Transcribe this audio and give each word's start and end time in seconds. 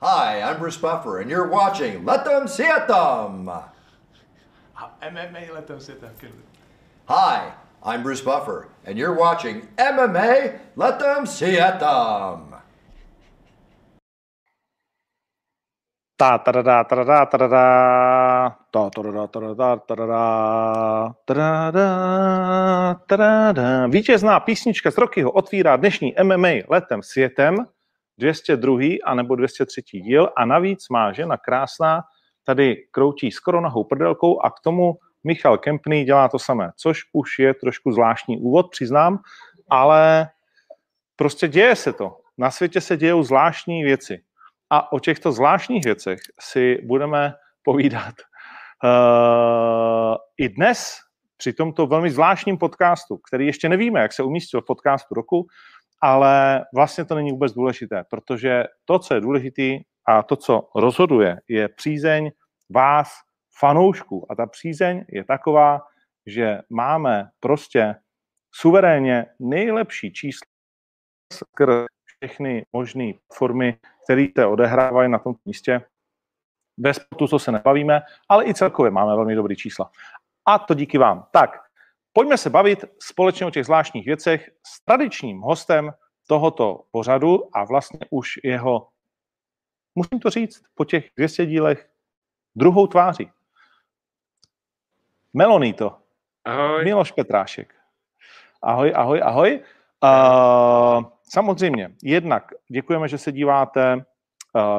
Hi, 0.00 0.42
I'm 0.42 0.60
Bruce 0.60 0.76
Buffer, 0.76 1.18
and 1.18 1.28
you're 1.28 1.48
watching 1.48 2.04
Let 2.04 2.24
Them 2.24 2.46
See 2.46 2.62
It 2.62 2.86
Them. 2.86 3.50
MMA 5.02 5.52
let 5.52 5.66
them 5.66 5.80
sit 5.80 6.00
there. 6.00 6.12
Hi, 7.08 7.52
I'm 7.82 8.04
Bruce 8.04 8.20
Buffer, 8.20 8.68
and 8.86 8.96
you're 8.96 9.14
watching 9.14 9.66
MMA 9.76 10.60
Let 10.76 11.00
Them 11.00 11.26
See 11.26 11.58
It 11.58 11.80
Them. 11.80 12.54
Ta 16.16 16.38
ta 16.38 16.52
da 16.52 16.62
da 16.62 16.82
ta 16.84 16.94
da 16.96 17.04
da 17.04 17.24
ta 17.26 17.38
da 17.38 17.46
da 17.48 18.54
ta 18.70 18.90
ta 18.90 19.02
da 19.02 19.10
da 19.10 19.26
ta 19.26 19.40
da 19.40 19.54
da 19.54 19.76
ta 19.76 19.94
da 19.94 20.06
da 20.06 21.14
ta 21.26 21.34
da 21.34 21.70
da 21.70 22.94
ta 23.08 23.16
da 23.16 23.52
da. 23.52 23.86
Vítězná 23.86 24.40
písnička 24.40 24.90
z 24.90 24.98
Rockyho 24.98 25.30
otvírá 25.30 25.76
dnešní 25.76 26.14
MMA 26.22 26.48
letem 26.70 27.02
světem 27.02 27.66
202. 28.18 28.78
a 29.04 29.14
nebo 29.14 29.36
203. 29.36 29.82
díl 30.00 30.28
a 30.36 30.44
navíc 30.44 30.88
má 30.88 31.12
žena 31.12 31.36
krásná 31.36 32.02
tady 32.44 32.76
kroutí 32.90 33.30
skoro 33.30 33.60
nahou 33.60 33.84
prdelkou 33.84 34.40
a 34.40 34.50
k 34.50 34.60
tomu 34.60 34.98
Michal 35.24 35.58
Kempný 35.58 36.04
dělá 36.04 36.28
to 36.28 36.38
samé, 36.38 36.70
což 36.76 37.00
už 37.12 37.38
je 37.38 37.54
trošku 37.54 37.92
zvláštní 37.92 38.38
úvod, 38.38 38.70
přiznám, 38.70 39.18
ale 39.70 40.28
prostě 41.16 41.48
děje 41.48 41.76
se 41.76 41.92
to. 41.92 42.16
Na 42.38 42.50
světě 42.50 42.80
se 42.80 42.96
dějou 42.96 43.22
zvláštní 43.22 43.84
věci. 43.84 44.22
A 44.70 44.92
o 44.92 45.00
těchto 45.00 45.32
zvláštních 45.32 45.84
věcech 45.84 46.18
si 46.40 46.78
budeme 46.84 47.34
povídat 47.62 48.14
uh, 48.84 50.16
i 50.36 50.48
dnes 50.48 50.96
při 51.36 51.52
tomto 51.52 51.86
velmi 51.86 52.10
zvláštním 52.10 52.58
podcastu, 52.58 53.16
který 53.16 53.46
ještě 53.46 53.68
nevíme, 53.68 54.00
jak 54.00 54.12
se 54.12 54.22
umístil 54.22 54.60
v 54.60 54.64
podcastu 54.64 55.14
roku, 55.14 55.46
ale 56.00 56.64
vlastně 56.74 57.04
to 57.04 57.14
není 57.14 57.32
vůbec 57.32 57.52
důležité, 57.52 58.04
protože 58.10 58.64
to, 58.84 58.98
co 58.98 59.14
je 59.14 59.20
důležité 59.20 59.78
a 60.06 60.22
to, 60.22 60.36
co 60.36 60.68
rozhoduje, 60.74 61.40
je 61.48 61.68
přízeň 61.68 62.30
vás, 62.70 63.08
fanoušků. 63.58 64.26
A 64.32 64.34
ta 64.34 64.46
přízeň 64.46 65.04
je 65.08 65.24
taková, 65.24 65.80
že 66.26 66.60
máme 66.70 67.28
prostě 67.40 67.94
suverénně 68.54 69.26
nejlepší 69.38 70.12
číslo 70.12 70.46
skrz 71.32 71.86
všechny 72.04 72.66
možné 72.72 73.12
formy, 73.32 73.78
které 74.04 74.26
se 74.38 74.46
odehrávají 74.46 75.10
na 75.10 75.18
tom 75.18 75.34
místě. 75.44 75.82
Bez 76.78 76.96
sportu, 76.96 77.28
co 77.28 77.38
se 77.38 77.52
nebavíme, 77.52 78.02
ale 78.28 78.46
i 78.46 78.54
celkově 78.54 78.90
máme 78.90 79.16
velmi 79.16 79.34
dobrý 79.34 79.56
čísla. 79.56 79.90
A 80.46 80.58
to 80.58 80.74
díky 80.74 80.98
vám. 80.98 81.26
Tak, 81.32 81.67
pojďme 82.18 82.38
se 82.38 82.50
bavit 82.50 82.84
společně 82.98 83.46
o 83.46 83.50
těch 83.50 83.64
zvláštních 83.64 84.06
věcech 84.06 84.50
s 84.66 84.84
tradičním 84.84 85.40
hostem 85.40 85.90
tohoto 86.26 86.80
pořadu 86.90 87.56
a 87.56 87.64
vlastně 87.64 88.00
už 88.10 88.28
jeho, 88.44 88.88
musím 89.94 90.20
to 90.20 90.30
říct, 90.30 90.62
po 90.74 90.84
těch 90.84 91.10
200 91.16 91.46
dílech 91.46 91.88
druhou 92.54 92.86
tváří. 92.86 93.30
Melonito. 95.32 95.98
Ahoj. 96.44 96.84
Miloš 96.84 97.12
Petrášek. 97.12 97.74
Ahoj, 98.62 98.92
ahoj, 98.96 99.20
ahoj. 99.24 99.60
Uh, 100.02 101.04
samozřejmě, 101.22 101.94
jednak 102.02 102.44
děkujeme, 102.68 103.08
že 103.08 103.18
se 103.18 103.32
díváte 103.32 103.96
uh, 103.96 104.02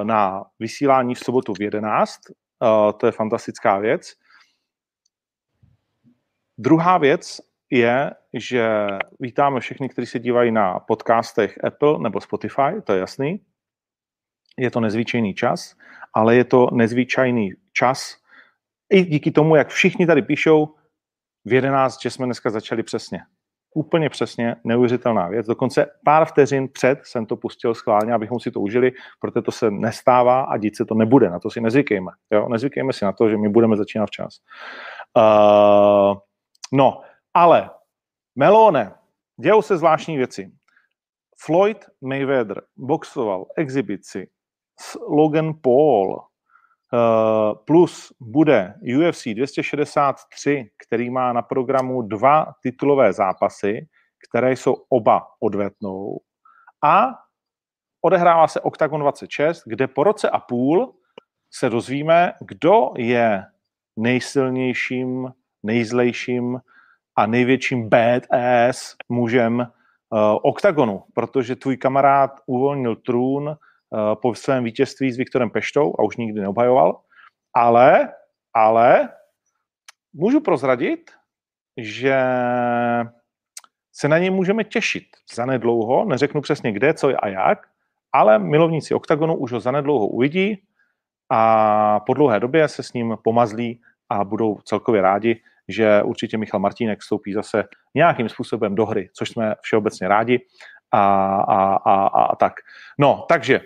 na 0.03 0.45
vysílání 0.59 1.15
v 1.15 1.19
sobotu 1.19 1.53
v 1.53 1.61
11. 1.61 2.19
Uh, 2.29 2.91
to 2.91 3.05
je 3.05 3.11
fantastická 3.11 3.77
věc. 3.77 4.13
Druhá 6.61 6.97
věc 6.97 7.41
je, 7.71 8.11
že 8.33 8.87
vítáme 9.19 9.59
všechny, 9.59 9.89
kteří 9.89 10.07
se 10.07 10.19
dívají 10.19 10.51
na 10.51 10.79
podcastech 10.79 11.63
Apple 11.63 11.99
nebo 11.99 12.21
Spotify, 12.21 12.81
to 12.83 12.93
je 12.93 12.99
jasný. 12.99 13.41
Je 14.57 14.71
to 14.71 14.79
nezvyčejný 14.79 15.33
čas, 15.33 15.75
ale 16.13 16.35
je 16.35 16.43
to 16.43 16.67
nezvyčajný 16.71 17.51
čas 17.73 18.17
i 18.89 19.03
díky 19.03 19.31
tomu, 19.31 19.55
jak 19.55 19.67
všichni 19.67 20.07
tady 20.07 20.21
píšou 20.21 20.75
v 21.45 21.53
11, 21.53 22.01
že 22.01 22.09
jsme 22.09 22.25
dneska 22.25 22.49
začali 22.49 22.83
přesně. 22.83 23.19
Úplně 23.75 24.09
přesně, 24.09 24.55
neuvěřitelná 24.63 25.27
věc. 25.27 25.47
Dokonce 25.47 25.85
pár 26.05 26.25
vteřin 26.25 26.67
před 26.67 26.99
jsem 27.03 27.25
to 27.25 27.37
pustil 27.37 27.75
schválně, 27.75 28.13
abychom 28.13 28.39
si 28.39 28.51
to 28.51 28.59
užili, 28.59 28.91
protože 29.19 29.41
to 29.41 29.51
se 29.51 29.71
nestává 29.71 30.41
a 30.41 30.57
dít 30.57 30.75
se 30.75 30.85
to 30.85 30.95
nebude. 30.95 31.29
Na 31.29 31.39
to 31.39 31.49
si 31.49 31.61
nezvykejme. 31.61 32.11
Jo? 32.31 32.49
Nezvykejme 32.49 32.93
si 32.93 33.05
na 33.05 33.11
to, 33.11 33.29
že 33.29 33.37
my 33.37 33.49
budeme 33.49 33.77
začínat 33.77 34.05
včas. 34.05 34.39
Uh, 35.17 36.17
no, 36.71 37.01
ale 37.33 37.69
Melone, 38.35 38.95
dějou 39.41 39.61
se 39.61 39.77
zvláštní 39.77 40.17
věci. 40.17 40.51
Floyd 41.41 41.85
Mayweather 42.01 42.61
boxoval 42.77 43.45
exibici 43.57 44.29
s 44.79 44.99
Logan 45.07 45.53
Paul, 45.61 46.15
uh, 46.93 47.63
plus 47.65 48.13
bude 48.19 48.73
UFC 49.09 49.23
263, 49.27 50.71
který 50.85 51.09
má 51.09 51.33
na 51.33 51.41
programu 51.41 52.01
dva 52.01 52.53
titulové 52.63 53.13
zápasy, 53.13 53.87
které 54.29 54.51
jsou 54.51 54.75
oba 54.89 55.27
odvetnou. 55.39 56.19
A 56.83 57.07
odehrává 58.01 58.47
se 58.47 58.61
Octagon 58.61 59.01
26, 59.01 59.63
kde 59.65 59.87
po 59.87 60.03
roce 60.03 60.29
a 60.29 60.39
půl 60.39 60.95
se 61.51 61.69
dozvíme, 61.69 62.33
kdo 62.41 62.91
je 62.97 63.43
nejsilnějším, 63.97 65.33
nejzlejším 65.63 66.59
a 67.15 67.25
největším 67.25 67.89
badass 67.89 68.95
mužem 69.09 69.59
uh, 69.59 69.67
OKTAGONu, 70.41 71.03
protože 71.13 71.55
tvůj 71.55 71.77
kamarád 71.77 72.31
uvolnil 72.45 72.95
trůn 72.95 73.47
uh, 73.47 73.55
po 74.21 74.35
svém 74.35 74.63
vítězství 74.63 75.11
s 75.11 75.17
Viktorem 75.17 75.49
Peštou 75.49 75.93
a 75.99 76.03
už 76.03 76.17
nikdy 76.17 76.41
neobhajoval, 76.41 77.01
ale, 77.53 78.13
ale 78.53 79.09
můžu 80.13 80.39
prozradit, 80.39 81.11
že 81.77 82.15
se 83.93 84.07
na 84.07 84.17
něj 84.17 84.29
můžeme 84.29 84.63
těšit 84.63 85.05
zanedlouho, 85.35 86.05
neřeknu 86.05 86.41
přesně 86.41 86.71
kde, 86.71 86.93
co 86.93 87.11
a 87.23 87.27
jak, 87.27 87.67
ale 88.13 88.39
milovníci 88.39 88.93
OKTAGONu 88.93 89.35
už 89.35 89.51
ho 89.51 89.59
zanedlouho 89.59 90.07
uvidí 90.07 90.63
a 91.29 91.99
po 91.99 92.13
dlouhé 92.13 92.39
době 92.39 92.67
se 92.67 92.83
s 92.83 92.93
ním 92.93 93.17
pomazlí 93.23 93.81
a 94.09 94.23
budou 94.23 94.59
celkově 94.63 95.01
rádi, 95.01 95.41
že 95.69 96.03
určitě 96.03 96.37
Michal 96.37 96.59
Martínek 96.59 96.99
vstoupí 96.99 97.33
zase 97.33 97.63
nějakým 97.95 98.29
způsobem 98.29 98.75
do 98.75 98.85
hry, 98.85 99.09
což 99.13 99.29
jsme 99.29 99.55
všeobecně 99.61 100.07
rádi 100.07 100.45
a, 100.91 101.25
a, 101.35 101.75
a, 101.75 102.07
a 102.07 102.35
tak. 102.35 102.53
No, 102.99 103.25
takže 103.29 103.61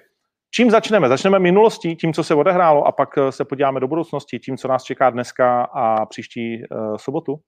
čím 0.51 0.71
začneme? 0.71 1.09
Začneme 1.09 1.39
minulostí, 1.39 1.95
tím, 1.95 2.13
co 2.13 2.23
se 2.23 2.35
odehrálo 2.35 2.83
a 2.83 2.91
pak 2.91 3.09
se 3.29 3.45
podíváme 3.45 3.79
do 3.79 3.87
budoucnosti, 3.87 4.39
tím, 4.39 4.57
co 4.57 4.67
nás 4.67 4.83
čeká 4.83 5.09
dneska 5.09 5.63
a 5.63 6.05
příští 6.05 6.63
uh, 6.71 6.97
sobotu. 6.97 7.39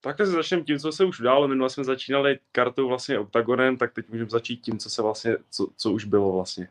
Takhle 0.00 0.26
se 0.26 0.32
začneme 0.32 0.62
tím, 0.62 0.78
co 0.78 0.92
se 0.92 1.04
už 1.04 1.20
událo. 1.20 1.48
Minule 1.48 1.70
jsme 1.70 1.84
začínali 1.84 2.38
kartou 2.52 2.88
vlastně 2.88 3.18
oktagonem, 3.18 3.76
tak 3.76 3.92
teď 3.92 4.08
můžeme 4.08 4.30
začít 4.30 4.56
tím, 4.56 4.78
co 4.78 4.90
se 4.90 5.02
vlastně, 5.02 5.36
co, 5.50 5.68
co 5.76 5.90
už 5.90 6.04
bylo 6.04 6.32
vlastně. 6.32 6.68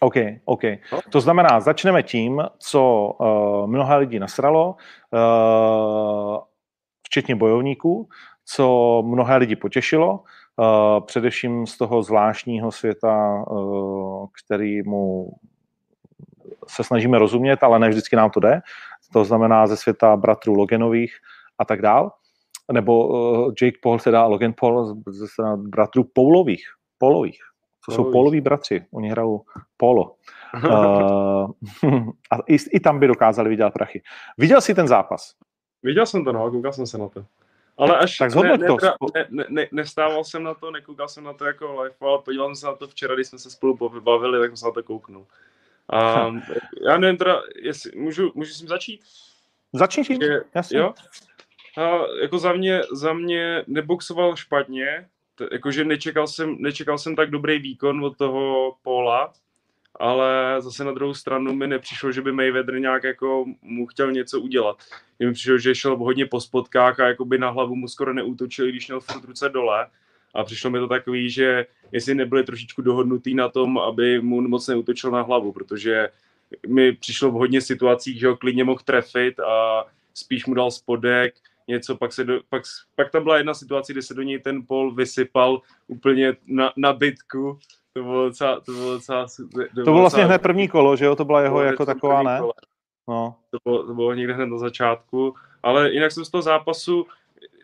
OK, 0.00 0.14
OK. 0.44 0.62
To 1.10 1.20
znamená, 1.20 1.60
začneme 1.60 2.02
tím, 2.02 2.42
co 2.58 3.12
uh, 3.20 3.66
mnoha 3.66 3.96
lidí 3.96 4.18
nasralo, 4.18 4.76
uh, 5.12 6.38
včetně 7.06 7.36
bojovníků, 7.36 8.08
co 8.44 9.02
mnohé 9.06 9.36
lidi 9.36 9.56
potěšilo, 9.56 10.20
uh, 10.56 11.06
především 11.06 11.66
z 11.66 11.78
toho 11.78 12.02
zvláštního 12.02 12.72
světa, 12.72 13.44
uh, 13.50 14.26
který 14.44 14.82
mu 14.82 15.32
se 16.68 16.84
snažíme 16.84 17.18
rozumět, 17.18 17.62
ale 17.62 17.78
ne 17.78 17.88
vždycky 17.88 18.16
nám 18.16 18.30
to 18.30 18.40
jde. 18.40 18.60
To 19.12 19.24
znamená 19.24 19.66
ze 19.66 19.76
světa 19.76 20.16
bratrů 20.16 20.54
Loganových 20.54 21.16
a 21.58 21.64
tak 21.64 21.82
dál. 21.82 22.12
Nebo 22.72 23.08
uh, 23.08 23.52
Jake 23.62 23.78
Paul, 23.82 23.98
teda 23.98 24.26
Logan 24.26 24.54
Paul 24.60 25.02
ze 25.06 25.28
světa 25.28 25.56
bratrů 25.56 26.04
Paulových. 26.04 26.64
Paulových. 26.98 27.40
To 27.88 27.94
jsou 27.94 28.12
poloví 28.12 28.40
bratři, 28.40 28.84
oni 28.92 29.10
hrajou 29.10 29.44
polo. 29.76 30.14
uh, 30.64 31.50
a 32.30 32.36
i, 32.46 32.56
i 32.70 32.80
tam 32.80 33.00
by 33.00 33.06
dokázali 33.06 33.48
vydělat 33.48 33.72
prachy. 33.72 34.02
Viděl 34.38 34.60
jsi 34.60 34.74
ten 34.74 34.88
zápas? 34.88 35.34
Viděl 35.82 36.06
jsem 36.06 36.24
to, 36.24 36.32
no, 36.32 36.50
koukal 36.50 36.72
jsem 36.72 36.86
se 36.86 36.98
na 36.98 37.08
to. 37.08 37.24
Ale 37.78 37.98
až 37.98 38.18
tak 38.18 38.34
ne, 38.34 38.58
to. 38.58 38.76
Ne, 39.14 39.26
ne, 39.30 39.44
ne, 39.48 39.68
nevstával 39.72 40.24
jsem 40.24 40.42
na 40.42 40.54
to, 40.54 40.70
nekoukal 40.70 41.08
jsem 41.08 41.24
na 41.24 41.32
to 41.32 41.44
jako 41.44 41.82
live, 41.82 41.94
ale 42.00 42.18
podíval 42.18 42.48
jsem 42.48 42.56
se 42.56 42.66
na 42.66 42.74
to 42.74 42.88
včera, 42.88 43.14
když 43.14 43.26
jsme 43.26 43.38
se 43.38 43.50
spolu 43.50 43.76
pobavili, 43.76 44.40
tak 44.40 44.50
jsem 44.50 44.56
se 44.56 44.66
na 44.66 44.72
to 44.72 44.82
kouknul. 44.82 45.26
A, 45.88 46.26
já 46.86 46.98
nevím 46.98 47.16
teda, 47.16 47.42
jestli, 47.62 47.90
můžu, 47.96 48.32
můžu 48.34 48.52
s 48.52 48.58
tím 48.58 48.68
začít? 48.68 49.00
Začni 49.72 50.04
tím, 50.04 50.20
jasně. 50.54 50.78
Jo? 50.78 50.94
A 51.78 51.98
jako 52.22 52.38
za 52.38 52.52
mě, 52.52 52.82
za 52.92 53.12
mě 53.12 53.64
neboxoval 53.66 54.36
špatně, 54.36 55.08
jakože 55.52 55.84
nečekal 55.84 56.26
jsem, 56.26 56.56
nečekal 56.58 56.98
jsem 56.98 57.16
tak 57.16 57.30
dobrý 57.30 57.58
výkon 57.58 58.04
od 58.04 58.16
toho 58.16 58.72
Paula, 58.82 59.32
ale 59.94 60.56
zase 60.58 60.84
na 60.84 60.92
druhou 60.92 61.14
stranu 61.14 61.54
mi 61.54 61.66
nepřišlo, 61.66 62.12
že 62.12 62.22
by 62.22 62.32
Mayweather 62.32 62.80
nějak 62.80 63.04
jako 63.04 63.44
mu 63.62 63.86
chtěl 63.86 64.12
něco 64.12 64.40
udělat. 64.40 64.82
Mně 65.18 65.28
mi 65.28 65.34
přišlo, 65.34 65.58
že 65.58 65.74
šel 65.74 65.96
hodně 65.96 66.26
po 66.26 66.40
spotkách 66.40 67.00
a 67.00 67.08
jakoby 67.08 67.38
na 67.38 67.50
hlavu 67.50 67.74
mu 67.74 67.88
skoro 67.88 68.14
neútočil, 68.14 68.68
když 68.68 68.88
měl 68.88 69.00
furt 69.00 69.24
ruce 69.24 69.48
dole. 69.48 69.86
A 70.34 70.44
přišlo 70.44 70.70
mi 70.70 70.78
to 70.78 70.88
takový, 70.88 71.30
že 71.30 71.66
jestli 71.92 72.14
nebyli 72.14 72.44
trošičku 72.44 72.82
dohodnutý 72.82 73.34
na 73.34 73.48
tom, 73.48 73.78
aby 73.78 74.20
mu 74.20 74.40
moc 74.40 74.68
neutočil 74.68 75.10
na 75.10 75.22
hlavu, 75.22 75.52
protože 75.52 76.08
mi 76.66 76.92
přišlo 76.92 77.30
v 77.30 77.34
hodně 77.34 77.60
situacích, 77.60 78.20
že 78.20 78.28
ho 78.28 78.36
klidně 78.36 78.64
mohl 78.64 78.80
trefit 78.84 79.40
a 79.40 79.84
spíš 80.14 80.46
mu 80.46 80.54
dal 80.54 80.70
spodek, 80.70 81.34
něco, 81.68 81.96
pak, 81.96 82.12
se 82.12 82.24
do, 82.24 82.40
pak, 82.48 82.62
pak 82.94 83.10
tam 83.10 83.22
byla 83.22 83.36
jedna 83.36 83.54
situace, 83.54 83.92
kde 83.92 84.02
se 84.02 84.14
do 84.14 84.22
něj 84.22 84.38
ten 84.38 84.66
pol 84.66 84.94
vysypal 84.94 85.60
úplně 85.86 86.36
na, 86.46 86.72
na 86.76 86.92
bytku, 86.92 87.58
to 87.92 88.02
bylo 88.02 88.28
docela... 88.28 88.60
To 88.60 88.72
bylo, 88.72 88.92
docela, 88.92 89.26
to 89.26 89.42
bylo, 89.56 89.66
to 89.74 89.82
bylo 89.82 90.00
vlastně 90.00 90.24
hned 90.24 90.42
první 90.42 90.68
kolo, 90.68 90.96
že 90.96 91.04
jo? 91.04 91.16
To 91.16 91.24
byla 91.24 91.42
jeho 91.42 91.62
jako 91.62 91.86
taková, 91.86 92.22
ne? 92.22 92.38
Kole. 92.40 92.52
No. 93.08 93.36
To, 93.50 93.58
bylo, 93.64 93.86
to 93.86 93.94
bylo 93.94 94.14
někde 94.14 94.34
hned 94.34 94.46
na 94.46 94.58
začátku, 94.58 95.34
ale 95.62 95.92
jinak 95.92 96.12
jsem 96.12 96.24
z 96.24 96.30
toho 96.30 96.42
zápasu 96.42 97.06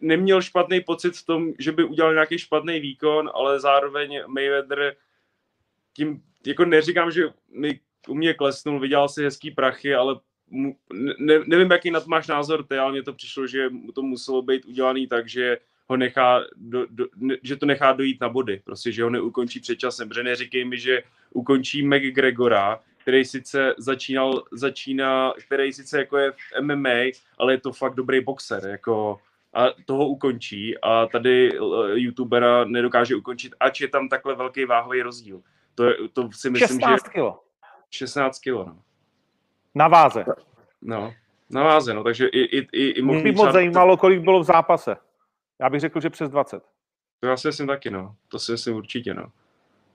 neměl 0.01 0.43
špatný 0.43 0.81
pocit 0.81 1.17
v 1.17 1.27
tom, 1.27 1.53
že 1.59 1.73
by 1.73 1.85
udělal 1.85 2.13
nějaký 2.13 2.39
špatný 2.39 2.81
výkon, 2.81 3.31
ale 3.35 3.61
zároveň 3.61 4.21
Mayweather 4.27 4.97
tím, 5.93 6.23
jako 6.47 6.65
neříkám, 6.65 7.11
že 7.11 7.23
mi 7.53 7.81
u 8.09 8.15
mě 8.15 8.35
klesnul, 8.35 8.81
vydělal 8.81 9.09
si 9.09 9.25
hezký 9.25 9.51
prachy, 9.51 9.95
ale 9.95 10.21
ne, 11.19 11.39
nevím, 11.47 11.71
jaký 11.71 11.91
na 11.91 12.01
to 12.01 12.07
máš 12.09 12.27
názor 12.27 12.67
ty, 12.67 12.79
ale 12.79 12.93
mně 12.93 13.03
to 13.03 13.13
přišlo, 13.13 13.47
že 13.47 13.71
to 13.95 14.03
muselo 14.03 14.43
být 14.43 14.65
udělaný 14.65 15.07
tak, 15.07 15.29
že 15.29 15.59
ho 15.89 15.97
nechá, 15.97 16.41
do, 16.57 16.87
do, 16.91 17.07
ne, 17.17 17.37
že 17.43 17.57
to 17.57 17.67
nechá 17.67 17.93
dojít 17.93 18.21
na 18.21 18.29
body, 18.29 18.61
prostě, 18.65 18.93
že 18.93 19.03
ho 19.05 19.11
neukončí 19.11 19.61
před 19.61 19.77
časem, 19.77 20.09
protože 20.09 20.23
neříkej 20.23 20.65
mi, 20.65 20.79
že 20.79 21.03
ukončí 21.33 21.87
McGregora, 21.87 22.81
který 22.99 23.25
sice 23.25 23.75
začínal, 23.79 24.43
začíná, 24.53 25.33
který 25.47 25.73
sice 25.73 25.99
jako 25.99 26.19
je 26.19 26.33
v 26.33 26.61
MMA, 26.61 27.13
ale 27.39 27.53
je 27.53 27.61
to 27.61 27.73
fakt 27.73 27.95
dobrý 27.95 28.21
boxer, 28.21 28.67
jako 28.67 29.19
a 29.55 29.67
toho 29.85 30.09
ukončí 30.09 30.79
a 30.79 31.07
tady 31.07 31.53
eh, 31.53 31.59
youtubera 31.95 32.65
nedokáže 32.65 33.17
ukončit, 33.17 33.55
ač 33.61 33.81
je 33.81 33.89
tam 33.89 34.09
takhle 34.09 34.35
velký 34.35 34.65
váhový 34.65 35.03
rozdíl. 35.03 35.43
To, 35.75 36.09
to 36.13 36.29
si 36.33 36.51
myslím, 36.51 36.81
16 36.81 37.05
že... 37.07 37.13
kilo. 37.13 37.41
16 37.91 38.39
kilo, 38.39 38.65
no. 38.65 38.83
Na 39.75 39.89
váze. 39.89 40.25
No, 40.83 41.15
na 41.51 41.63
váze, 41.63 41.95
no, 41.95 42.05
takže 42.05 42.27
i, 42.27 42.41
i, 42.41 42.69
i, 42.73 42.89
i 42.89 43.03
Mě 43.03 43.23
by 43.23 43.33
moc 43.33 43.53
zajímalo, 43.53 43.97
kolik 43.97 44.21
bylo 44.21 44.41
v 44.41 44.45
zápase. 44.45 44.97
Já 45.61 45.71
bych 45.71 45.81
řekl, 45.81 46.01
že 46.01 46.11
přes 46.11 46.31
20. 46.31 46.63
To 47.21 47.27
já 47.27 47.37
si 47.37 47.49
myslím 47.49 47.67
taky, 47.67 47.91
no. 47.91 48.17
To 48.29 48.39
si 48.39 48.53
myslím 48.53 48.77
určitě, 48.77 49.15
no. 49.15 49.33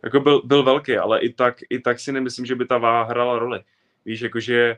Jako 0.03 0.19
byl, 0.19 0.41
byl 0.45 0.63
velký, 0.63 0.97
ale 0.97 1.19
i 1.19 1.33
tak, 1.33 1.57
i 1.69 1.79
tak 1.79 1.99
si 1.99 2.11
nemyslím, 2.11 2.45
že 2.45 2.55
by 2.55 2.65
ta 2.65 2.77
váha 2.77 3.03
hrála 3.03 3.39
roli. 3.39 3.63
Víš, 4.05 4.21
jakože 4.21 4.77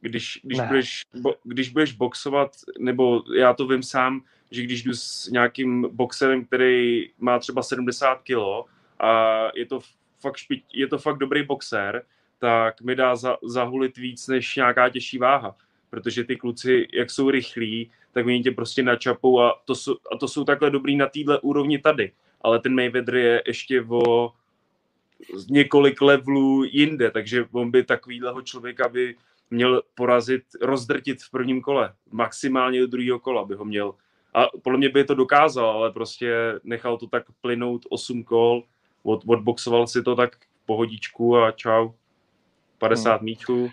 když, 0.00 0.40
když, 0.42 0.60
budeš, 0.60 1.02
bo, 1.20 1.34
když 1.42 1.68
budeš 1.68 1.92
boxovat, 1.92 2.50
nebo 2.78 3.22
já 3.36 3.54
to 3.54 3.66
vím 3.66 3.82
sám, 3.82 4.22
že 4.50 4.62
když 4.62 4.82
jdu 4.82 4.94
s 4.94 5.28
nějakým 5.28 5.88
boxerem, 5.92 6.44
který 6.44 7.10
má 7.18 7.38
třeba 7.38 7.62
70 7.62 8.14
kg 8.22 8.68
a 9.00 9.48
je 9.54 9.66
to 9.66 9.80
fakt, 10.20 10.36
špič, 10.36 10.64
je 10.72 10.86
to 10.86 10.98
fakt 10.98 11.18
dobrý 11.18 11.42
boxer, 11.42 12.02
tak 12.42 12.80
mi 12.80 12.94
dá 12.94 13.16
za, 13.16 13.36
zahulit 13.42 13.96
víc 13.96 14.28
než 14.28 14.56
nějaká 14.56 14.88
těžší 14.88 15.18
váha. 15.18 15.56
Protože 15.90 16.24
ty 16.24 16.36
kluci, 16.36 16.88
jak 16.92 17.10
jsou 17.10 17.30
rychlí, 17.30 17.90
tak 18.12 18.26
oni 18.26 18.42
tě 18.42 18.50
prostě 18.50 18.82
načapou 18.82 19.40
a 19.40 19.62
to 19.64 19.74
jsou, 19.74 19.96
a 20.12 20.16
to 20.16 20.28
jsou 20.28 20.44
takhle 20.44 20.70
dobrý 20.70 20.96
na 20.96 21.06
téhle 21.06 21.40
úrovni 21.40 21.78
tady. 21.78 22.12
Ale 22.40 22.58
ten 22.58 22.74
Mayweather 22.74 23.14
je 23.14 23.42
ještě 23.46 23.82
o 23.88 24.32
několik 25.50 26.02
levelů 26.02 26.64
jinde, 26.64 27.10
takže 27.10 27.44
on 27.52 27.70
by 27.70 27.84
takovýhleho 27.84 28.42
člověka 28.42 28.88
by 28.88 29.16
měl 29.50 29.82
porazit, 29.94 30.42
rozdrtit 30.60 31.22
v 31.22 31.30
prvním 31.30 31.62
kole. 31.62 31.94
Maximálně 32.10 32.80
do 32.80 32.86
druhého 32.86 33.18
kola 33.18 33.44
by 33.44 33.54
ho 33.54 33.64
měl. 33.64 33.94
A 34.34 34.46
podle 34.62 34.78
mě 34.78 34.88
by 34.88 35.04
to 35.04 35.14
dokázal, 35.14 35.70
ale 35.70 35.92
prostě 35.92 36.34
nechal 36.64 36.98
to 36.98 37.06
tak 37.06 37.24
plynout 37.40 37.86
8 37.90 38.24
kol, 38.24 38.62
od, 39.02 39.22
odboxoval 39.26 39.86
si 39.86 40.02
to 40.02 40.16
tak 40.16 40.36
pohodičku 40.66 41.36
a 41.36 41.50
čau. 41.50 41.92
50 42.82 43.14
hmm. 43.14 43.24
míčů 43.24 43.68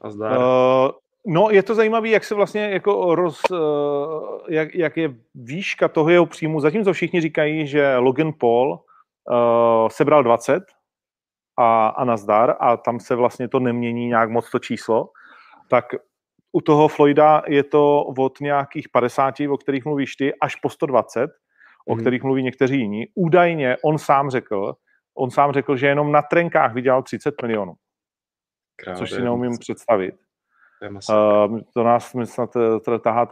a 0.00 0.10
zdá. 0.10 0.38
Uh, 0.38 0.90
no, 1.26 1.50
je 1.50 1.62
to 1.62 1.74
zajímavé, 1.74 2.08
jak 2.08 2.24
se 2.24 2.34
vlastně 2.34 2.70
jako 2.70 3.14
roz, 3.14 3.40
uh, 3.50 3.58
jak, 4.48 4.74
jak 4.74 4.96
je 4.96 5.14
výška 5.34 5.88
toho 5.88 6.10
jeho 6.10 6.26
příjmu. 6.26 6.60
Zatímco 6.60 6.92
všichni 6.92 7.20
říkají, 7.20 7.66
že 7.66 7.96
Logan 7.96 8.32
Paul 8.32 8.70
uh, 8.70 9.88
sebral 9.88 10.22
20 10.22 10.62
a, 11.56 11.88
a 11.88 12.04
nazdar 12.04 12.56
a 12.60 12.76
tam 12.76 13.00
se 13.00 13.14
vlastně 13.14 13.48
to 13.48 13.60
nemění 13.60 14.06
nějak 14.06 14.30
moc 14.30 14.50
to 14.50 14.58
číslo, 14.58 15.08
tak 15.68 15.84
u 16.52 16.60
toho 16.60 16.88
Floyda 16.88 17.42
je 17.46 17.64
to 17.64 18.04
od 18.04 18.40
nějakých 18.40 18.88
50, 18.88 19.34
o 19.50 19.56
kterých 19.56 19.84
mluvíš 19.84 20.16
ty, 20.16 20.32
až 20.42 20.56
po 20.56 20.68
120, 20.68 21.30
o 21.88 21.92
hmm. 21.92 22.00
kterých 22.00 22.22
mluví 22.22 22.42
někteří 22.42 22.80
jiní. 22.80 23.04
Údajně 23.14 23.76
on 23.84 23.98
sám 23.98 24.30
řekl, 24.30 24.74
on 25.14 25.30
sám 25.30 25.52
řekl, 25.52 25.76
že 25.76 25.86
jenom 25.86 26.12
na 26.12 26.22
trenkách 26.22 26.74
vydělal 26.74 27.02
30 27.02 27.42
milionů. 27.42 27.72
Krávě, 28.84 28.98
což 28.98 29.10
si 29.10 29.22
neumím 29.22 29.58
představit. 29.58 30.14
Uh, 30.82 31.60
to 31.74 31.82
nás 31.84 32.14
snad 32.24 32.50
eh, 32.56 32.98
tahá. 32.98 33.28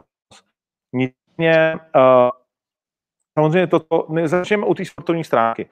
Nicméně, 0.92 1.74
uh, 1.74 2.30
samozřejmě 3.38 3.66
toto, 3.66 4.06
začneme 4.24 4.66
u 4.66 4.74
té 4.74 4.84
sportovní 4.84 5.24
stránky, 5.24 5.70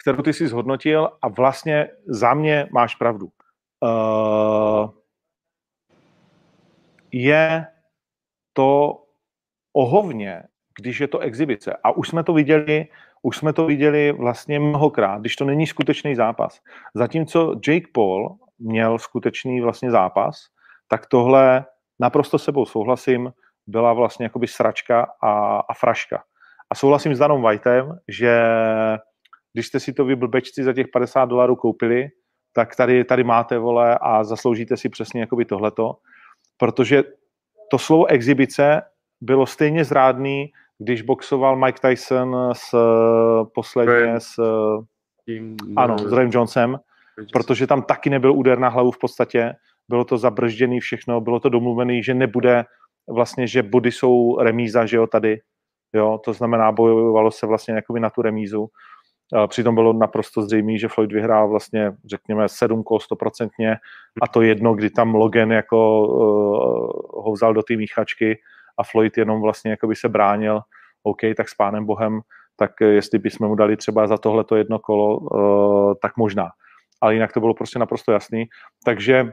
kterou 0.00 0.22
ty 0.22 0.32
jsi 0.32 0.48
zhodnotil 0.48 1.10
a 1.22 1.28
vlastně 1.28 1.90
za 2.06 2.34
mě 2.34 2.68
máš 2.72 2.94
pravdu. 2.94 3.28
Uh, 3.80 4.90
je 7.12 7.66
to 8.52 9.02
ohovně, 9.72 10.42
když 10.78 11.00
je 11.00 11.08
to 11.08 11.18
exibice. 11.18 11.76
A 11.84 11.90
už 11.90 12.08
jsme 12.08 12.24
to 12.24 12.32
viděli 12.32 12.88
už 13.26 13.36
jsme 13.36 13.52
to 13.52 13.66
viděli 13.66 14.12
vlastně 14.12 14.60
mnohokrát, 14.60 15.20
když 15.20 15.36
to 15.36 15.44
není 15.44 15.66
skutečný 15.66 16.14
zápas. 16.14 16.60
Zatímco 16.94 17.54
Jake 17.68 17.86
Paul 17.92 18.36
měl 18.58 18.98
skutečný 18.98 19.60
vlastně 19.60 19.90
zápas, 19.90 20.36
tak 20.88 21.06
tohle 21.06 21.64
naprosto 22.00 22.38
sebou 22.38 22.66
souhlasím, 22.66 23.32
byla 23.66 23.92
vlastně 23.92 24.24
jakoby 24.24 24.46
sračka 24.46 25.06
a, 25.22 25.58
a 25.58 25.74
fraška. 25.74 26.22
A 26.70 26.74
souhlasím 26.74 27.14
s 27.14 27.18
Danom 27.18 27.42
Whiteem, 27.42 27.98
že 28.08 28.42
když 29.52 29.66
jste 29.66 29.80
si 29.80 29.92
to 29.92 30.04
vy 30.04 30.16
blbečci 30.16 30.64
za 30.64 30.72
těch 30.72 30.86
50 30.92 31.24
dolarů 31.24 31.56
koupili, 31.56 32.08
tak 32.52 32.76
tady, 32.76 33.04
tady 33.04 33.24
máte, 33.24 33.58
vole, 33.58 33.98
a 34.00 34.24
zasloužíte 34.24 34.76
si 34.76 34.88
přesně 34.88 35.20
jakoby 35.20 35.44
tohleto, 35.44 35.96
protože 36.56 37.02
to 37.70 37.78
slovo 37.78 38.06
exibice 38.06 38.82
bylo 39.20 39.46
stejně 39.46 39.84
zrádný, 39.84 40.52
když 40.78 41.02
boxoval 41.02 41.56
Mike 41.56 41.88
Tyson 41.88 42.36
s 42.52 42.74
posledně 43.54 44.20
s, 44.20 44.40
tím, 45.24 45.56
ano, 45.76 45.98
s 45.98 46.12
Ryan 46.12 46.30
Jonesem, 46.32 46.78
protože 47.32 47.66
tam 47.66 47.82
taky 47.82 48.10
nebyl 48.10 48.32
úder 48.32 48.58
na 48.58 48.68
hlavu 48.68 48.90
v 48.90 48.98
podstatě, 48.98 49.52
bylo 49.88 50.04
to 50.04 50.18
zabržděný 50.18 50.80
všechno, 50.80 51.20
bylo 51.20 51.40
to 51.40 51.48
domluvený, 51.48 52.02
že 52.02 52.14
nebude 52.14 52.64
vlastně, 53.08 53.46
že 53.46 53.62
body 53.62 53.92
jsou 53.92 54.38
remíza, 54.40 54.86
že 54.86 54.96
jo, 54.96 55.06
tady, 55.06 55.40
jo, 55.92 56.20
to 56.24 56.32
znamená, 56.32 56.72
bojovalo 56.72 57.30
se 57.30 57.46
vlastně 57.46 57.74
jakoby 57.74 58.00
na 58.00 58.10
tu 58.10 58.22
remízu. 58.22 58.68
Přitom 59.46 59.74
bylo 59.74 59.92
naprosto 59.92 60.42
zřejmé, 60.42 60.78
že 60.78 60.88
Floyd 60.88 61.12
vyhrál 61.12 61.48
vlastně, 61.48 61.92
řekněme, 62.04 62.48
sedm 62.48 62.82
kol 62.82 63.00
stoprocentně. 63.00 63.76
A 64.22 64.28
to 64.28 64.42
jedno, 64.42 64.74
kdy 64.74 64.90
tam 64.90 65.14
Logan 65.14 65.52
jako 65.52 66.08
uh, 66.08 67.24
ho 67.24 67.32
vzal 67.32 67.54
do 67.54 67.62
té 67.62 67.76
míchačky 67.76 68.38
a 68.78 68.84
Floyd 68.84 69.18
jenom 69.18 69.40
vlastně 69.40 69.70
jako 69.70 69.86
by 69.86 69.96
se 69.96 70.08
bránil, 70.08 70.60
OK, 71.02 71.20
tak 71.36 71.48
s 71.48 71.54
pánem 71.54 71.86
Bohem, 71.86 72.20
tak 72.56 72.70
jestli 72.80 73.18
bychom 73.18 73.48
mu 73.48 73.54
dali 73.54 73.76
třeba 73.76 74.06
za 74.06 74.18
tohleto 74.18 74.56
jedno 74.56 74.78
kolo, 74.78 75.18
uh, 75.18 75.94
tak 76.02 76.16
možná. 76.16 76.50
Ale 77.00 77.14
jinak 77.14 77.32
to 77.32 77.40
bylo 77.40 77.54
prostě 77.54 77.78
naprosto 77.78 78.12
jasný. 78.12 78.44
Takže, 78.84 79.32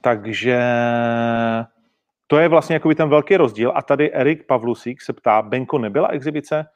takže 0.00 0.60
to 2.26 2.38
je 2.38 2.48
vlastně 2.48 2.74
jako 2.74 2.88
by 2.88 2.94
ten 2.94 3.08
velký 3.08 3.36
rozdíl. 3.36 3.72
A 3.74 3.82
tady 3.82 4.12
Erik 4.12 4.46
Pavlusík 4.46 5.02
se 5.02 5.12
ptá, 5.12 5.42
Benko 5.42 5.78
nebyla 5.78 6.08
exibice? 6.08 6.66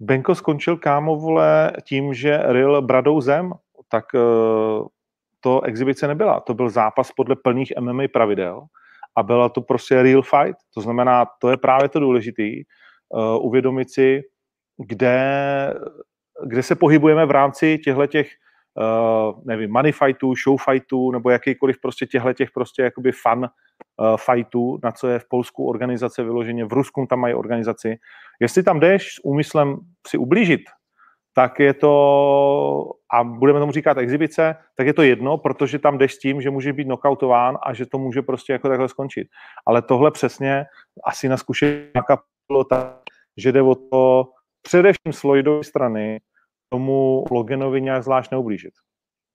Benko 0.00 0.34
skončil 0.34 0.76
kámo 0.76 1.16
vole 1.16 1.72
tím, 1.84 2.14
že 2.14 2.42
ril 2.44 2.82
bradou 2.82 3.20
zem, 3.20 3.52
tak 3.88 4.04
uh, 4.14 4.86
to 5.40 5.60
exibice 5.60 6.08
nebyla. 6.08 6.40
To 6.40 6.54
byl 6.54 6.70
zápas 6.70 7.12
podle 7.12 7.36
plných 7.36 7.72
MMA 7.80 8.02
pravidel 8.12 8.66
a 9.16 9.22
byla 9.22 9.48
to 9.48 9.60
prostě 9.60 10.02
real 10.02 10.22
fight. 10.22 10.58
To 10.74 10.80
znamená, 10.80 11.26
to 11.40 11.50
je 11.50 11.56
právě 11.56 11.88
to 11.88 12.00
důležité, 12.00 12.50
uh, 13.08 13.46
uvědomit 13.46 13.90
si, 13.90 14.22
kde, 14.86 15.18
kde 16.46 16.62
se 16.62 16.74
pohybujeme 16.74 17.26
v 17.26 17.30
rámci 17.30 17.78
těchto 17.78 18.06
těch, 18.06 18.28
uh, 18.74 19.40
nevím, 19.44 19.70
money 19.72 19.92
fightů, 19.92 20.34
show 20.44 20.60
fightů, 20.70 21.10
nebo 21.10 21.30
jakýkoliv 21.30 21.80
prostě 21.82 22.06
těchto 22.06 22.32
těch 22.32 22.50
prostě 22.50 22.82
jakoby 22.82 23.12
fun 23.12 23.38
uh, 23.38 24.16
fightů, 24.16 24.78
na 24.84 24.92
co 24.92 25.08
je 25.08 25.18
v 25.18 25.28
Polsku 25.28 25.68
organizace 25.68 26.22
vyloženě, 26.22 26.64
v 26.64 26.72
Rusku 26.72 27.06
tam 27.06 27.20
mají 27.20 27.34
organizaci. 27.34 27.96
Jestli 28.40 28.62
tam 28.62 28.80
jdeš 28.80 29.14
s 29.14 29.24
úmyslem 29.24 29.76
si 30.06 30.18
ublížit, 30.18 30.60
tak 31.36 31.60
je 31.60 31.74
to, 31.74 32.90
a 33.12 33.24
budeme 33.24 33.58
tomu 33.58 33.72
říkat 33.72 33.98
exibice, 33.98 34.56
tak 34.76 34.86
je 34.86 34.94
to 34.94 35.02
jedno, 35.02 35.38
protože 35.38 35.78
tam 35.78 35.98
jdeš 35.98 36.14
s 36.14 36.18
tím, 36.18 36.42
že 36.42 36.50
může 36.50 36.72
být 36.72 36.84
knockoutován 36.84 37.58
a 37.62 37.74
že 37.74 37.86
to 37.86 37.98
může 37.98 38.22
prostě 38.22 38.52
jako 38.52 38.68
takhle 38.68 38.88
skončit. 38.88 39.28
Ale 39.66 39.82
tohle 39.82 40.10
přesně 40.10 40.64
asi 41.04 41.28
na 41.28 41.36
zkušená 41.36 42.02
pilota 42.46 43.00
že 43.36 43.52
jde 43.52 43.62
o 43.62 43.74
to 43.74 44.24
především 44.62 45.12
z 45.12 45.20
Floydovy 45.20 45.64
strany 45.64 46.20
tomu 46.68 47.24
Loganovi 47.30 47.80
nějak 47.80 48.02
zvlášť 48.02 48.30
neublížit. 48.30 48.72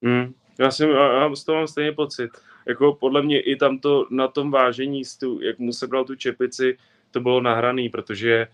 Mm. 0.02 0.34
Já, 0.60 0.72
jsem, 0.72 0.90
já 0.90 1.36
z 1.36 1.44
toho 1.44 1.58
mám 1.58 1.68
stejný 1.68 1.96
pocit. 1.96 2.32
Jako 2.68 2.94
podle 2.94 3.22
mě 3.22 3.42
i 3.42 3.56
tam 3.56 3.80
to 3.80 4.08
na 4.12 4.28
tom 4.28 4.52
vážení, 4.52 5.02
jak 5.42 5.60
mu 5.60 5.74
sebral 5.74 6.06
tu 6.06 6.16
čepici, 6.16 6.78
to 7.12 7.20
bylo 7.20 7.42
nahraný, 7.42 7.90
protože 7.90 8.48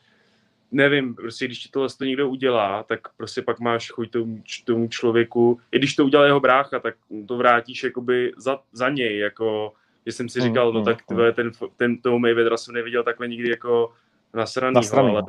nevím, 0.72 1.16
prostě 1.16 1.46
když 1.46 1.60
ti 1.60 1.70
tohle 1.70 1.90
to 1.98 2.04
někdo 2.04 2.30
udělá, 2.30 2.84
tak 2.84 3.00
prostě 3.18 3.42
pak 3.42 3.60
máš 3.60 3.92
chuť 3.92 4.12
tomu, 4.12 4.44
tomu 4.66 4.88
člověku, 4.88 5.60
i 5.72 5.78
když 5.78 5.96
to 5.96 6.06
udělal 6.06 6.26
jeho 6.26 6.40
brácha, 6.40 6.80
tak 6.80 6.96
to 7.28 7.38
vrátíš 7.38 7.84
jakoby 7.84 8.32
za, 8.38 8.60
za 8.72 8.90
něj, 8.90 9.18
jako, 9.18 9.74
že 10.06 10.12
jsem 10.12 10.30
si 10.30 10.42
říkal, 10.42 10.74
no 10.74 10.84
tak 10.84 11.06
tvoje, 11.06 11.32
ten, 11.34 11.52
ten 11.78 11.98
toho 11.98 12.20
Mayweathera 12.20 12.58
jsem 12.58 12.74
neviděl 12.74 13.04
takhle 13.04 13.28
nikdy 13.28 13.50
jako 13.50 13.94
nasranýho, 14.34 14.98
ale 14.98 15.24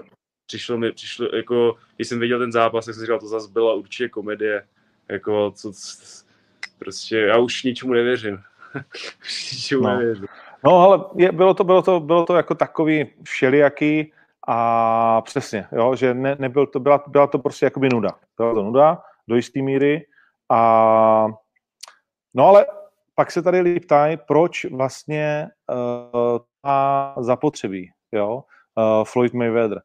přišlo 0.47 0.79
mi, 0.79 0.93
přišlo, 0.93 1.29
jako, 1.37 1.77
když 1.97 2.09
jsem 2.09 2.21
viděl 2.21 2.39
ten 2.39 2.53
zápas, 2.53 2.85
tak 2.85 2.95
jsem 2.95 3.05
říkal, 3.05 3.21
to 3.21 3.29
zase 3.29 3.53
byla 3.53 3.75
určitě 3.75 4.09
komedie, 4.09 4.67
jako, 5.09 5.53
co, 5.57 5.73
prostě, 6.79 7.17
já 7.17 7.39
už 7.39 7.63
ničemu 7.63 7.93
nevěřím. 7.93 8.39
ničemu 9.53 9.83
no. 9.83 9.99
nevěřím. 9.99 10.27
No, 10.65 10.73
ale 10.73 11.05
je, 11.17 11.33
bylo, 11.33 11.55
to, 11.55 11.65
bylo, 11.65 11.83
to, 11.83 12.01
bylo 12.01 12.27
to 12.27 12.37
jako 12.37 12.55
takový 12.55 13.07
všelijaký 13.23 14.13
a 14.51 15.23
přesně, 15.25 15.67
jo, 15.73 15.95
že 15.97 16.15
ne, 16.15 16.37
nebyl 16.39 16.67
to, 16.67 16.81
byla, 16.81 17.05
byla 17.07 17.27
to 17.27 17.39
prostě 17.39 17.67
jakoby 17.67 17.89
nuda. 17.89 18.11
Byla 18.37 18.55
to 18.55 18.63
nuda 18.63 19.03
do 19.29 19.37
jisté 19.37 19.63
míry 19.63 20.07
a 20.51 21.27
no 22.35 22.47
ale 22.47 22.67
pak 23.15 23.31
se 23.31 23.43
tady 23.43 23.61
lidi 23.61 23.81
ptají, 23.81 24.17
proč 24.29 24.65
vlastně 24.65 25.49
uh, 25.73 26.39
má 26.67 27.15
zapotřebí, 27.19 27.91
jo, 28.13 28.35
uh, 28.35 29.05
Floyd 29.05 29.35
Mayweather. 29.35 29.83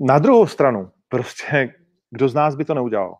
Na 0.00 0.18
druhou 0.18 0.46
stranu, 0.46 0.90
prostě 1.08 1.74
kdo 2.10 2.28
z 2.28 2.34
nás 2.34 2.54
by 2.54 2.64
to 2.64 2.74
neudělal? 2.74 3.16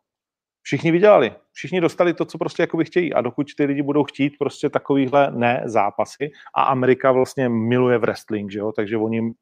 Všichni 0.63 0.91
vydělali, 0.91 1.33
všichni 1.53 1.81
dostali 1.81 2.15
to, 2.15 2.25
co 2.25 2.39
prostě 2.39 2.63
jakoby 2.63 2.85
chtějí 2.85 3.15
a 3.15 3.21
dokud 3.21 3.47
ty 3.57 3.65
lidi 3.65 3.83
budou 3.83 4.05
chtít 4.05 4.33
prostě 4.39 4.71
takovýhle 4.71 5.31
ne 5.31 5.63
zápasy 5.65 6.31
a 6.55 6.63
Amerika 6.63 7.13
vlastně 7.13 7.49
miluje 7.49 7.99
wrestling, 7.99 8.51
že 8.51 8.59
jo, 8.59 8.73
takže 8.73 8.97
oni 8.97 9.33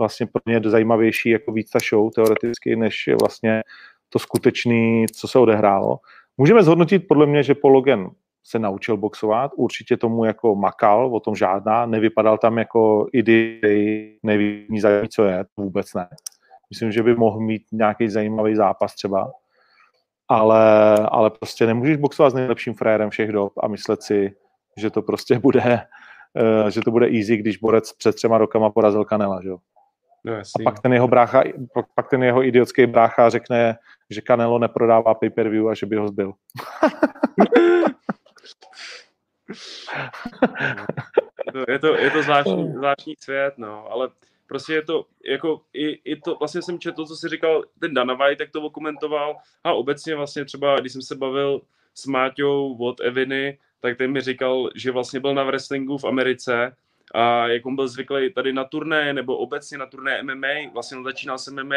vlastně 0.00 0.26
pro 0.26 0.40
ně 0.46 0.60
zajímavější 0.70 1.30
jako 1.30 1.52
víc 1.52 1.70
ta 1.70 1.78
show 1.90 2.10
teoreticky, 2.14 2.76
než 2.76 3.08
vlastně 3.20 3.62
to 4.08 4.18
skutečný, 4.18 5.06
co 5.14 5.28
se 5.28 5.38
odehrálo. 5.38 5.98
Můžeme 6.36 6.62
zhodnotit 6.62 6.98
podle 6.98 7.26
mě, 7.26 7.42
že 7.42 7.54
Pologen 7.54 8.10
se 8.44 8.58
naučil 8.58 8.96
boxovat, 8.96 9.50
určitě 9.56 9.96
tomu 9.96 10.24
jako 10.24 10.54
makal, 10.54 11.16
o 11.16 11.20
tom 11.20 11.36
žádná, 11.36 11.86
nevypadal 11.86 12.38
tam 12.38 12.58
jako 12.58 13.06
idej, 13.12 14.18
neví 14.22 14.66
zajímavý, 14.80 15.08
co 15.08 15.24
je, 15.24 15.44
vůbec 15.56 15.94
ne. 15.94 16.08
Myslím, 16.70 16.92
že 16.92 17.02
by 17.02 17.14
mohl 17.14 17.40
mít 17.40 17.62
nějaký 17.72 18.08
zajímavý 18.08 18.56
zápas 18.56 18.94
třeba, 18.94 19.32
ale, 20.28 20.94
ale 21.08 21.30
prostě 21.30 21.66
nemůžeš 21.66 21.96
boxovat 21.96 22.32
s 22.32 22.34
nejlepším 22.34 22.74
frérem 22.74 23.10
všech 23.10 23.32
dob 23.32 23.52
a 23.62 23.68
myslet 23.68 24.02
si, 24.02 24.32
že 24.76 24.90
to 24.90 25.02
prostě 25.02 25.38
bude, 25.38 25.80
uh, 26.62 26.68
že 26.68 26.80
to 26.80 26.90
bude 26.90 27.06
easy, 27.06 27.36
když 27.36 27.56
borec 27.56 27.92
před 27.92 28.14
třema 28.16 28.38
rokama 28.38 28.70
porazil 28.70 29.04
Kanela, 29.04 29.42
že 29.42 29.48
jo? 29.48 29.58
No, 30.24 30.34
a 30.34 30.42
pak 30.64 30.80
ten 30.80 30.92
jeho 30.92 31.08
brácha, 31.08 31.42
pak 31.94 32.10
ten 32.10 32.22
jeho 32.22 32.44
idiotský 32.44 32.86
brácha 32.86 33.30
řekne, 33.30 33.78
že 34.10 34.22
Canelo 34.26 34.58
neprodává 34.58 35.14
pay-per-view 35.14 35.68
a 35.68 35.74
že 35.74 35.86
by 35.86 35.96
ho 35.96 36.08
zbyl. 36.08 36.32
no, 41.54 41.64
je 41.68 41.78
to, 41.78 41.94
je 41.94 42.10
to 42.10 42.22
zvláštní, 42.22 42.72
zvláštní 42.72 43.14
svět, 43.20 43.54
no, 43.56 43.92
ale 43.92 44.08
prostě 44.46 44.72
je 44.72 44.82
to, 44.82 45.06
jako 45.24 45.60
i, 45.72 45.88
i 46.12 46.16
to, 46.16 46.34
vlastně 46.34 46.62
jsem 46.62 46.78
četl, 46.78 47.06
co 47.06 47.16
si 47.16 47.28
říkal 47.28 47.64
ten 47.80 47.94
Dana 47.94 48.14
White, 48.14 48.38
tak 48.38 48.50
to 48.50 48.70
komentoval 48.70 49.36
a 49.64 49.72
obecně 49.72 50.14
vlastně 50.16 50.44
třeba, 50.44 50.80
když 50.80 50.92
jsem 50.92 51.02
se 51.02 51.16
bavil 51.16 51.60
s 51.94 52.06
Máťou 52.06 52.76
od 52.80 53.00
Eviny, 53.00 53.58
tak 53.80 53.98
ten 53.98 54.12
mi 54.12 54.20
říkal, 54.20 54.70
že 54.74 54.90
vlastně 54.90 55.20
byl 55.20 55.34
na 55.34 55.44
wrestlingu 55.44 55.98
v 55.98 56.04
Americe 56.04 56.76
a 57.14 57.48
jak 57.48 57.66
on 57.66 57.76
byl 57.76 57.88
zvyklý 57.88 58.32
tady 58.32 58.52
na 58.52 58.64
turné 58.64 59.12
nebo 59.12 59.36
obecně 59.36 59.78
na 59.78 59.86
turné 59.86 60.22
MMA, 60.22 60.72
vlastně 60.72 60.96
on 60.96 61.04
začínal 61.04 61.38
s 61.38 61.52
MMA, 61.52 61.76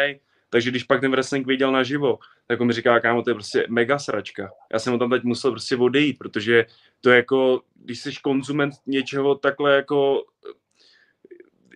takže 0.50 0.70
když 0.70 0.84
pak 0.84 1.00
ten 1.00 1.10
wrestling 1.10 1.46
viděl 1.46 1.72
naživo, 1.72 2.18
tak 2.46 2.60
on 2.60 2.66
mi 2.66 2.72
říká, 2.72 3.00
kámo, 3.00 3.22
to 3.22 3.30
je 3.30 3.34
prostě 3.34 3.66
mega 3.68 3.98
sračka. 3.98 4.50
Já 4.72 4.78
jsem 4.78 4.92
ho 4.92 4.98
tam 4.98 5.10
teď 5.10 5.22
musel 5.22 5.50
prostě 5.50 5.76
odejít, 5.76 6.18
protože 6.18 6.66
to 7.00 7.10
je 7.10 7.16
jako, 7.16 7.62
když 7.74 8.00
jsi 8.00 8.12
konzument 8.22 8.74
něčeho 8.86 9.34
takhle 9.34 9.76
jako, 9.76 10.24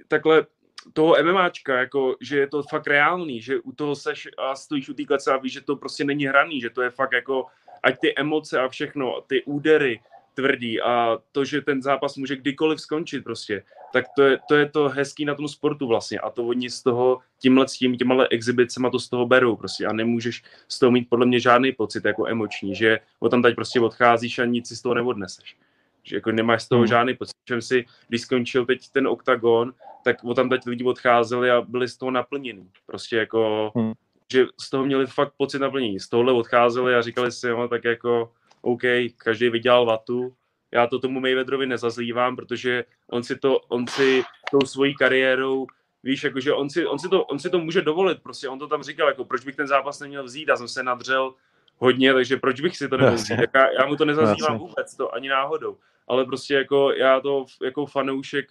takhle 0.08 0.46
toho 0.92 1.16
MMAčka, 1.22 1.78
jako, 1.78 2.16
že 2.20 2.38
je 2.38 2.46
to 2.46 2.62
fakt 2.62 2.86
reálný, 2.86 3.42
že 3.42 3.60
u 3.60 3.72
toho 3.72 3.96
seš 3.96 4.28
a 4.38 4.54
stojíš 4.54 4.88
u 4.88 4.94
té 4.94 5.02
a 5.32 5.36
víš, 5.36 5.52
že 5.52 5.60
to 5.60 5.76
prostě 5.76 6.04
není 6.04 6.26
hraný, 6.26 6.60
že 6.60 6.70
to 6.70 6.82
je 6.82 6.90
fakt 6.90 7.12
jako, 7.12 7.46
ať 7.82 7.98
ty 7.98 8.14
emoce 8.16 8.60
a 8.60 8.68
všechno, 8.68 9.20
ty 9.26 9.42
údery, 9.44 10.00
tvrdí 10.38 10.80
a 10.80 11.18
to, 11.32 11.44
že 11.44 11.62
ten 11.62 11.82
zápas 11.82 12.16
může 12.16 12.36
kdykoliv 12.36 12.80
skončit 12.80 13.24
prostě, 13.24 13.62
tak 13.92 14.04
to 14.16 14.22
je 14.22 14.38
to, 14.48 14.54
je 14.54 14.68
to 14.68 14.88
hezký 14.88 15.24
na 15.24 15.34
tom 15.34 15.48
sportu 15.48 15.86
vlastně 15.86 16.18
a 16.18 16.30
to 16.30 16.46
oni 16.46 16.70
z 16.70 16.82
toho 16.82 17.18
tímhle 17.42 17.68
s 17.68 17.72
tím, 17.72 17.96
těmhle 17.96 18.28
exhibicema 18.30 18.90
to 18.90 18.98
z 18.98 19.08
toho 19.08 19.26
berou 19.26 19.56
prostě 19.56 19.86
a 19.86 19.92
nemůžeš 19.92 20.42
z 20.68 20.78
toho 20.78 20.90
mít 20.90 21.08
podle 21.10 21.26
mě 21.26 21.40
žádný 21.40 21.72
pocit 21.72 22.04
jako 22.04 22.28
emoční, 22.28 22.74
že 22.74 22.98
o 23.20 23.28
tam 23.28 23.42
teď 23.42 23.54
prostě 23.54 23.80
odcházíš 23.80 24.38
a 24.38 24.44
nic 24.44 24.68
si 24.68 24.76
z 24.76 24.82
toho 24.82 24.94
neodneseš. 24.94 25.56
Že 26.02 26.16
jako 26.16 26.32
nemáš 26.32 26.62
z 26.62 26.68
toho 26.68 26.78
hmm. 26.78 26.88
žádný 26.88 27.14
pocit. 27.14 27.34
Čem 27.44 27.62
si, 27.62 27.84
když 28.08 28.20
skončil 28.20 28.66
teď 28.66 28.88
ten 28.92 29.08
oktagon, 29.08 29.72
tak 30.04 30.24
o 30.24 30.34
tam 30.34 30.48
teď 30.48 30.66
lidi 30.66 30.84
odcházeli 30.84 31.50
a 31.50 31.60
byli 31.60 31.88
z 31.88 31.96
toho 31.96 32.10
naplnění. 32.10 32.70
Prostě 32.86 33.16
jako, 33.16 33.72
hmm. 33.76 33.92
že 34.32 34.46
z 34.60 34.70
toho 34.70 34.86
měli 34.86 35.06
fakt 35.06 35.32
pocit 35.36 35.58
naplnění. 35.58 36.00
Z 36.00 36.08
tohohle 36.08 36.32
odcházeli 36.32 36.94
a 36.94 37.02
říkali 37.02 37.32
si, 37.32 37.48
jo, 37.48 37.68
tak 37.68 37.84
jako 37.84 38.32
OK, 38.60 38.82
každý 39.16 39.48
vydělal 39.48 39.86
vatu, 39.86 40.34
já 40.72 40.86
to 40.86 40.98
tomu 40.98 41.20
Mayweatherovi 41.20 41.66
nezazlívám, 41.66 42.36
protože 42.36 42.84
on 43.10 43.22
si 43.22 43.36
to, 43.36 43.58
on 43.58 43.86
si 43.86 44.22
tou 44.50 44.66
svojí 44.66 44.94
kariérou, 44.94 45.66
víš, 46.02 46.24
jakože 46.24 46.52
on 46.52 46.70
si, 46.70 46.86
on 46.86 46.98
si, 46.98 47.08
to, 47.08 47.24
on 47.24 47.38
si 47.38 47.50
to 47.50 47.58
může 47.58 47.82
dovolit, 47.82 48.22
prostě 48.22 48.48
on 48.48 48.58
to 48.58 48.66
tam 48.66 48.82
říkal, 48.82 49.08
jako 49.08 49.24
proč 49.24 49.44
bych 49.44 49.56
ten 49.56 49.66
zápas 49.66 50.00
neměl 50.00 50.24
vzít, 50.24 50.48
já 50.48 50.56
jsem 50.56 50.68
se 50.68 50.82
nadřel 50.82 51.34
hodně, 51.76 52.14
takže 52.14 52.36
proč 52.36 52.60
bych 52.60 52.76
si 52.76 52.88
to 52.88 52.96
nemohl 52.96 53.16
vzít, 53.16 53.38
já, 53.54 53.70
já 53.80 53.86
mu 53.86 53.96
to 53.96 54.04
nezazlívám 54.04 54.58
vůbec, 54.58 54.96
to 54.96 55.14
ani 55.14 55.28
náhodou, 55.28 55.78
ale 56.08 56.24
prostě 56.24 56.54
jako 56.54 56.92
já 56.92 57.20
to 57.20 57.44
jako 57.64 57.86
fanoušek 57.86 58.48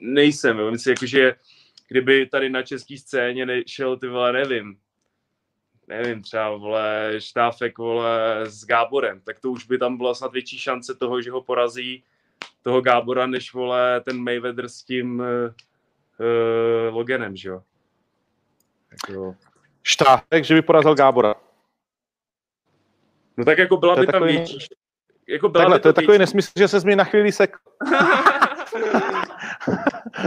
nejsem, 0.00 0.70
myslím, 0.70 0.92
jakože 0.92 1.34
kdyby 1.88 2.26
tady 2.26 2.50
na 2.50 2.62
české 2.62 2.98
scéně 2.98 3.46
nešel 3.46 3.96
ty 3.96 4.08
vole, 4.08 4.32
nevím, 4.32 4.78
nevím, 5.88 6.22
třeba, 6.22 6.56
vole, 6.56 7.12
štáfek, 7.18 7.78
vole, 7.78 8.40
s 8.44 8.66
Gáborem, 8.66 9.20
tak 9.20 9.40
to 9.40 9.50
už 9.50 9.66
by 9.66 9.78
tam 9.78 9.96
byla 9.96 10.14
snad 10.14 10.32
větší 10.32 10.58
šance 10.58 10.94
toho, 10.94 11.22
že 11.22 11.30
ho 11.30 11.42
porazí 11.42 12.04
toho 12.62 12.80
Gábora, 12.80 13.26
než, 13.26 13.54
vole, 13.54 14.00
ten 14.00 14.22
Mayweather 14.22 14.68
s 14.68 14.82
tím 14.82 15.20
uh, 15.20 15.26
uh, 15.26 16.94
Loganem, 16.94 17.36
že 17.36 17.48
jo. 17.48 17.62
Jako... 18.92 19.36
Štáfek, 19.82 20.44
že 20.44 20.54
by 20.54 20.62
porazil 20.62 20.94
Gábora. 20.94 21.34
No 23.36 23.44
tak 23.44 23.58
jako 23.58 23.76
byla 23.76 23.96
by 23.96 24.06
takový... 24.06 24.36
tam 24.36 24.44
větší... 24.44 24.58
Jako 25.28 25.48
byla 25.48 25.64
Takhle, 25.64 25.78
by 25.78 25.80
to, 25.80 25.82
to 25.82 25.88
je 25.88 25.92
takový 25.92 26.18
větší... 26.18 26.20
nesmysl, 26.20 26.50
že 26.56 26.68
se 26.68 26.80
mi 26.80 26.96
na 26.96 27.04
chvíli 27.04 27.32
sek. 27.32 27.56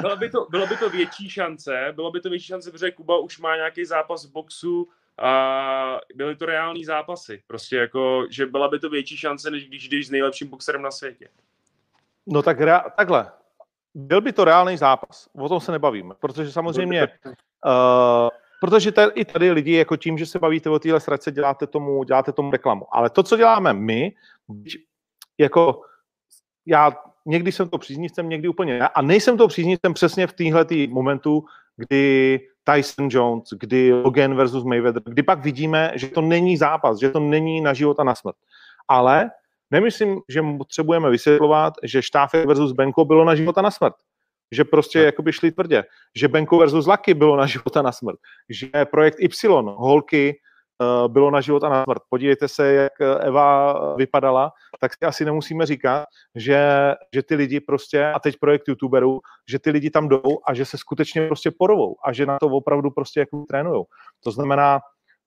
bylo, 0.02 0.18
by 0.18 0.30
to, 0.30 0.48
bylo 0.50 0.68
by 0.68 0.78
to 0.78 0.90
větší 0.90 1.30
šance, 1.30 1.92
bylo 1.96 2.12
by 2.12 2.22
to 2.22 2.30
větší 2.30 2.46
šance, 2.46 2.72
protože 2.72 2.92
Kuba 2.92 3.18
už 3.18 3.40
má 3.40 3.56
nějaký 3.56 3.86
zápas 3.86 4.26
v 4.26 4.32
boxu 4.32 4.90
a 5.20 6.00
byly 6.16 6.36
to 6.36 6.46
reální 6.46 6.86
zápasy. 6.86 7.44
Prostě 7.48 7.78
jako, 7.78 8.26
že 8.30 8.46
byla 8.46 8.68
by 8.68 8.80
to 8.80 8.90
větší 8.90 9.18
šance, 9.18 9.52
než 9.52 9.68
když 9.68 9.90
jdeš 9.90 10.08
s 10.08 10.12
nejlepším 10.12 10.48
boxerem 10.48 10.82
na 10.82 10.92
světě. 10.92 11.28
No 12.28 12.42
tak 12.42 12.60
rea- 12.60 12.92
takhle. 12.98 13.32
Byl 13.94 14.22
by 14.22 14.34
to 14.34 14.46
reálný 14.46 14.78
zápas. 14.78 15.30
O 15.34 15.50
tom 15.50 15.60
se 15.60 15.72
nebavíme, 15.72 16.16
protože 16.20 16.52
samozřejmě 16.52 17.08
uh, 17.66 18.30
protože 18.62 18.92
tady, 18.92 19.12
i 19.16 19.26
tady 19.26 19.52
lidi 19.52 19.76
jako 19.76 19.98
tím, 19.98 20.18
že 20.18 20.26
se 20.26 20.40
bavíte 20.40 20.70
o 20.70 20.80
téhle 20.80 21.00
srace, 21.00 21.32
děláte 21.32 21.68
tomu, 21.68 22.04
děláte 22.04 22.32
tomu 22.32 22.52
reklamu. 22.52 22.96
Ale 22.96 23.10
to, 23.10 23.24
co 23.24 23.38
děláme 23.38 23.74
my, 23.74 24.16
jako 25.38 25.82
já 26.66 26.92
někdy 27.26 27.52
jsem 27.52 27.70
to 27.70 27.78
příznivcem, 27.78 28.30
někdy 28.30 28.48
úplně 28.48 28.80
ne. 28.80 28.88
A 28.88 29.02
nejsem 29.02 29.38
to 29.38 29.48
příznivcem 29.48 29.94
přesně 29.94 30.28
v 30.28 30.34
téhle 30.34 30.66
momentu, 30.90 31.44
kdy 31.78 32.40
Tyson 32.64 33.08
Jones, 33.12 33.44
kdy 33.60 33.94
Logan 33.94 34.36
versus 34.36 34.64
Mayweather, 34.64 35.02
kdy 35.06 35.24
pak 35.24 35.44
vidíme, 35.44 35.92
že 35.96 36.08
to 36.08 36.22
není 36.22 36.58
zápas, 36.58 37.00
že 37.00 37.10
to 37.10 37.20
není 37.20 37.62
na 37.62 37.74
život 37.74 38.00
a 38.00 38.04
na 38.04 38.16
smrt. 38.16 38.36
Ale 38.88 39.32
nemyslím, 39.72 40.20
že 40.30 40.42
potřebujeme 40.58 41.10
vysvětlovat, 41.10 41.74
že 41.84 42.02
Štáfek 42.02 42.46
versus 42.46 42.72
Benko 42.72 43.06
bylo 43.06 43.26
na 43.26 43.36
život 43.36 43.58
a 43.58 43.62
na 43.62 43.72
smrt. 43.72 43.96
Že 44.52 44.64
prostě 44.64 45.00
no. 45.00 45.06
jakoby 45.06 45.34
šli 45.34 45.52
tvrdě. 45.52 45.84
Že 46.16 46.28
Benko 46.28 46.58
versus 46.58 46.88
Lucky 46.88 47.14
bylo 47.14 47.36
na 47.38 47.46
život 47.46 47.78
a 47.78 47.82
na 47.82 47.92
smrt. 47.92 48.20
Že 48.50 48.86
projekt 48.86 49.20
Y, 49.20 49.48
holky, 49.76 50.40
bylo 51.08 51.32
na 51.32 51.42
život 51.42 51.64
a 51.64 51.70
na 51.70 51.84
smrt. 51.84 52.02
Podívejte 52.10 52.48
se, 52.48 52.74
jak 52.74 53.02
Eva 53.20 53.96
vypadala, 53.96 54.52
tak 54.80 54.94
si 54.94 55.06
asi 55.06 55.26
nemusíme 55.26 55.66
říkat, 55.66 56.06
že, 56.36 56.60
že 57.14 57.24
ty 57.24 57.36
lidi 57.36 57.60
prostě, 57.60 58.06
a 58.06 58.20
teď 58.20 58.36
projekt 58.40 58.68
youtuberů, 58.68 59.20
že 59.50 59.60
ty 59.60 59.70
lidi 59.70 59.90
tam 59.90 60.10
jdou 60.10 60.40
a 60.48 60.54
že 60.54 60.66
se 60.66 60.78
skutečně 60.78 61.28
prostě 61.28 61.52
porovou 61.52 61.96
a 62.06 62.14
že 62.14 62.26
na 62.26 62.40
to 62.40 62.48
opravdu 62.48 62.92
prostě 62.92 63.20
jako 63.20 63.44
trénujou. 63.48 63.86
To 64.24 64.32
znamená, 64.32 64.80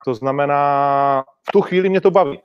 to 0.04 0.14
znamená, 0.14 1.24
v 1.48 1.52
tu 1.52 1.60
chvíli 1.60 1.88
mě 1.88 2.00
to 2.00 2.10
baví. 2.10 2.40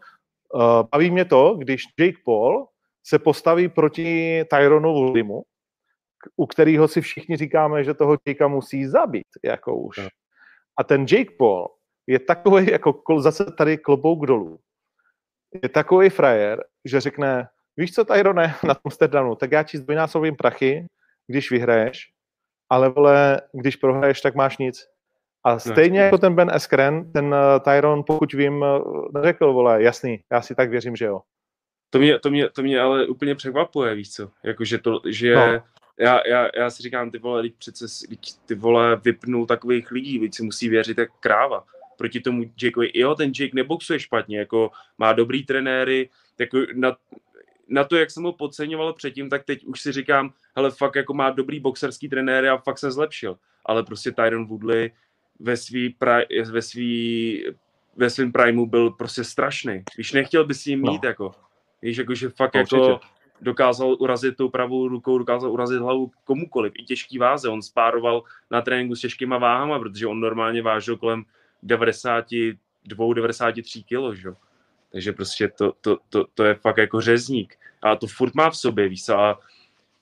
Baví 0.91 1.11
mě 1.11 1.25
to, 1.25 1.55
když 1.57 1.83
Jake 1.99 2.17
Paul 2.25 2.67
se 3.03 3.19
postaví 3.19 3.69
proti 3.69 4.43
Tyronu 4.49 4.93
Woodleymu, 4.93 5.43
u 6.37 6.45
kterého 6.45 6.87
si 6.87 7.01
všichni 7.01 7.37
říkáme, 7.37 7.83
že 7.83 7.93
toho 7.93 8.17
Jakea 8.27 8.47
musí 8.47 8.87
zabít, 8.87 9.27
jako 9.43 9.75
už. 9.75 9.99
A 10.77 10.83
ten 10.83 11.05
Jake 11.09 11.31
Paul 11.37 11.67
je 12.09 12.19
takový, 12.19 12.71
jako 12.71 13.03
zase 13.19 13.45
tady 13.45 13.77
klobouk 13.77 14.25
dolů, 14.25 14.59
je 15.63 15.69
takový 15.69 16.09
frajer, 16.09 16.63
že 16.85 17.01
řekne, 17.01 17.47
víš 17.77 17.93
co, 17.93 18.05
Tyrone, 18.05 18.55
na 18.63 18.73
tom 18.73 18.91
Sterdanu, 18.91 19.35
tak 19.35 19.51
já 19.51 19.63
ti 19.63 19.77
zdvojnásobím 19.77 20.35
prachy, 20.35 20.85
když 21.27 21.51
vyhraješ, 21.51 22.11
ale 22.69 22.89
vole, 22.89 23.41
když 23.53 23.75
prohraješ, 23.75 24.21
tak 24.21 24.35
máš 24.35 24.57
nic. 24.57 24.87
A 25.43 25.59
stejně 25.59 25.99
jako 25.99 26.17
ten 26.17 26.35
Ben 26.35 26.51
Eskren, 26.53 27.11
ten 27.11 27.25
uh, 27.25 27.59
Tyron, 27.63 28.03
pokud 28.07 28.33
vím, 28.33 28.61
uh, 28.61 29.07
neřekl, 29.13 29.53
vole, 29.53 29.83
jasný, 29.83 30.23
já 30.31 30.41
si 30.41 30.55
tak 30.55 30.69
věřím, 30.69 30.95
že 30.95 31.05
jo. 31.05 31.21
To 31.89 31.99
mě, 31.99 32.19
to 32.19 32.29
mě, 32.29 32.49
to 32.49 32.61
mě 32.61 32.79
ale 32.79 33.07
úplně 33.07 33.35
překvapuje, 33.35 33.95
víš 33.95 34.13
co, 34.13 34.29
jakože 34.43 34.77
to, 34.77 35.01
že 35.05 35.35
no. 35.35 35.63
já, 35.99 36.27
já, 36.27 36.49
já 36.57 36.69
si 36.69 36.83
říkám, 36.83 37.11
ty 37.11 37.17
vole, 37.17 37.41
teď 37.41 37.53
přece, 37.57 37.85
ty 38.45 38.55
vole 38.55 38.95
vypnul 38.95 39.45
takových 39.45 39.91
lidí, 39.91 40.19
víc 40.19 40.35
si 40.35 40.43
musí 40.43 40.69
věřit 40.69 40.97
jak 40.97 41.09
kráva 41.19 41.65
proti 41.99 42.19
tomu 42.19 42.43
Jakeovi. 42.63 42.91
Jo, 42.93 43.15
ten 43.15 43.31
Jake 43.39 43.55
neboxuje 43.55 43.99
špatně, 43.99 44.39
jako 44.39 44.71
má 44.97 45.13
dobrý 45.13 45.45
trenéry, 45.45 46.09
jako 46.39 46.57
na, 46.73 46.95
na 47.67 47.83
to, 47.83 47.95
jak 47.95 48.11
jsem 48.11 48.23
ho 48.23 48.33
podceňoval 48.33 48.93
předtím, 48.93 49.29
tak 49.29 49.43
teď 49.43 49.65
už 49.65 49.81
si 49.81 49.91
říkám, 49.91 50.33
hele, 50.55 50.71
fakt 50.71 50.95
jako 50.95 51.13
má 51.13 51.29
dobrý 51.29 51.59
boxerský 51.59 52.09
trenéry 52.09 52.49
a 52.49 52.57
fakt 52.57 52.77
se 52.77 52.91
zlepšil. 52.91 53.37
Ale 53.65 53.83
prostě 53.83 54.11
Tyron 54.11 54.47
Woodley 54.47 54.91
ve 55.39 55.57
svý, 55.57 55.95
ve 56.51 56.61
svý, 56.61 57.43
ve 57.95 58.09
svém 58.09 58.31
primu 58.31 58.65
byl 58.65 58.89
prostě 58.89 59.23
strašný. 59.23 59.83
Když 59.95 60.11
nechtěl 60.11 60.45
by 60.45 60.53
si 60.53 60.69
jim 60.69 60.81
mít, 60.81 61.03
no. 61.03 61.09
jako. 61.09 61.31
Víš, 61.81 61.97
jako, 61.97 62.15
že 62.15 62.29
fakt 62.29 62.53
no, 62.53 62.59
jako 62.59 62.99
dokázal 63.41 63.95
urazit 63.99 64.37
tou 64.37 64.49
pravou 64.49 64.87
rukou, 64.87 65.17
dokázal 65.17 65.51
urazit 65.51 65.79
hlavu 65.79 66.11
komukoliv, 66.23 66.73
i 66.75 66.83
těžký 66.83 67.17
váze. 67.17 67.49
On 67.49 67.61
spároval 67.61 68.23
na 68.51 68.61
tréninku 68.61 68.95
s 68.95 69.01
těžkýma 69.01 69.37
váhama, 69.37 69.79
protože 69.79 70.07
on 70.07 70.19
normálně 70.19 70.61
vážil 70.61 70.97
kolem 70.97 71.23
92, 71.63 73.13
93 73.13 73.83
kg, 73.83 74.15
že? 74.15 74.29
Takže 74.91 75.13
prostě 75.13 75.47
to, 75.47 75.73
to, 75.81 75.97
to, 76.09 76.25
to, 76.33 76.43
je 76.43 76.55
fakt 76.55 76.77
jako 76.77 77.01
řezník. 77.01 77.55
A 77.81 77.95
to 77.95 78.07
furt 78.07 78.35
má 78.35 78.49
v 78.49 78.57
sobě, 78.57 78.89
víš 78.89 79.09
A 79.09 79.39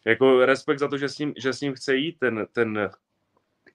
jako 0.06 0.46
respekt 0.46 0.80
za 0.80 0.88
to, 0.88 0.98
že 0.98 1.10
s 1.10 1.18
ním, 1.18 1.34
že 1.38 1.54
s 1.54 1.62
ním 1.62 1.74
chce 1.74 1.96
jít 1.96 2.20
ten, 2.20 2.48
ten 2.52 2.90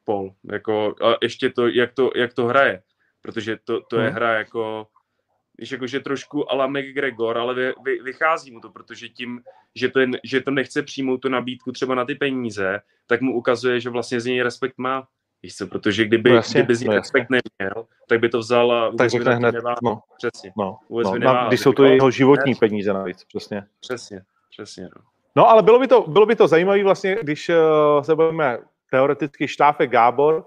Paul. 0.04 0.34
Jako, 0.44 0.94
a 1.04 1.16
ještě 1.22 1.50
to, 1.50 1.68
jak 1.68 1.92
to, 1.92 2.10
jak 2.16 2.34
to 2.34 2.46
hraje. 2.46 2.82
Protože 3.22 3.58
to, 3.64 3.80
to 3.80 3.98
je 3.98 4.06
hmm. 4.06 4.14
hra 4.14 4.34
jako, 4.34 4.86
víš, 5.58 5.72
jako, 5.72 5.86
že 5.86 6.00
trošku 6.00 6.52
ala 6.52 6.66
McGregor, 6.66 7.38
ale 7.38 7.54
vy, 7.54 7.72
vy, 7.84 8.02
vychází 8.02 8.50
mu 8.50 8.60
to, 8.60 8.70
protože 8.70 9.08
tím, 9.08 9.42
že 9.74 9.88
to, 9.88 10.00
je, 10.00 10.08
že 10.24 10.40
to 10.40 10.50
nechce 10.50 10.82
přijmout 10.82 11.18
tu 11.18 11.28
nabídku 11.28 11.72
třeba 11.72 11.94
na 11.94 12.04
ty 12.04 12.14
peníze, 12.14 12.80
tak 13.06 13.20
mu 13.20 13.36
ukazuje, 13.36 13.80
že 13.80 13.90
vlastně 13.90 14.20
z 14.20 14.26
něj 14.26 14.42
respekt 14.42 14.78
má. 14.78 15.08
Víš 15.42 15.56
co, 15.56 15.66
protože 15.66 16.04
kdyby, 16.04 16.30
no 16.30 16.36
jasně, 16.36 16.60
kdyby 16.60 16.74
z 16.74 16.82
no 16.82 16.92
respekt 16.92 17.28
neměl, 17.30 17.86
tak 18.08 18.20
by 18.20 18.28
to 18.28 18.38
vzal 18.38 18.72
a 18.72 18.92
tak 18.98 19.10
řekne 19.10 19.34
hned, 19.34 19.52
nevá, 19.52 19.74
no, 19.82 20.00
přesně. 20.16 20.52
No, 20.58 20.78
no, 20.90 21.14
nevá, 21.14 21.48
když 21.48 21.60
jsou 21.60 21.72
to 21.72 21.84
jeho 21.84 22.10
životní 22.10 22.54
peníze 22.54 22.92
navíc, 22.92 23.24
přesně. 23.24 23.62
Přesně, 23.80 24.22
přesně. 24.50 24.82
No. 24.82 25.02
no 25.36 25.50
ale 25.50 25.62
bylo 25.62 25.78
by 25.78 25.88
to, 25.88 26.04
bylo 26.08 26.26
by 26.26 26.36
to 26.36 26.48
zajímavé 26.48 26.84
vlastně, 26.84 27.16
když 27.22 27.48
uh, 27.48 27.56
se 28.02 28.14
budeme 28.14 28.58
teoreticky 28.90 29.48
štáfe 29.48 29.86
Gábor, 29.86 30.34
uh, 30.34 30.42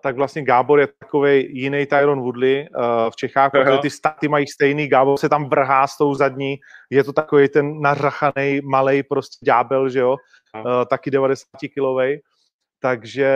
tak 0.00 0.16
vlastně 0.16 0.42
Gábor 0.42 0.80
je 0.80 0.88
takový 0.98 1.60
jiný 1.60 1.86
Tyron 1.86 2.20
Woodley 2.20 2.68
uh, 2.76 3.10
v 3.10 3.16
Čechách, 3.16 3.50
protože 3.50 3.78
ty 3.78 3.90
staty 3.90 4.28
mají 4.28 4.46
stejný, 4.46 4.88
Gábor 4.88 5.18
se 5.18 5.28
tam 5.28 5.48
vrhá 5.48 5.86
s 5.86 5.96
tou 5.96 6.14
zadní, 6.14 6.56
je 6.90 7.04
to 7.04 7.12
takový 7.12 7.48
ten 7.48 7.80
narachaný, 7.80 8.60
malý 8.64 9.02
prostě 9.02 9.46
ďábel, 9.46 9.88
že 9.88 9.98
jo, 9.98 10.16
uh, 10.54 10.84
taky 10.90 11.10
90 11.10 11.46
kilovej 11.74 12.20
takže... 12.84 13.30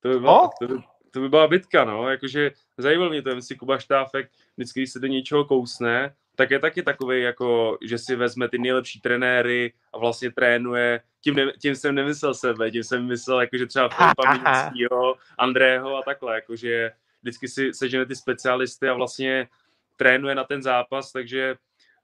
To 0.00 0.08
by, 0.08 0.20
byla, 0.20 0.42
no? 0.42 0.50
to, 0.60 0.74
by, 0.74 0.82
to 1.10 1.20
by 1.20 1.28
byla 1.28 1.48
bitka, 1.48 1.84
no, 1.84 2.08
jakože 2.10 2.50
zajímal 2.78 3.10
mě 3.10 3.22
to, 3.22 3.28
jestli 3.28 3.56
Kuba 3.56 3.78
Štáfek 3.78 4.30
vždycky, 4.56 4.80
když 4.80 4.92
se 4.92 4.98
do 4.98 5.06
něčeho 5.06 5.44
kousne, 5.44 6.14
tak 6.36 6.50
je 6.50 6.58
taky 6.58 6.82
takový, 6.82 7.22
jako, 7.22 7.78
že 7.82 7.98
si 7.98 8.16
vezme 8.16 8.48
ty 8.48 8.58
nejlepší 8.58 9.00
trenéry 9.00 9.72
a 9.92 9.98
vlastně 9.98 10.32
trénuje. 10.32 11.00
Tím, 11.20 11.34
ne, 11.34 11.52
tím 11.62 11.74
jsem 11.74 11.94
nemyslel 11.94 12.34
sebe, 12.34 12.70
tím 12.70 12.84
jsem 12.84 13.06
myslel, 13.06 13.40
jako, 13.40 13.58
že 13.58 13.66
třeba 13.66 13.88
Filipa 13.88 14.32
Minickýho, 14.32 15.14
Andrého 15.38 15.96
a 15.96 16.02
takhle, 16.02 16.34
jakože 16.34 16.92
vždycky 17.22 17.48
si 17.48 17.74
sežene 17.74 18.06
ty 18.06 18.16
specialisty 18.16 18.88
a 18.88 18.94
vlastně 18.94 19.48
trénuje 19.96 20.34
na 20.34 20.44
ten 20.44 20.62
zápas, 20.62 21.12
takže 21.12 21.56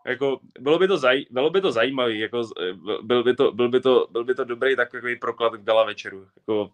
jako, 0.06 0.40
bylo 0.60 0.78
by 0.78 0.88
to, 0.88 0.98
zaj, 0.98 1.24
bylo 1.30 1.50
by 1.50 1.60
to 1.60 1.72
zajímavý, 1.72 2.20
jako, 2.20 2.42
byl, 3.02 3.24
by 3.24 3.34
to, 3.34 3.52
byl, 3.52 3.68
by 3.68 3.80
to, 3.80 4.06
byl 4.10 4.24
by 4.24 4.34
to 4.34 4.44
dobrý 4.44 4.76
takový 4.76 5.16
proklad 5.16 5.52
k 5.52 5.64
gala 5.64 5.84
večeru. 5.84 6.26
Jako, 6.36 6.70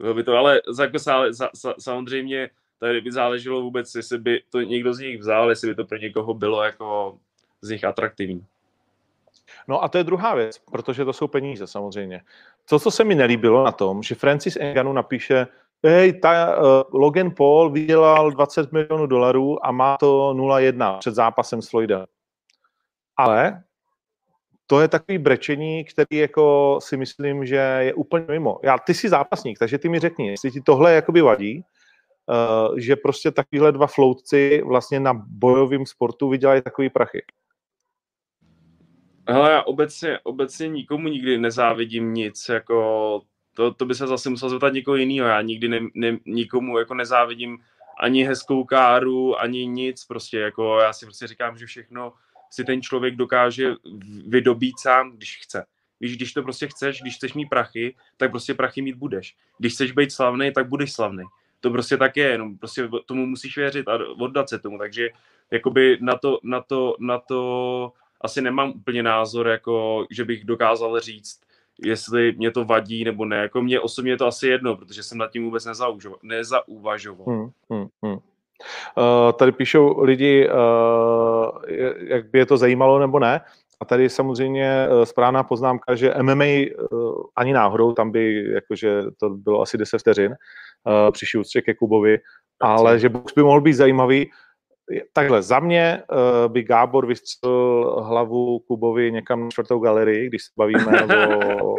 bylo 0.00 0.14
by 0.14 0.24
to, 0.24 0.36
ale 0.36 0.60
jako, 0.80 0.98
sa, 0.98 1.32
sa, 1.54 1.74
samozřejmě 1.78 2.50
tady 2.78 3.00
by 3.00 3.12
záleželo 3.12 3.62
vůbec, 3.62 3.94
jestli 3.94 4.18
by 4.18 4.42
to 4.50 4.60
někdo 4.60 4.94
z 4.94 4.98
nich 4.98 5.18
vzal, 5.18 5.50
jestli 5.50 5.68
by 5.68 5.74
to 5.74 5.84
pro 5.84 5.98
někoho 5.98 6.34
bylo 6.34 6.62
jako 6.62 7.18
z 7.60 7.70
nich 7.70 7.84
atraktivní. 7.84 8.46
No 9.68 9.84
a 9.84 9.88
to 9.88 9.98
je 9.98 10.04
druhá 10.04 10.34
věc, 10.34 10.58
protože 10.58 11.04
to 11.04 11.12
jsou 11.12 11.28
peníze 11.28 11.66
samozřejmě. 11.66 12.20
To, 12.68 12.78
co 12.78 12.90
se 12.90 13.04
mi 13.04 13.14
nelíbilo 13.14 13.64
na 13.64 13.72
tom, 13.72 14.02
že 14.02 14.14
Francis 14.14 14.56
Enganu 14.56 14.92
napíše, 14.92 15.46
hej, 15.84 16.20
ta, 16.20 16.56
uh, 16.56 16.64
Logan 17.00 17.30
Paul 17.30 17.70
vydělal 17.70 18.30
20 18.30 18.72
milionů 18.72 19.06
dolarů 19.06 19.66
a 19.66 19.72
má 19.72 19.96
to 19.96 20.34
0-1 20.34 20.98
před 20.98 21.14
zápasem 21.14 21.62
s 21.62 21.70
Floydem. 21.70 22.04
Ale 23.16 23.62
to 24.66 24.80
je 24.80 24.88
takový 24.88 25.18
brečení, 25.18 25.84
který 25.84 26.20
jako 26.20 26.78
si 26.82 26.96
myslím, 26.96 27.46
že 27.46 27.56
je 27.56 27.94
úplně 27.94 28.26
mimo. 28.28 28.60
Já, 28.62 28.78
ty 28.78 28.94
jsi 28.94 29.08
zápasník, 29.08 29.58
takže 29.58 29.78
ty 29.78 29.88
mi 29.88 29.98
řekni, 29.98 30.28
jestli 30.28 30.50
ti 30.50 30.60
tohle 30.60 30.92
jakoby 30.92 31.20
vadí, 31.20 31.64
uh, 32.26 32.78
že 32.78 32.96
prostě 32.96 33.30
takovýhle 33.30 33.72
dva 33.72 33.86
floutci 33.86 34.62
vlastně 34.66 35.00
na 35.00 35.12
bojovém 35.14 35.86
sportu 35.86 36.28
vydělají 36.28 36.62
takový 36.62 36.90
prachy. 36.90 37.22
Hele, 39.28 39.52
já 39.52 39.62
obecně, 39.62 40.18
obecně 40.22 40.68
nikomu 40.68 41.08
nikdy 41.08 41.38
nezávidím 41.38 42.14
nic, 42.14 42.48
jako 42.48 43.20
to, 43.54 43.74
to 43.74 43.86
by 43.86 43.94
se 43.94 44.06
zase 44.06 44.30
musel 44.30 44.48
zeptat 44.48 44.72
někoho 44.72 44.96
jiného. 44.96 45.28
Já 45.28 45.42
nikdy 45.42 45.68
ne, 45.68 45.80
ne, 45.94 46.18
nikomu 46.26 46.78
jako 46.78 46.94
nezávidím 46.94 47.58
ani 48.00 48.24
hezkou 48.24 48.64
káru, 48.64 49.40
ani 49.40 49.66
nic, 49.66 50.04
prostě 50.04 50.38
jako 50.38 50.78
já 50.78 50.92
si 50.92 51.06
prostě 51.06 51.26
říkám, 51.26 51.58
že 51.58 51.66
všechno, 51.66 52.12
si 52.52 52.64
ten 52.64 52.82
člověk 52.82 53.16
dokáže 53.16 53.74
vydobít 54.26 54.78
sám, 54.78 55.12
když 55.16 55.38
chce. 55.42 55.64
Víš, 56.00 56.16
když 56.16 56.32
to 56.32 56.42
prostě 56.42 56.66
chceš, 56.66 57.02
když 57.02 57.16
chceš 57.16 57.34
mít 57.34 57.48
prachy, 57.48 57.94
tak 58.16 58.30
prostě 58.30 58.54
prachy 58.54 58.82
mít 58.82 58.96
budeš. 58.96 59.36
Když 59.58 59.74
chceš 59.74 59.92
být 59.92 60.12
slavný, 60.12 60.52
tak 60.52 60.68
budeš 60.68 60.92
slavný. 60.92 61.24
To 61.60 61.70
prostě 61.70 61.96
tak 61.96 62.16
je, 62.16 62.28
jenom 62.28 62.58
prostě 62.58 62.88
tomu 63.06 63.26
musíš 63.26 63.56
věřit 63.56 63.88
a 63.88 63.98
oddat 64.18 64.48
se 64.48 64.58
tomu, 64.58 64.78
takže 64.78 65.10
jakoby 65.50 65.98
na 66.00 66.16
to, 66.16 66.38
na 66.42 66.60
to, 66.60 66.96
na 67.00 67.18
to 67.18 67.92
asi 68.20 68.42
nemám 68.42 68.70
úplně 68.70 69.02
názor, 69.02 69.48
jako 69.48 70.06
že 70.10 70.24
bych 70.24 70.44
dokázal 70.44 71.00
říct, 71.00 71.40
jestli 71.84 72.32
mě 72.32 72.50
to 72.50 72.64
vadí 72.64 73.04
nebo 73.04 73.24
ne. 73.24 73.36
Jako 73.36 73.62
mě 73.62 73.80
osobně 73.80 74.12
je 74.12 74.16
to 74.16 74.26
asi 74.26 74.46
jedno, 74.46 74.76
protože 74.76 75.02
jsem 75.02 75.18
nad 75.18 75.32
tím 75.32 75.44
vůbec 75.44 75.68
nezauvažoval. 76.22 77.26
Hmm, 77.26 77.50
hmm, 77.70 77.88
hmm. 78.02 78.18
Uh, 78.96 79.32
tady 79.32 79.52
píšou 79.52 80.00
lidi, 80.00 80.48
uh, 80.48 81.48
jak 82.08 82.30
by 82.30 82.38
je 82.38 82.46
to 82.46 82.56
zajímalo 82.56 82.98
nebo 82.98 83.18
ne. 83.18 83.40
A 83.80 83.84
tady 83.84 84.08
samozřejmě 84.08 84.88
uh, 84.90 85.02
správná 85.02 85.42
poznámka, 85.42 85.94
že 85.94 86.14
MMA 86.22 86.44
uh, 86.44 87.12
ani 87.36 87.52
náhodou, 87.52 87.92
tam 87.92 88.10
by 88.10 88.44
jakože 88.54 89.02
to 89.20 89.30
bylo 89.30 89.62
asi 89.62 89.78
10 89.78 89.98
vteřin 89.98 90.34
při 91.12 91.26
šutře 91.26 91.62
ke 91.62 91.74
Kubovi, 91.74 92.18
ale 92.60 92.98
že 92.98 93.08
box 93.08 93.34
by 93.34 93.42
mohl 93.42 93.60
být 93.60 93.72
zajímavý. 93.72 94.30
Takhle, 95.12 95.42
za 95.42 95.60
mě 95.60 96.02
uh, 96.12 96.52
by 96.52 96.62
Gábor 96.62 97.06
vystřelil 97.06 98.02
hlavu 98.02 98.58
Kubovi 98.58 99.12
někam 99.12 99.42
na 99.42 99.50
čtvrtou 99.50 99.78
galerii, 99.78 100.26
když 100.26 100.42
se 100.42 100.50
bavíme 100.56 101.06
o... 101.62 101.76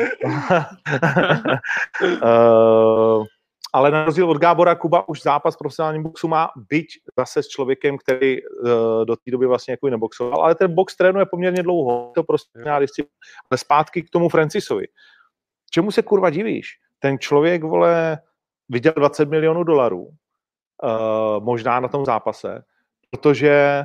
uh, 2.23 3.25
ale 3.73 3.91
na 3.91 4.05
rozdíl 4.05 4.29
od 4.29 4.37
Gábora 4.37 4.75
Kuba 4.75 5.09
už 5.09 5.21
zápas 5.21 5.55
profesionální 5.55 6.03
boxu 6.03 6.27
má 6.27 6.49
byť 6.69 6.87
zase 7.17 7.43
s 7.43 7.47
člověkem, 7.47 7.97
který 7.97 8.43
uh, 8.43 8.69
do 9.05 9.15
té 9.15 9.31
doby 9.31 9.45
vlastně 9.47 9.71
jako 9.71 9.89
neboxoval, 9.89 10.41
ale 10.41 10.55
ten 10.55 10.75
box 10.75 10.95
trénuje 10.95 11.25
poměrně 11.25 11.63
dlouho, 11.63 12.11
to 12.15 12.23
prostě 12.23 12.59
disciplína. 12.79 13.13
Ale 13.51 13.57
zpátky 13.57 14.01
k 14.01 14.09
tomu 14.09 14.29
Francisovi. 14.29 14.87
Čemu 15.71 15.91
se 15.91 16.01
kurva 16.01 16.29
divíš? 16.29 16.79
Ten 16.99 17.19
člověk, 17.19 17.63
vole, 17.63 18.17
viděl 18.69 18.93
20 18.95 19.29
milionů 19.29 19.63
dolarů, 19.63 20.01
uh, 20.03 21.43
možná 21.43 21.79
na 21.79 21.87
tom 21.87 22.05
zápase, 22.05 22.63
protože 23.09 23.83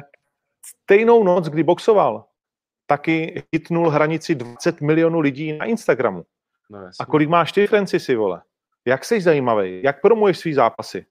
stejnou 0.66 1.24
noc, 1.24 1.48
kdy 1.48 1.62
boxoval, 1.62 2.24
taky 2.86 3.42
hitnul 3.52 3.90
hranici 3.90 4.34
20 4.34 4.80
milionů 4.80 5.20
lidí 5.20 5.52
na 5.52 5.64
Instagramu. 5.64 6.24
No. 6.70 6.78
A 7.00 7.06
kolik 7.06 7.28
máš 7.28 7.52
ty, 7.52 7.66
Francisy, 7.66 8.16
vole? 8.16 8.42
Jak 8.88 9.04
jsi 9.04 9.20
zajímavý? 9.20 9.82
Jak 9.82 10.00
promuješ 10.00 10.38
svý 10.38 10.54
zápasy? 10.54 11.06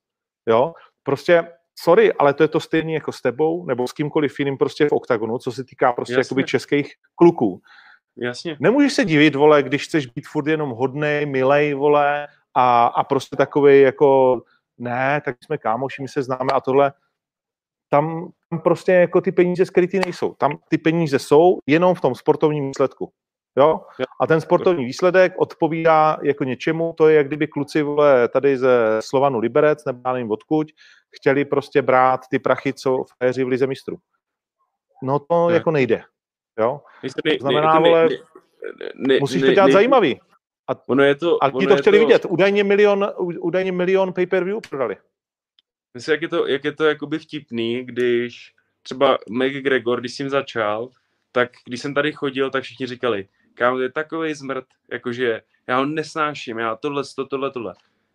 Jo? 0.47 0.73
Prostě, 1.03 1.51
sorry, 1.79 2.13
ale 2.13 2.33
to 2.33 2.43
je 2.43 2.47
to 2.47 2.59
stejné 2.59 2.93
jako 2.93 3.11
s 3.11 3.21
tebou, 3.21 3.65
nebo 3.65 3.87
s 3.87 3.93
kýmkoliv 3.93 4.39
jiným 4.39 4.57
prostě 4.57 4.89
v 4.89 4.91
oktagonu, 4.91 5.37
co 5.37 5.51
se 5.51 5.63
týká 5.63 5.93
prostě 5.93 6.13
Jasně. 6.13 6.27
jakoby 6.27 6.43
českých 6.43 6.93
kluků. 7.15 7.61
Jasně. 8.17 8.57
Nemůžeš 8.59 8.93
se 8.93 9.05
divit, 9.05 9.35
vole, 9.35 9.63
když 9.63 9.83
chceš 9.83 10.05
být 10.05 10.27
furt 10.27 10.47
jenom 10.47 10.69
hodnej, 10.69 11.25
milej, 11.25 11.73
vole, 11.73 12.27
a, 12.53 12.85
a 12.85 13.03
prostě 13.03 13.35
takový 13.35 13.81
jako, 13.81 14.41
ne, 14.77 15.21
tak 15.25 15.35
jsme 15.43 15.57
kámoši, 15.57 16.01
my 16.01 16.07
se 16.07 16.23
známe 16.23 16.49
a 16.53 16.61
tohle. 16.61 16.93
Tam, 17.89 18.31
tam 18.49 18.59
prostě 18.59 18.91
jako 18.91 19.21
ty 19.21 19.31
peníze 19.31 19.65
skrytý 19.65 19.99
nejsou. 19.99 20.33
Tam 20.33 20.59
ty 20.67 20.77
peníze 20.77 21.19
jsou 21.19 21.57
jenom 21.67 21.95
v 21.95 22.01
tom 22.01 22.15
sportovním 22.15 22.67
výsledku. 22.67 23.11
Jo? 23.57 23.81
A 24.19 24.27
ten 24.27 24.41
sportovní 24.41 24.85
výsledek 24.85 25.33
odpovídá 25.37 26.17
jako 26.23 26.43
něčemu, 26.43 26.93
to 26.97 27.07
je 27.07 27.15
jak 27.15 27.27
kdyby 27.27 27.47
kluci 27.47 27.81
vole, 27.81 28.27
tady 28.27 28.57
ze 28.57 28.97
Slovanu 28.99 29.39
Liberec, 29.39 29.85
nebo 29.85 30.01
já 30.05 30.13
nevím 30.13 30.31
odkud, 30.31 30.67
chtěli 31.15 31.45
prostě 31.45 31.81
brát 31.81 32.21
ty 32.31 32.39
prachy, 32.39 32.73
co 32.73 33.03
frajeři 33.17 33.43
v 33.43 33.47
Lize 33.47 33.67
mistrů. 33.67 33.97
No 35.03 35.19
to 35.19 35.47
Ne. 35.47 35.53
jako 35.53 35.71
nejde. 35.71 36.01
Jo? 36.59 36.81
To 37.01 37.37
znamená, 37.41 37.73
jako 37.73 37.83
vole, 37.83 38.09
Musíš 39.19 39.41
ne, 39.41 39.47
to 39.47 39.53
dělat 39.53 39.71
zajímavý. 39.71 40.19
Ono 40.87 41.03
je 41.03 41.15
to, 41.15 41.43
A 41.43 41.47
ono 41.47 41.59
ti 41.59 41.67
to 41.67 41.73
je 41.73 41.81
chtěli 41.81 41.99
vidět. 41.99 42.25
Údajně 42.25 42.63
milion, 42.63 43.11
údajně 43.17 43.71
milion 43.71 44.13
pay-per-view 44.13 44.59
prodali. 44.69 44.97
Myslím, 45.93 46.13
jak 46.13 46.21
je 46.21 46.27
to, 46.27 46.47
jak 46.47 46.63
je 46.63 46.71
to 46.71 46.85
jakoby 46.85 47.19
vtipný, 47.19 47.83
když 47.83 48.53
třeba 48.83 49.17
McGregor, 49.29 49.99
když 49.99 50.13
jsem 50.13 50.29
začal, 50.29 50.89
tak 51.31 51.51
když 51.65 51.81
jsem 51.81 51.93
tady 51.93 52.11
chodil, 52.11 52.49
tak 52.49 52.63
všichni 52.63 52.87
říkali, 52.87 53.27
kámo, 53.57 53.77
to 53.77 53.83
je 53.83 53.91
takový 53.91 54.33
zmrt, 54.33 54.65
jakože 54.91 55.41
já 55.67 55.77
ho 55.77 55.85
nesnáším, 55.85 56.57
já 56.57 56.75
tohle, 56.75 57.03
to, 57.15 57.25
tohle, 57.25 57.51
tohle. 57.51 57.73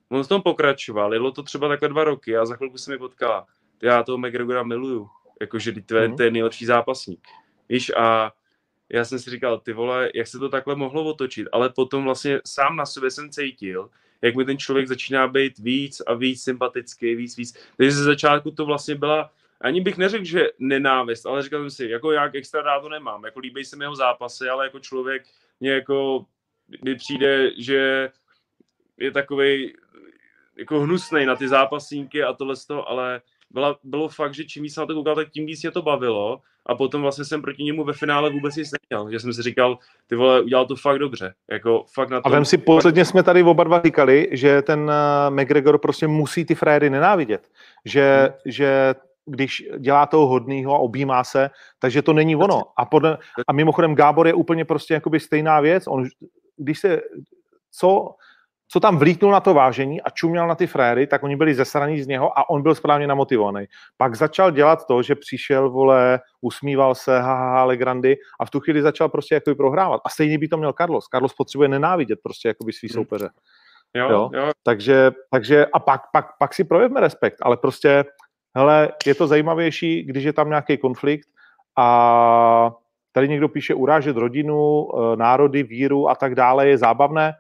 On 0.08 0.22
v 0.24 0.28
tom 0.28 0.42
pokračoval, 0.42 1.12
jelo 1.14 1.32
to 1.32 1.42
třeba 1.42 1.68
takhle 1.68 1.88
dva 1.88 2.04
roky 2.04 2.36
a 2.36 2.44
za 2.46 2.56
chvilku 2.56 2.78
se 2.78 2.90
mi 2.90 2.98
potkala. 2.98 3.46
Já 3.82 4.02
toho 4.02 4.18
McGregora 4.18 4.62
miluju, 4.62 5.08
jakože 5.40 5.72
to 5.86 5.96
je, 5.96 6.08
Mhm. 6.08 6.16
to 6.16 6.22
je 6.22 6.30
nejlepší 6.30 6.64
zápasník. 6.66 7.20
Víš, 7.68 7.92
a 7.96 8.32
já 8.92 9.04
jsem 9.04 9.18
si 9.18 9.30
říkal, 9.30 9.58
ty 9.58 9.72
vole, 9.72 10.10
jak 10.14 10.26
se 10.26 10.38
to 10.38 10.48
takhle 10.48 10.76
mohlo 10.76 11.04
otočit, 11.04 11.48
ale 11.52 11.68
potom 11.68 12.04
vlastně 12.04 12.40
sám 12.46 12.76
na 12.76 12.86
sobě 12.86 13.10
jsem 13.10 13.30
cítil, 13.30 13.90
jak 14.22 14.34
mi 14.36 14.44
ten 14.44 14.58
člověk 14.58 14.88
začíná 14.88 15.28
být 15.28 15.58
víc 15.58 16.00
a 16.00 16.14
víc 16.14 16.42
sympatický, 16.42 17.14
víc, 17.14 17.36
víc. 17.36 17.58
Takže 17.76 17.92
ze 17.92 18.04
začátku 18.04 18.50
to 18.50 18.66
vlastně 18.66 18.94
byla, 18.94 19.30
ani 19.62 19.80
bych 19.80 19.98
neřekl, 19.98 20.24
že 20.24 20.48
nenávist, 20.58 21.26
ale 21.26 21.42
říkal 21.42 21.60
jsem 21.60 21.70
si, 21.70 21.88
jako 21.88 22.12
jak 22.12 22.34
extra 22.34 22.62
rád 22.62 22.80
to 22.80 22.88
nemám, 22.88 23.24
jako 23.24 23.38
líbí 23.40 23.64
se 23.64 23.76
mi 23.76 23.84
jeho 23.84 23.96
zápasy, 23.96 24.48
ale 24.48 24.64
jako 24.64 24.78
člověk 24.78 25.22
mě 25.60 25.70
jako, 25.72 26.24
kdy 26.66 26.94
přijde, 26.94 27.50
že 27.58 28.10
je 28.98 29.10
takovej 29.10 29.74
jako 30.58 30.80
hnusnej 30.80 31.26
na 31.26 31.36
ty 31.36 31.48
zápasníky 31.48 32.22
a 32.22 32.32
tohle 32.32 32.56
z 32.56 32.66
toho, 32.66 32.88
ale 32.88 33.20
byla, 33.50 33.76
bylo 33.84 34.08
fakt, 34.08 34.34
že 34.34 34.44
čím 34.44 34.62
víc 34.62 34.76
na 34.76 34.86
to 34.86 34.94
koukal, 34.94 35.14
tak 35.14 35.30
tím 35.30 35.46
víc 35.46 35.62
mě 35.62 35.70
to 35.70 35.82
bavilo 35.82 36.40
a 36.66 36.74
potom 36.74 37.02
vlastně 37.02 37.24
jsem 37.24 37.42
proti 37.42 37.62
němu 37.62 37.84
ve 37.84 37.92
finále 37.92 38.30
vůbec 38.30 38.56
nic 38.56 38.70
neměl, 38.90 39.10
že 39.10 39.20
jsem 39.20 39.32
si 39.32 39.42
říkal, 39.42 39.78
ty 40.06 40.14
vole, 40.16 40.40
udělal 40.40 40.66
to 40.66 40.76
fakt 40.76 40.98
dobře, 40.98 41.34
jako 41.50 41.84
fakt 41.94 42.10
na 42.10 42.18
A 42.18 42.20
to. 42.20 42.30
vem 42.30 42.44
si, 42.44 42.58
posledně 42.58 43.04
jsme 43.04 43.22
tady 43.22 43.42
oba 43.42 43.64
dva 43.64 43.82
říkali, 43.84 44.28
že 44.32 44.62
ten 44.62 44.90
eh, 44.90 45.30
McGregor 45.30 45.78
prostě 45.78 46.06
musí 46.06 46.44
ty 46.44 46.54
frajery 46.54 46.90
nenávidět. 46.90 47.48
Že, 47.84 48.18
Hmm. 48.20 48.32
že 48.44 48.94
když 49.26 49.62
dělá 49.78 50.06
toho 50.06 50.26
hodnýho 50.26 50.74
a 50.74 50.78
objímá 50.78 51.24
se, 51.24 51.50
takže 51.78 52.02
to 52.02 52.12
není 52.12 52.36
ono. 52.36 52.62
A, 52.76 52.84
podle, 52.84 53.18
a 53.48 53.52
mimochodem 53.52 53.94
Gábor 53.94 54.26
je 54.26 54.34
úplně 54.34 54.64
prostě 54.64 54.94
jakoby 54.94 55.20
stejná 55.20 55.60
věc. 55.60 55.84
On, 55.86 56.04
když 56.56 56.78
se, 56.78 57.00
co, 57.70 58.14
co 58.68 58.80
tam 58.80 58.98
vlítnul 58.98 59.32
na 59.32 59.40
to 59.40 59.54
vážení 59.54 60.02
a 60.02 60.10
čuměl 60.10 60.48
na 60.48 60.54
ty 60.54 60.66
frajery, 60.66 61.06
tak 61.06 61.22
oni 61.22 61.36
byli 61.36 61.54
zesraní 61.54 62.02
z 62.02 62.06
něho 62.06 62.38
a 62.38 62.50
on 62.50 62.62
byl 62.62 62.74
správně 62.74 63.06
namotivovaný. 63.06 63.66
Pak 63.96 64.14
začal 64.14 64.50
dělat 64.50 64.86
to, 64.86 65.02
že 65.02 65.14
přišel, 65.14 65.70
vole, 65.70 66.20
usmíval 66.40 66.94
se, 66.94 67.20
haha, 67.20 67.64
Legrandy 67.64 68.16
a 68.40 68.44
v 68.44 68.50
tu 68.50 68.60
chvíli 68.60 68.82
začal 68.82 69.08
prostě 69.08 69.34
jakoby 69.34 69.54
prohrávat. 69.54 70.00
A 70.04 70.08
stejně 70.08 70.38
by 70.38 70.48
to 70.48 70.56
měl 70.56 70.72
Carlos. 70.72 71.04
Carlos 71.04 71.34
potřebuje 71.34 71.68
nenávidět 71.68 72.18
prostě 72.22 72.48
jakoby 72.48 72.72
svý 72.72 72.88
Hmm. 72.88 72.94
soupeře. 72.94 73.30
jo. 73.94 74.10
jo, 74.10 74.30
jo, 74.34 74.50
Takže, 74.62 75.12
takže 75.30 75.66
a 75.66 75.78
pak, 75.78 76.00
pak, 76.12 76.26
pak 76.38 76.54
si 76.54 76.64
projevme 76.64 77.00
respekt, 77.00 77.36
ale 77.42 77.56
prostě, 77.56 78.04
hele, 78.54 78.92
je 79.06 79.14
to 79.14 79.26
zajímavější, 79.26 80.02
když 80.02 80.24
je 80.24 80.32
tam 80.32 80.48
nějaký 80.48 80.78
konflikt 80.78 81.28
a 81.78 82.72
tady 83.12 83.28
někdo 83.28 83.48
píše 83.48 83.74
urážet 83.74 84.16
rodinu, 84.16 84.88
eh, 84.94 85.16
národy, 85.16 85.62
víru 85.62 86.08
a 86.08 86.14
tak 86.14 86.34
dále, 86.34 86.68
je 86.68 86.78
zábavné. 86.78 87.34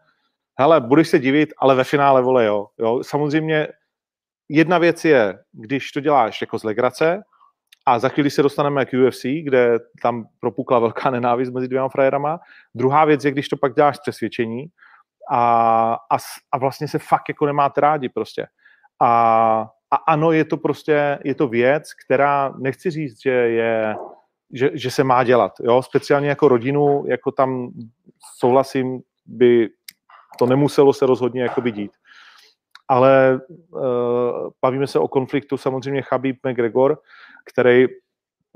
Hele, 0.58 0.80
budeš 0.80 1.08
se 1.08 1.18
divit, 1.18 1.52
ale 1.58 1.74
ve 1.74 1.84
finále, 1.84 2.22
vole, 2.22 2.44
jo. 2.44 2.66
jo. 2.78 3.02
Samozřejmě 3.02 3.68
jedna 4.48 4.78
věc 4.78 5.04
je, 5.04 5.38
když 5.52 5.92
to 5.92 6.00
děláš 6.00 6.40
jako 6.40 6.58
z 6.58 6.64
legrace 6.64 7.22
a 7.86 7.98
za 7.98 8.08
chvíli 8.08 8.30
se 8.30 8.42
dostaneme 8.42 8.84
k 8.84 8.92
UFC, 8.92 9.22
kde 9.22 9.78
tam 10.02 10.24
propukla 10.40 10.78
velká 10.78 11.10
nenávist 11.10 11.52
mezi 11.52 11.68
dvěma 11.68 11.88
frajerama. 11.88 12.40
Druhá 12.74 13.04
věc 13.04 13.24
je, 13.24 13.30
když 13.30 13.48
to 13.48 13.56
pak 13.56 13.74
děláš 13.74 13.96
z 13.96 14.00
přesvědčení 14.00 14.66
a, 15.30 15.92
a, 15.94 16.16
a 16.52 16.58
vlastně 16.58 16.88
se 16.88 16.98
fakt 16.98 17.28
jako 17.28 17.46
nemáte 17.46 17.80
rádi 17.80 18.08
prostě. 18.08 18.46
A, 19.02 19.68
a 19.92 19.96
ano, 19.96 20.32
je 20.32 20.44
to 20.44 20.56
prostě, 20.56 21.18
je 21.24 21.34
to 21.34 21.48
věc, 21.48 21.94
která, 21.94 22.54
nechci 22.58 22.90
říct, 22.90 23.22
že 23.22 23.30
je, 23.30 23.96
že, 24.52 24.70
že 24.74 24.90
se 24.90 25.04
má 25.04 25.24
dělat, 25.24 25.52
jo, 25.60 25.82
speciálně 25.82 26.28
jako 26.28 26.48
rodinu, 26.48 27.04
jako 27.06 27.32
tam 27.32 27.70
souhlasím, 28.38 29.00
by 29.26 29.68
to 30.38 30.46
nemuselo 30.46 30.92
se 30.92 31.06
rozhodně 31.06 31.42
jako 31.42 31.60
dít. 31.60 31.92
Ale 32.88 33.40
uh, 33.70 33.80
bavíme 34.62 34.86
se 34.86 34.98
o 34.98 35.08
konfliktu 35.08 35.56
samozřejmě 35.56 36.02
Chabib 36.02 36.36
McGregor, 36.46 36.98
který 37.44 37.86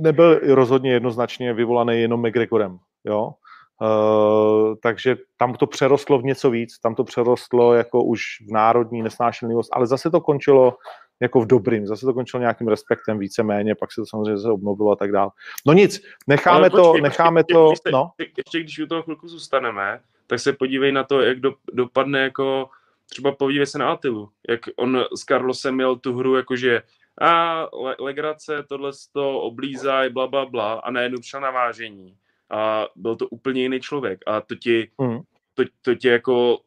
nebyl 0.01 0.41
rozhodně 0.55 0.93
jednoznačně 0.93 1.53
vyvolaný 1.53 2.01
jenom 2.01 2.27
McGregorem, 2.27 2.79
jo. 3.05 3.35
Uh, 3.83 4.75
takže 4.83 5.17
tam 5.37 5.55
to 5.55 5.67
přerostlo 5.67 6.19
v 6.19 6.25
něco 6.25 6.51
víc, 6.51 6.79
tam 6.79 6.95
to 6.95 7.05
přerostlo 7.05 7.75
jako 7.75 8.05
už 8.05 8.23
v 8.49 8.53
národní 8.53 9.03
nesnášenlivost, 9.03 9.71
ale 9.73 9.87
zase 9.87 10.11
to 10.11 10.21
končilo 10.21 10.77
jako 11.21 11.41
v 11.41 11.47
dobrým, 11.47 11.87
zase 11.87 12.07
to 12.07 12.15
končilo 12.15 12.41
nějakým 12.41 12.69
respektem 12.69 13.19
víceméně, 13.19 13.75
pak 13.75 13.93
se 13.93 14.01
to 14.01 14.07
samozřejmě 14.07 14.37
zase 14.37 14.51
obnovilo 14.53 14.91
a 14.93 14.97
tak 14.97 15.13
dále. 15.13 15.31
No 15.67 15.73
nic, 15.73 16.03
necháme 16.27 16.57
Ale 16.59 16.71
to, 16.71 16.77
počkej, 16.77 17.03
necháme 17.03 17.43
počkej, 17.45 17.55
to, 17.55 17.73
se- 17.83 17.91
no. 17.93 18.11
ještě- 18.19 18.43
Ještě 18.47 18.61
když 18.61 18.79
u 18.79 18.87
toho 18.87 19.03
chvilku 19.03 19.29
zůstaneme, 19.29 20.01
tak 20.27 20.41
se 20.41 20.53
podívej 20.53 20.93
na 20.93 21.05
to, 21.05 21.21
jak 21.21 21.41
do, 21.41 21.53
dopadne 21.73 22.21
jako, 22.21 22.69
třeba 23.09 23.33
podívej 23.33 23.67
se 23.67 23.79
na 23.79 23.93
Atilu, 23.93 24.29
jak 24.49 24.61
on 24.77 25.05
s 25.17 25.21
Carlosem 25.25 25.75
měl 25.75 25.97
tu 25.97 26.17
hru, 26.19 26.37
jakože 26.37 26.83
a 27.21 27.61
le, 27.77 27.97
legrace, 27.99 28.65
tohle 28.69 28.93
to 29.13 29.41
oblízaj, 29.41 30.11
bla, 30.11 30.27
bla, 30.27 30.47
bla, 30.47 30.73
a 30.73 30.91
najednou 30.91 31.19
přišel 31.21 31.41
na 31.41 31.51
vážení. 31.51 32.17
A 32.51 32.87
byl 32.97 33.17
to 33.17 33.29
úplně 33.29 33.63
jiný 33.63 33.81
člověk. 33.81 34.21
A 34.27 34.41
to 34.41 34.55
ti, 34.55 34.91
Mm. 34.99 35.19
to, 35.55 35.65
to 35.83 35.95
tě 35.95 36.09
jako, 36.09 36.61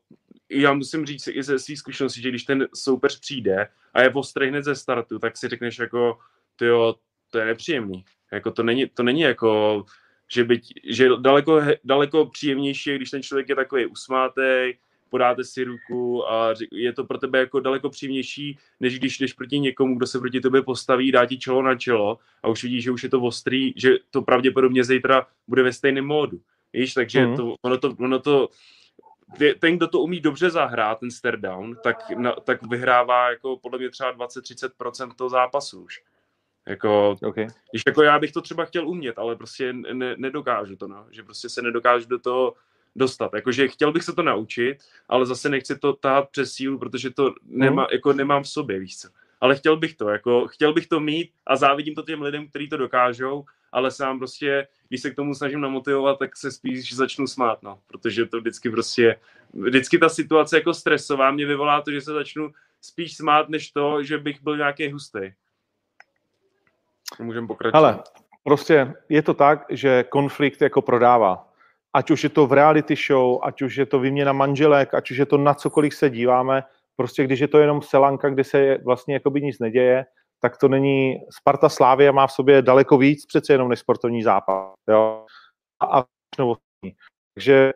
já 0.49 0.73
musím 0.73 1.05
říct 1.05 1.23
si 1.23 1.31
i 1.31 1.43
ze 1.43 1.59
svých 1.59 1.79
zkušeností, 1.79 2.21
že 2.21 2.29
když 2.29 2.43
ten 2.43 2.67
soupeř 2.75 3.19
přijde 3.19 3.67
a 3.93 4.01
je 4.01 4.13
ostrý 4.13 4.47
hned 4.49 4.63
ze 4.63 4.75
startu, 4.75 5.19
tak 5.19 5.37
si 5.37 5.47
řekneš 5.47 5.79
jako, 5.79 6.19
tyjo, 6.55 6.95
to 7.29 7.39
je 7.39 7.45
nepříjemný. 7.45 8.05
Jako 8.31 8.51
to 8.51 8.63
není, 8.63 8.87
to 8.89 9.03
není 9.03 9.21
jako, 9.21 9.83
že, 10.31 10.43
by, 10.43 10.61
že 10.89 11.09
daleko, 11.19 11.61
daleko 11.83 12.25
příjemnější, 12.25 12.89
je, 12.89 12.95
když 12.95 13.09
ten 13.09 13.23
člověk 13.23 13.49
je 13.49 13.55
takový 13.55 13.85
usmátej, 13.85 14.77
podáte 15.09 15.43
si 15.43 15.63
ruku 15.63 16.31
a 16.31 16.53
je 16.71 16.93
to 16.93 17.03
pro 17.03 17.17
tebe 17.17 17.39
jako 17.39 17.59
daleko 17.59 17.89
příjemnější, 17.89 18.57
než 18.79 18.99
když 18.99 19.19
jdeš 19.19 19.33
proti 19.33 19.59
někomu, 19.59 19.97
kdo 19.97 20.07
se 20.07 20.19
proti 20.19 20.39
tobě 20.41 20.61
postaví, 20.61 21.11
dá 21.11 21.25
ti 21.25 21.37
čelo 21.37 21.61
na 21.61 21.75
čelo 21.75 22.19
a 22.43 22.47
už 22.47 22.63
vidíš, 22.63 22.83
že 22.83 22.91
už 22.91 23.03
je 23.03 23.09
to 23.09 23.21
ostrý, 23.21 23.73
že 23.75 23.95
to 24.11 24.21
pravděpodobně 24.21 24.83
zítra 24.83 25.27
bude 25.47 25.63
ve 25.63 25.73
stejném 25.73 26.05
módu. 26.05 26.39
Víš, 26.73 26.93
takže 26.93 27.25
Mhm. 27.27 27.35
to, 27.37 27.55
ono 27.61 27.77
to, 27.77 27.95
ono 27.99 28.19
to 28.19 28.49
ten, 29.59 29.77
kdo 29.77 29.87
to 29.87 29.99
umí 29.99 30.19
dobře 30.19 30.49
zahrát, 30.49 30.99
ten 30.99 31.11
stare 31.11 31.37
down, 31.37 31.75
tak, 31.83 32.09
na, 32.17 32.31
tak 32.31 32.67
vyhrává 32.69 33.29
jako 33.29 33.57
podle 33.57 33.79
mě 33.79 33.89
třeba 33.89 34.13
20-30% 34.13 35.13
toho 35.15 35.29
zápasu 35.29 35.83
už. 35.83 36.01
Jako, 36.67 37.15
Okay. 37.23 37.47
když 37.71 37.83
jako 37.87 38.03
já 38.03 38.19
bych 38.19 38.31
to 38.31 38.41
třeba 38.41 38.65
chtěl 38.65 38.87
umět, 38.89 39.19
ale 39.19 39.35
prostě 39.35 39.73
ne, 39.73 40.15
nedokážu 40.17 40.75
to, 40.75 40.87
no. 40.87 41.05
že 41.11 41.23
prostě 41.23 41.49
se 41.49 41.61
nedokážu 41.61 42.07
do 42.09 42.19
toho 42.19 42.53
dostat. 42.95 43.31
Jakože 43.33 43.67
chtěl 43.67 43.91
bych 43.91 44.03
se 44.03 44.13
to 44.13 44.23
naučit, 44.23 44.77
ale 45.09 45.25
zase 45.25 45.49
nechci 45.49 45.79
to 45.79 45.93
tahat 45.93 46.29
přes 46.29 46.53
sílu, 46.53 46.79
protože 46.79 47.09
to 47.09 47.33
nemá, 47.45 47.87
jako 47.91 48.13
nemám 48.13 48.43
v 48.43 48.49
sobě, 48.49 48.79
víš 48.79 48.97
co. 48.97 49.09
Ale 49.41 49.55
chtěl 49.55 49.77
bych 49.77 49.95
to, 49.95 50.09
jako 50.09 50.47
chtěl 50.47 50.73
bych 50.73 50.87
to 50.87 50.99
mít 50.99 51.31
a 51.47 51.55
závidím 51.55 51.95
to 51.95 52.01
těm 52.01 52.21
lidem, 52.21 52.47
kteří 52.47 52.69
to 52.69 52.77
dokážou, 52.77 53.45
ale 53.71 53.91
sám 53.91 54.19
prostě, 54.19 54.67
když 54.87 55.01
se 55.01 55.11
k 55.11 55.15
tomu 55.15 55.35
snažím 55.35 55.61
namotivovat, 55.61 56.19
tak 56.19 56.37
se 56.37 56.51
spíš 56.51 56.95
začnu 56.95 57.27
smát, 57.27 57.63
no, 57.63 57.79
protože 57.87 58.25
to 58.25 58.39
vždycky 58.39 58.69
prostě, 58.69 59.19
vždycky 59.53 59.97
ta 59.97 60.09
situace 60.09 60.57
jako 60.57 60.73
stresová 60.73 61.31
mě 61.31 61.45
vyvolá 61.45 61.81
to, 61.81 61.91
že 61.91 62.01
se 62.01 62.13
začnu 62.13 62.51
spíš 62.81 63.17
smát, 63.17 63.49
než 63.49 63.71
to, 63.71 64.03
že 64.03 64.17
bych 64.17 64.43
byl 64.43 64.57
nějaký 64.57 64.91
hustý. 64.91 65.19
Můžeme 67.19 67.47
pokračovat. 67.47 67.79
Ale 67.79 68.03
prostě 68.43 68.93
je 69.09 69.21
to 69.21 69.33
tak, 69.33 69.65
že 69.69 70.03
konflikt 70.03 70.61
jako 70.61 70.81
prodává. 70.81 71.48
Ať 71.93 72.11
už 72.11 72.23
je 72.23 72.29
to 72.29 72.47
v 72.47 72.53
reality 72.53 72.95
show, 72.95 73.39
ať 73.43 73.61
už 73.61 73.75
je 73.75 73.85
to 73.85 73.99
výměna 73.99 74.33
manželek, 74.33 74.93
ať 74.93 75.11
už 75.11 75.17
je 75.17 75.25
to 75.25 75.37
na 75.37 75.53
cokoliv 75.53 75.95
se 75.95 76.09
díváme, 76.09 76.63
prostě 76.95 77.23
když 77.23 77.39
je 77.39 77.47
to 77.47 77.57
jenom 77.57 77.81
selanka, 77.81 78.29
kde 78.29 78.43
se 78.43 78.77
vlastně 78.85 79.13
jakoby 79.13 79.41
nic 79.41 79.59
neděje, 79.59 80.05
tak 80.41 80.57
to 80.57 80.67
není, 80.67 81.15
Sparta 81.39 81.69
Slávia 81.69 82.11
má 82.11 82.27
v 82.27 82.31
sobě 82.31 82.61
daleko 82.61 82.97
víc 82.97 83.25
přece 83.25 83.53
jenom 83.53 83.69
než 83.69 83.79
sportovní 83.79 84.23
zápas. 84.23 84.73
Jo? 84.89 85.25
A, 85.79 85.99
a 85.99 86.05
takže 87.35 87.71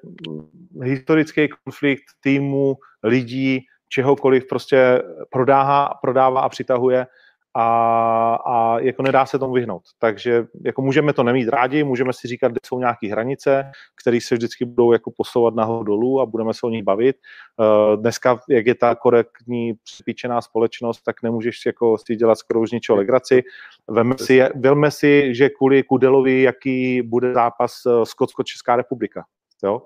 historický 0.83 1.49
konflikt 1.65 2.03
týmu, 2.23 2.75
lidí, 3.03 3.59
čehokoliv 3.89 4.47
prostě 4.47 5.01
prodává, 5.31 5.89
prodává 6.01 6.41
a 6.41 6.49
přitahuje 6.49 7.07
a, 7.55 8.35
a 8.45 8.79
jako 8.79 9.03
nedá 9.03 9.25
se 9.25 9.39
tomu 9.39 9.53
vyhnout. 9.53 9.81
Takže 9.99 10.45
jako 10.65 10.81
můžeme 10.81 11.13
to 11.13 11.23
nemít 11.23 11.49
rádi, 11.49 11.83
můžeme 11.83 12.13
si 12.13 12.27
říkat, 12.27 12.51
kde 12.51 12.59
jsou 12.65 12.79
nějaké 12.79 13.07
hranice, 13.07 13.71
které 14.01 14.21
se 14.21 14.35
vždycky 14.35 14.65
budou 14.65 14.91
jako 14.91 15.11
posouvat 15.17 15.55
nahoru 15.55 15.83
dolů 15.83 16.21
a 16.21 16.25
budeme 16.25 16.53
se 16.53 16.59
o 16.63 16.69
nich 16.69 16.83
bavit. 16.83 17.15
Uh, 17.57 18.01
dneska, 18.01 18.39
jak 18.49 18.65
je 18.65 18.75
ta 18.75 18.95
korektní 18.95 19.73
připíčená 19.83 20.41
společnost, 20.41 21.01
tak 21.01 21.23
nemůžeš 21.23 21.65
jako 21.65 21.97
si 21.97 22.15
dělat 22.15 22.35
skoro 22.35 22.61
už 22.61 22.71
ničeho 22.71 22.95
legraci. 22.95 23.43
Veme 23.87 24.15
si, 24.17 24.43
veme 24.55 24.91
si, 24.91 25.35
že 25.35 25.49
kvůli 25.49 25.83
Kudelovi, 25.83 26.41
jaký 26.41 27.01
bude 27.01 27.33
zápas 27.33 27.73
eh, 27.85 28.05
Skotsko-Česká 28.05 28.75
republika. 28.75 29.25
Jo? 29.63 29.81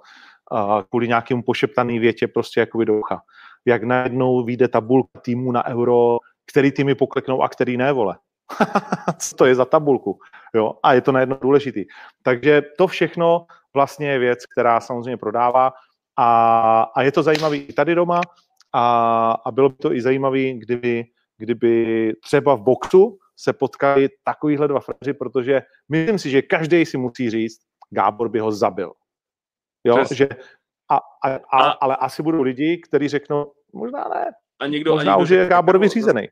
A 0.52 0.84
kvůli 0.90 1.08
nějakému 1.08 1.44
pošeptaný 1.44 2.00
větě 2.00 2.28
prostě 2.28 2.60
jako 2.60 2.78
ucha. 2.78 3.22
Jak 3.66 3.84
najednou 3.84 4.44
vyjde 4.44 4.68
tabulka 4.68 5.20
týmu 5.20 5.52
na 5.52 5.68
euro, 5.68 6.18
který 6.52 6.72
týmy 6.72 6.96
pokleknou 6.96 7.42
a 7.42 7.50
který 7.50 7.78
ne, 7.78 7.94
vole. 7.94 8.18
Co 9.18 9.36
to 9.36 9.46
je 9.46 9.56
za 9.56 9.66
tabulku? 9.66 10.20
Jo? 10.56 10.74
A 10.84 10.94
je 10.94 11.02
to 11.02 11.12
najednou 11.12 11.38
důležitý. 11.42 11.86
Takže 12.24 12.62
to 12.78 12.88
všechno 12.88 13.46
vlastně 13.74 14.10
je 14.10 14.20
věc, 14.20 14.46
která 14.46 14.80
samozřejmě 14.80 15.18
prodává 15.18 15.74
a, 16.18 16.82
a 16.96 17.02
je 17.02 17.12
to 17.12 17.24
zajímavý 17.24 17.60
i 17.60 17.74
tady 17.74 17.96
doma 17.96 18.22
a, 18.74 19.32
a 19.46 19.52
bylo 19.52 19.70
by 19.70 19.76
to 19.76 19.94
i 19.94 20.02
zajímavé, 20.02 20.54
kdyby, 20.54 21.06
kdyby 21.38 22.14
třeba 22.24 22.56
v 22.56 22.62
boxu 22.62 23.18
se 23.36 23.54
potkali 23.54 24.10
takovýhle 24.24 24.68
dva 24.68 24.80
fraři, 24.80 25.14
protože 25.14 25.62
myslím 25.90 26.20
si, 26.20 26.30
že 26.30 26.42
každý 26.42 26.86
si 26.86 26.98
musí 26.98 27.30
říct, 27.30 27.60
Gábor 27.90 28.30
by 28.30 28.40
ho 28.40 28.52
zabil. 28.52 28.94
Jo, 29.84 30.04
že 30.12 30.30
a, 30.90 30.98
a, 30.98 31.36
a, 31.36 31.72
ale 31.72 31.96
asi 31.96 32.24
budou 32.24 32.42
lidi, 32.42 32.78
kteří 32.78 33.08
řeknou, 33.08 33.52
možná 33.74 34.08
ne, 34.08 34.32
a 34.60 34.68
někdo, 34.68 34.96
možná 34.96 35.14
a 35.14 35.16
někdo 35.16 35.24
už 35.24 35.30
je 35.30 35.48
Gábor 35.48 35.78
vyřízený. 35.80 36.28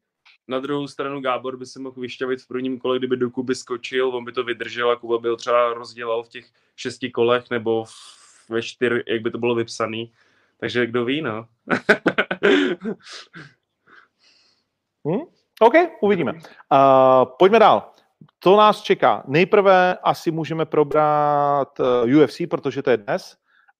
Na 0.47 0.59
druhou 0.59 0.87
stranu 0.87 1.21
Gábor 1.21 1.57
by 1.57 1.65
se 1.65 1.79
mohl 1.79 2.01
vyšťavit 2.01 2.41
v 2.41 2.47
prvním 2.47 2.79
kole, 2.79 2.97
kdyby 2.97 3.17
do 3.17 3.29
Kuby 3.29 3.55
skočil, 3.55 4.07
on 4.15 4.25
by 4.25 4.31
to 4.31 4.43
vydržel 4.43 4.91
a 4.91 4.95
Kuba 4.95 5.17
by 5.17 5.29
ho 5.29 5.35
třeba 5.35 5.73
rozdělal 5.73 6.23
v 6.23 6.29
těch 6.29 6.45
šesti 6.75 7.11
kolech 7.11 7.49
nebo 7.49 7.85
ve 8.49 8.61
čtyř, 8.61 8.93
jak 9.07 9.21
by 9.21 9.31
to 9.31 9.37
bylo 9.37 9.55
vypsaný. 9.55 10.11
Takže 10.59 10.87
kdo 10.87 11.05
ví, 11.05 11.21
no. 11.21 11.45
hmm? 15.05 15.21
OK, 15.61 15.73
uvidíme. 16.01 16.33
Uh, 16.33 16.39
pojďme 17.39 17.59
dál. 17.59 17.91
To 18.39 18.57
nás 18.57 18.81
čeká? 18.81 19.23
Nejprve 19.27 19.97
asi 20.03 20.31
můžeme 20.31 20.65
probrat 20.65 21.79
uh, 21.79 22.23
UFC, 22.23 22.41
protože 22.49 22.81
to 22.81 22.89
je 22.89 22.97
dnes 22.97 23.37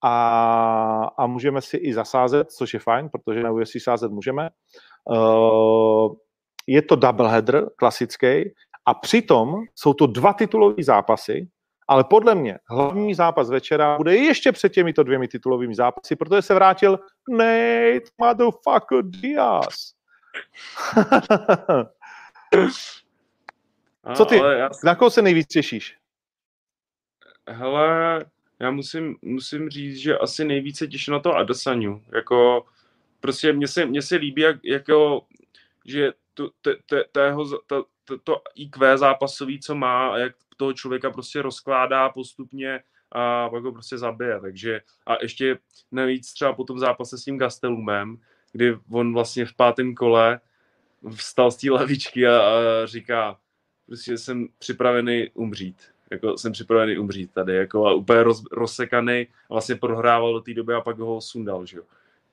a, 0.08 1.12
a 1.18 1.28
můžeme 1.28 1.62
si 1.62 1.78
i 1.78 1.94
zasázet, 1.94 2.52
což 2.52 2.74
je 2.74 2.80
fajn, 2.80 3.10
protože 3.10 3.44
na 3.44 3.52
UFC 3.52 3.72
sázet 3.84 4.12
můžeme. 4.12 4.50
Uh, 5.04 6.13
je 6.68 6.82
to 6.82 6.96
doubleheader 6.96 7.70
klasický 7.76 8.44
a 8.86 8.94
přitom 8.94 9.56
jsou 9.76 9.94
to 9.94 10.08
dva 10.08 10.34
titulové 10.34 10.84
zápasy, 10.84 11.48
ale 11.88 12.04
podle 12.04 12.36
mě 12.36 12.60
hlavní 12.70 13.13
zápas 13.13 13.50
večera 13.50 13.98
bude 13.98 14.15
ještě 14.15 14.52
před 14.52 14.74
těmito 14.74 15.04
dvěmi 15.04 15.28
titulovými 15.28 15.76
zápasy, 15.76 16.15
protože 16.15 16.41
se 16.41 16.54
vrátil 16.54 17.00
Nate 17.30 18.10
motherfucker 18.18 19.04
Diaz. 19.04 19.76
Co 24.13 24.26
ty? 24.26 24.38
Já... 24.38 24.70
Na 24.84 24.96
koho 24.96 25.10
se 25.10 25.22
nejvíc 25.22 25.48
těšíš? 25.48 25.98
Hele, 27.48 28.26
já 28.60 28.72
musím, 28.72 29.15
musím 29.22 29.70
říct, 29.70 29.98
že 29.98 30.18
asi 30.18 30.46
nejvíce 30.46 30.88
těším 30.88 31.12
na 31.12 31.20
to 31.20 31.36
Adesaniu. 31.36 32.04
Jako, 32.12 32.65
prostě 33.20 33.54
mně 33.54 33.68
se, 33.68 33.86
mně 33.86 34.02
se 34.02 34.15
líbí, 34.15 34.41
jak, 34.41 34.65
jako, 34.65 35.26
že 35.86 36.13
to, 36.34 36.50
te, 36.62 36.76
te, 36.86 37.04
tého, 37.12 37.60
to, 37.68 37.86
to, 38.06 38.18
to 38.24 38.41
IQ 38.56 38.98
zápasový, 38.98 39.60
co 39.60 39.76
má 39.76 40.10
a 40.13 40.18
jak 40.18 40.36
toho 40.58 40.74
člověka 40.74 41.12
prostě 41.12 41.41
rozkládá 41.41 42.10
postupně 42.10 42.84
a 43.12 43.50
pak 43.50 43.63
ho 43.63 43.72
prostě 43.72 43.98
zabije. 43.98 44.39
Takže 44.41 44.82
a 45.06 45.15
ještě 45.22 45.58
navíc 45.91 46.34
třeba 46.34 46.54
po 46.54 46.63
tom 46.63 46.80
zápase 46.80 47.18
s 47.18 47.24
tím 47.24 47.38
Gastelumem, 47.38 48.18
kdy 48.52 48.78
on 48.91 49.13
vlastně 49.13 49.46
v 49.46 49.54
pátém 49.54 49.96
kole 49.96 50.39
vstal 51.15 51.52
z 51.52 51.58
té 51.58 51.72
lavičky 51.72 52.28
a, 52.28 52.41
a 52.41 52.86
říká, 52.86 53.39
prostě 53.86 54.18
jsem 54.18 54.48
připravený 54.60 55.30
umřít 55.34 55.94
jako 56.12 56.38
jsem 56.38 56.52
připravený 56.52 56.98
umřít 56.98 57.32
tady, 57.32 57.56
jako 57.56 57.88
a 57.88 57.94
úplně 57.94 58.24
roz, 58.24 58.44
rozsekaný, 58.52 59.28
vlastně 59.50 59.76
prohrával 59.76 60.34
do 60.34 60.41
té 60.41 60.54
doby 60.54 60.74
a 60.74 60.82
pak 60.82 61.00
ho 61.00 61.22
sundal, 61.22 61.65
že 61.65 61.78
jo. 61.78 61.84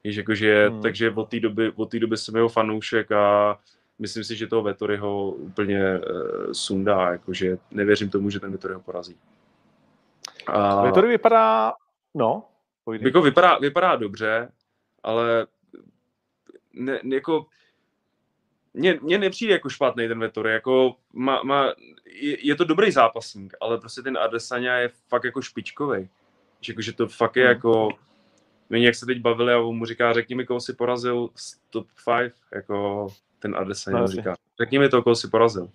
Jež 0.04 0.16
jakože, 0.16 0.68
hmm. 0.68 0.82
takže 0.82 1.10
od 1.10 1.28
té 1.28 1.40
doby, 1.40 1.72
od 1.76 1.90
té 1.90 1.98
doby 1.98 2.16
jsem 2.16 2.36
jeho 2.36 2.48
fanoušek 2.48 3.12
a 3.12 3.58
myslím 3.98 4.24
si, 4.24 4.36
že 4.36 4.46
toho 4.46 4.62
Vettoryho 4.62 5.30
úplně 5.30 5.98
uh, 5.98 6.52
sundá, 6.52 7.12
jakože 7.12 7.58
nevěřím 7.70 8.10
tomu, 8.10 8.30
že 8.30 8.40
ten 8.40 8.52
Vettory 8.52 8.74
ho 8.74 8.80
porazí. 8.80 9.16
A... 10.46 10.82
Vettory 10.82 11.08
vypadá, 11.08 11.72
no, 12.14 12.44
Jako 13.00 13.22
vypadá, 13.22 13.58
vypadá 13.58 13.96
dobře, 13.96 14.48
ale 15.02 15.46
ne, 16.72 17.00
jako 17.04 17.46
mně, 18.74 18.98
mně 19.02 19.18
nepřijde 19.18 19.52
jako 19.52 19.68
špatný 19.68 20.08
ten 20.08 20.18
Vettori, 20.18 20.52
jako 20.52 20.96
má, 21.12 21.42
má, 21.42 21.74
je, 22.06 22.46
je, 22.46 22.54
to 22.54 22.64
dobrý 22.64 22.90
zápasník, 22.90 23.54
ale 23.60 23.78
prostě 23.78 24.02
ten 24.02 24.18
Adesanya 24.18 24.76
je 24.76 24.90
fakt 25.08 25.24
jako 25.24 25.42
špičkový. 25.42 26.08
Že, 26.60 26.72
jako, 26.72 26.82
že 26.82 26.92
to 26.92 27.08
fakt 27.08 27.36
je 27.36 27.44
hmm. 27.44 27.54
jako, 27.54 27.88
není 28.70 28.84
jak 28.84 28.94
se 28.94 29.06
teď 29.06 29.20
bavili 29.20 29.52
a 29.52 29.58
on 29.58 29.76
mu 29.76 29.86
říká, 29.86 30.12
řekni 30.12 30.34
mi, 30.34 30.46
koho 30.46 30.60
si 30.60 30.72
porazil 30.72 31.28
z 31.34 31.58
top 31.70 31.86
5, 32.18 32.34
jako 32.54 33.08
ten 33.38 33.56
Adesanya 33.56 34.00
no, 34.00 34.06
říká, 34.08 34.34
řekni 34.60 34.78
mi 34.78 34.88
to, 34.88 35.02
koho 35.02 35.16
si 35.16 35.28
porazil. 35.28 35.68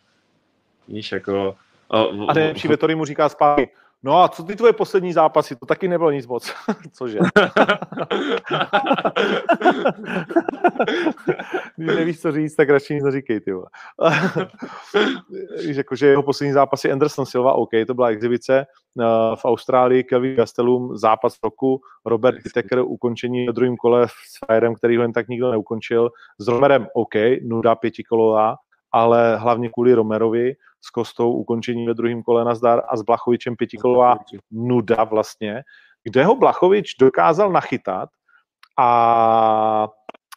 Víš, 0.87 1.11
jako... 1.11 1.55
A, 1.89 2.01
a 2.27 2.33
nejlepší 2.33 2.67
Vettori 2.67 2.95
mu 2.95 3.05
říká 3.05 3.29
zpátky, 3.29 3.69
No 4.03 4.23
a 4.23 4.27
co 4.27 4.43
ty 4.43 4.55
tvoje 4.55 4.73
poslední 4.73 5.13
zápasy? 5.13 5.55
To 5.55 5.65
taky 5.65 5.87
nebylo 5.87 6.11
nic 6.11 6.27
moc. 6.27 6.53
Cože? 6.93 7.19
Když 11.77 11.95
nevíš, 11.95 12.21
co 12.21 12.31
říct, 12.31 12.55
tak 12.55 12.69
radši 12.69 12.93
nic 12.93 13.03
neříkej, 13.03 13.39
ty 13.39 13.51
Víš, 15.67 15.77
jako, 15.77 15.95
že 15.95 16.07
jeho 16.07 16.23
poslední 16.23 16.53
zápasy 16.53 16.91
Anderson 16.91 17.25
Silva, 17.25 17.53
OK, 17.53 17.69
to 17.87 17.93
byla 17.93 18.07
exibice. 18.07 18.65
Uh, 18.95 19.03
v 19.35 19.45
Austrálii 19.45 20.03
Kevin 20.03 20.35
Gastelum, 20.35 20.97
zápas 20.97 21.37
roku, 21.43 21.81
Robert 22.05 22.43
Whittaker, 22.43 22.79
ukončení 22.79 23.45
na 23.45 23.51
druhém 23.51 23.77
kole 23.77 24.07
s 24.07 24.45
Firem, 24.45 24.75
který 24.75 24.97
ho 24.97 25.01
jen 25.01 25.13
tak 25.13 25.27
nikdo 25.27 25.51
neukončil. 25.51 26.09
S 26.39 26.47
Romerem, 26.47 26.87
OK, 26.93 27.13
nuda 27.41 27.75
pětikolová, 27.75 28.55
ale 28.91 29.37
hlavně 29.37 29.69
kvůli 29.69 29.93
Romerovi 29.93 30.55
s 30.81 30.89
Kostou 30.89 31.33
ukončení 31.33 31.85
ve 31.85 31.93
druhém 31.93 32.23
kole 32.23 32.45
na 32.45 32.55
zdar 32.55 32.81
a 32.89 32.97
s 32.97 33.01
Blachovičem 33.01 33.55
pětikolová 33.55 34.17
nuda 34.51 35.03
vlastně, 35.03 35.63
kde 36.03 36.25
ho 36.25 36.35
Blachovič 36.35 36.95
dokázal 36.99 37.51
nachytat 37.51 38.09
a, 38.77 39.87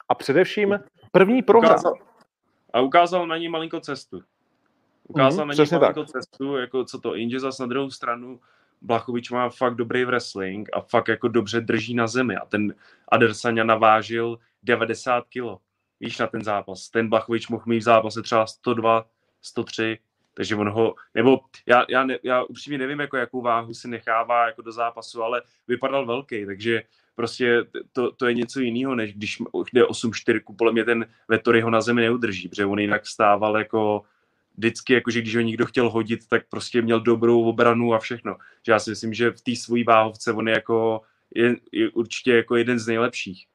a 0.09 0.15
především 0.15 0.81
první 1.13 1.43
program. 1.43 1.73
Ukázal, 1.73 1.95
a 2.73 2.81
ukázal 2.81 3.27
na 3.27 3.37
ní 3.37 3.49
malinko 3.49 3.81
cestu. 3.81 4.21
Ukázal 5.09 5.45
mm, 5.45 5.49
na 5.49 5.55
ní 5.55 5.71
malinko 5.73 6.05
tak. 6.05 6.11
cestu, 6.11 6.57
jako 6.57 6.85
co 6.85 7.01
to, 7.01 7.15
jenže 7.15 7.41
zas 7.41 7.59
na 7.59 7.67
druhou 7.67 7.91
stranu 7.91 8.41
Blachovič 8.83 9.31
má 9.31 9.51
fakt 9.51 9.75
dobrý 9.75 10.05
wrestling 10.05 10.69
a 10.73 10.81
fakt 10.81 11.09
jako 11.09 11.29
dobře 11.29 11.61
drží 11.61 11.95
na 11.95 12.07
zemi 12.07 12.37
a 12.37 12.47
ten 12.47 12.75
Adesanya 13.09 13.65
navážil 13.65 14.39
90 14.63 15.29
kilo 15.29 15.59
víš, 16.01 16.19
na 16.19 16.27
ten 16.27 16.45
zápas. 16.45 16.89
Ten 16.89 17.09
Blachovič 17.09 17.49
mohl 17.49 17.65
mít 17.67 17.79
v 17.79 17.83
zápase 17.83 18.23
třeba 18.23 18.47
102, 18.47 19.07
103, 19.43 19.99
takže 20.35 20.57
on 20.57 20.69
ho, 20.69 20.95
nebo 21.15 21.41
já, 21.67 21.85
já, 21.89 22.05
ne, 22.05 22.19
já 22.23 22.43
upřímně 22.43 22.79
nevím, 22.79 23.01
jako 23.01 23.17
jakou 23.17 23.43
váhu 23.43 23.75
si 23.75 23.89
nechává 23.89 24.47
jako 24.47 24.63
do 24.63 24.73
zápasu, 24.73 25.23
ale 25.23 25.43
vypadal 25.69 26.07
velký, 26.07 26.47
takže 26.47 26.83
prostě 27.15 27.65
to, 27.93 28.13
to 28.13 28.27
je 28.27 28.35
něco 28.35 28.61
jiného, 28.61 28.95
než 28.95 29.15
když 29.15 29.43
jde 29.73 29.85
8-4, 29.85 30.41
podle 30.59 30.73
mě 30.73 30.85
ten 30.85 31.07
Vettori 31.29 31.61
ho 31.61 31.71
na 31.71 31.81
zemi 31.81 32.01
neudrží, 32.01 32.49
protože 32.49 32.67
on 32.67 32.79
jinak 32.79 33.07
stával 33.07 33.59
jako 33.59 34.03
vždycky, 34.57 34.93
jakože 34.93 35.21
když 35.21 35.37
ho 35.37 35.43
někdo 35.43 35.67
chtěl 35.67 35.91
hodit, 35.91 36.29
tak 36.29 36.49
prostě 36.49 36.83
měl 36.83 37.01
dobrou 37.01 37.45
obranu 37.45 37.95
a 37.95 37.99
všechno. 37.99 38.37
Že 38.67 38.73
já 38.73 38.79
si 38.79 38.91
myslím, 38.91 39.15
že 39.15 39.31
v 39.31 39.41
té 39.41 39.57
svojí 39.57 39.85
váhovce 39.85 40.33
on 40.33 40.49
je 40.49 40.55
jako 40.55 41.01
je, 41.35 41.57
je 41.73 41.91
určitě 41.91 42.33
jako 42.37 42.57
jeden 42.57 42.79
z 42.79 42.87
nejlepších. 42.87 43.47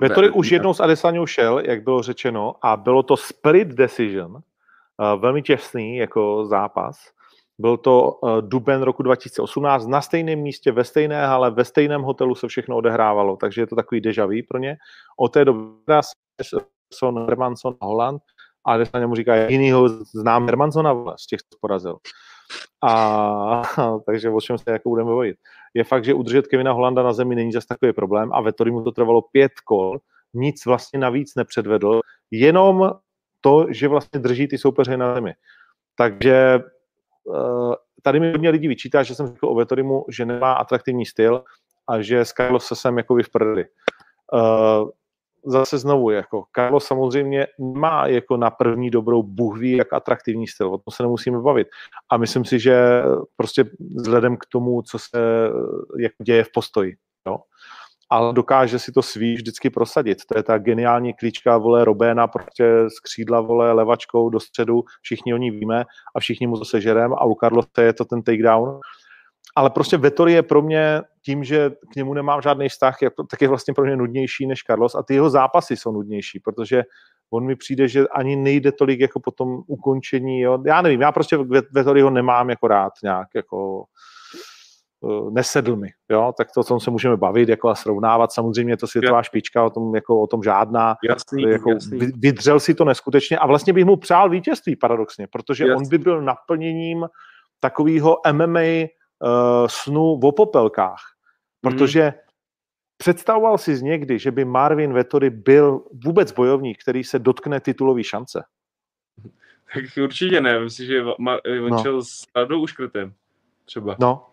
Vettori 0.00 0.30
už 0.30 0.50
jednou 0.50 0.74
s 0.74 0.80
Adesanyou 0.80 1.26
šel, 1.26 1.58
jak 1.58 1.82
bylo 1.82 2.02
řečeno, 2.02 2.54
a 2.62 2.76
bylo 2.76 3.02
to 3.02 3.16
split 3.16 3.68
decision, 3.68 4.36
eh, 4.36 5.16
velmi 5.16 5.42
těsný 5.42 5.96
jako 5.96 6.46
zápas. 6.46 6.96
Byl 7.58 7.76
to 7.76 8.18
eh, 8.26 8.42
duben 8.42 8.82
roku 8.82 9.02
2018 9.02 9.86
na 9.86 10.00
stejném 10.00 10.38
místě, 10.38 10.72
ve 10.72 10.84
stejné 10.84 11.26
hale, 11.26 11.50
ve 11.50 11.64
stejném 11.64 12.02
hotelu 12.02 12.34
se 12.34 12.48
všechno 12.48 12.76
odehrávalo, 12.76 13.36
takže 13.36 13.62
je 13.62 13.66
to 13.66 13.76
takový 13.76 14.00
deja 14.00 14.26
vu 14.26 14.42
pro 14.48 14.58
ně. 14.58 14.76
Od 15.18 15.28
té 15.28 15.44
doby 15.44 15.70
Son, 16.94 17.26
Hermanson 17.26 17.74
a 17.80 17.86
Holland 17.86 18.22
a 18.66 18.72
Adesanya 18.72 19.06
mu 19.06 19.14
říká, 19.14 19.36
jinýho 19.36 19.88
znám 19.88 20.46
Hermansona 20.46 21.16
z 21.16 21.26
těch, 21.26 21.40
co 21.40 21.58
porazil. 21.60 21.96
A, 22.82 23.62
takže 24.06 24.30
o 24.30 24.40
čem 24.40 24.58
se 24.58 24.70
jako 24.70 24.88
budeme 24.88 25.10
bavit. 25.10 25.36
Je 25.74 25.84
fakt, 25.84 26.04
že 26.04 26.14
udržet 26.14 26.46
Kevina 26.46 26.72
Holanda 26.72 27.02
na 27.02 27.12
zemi 27.12 27.34
není 27.34 27.52
zase 27.52 27.66
takový 27.66 27.92
problém 27.92 28.30
a 28.32 28.40
Vettori 28.40 28.70
mu 28.70 28.82
to 28.82 28.92
trvalo 28.92 29.22
pět 29.22 29.52
kol, 29.64 29.98
nic 30.34 30.66
vlastně 30.66 30.98
navíc 30.98 31.34
nepředvedl, 31.34 32.00
jenom 32.30 32.92
to, 33.40 33.66
že 33.70 33.88
vlastně 33.88 34.20
drží 34.20 34.48
ty 34.48 34.58
soupeře 34.58 34.96
na 34.96 35.14
zemi. 35.14 35.34
Takže 35.96 36.60
eh, 37.34 37.74
tady 38.02 38.20
mi 38.20 38.32
hodně 38.32 38.50
lidí 38.50 38.68
vyčítá, 38.68 39.02
že 39.02 39.14
jsem 39.14 39.26
řekl 39.26 39.48
o 39.48 39.54
Vettorimu, 39.54 40.04
že 40.08 40.26
nemá 40.26 40.52
atraktivní 40.52 41.06
styl 41.06 41.44
a 41.88 42.02
že 42.02 42.20
s 42.20 42.32
Carlosem 42.32 42.98
jako 42.98 43.14
v 43.14 43.30
prdeli. 43.30 43.64
Zase 45.46 45.78
znovu, 45.78 46.10
jako 46.10 46.44
Carlos 46.56 46.84
samozřejmě 46.84 47.46
má 47.76 48.06
jako 48.06 48.36
na 48.36 48.50
první 48.50 48.90
dobrou 48.90 49.22
Bůh 49.22 49.58
ví, 49.58 49.76
jak 49.76 49.92
atraktivní 49.92 50.46
styl, 50.46 50.74
o 50.74 50.78
tom 50.78 50.92
se 50.92 51.02
nemusíme 51.02 51.40
bavit. 51.40 51.68
A 52.10 52.16
myslím 52.16 52.44
si, 52.44 52.58
že 52.58 53.02
prostě 53.36 53.64
vzhledem 53.96 54.36
k 54.36 54.46
tomu, 54.46 54.82
co 54.82 54.98
se 54.98 55.50
jak 55.98 56.12
děje 56.22 56.44
v 56.44 56.52
postoji, 56.54 56.96
jo. 57.28 57.38
ale 58.10 58.32
dokáže 58.32 58.78
si 58.78 58.92
to 58.92 59.02
svý 59.02 59.34
vždycky 59.34 59.70
prosadit. 59.70 60.18
To 60.28 60.38
je 60.38 60.42
ta 60.42 60.58
geniální 60.58 61.14
klíčka, 61.14 61.58
vole, 61.58 61.84
Robéna, 61.84 62.26
prostě 62.26 62.84
z 62.88 63.00
křídla, 63.00 63.40
vole, 63.40 63.72
levačkou 63.72 64.30
do 64.30 64.40
středu, 64.40 64.84
všichni 65.02 65.34
o 65.34 65.36
ní 65.36 65.50
víme 65.50 65.84
a 66.14 66.20
všichni 66.20 66.46
mu 66.46 66.58
to 66.58 66.64
sežerem 66.64 67.12
a 67.12 67.24
u 67.24 67.34
Carlose 67.34 67.82
je 67.82 67.92
to 67.92 68.04
ten 68.04 68.22
takedown 68.22 68.80
ale 69.56 69.70
prostě 69.70 69.96
Vettori 69.96 70.32
je 70.32 70.42
pro 70.42 70.62
mě 70.62 71.02
tím, 71.24 71.44
že 71.44 71.70
k 71.92 71.96
němu 71.96 72.14
nemám 72.14 72.42
žádný 72.42 72.68
vztah, 72.68 72.96
tak 73.30 73.42
je 73.42 73.48
vlastně 73.48 73.74
pro 73.74 73.84
mě 73.84 73.96
nudnější 73.96 74.46
než 74.46 74.62
Carlos 74.62 74.94
a 74.94 75.02
ty 75.02 75.14
jeho 75.14 75.30
zápasy 75.30 75.76
jsou 75.76 75.92
nudnější, 75.92 76.40
protože 76.40 76.82
on 77.30 77.46
mi 77.46 77.56
přijde, 77.56 77.88
že 77.88 78.08
ani 78.08 78.36
nejde 78.36 78.72
tolik 78.72 79.00
jako 79.00 79.20
po 79.20 79.30
tom 79.30 79.62
ukončení, 79.66 80.40
jo. 80.40 80.58
já 80.66 80.82
nevím, 80.82 81.00
já 81.00 81.12
prostě 81.12 81.36
ho 82.02 82.10
nemám 82.10 82.50
jako 82.50 82.68
rád 82.68 82.92
nějak, 83.02 83.28
jako 83.34 83.84
uh, 85.00 85.32
nesedl 85.32 85.76
mi, 85.76 85.88
jo, 86.10 86.32
tak 86.38 86.48
to, 86.54 86.60
o 86.60 86.64
tom 86.64 86.80
se 86.80 86.90
můžeme 86.90 87.16
bavit, 87.16 87.48
jako 87.48 87.68
a 87.68 87.74
srovnávat, 87.74 88.32
samozřejmě 88.32 88.72
je 88.72 88.76
to 88.76 88.86
světová 88.86 89.22
špička, 89.22 89.64
o 89.64 89.70
tom, 89.70 89.94
jako, 89.94 90.20
o 90.20 90.26
tom 90.26 90.42
žádná, 90.42 90.94
jasný, 91.08 91.42
jako 91.42 91.70
jasný. 91.70 91.98
vydřel 92.16 92.60
si 92.60 92.74
to 92.74 92.84
neskutečně 92.84 93.38
a 93.38 93.46
vlastně 93.46 93.72
bych 93.72 93.84
mu 93.84 93.96
přál 93.96 94.30
vítězství 94.30 94.76
paradoxně, 94.76 95.26
protože 95.26 95.64
jasný. 95.64 95.76
on 95.76 95.88
by 95.88 95.98
byl 95.98 96.22
naplněním 96.22 97.06
takového 97.60 98.16
MMA 98.32 98.88
uh, 99.22 99.66
snu 99.66 100.12
o 100.12 100.32
popelkách. 100.32 101.00
Protože 101.60 102.02
hmm. 102.02 102.12
představoval 102.96 103.58
si 103.58 103.76
z 103.76 103.82
někdy, 103.82 104.18
že 104.18 104.30
by 104.30 104.44
Marvin 104.44 104.92
Vettori 104.92 105.30
byl 105.30 105.84
vůbec 106.04 106.32
bojovník, 106.32 106.82
který 106.82 107.04
se 107.04 107.18
dotkne 107.18 107.60
titulové 107.60 108.04
šance? 108.04 108.44
Tak 109.74 109.84
určitě 110.02 110.40
ne. 110.40 110.60
Myslím, 110.60 110.86
že 110.86 111.02
on 111.04 111.70
no. 111.70 111.82
šel 111.82 112.02
s 112.02 112.22
Radou 112.36 112.60
Uškrtem. 112.60 113.14
Třeba. 113.64 113.96
No. 114.00 114.26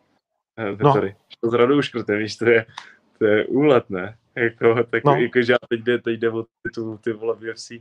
Eh, 0.58 0.72
Vettori. 0.72 1.10
No. 1.10 1.16
Šel 1.40 1.52
s 1.52 1.54
Radou 1.54 1.78
Uškrtem, 1.78 2.18
víš, 2.18 2.36
to 2.36 2.46
je, 2.46 2.66
to 3.18 3.26
je 3.26 3.46
úlet, 3.46 3.90
ne? 3.90 4.18
Jako, 4.36 4.84
tak, 4.84 5.04
no. 5.04 5.16
jako, 5.16 5.42
že 5.42 5.56
teď 5.70 5.82
jde, 5.82 5.98
teď 5.98 6.20
jde 6.20 6.30
o 6.30 6.46
titul 6.64 6.98
ty 6.98 7.14
vole 7.14 7.36
v 7.36 7.50
UFC. 7.50 7.72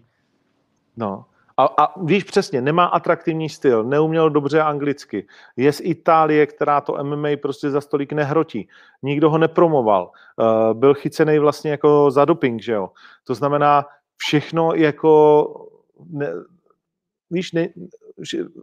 No. 0.97 1.25
A, 1.61 1.85
a 1.85 2.01
víš 2.05 2.25
přesně, 2.25 2.61
nemá 2.61 2.85
atraktivní 2.85 3.49
styl, 3.49 3.85
neuměl 3.85 4.31
dobře 4.31 4.63
anglicky. 4.63 5.27
Je 5.57 5.73
z 5.73 5.81
Itálie, 5.85 6.47
která 6.47 6.81
to 6.81 7.05
MMA 7.05 7.29
prostě 7.43 7.71
za 7.71 7.81
stolik 7.81 8.13
nehrotí. 8.13 8.69
Nikdo 9.03 9.31
ho 9.31 9.39
nepromoval. 9.39 10.11
Uh, 10.37 10.75
byl 10.79 10.95
chycený 10.95 11.39
vlastně 11.39 11.71
jako 11.71 12.11
za 12.11 12.25
doping, 12.25 12.63
že 12.63 12.73
jo. 12.73 12.91
To 13.25 13.35
znamená, 13.35 13.85
všechno 14.17 14.75
jako... 14.75 15.45
Ne, 16.11 16.33
víš, 17.31 17.53
ne, 17.53 17.69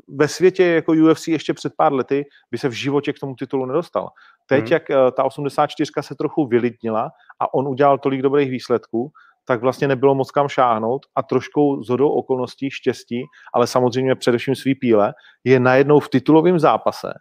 ve 0.08 0.28
světě 0.28 0.66
jako 0.66 0.92
UFC 0.92 1.28
ještě 1.28 1.54
před 1.54 1.74
pár 1.78 1.94
lety 1.94 2.26
by 2.52 2.58
se 2.58 2.70
v 2.70 2.72
životě 2.72 3.14
k 3.14 3.20
tomu 3.20 3.36
titulu 3.36 3.66
nedostal. 3.66 4.10
Teď, 4.46 4.64
hmm. 4.64 4.74
jak 4.74 4.84
uh, 4.90 4.96
ta 5.12 5.24
84 5.24 5.92
se 6.02 6.16
trochu 6.16 6.48
vylidnila 6.48 7.12
a 7.40 7.54
on 7.54 7.68
udělal 7.68 7.98
tolik 7.98 8.22
dobrých 8.22 8.50
výsledků, 8.50 9.12
tak 9.48 9.62
vlastně 9.62 9.88
nebylo 9.88 10.16
moc 10.16 10.32
kam 10.32 10.48
šáhnout 10.48 11.06
a 11.16 11.24
trošku 11.24 11.84
zhodou 11.84 12.10
okolností 12.10 12.72
štěstí, 12.72 13.24
ale 13.54 13.68
samozřejmě 13.68 14.16
především 14.16 14.56
svý 14.56 14.76
píle, 14.76 15.14
je 15.44 15.60
najednou 15.60 16.00
v 16.00 16.10
titulovém 16.10 16.60
zápase, 16.60 17.14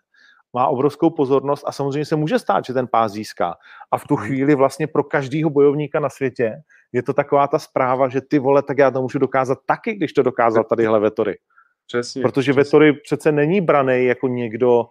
má 0.53 0.67
obrovskou 0.67 1.11
pozornost 1.11 1.65
a 1.67 1.73
samozřejmě 1.73 2.05
se 2.05 2.17
může 2.17 2.39
stát, 2.39 2.65
že 2.65 2.73
ten 2.73 2.87
pás 2.89 3.13
získá. 3.13 3.55
A 3.91 3.99
v 3.99 4.05
tu 4.05 4.17
hmm. 4.17 4.27
chvíli 4.27 4.55
vlastně 4.55 4.87
pro 4.87 5.05
každého 5.05 5.51
bojovníka 5.51 6.01
na 6.01 6.09
světě 6.09 6.53
je 6.93 7.03
to 7.03 7.13
taková 7.13 7.49
ta 7.49 7.59
zpráva, 7.59 8.09
že 8.09 8.21
ty 8.21 8.39
vole, 8.39 8.63
tak 8.63 8.79
já 8.79 8.91
to 8.91 9.03
můžu 9.03 9.19
dokázat 9.19 9.59
taky, 9.67 9.95
když 9.95 10.13
to 10.13 10.23
dokázal 10.23 10.65
tadyhle 10.65 11.01
Vetory. 11.01 11.39
Přesně. 11.87 12.23
Protože 12.23 12.53
přesně. 12.53 12.65
Vetory 12.65 12.93
přece 12.93 13.33
není 13.33 13.61
braný 13.61 14.05
jako 14.05 14.29
někdo, 14.29 14.85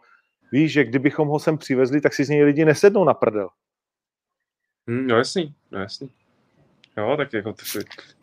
víš, 0.51 0.71
že 0.71 0.83
kdybychom 0.83 1.27
ho 1.27 1.39
sem 1.39 1.57
přivezli, 1.57 2.01
tak 2.01 2.13
si 2.13 2.25
z 2.25 2.29
něj 2.29 2.43
lidi 2.43 2.65
nesednou 2.65 3.03
na 3.03 3.13
prdel. 3.13 3.49
Hmm, 4.87 5.07
no 5.07 5.17
jasný, 5.17 5.55
no 5.71 5.79
jasný. 5.79 6.09
Jo, 6.97 7.17
tak 7.17 7.33
jako 7.33 7.53
ty, 7.53 7.63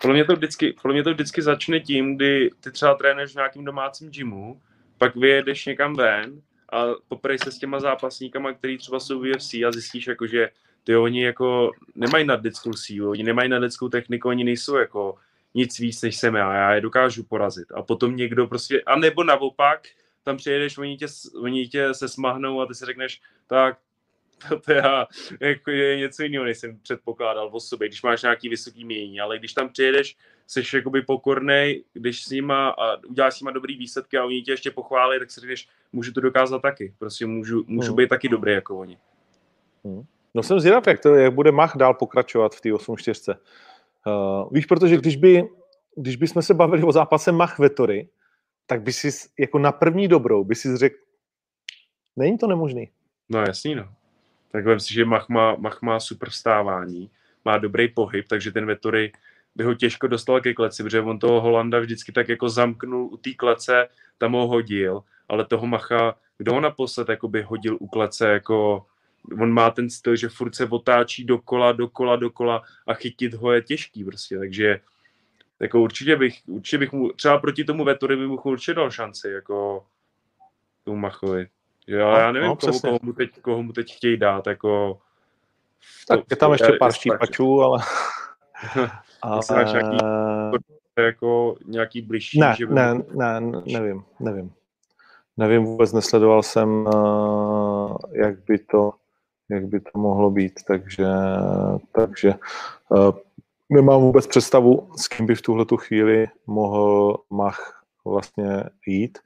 podle 0.01 0.15
mě, 0.15 0.25
to 0.25 0.33
vždycky, 0.33 0.75
podle 0.83 0.93
mě 0.93 1.03
to 1.03 1.15
vždycky 1.15 1.43
začne 1.43 1.81
tím, 1.81 2.17
kdy 2.17 2.51
ty 2.61 2.71
třeba 2.71 2.95
trénuješ 2.95 3.33
v 3.33 3.35
nějakým 3.35 3.65
domácím 3.65 4.11
gymu, 4.11 4.61
pak 4.99 5.17
vyjedeš 5.17 5.67
někam 5.67 5.95
ven 5.95 6.43
a 6.73 6.87
poprej 7.09 7.39
se 7.39 7.53
s 7.53 7.59
těma 7.59 7.81
zápasníkama, 7.81 8.53
který 8.53 8.79
třeba 8.79 9.01
jsou 9.01 9.21
v 9.21 9.31
UFC 9.31 9.55
a 9.55 9.73
zjistíš, 9.73 10.07
jako, 10.07 10.27
že 10.27 10.51
ty 10.85 10.97
oni 10.97 11.25
jako 11.25 11.71
nemají 11.95 12.27
nadlidskou 12.27 12.73
sílu, 12.73 13.11
oni 13.11 13.23
nemají 13.23 13.49
nadlidskou 13.49 13.89
techniku, 13.89 14.29
oni 14.29 14.45
nejsou 14.45 14.77
jako 14.77 15.15
nic 15.55 15.79
víc 15.79 16.03
než 16.03 16.17
jsem 16.17 16.35
já, 16.35 16.55
já 16.55 16.75
je 16.75 16.81
dokážu 16.81 17.25
porazit. 17.25 17.73
A 17.73 17.83
potom 17.83 18.17
někdo 18.17 18.47
prostě, 18.47 18.83
a 18.83 18.97
nebo 18.97 19.25
naopak, 19.25 19.89
tam 20.23 20.37
přijedeš, 20.37 20.79
oni 20.79 20.97
tě, 20.97 21.07
oni 21.41 21.69
tě 21.69 21.95
se 21.95 22.09
smahnou 22.09 22.61
a 22.61 22.67
ty 22.67 22.75
si 22.75 22.85
řekneš, 22.85 23.21
tak 23.47 23.79
to 24.65 24.73
já, 24.73 25.07
jako 25.41 25.71
je 25.71 25.97
něco 25.97 26.23
jiného, 26.23 26.45
než 26.45 26.59
jsem 26.59 26.79
předpokládal 26.79 27.51
o 27.53 27.61
sobě, 27.61 27.89
když 27.89 28.03
máš 28.03 28.23
nějaký 28.23 28.49
vysoký 28.49 28.85
mění, 28.85 29.21
ale 29.21 29.39
když 29.39 29.53
tam 29.53 29.69
přijedeš, 29.69 30.17
jsi 30.47 30.77
jakoby 30.77 31.03
pokornej, 31.03 31.85
když 31.93 32.25
s 32.25 32.31
nima 32.31 32.69
a 32.69 32.97
uděláš 33.07 33.35
s 33.35 33.41
nima 33.41 33.51
dobrý 33.51 33.77
výsledky 33.77 34.19
a 34.19 34.25
oni 34.25 34.43
tě 34.43 34.53
ještě 34.53 34.71
pochválí, 34.71 35.19
tak 35.19 35.31
si 35.31 35.41
řekneš, 35.41 35.69
můžu 35.93 36.13
to 36.13 36.21
dokázat 36.21 36.63
taky, 36.63 36.95
prostě 36.99 37.27
můžu, 37.27 37.65
můžu 37.67 37.89
hmm. 37.89 37.97
být 37.97 38.09
taky 38.09 38.29
dobrý 38.29 38.53
jako 38.53 38.79
oni. 38.79 38.99
Hmm. 39.85 40.03
No 40.35 40.43
jsem 40.43 40.61
zvědav, 40.61 40.87
jak, 40.87 41.01
to, 41.01 41.15
jak 41.15 41.35
bude 41.35 41.53
Mach 41.53 41.77
dál 41.77 41.95
pokračovat 41.95 42.55
v 42.55 42.61
té 42.61 42.69
8-4. 42.69 43.37
Uh, 44.07 44.49
víš, 44.53 44.67
protože 44.67 44.97
když 44.97 45.17
by, 45.17 45.45
když 45.97 46.17
bychom 46.17 46.43
se 46.43 46.55
bavili 46.55 46.83
o 46.83 46.93
zápase 46.93 47.33
Mach 47.33 47.59
Vettori, 47.59 48.09
tak 48.67 48.83
by 48.83 48.93
si 48.93 49.11
jako 49.39 49.59
na 49.59 49.73
první 49.73 50.09
dobrou 50.09 50.45
by 50.45 50.55
si 50.55 50.77
řekl, 50.77 50.97
není 52.17 52.39
to 52.39 52.47
nemožný. 52.47 52.91
No 53.29 53.41
jasný, 53.41 53.75
no. 53.75 53.89
Tak 54.53 54.65
vem 54.65 54.81
si, 54.81 54.95
že 54.95 55.05
Mach 55.05 55.29
má, 55.29 55.57
Mach 55.57 55.83
má 55.83 56.01
super 56.01 56.31
vstávání, 56.31 57.11
má 57.45 57.59
dobrý 57.59 57.89
pohyb, 57.89 58.29
takže 58.29 58.53
ten 58.53 58.67
Vettori 58.67 59.13
by 59.55 59.65
ho 59.65 59.75
těžko 59.75 60.07
dostal 60.07 60.41
ke 60.41 60.55
kleci, 60.55 60.83
protože 60.83 61.01
on 61.01 61.19
toho 61.19 61.41
Holanda 61.41 61.79
vždycky 61.79 62.13
tak 62.13 62.29
jako 62.29 62.49
zamknul 62.49 63.09
u 63.13 63.17
té 63.17 63.35
klece, 63.35 63.89
tam 64.19 64.33
ho 64.33 64.47
hodil, 64.47 65.03
ale 65.29 65.45
toho 65.45 65.67
Macha, 65.67 66.15
kdo 66.39 66.53
ho 66.53 66.61
naposled 66.61 67.09
by 67.27 67.43
hodil 67.43 67.77
u 67.81 67.87
klece, 67.87 68.29
jako 68.29 68.87
on 69.41 69.53
má 69.53 69.71
ten 69.71 69.91
styl, 69.91 70.17
že 70.17 70.29
furt 70.29 70.55
se 70.55 70.67
otáčí 70.67 71.25
dokola, 71.25 71.73
dokola, 71.73 72.17
dokola 72.17 72.63
a 72.87 72.95
chytit 72.95 73.35
ho 73.35 73.53
je 73.53 73.63
těžký 73.63 74.05
prostě, 74.05 74.39
takže 74.39 74.81
jako 75.61 75.81
určitě 75.81 76.17
bych, 76.17 76.39
určitě 76.47 76.79
bych 76.79 76.93
mu, 76.93 77.13
třeba 77.13 77.39
proti 77.39 77.65
tomu 77.65 77.85
Vettori 77.85 78.17
bych 78.17 78.27
mu 78.27 78.37
určitě 78.37 78.75
dal 78.75 78.91
šanci, 78.91 79.29
jako 79.29 79.87
tomu 80.85 80.97
Machovi. 80.97 81.49
Jo, 81.87 82.11
no, 82.11 82.19
já 82.19 82.33
nevím, 82.33 82.49
no, 82.49 82.57
koho, 82.57 82.81
koho, 82.81 82.99
mu 83.03 83.13
teď, 83.13 83.41
koho 83.41 83.63
mu 83.63 83.73
teď 83.73 83.95
chtějí 83.97 84.17
dát, 84.17 84.47
jako... 84.47 84.99
Tak 86.09 86.21
je 86.31 86.37
tam 86.37 86.53
ještě 86.53 86.73
pár 86.79 86.93
štípačů, 86.93 87.61
ale... 87.63 87.79
ale... 89.23 89.41
Nějaký, 89.51 89.97
jako 90.99 91.57
nějaký 91.67 92.03
blížší? 92.03 92.41
Ne, 92.41 92.55
že 92.59 92.67
by 92.67 92.75
ne, 92.75 92.95
ne, 93.15 93.41
nevím, 93.73 94.05
nevím. 94.21 94.53
Nevím, 95.37 95.65
vůbec 95.65 95.93
nesledoval 95.93 96.43
jsem, 96.43 96.87
uh, 96.87 97.97
jak 98.13 98.45
by 98.45 98.59
to, 98.59 98.93
jak 99.51 99.67
by 99.67 99.81
to 99.81 99.99
mohlo 99.99 100.31
být, 100.31 100.61
takže, 100.67 101.07
takže 101.93 102.35
uh, 102.89 103.13
nemám 103.71 104.01
vůbec 104.01 104.27
představu, 104.27 104.91
s 104.97 105.09
kým 105.09 105.27
by 105.27 105.35
v 105.35 105.43
tuhle 105.43 105.67
chvíli 105.77 106.27
mohl 106.47 107.17
Mach 107.31 107.83
vlastně 108.05 108.65
jít. 108.87 109.19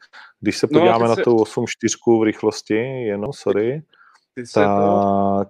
Když 0.46 0.58
se 0.58 0.68
no, 0.70 0.80
podíváme 0.80 1.04
no, 1.04 1.08
na 1.08 1.14
se... 1.14 1.22
tu 1.22 1.36
8.4 1.36 2.20
v 2.20 2.22
rychlosti, 2.22 2.74
jenom, 3.02 3.32
sorry, 3.32 3.82
se 4.44 4.60
to... 4.60 5.38
Tak, 5.38 5.48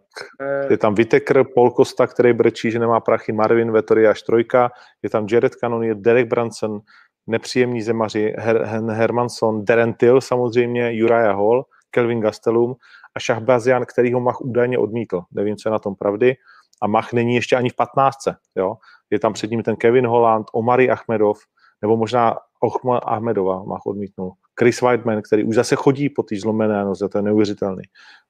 je 0.70 0.78
tam 0.78 0.94
Vitekr, 0.94 1.44
Paul 1.54 1.70
Costa, 1.70 2.06
který 2.06 2.32
brečí, 2.32 2.70
že 2.70 2.78
nemá 2.78 3.00
prachy, 3.00 3.32
Marvin 3.32 3.72
Vettori 3.72 4.06
až 4.06 4.22
trojka, 4.22 4.70
je 5.02 5.10
tam 5.10 5.26
Jared 5.30 5.52
je 5.82 5.94
Derek 5.94 6.28
Branson, 6.28 6.80
nepříjemní 7.26 7.82
zemaři, 7.82 8.34
Her, 8.38 8.62
Hermanson, 8.90 9.64
Darren 9.64 9.94
Till 9.94 10.20
samozřejmě, 10.20 10.92
Uriah 11.04 11.36
Hall, 11.36 11.64
Kelvin 11.90 12.20
Gastelum 12.20 12.74
a 13.16 13.20
Šahbazian, 13.20 13.84
který 13.86 14.12
ho 14.12 14.20
Mach 14.20 14.40
údajně 14.40 14.78
odmítl. 14.78 15.22
Nevím, 15.32 15.56
co 15.56 15.68
je 15.68 15.70
na 15.70 15.78
tom 15.78 15.94
pravdy. 15.94 16.34
A 16.82 16.86
Mach 16.86 17.12
není 17.12 17.34
ještě 17.34 17.56
ani 17.56 17.70
v 17.70 17.76
15. 17.76 18.16
Jo? 18.56 18.76
Je 19.10 19.18
tam 19.18 19.32
před 19.32 19.50
ním 19.50 19.62
ten 19.62 19.76
Kevin 19.76 20.06
Holland, 20.06 20.46
Omari 20.52 20.90
Ahmedov, 20.90 21.38
nebo 21.82 21.96
možná 21.96 22.36
Ochma 22.60 22.98
Ahmedova 22.98 23.64
Mach 23.64 23.86
odmítnul. 23.86 24.32
Chris 24.60 24.80
Whiteman, 24.80 25.22
který 25.22 25.44
už 25.44 25.54
zase 25.54 25.76
chodí 25.76 26.08
po 26.08 26.22
té 26.22 26.36
zlomené 26.36 26.84
noze, 26.84 27.08
to 27.08 27.18
je 27.18 27.22
neuvěřitelný. 27.22 27.82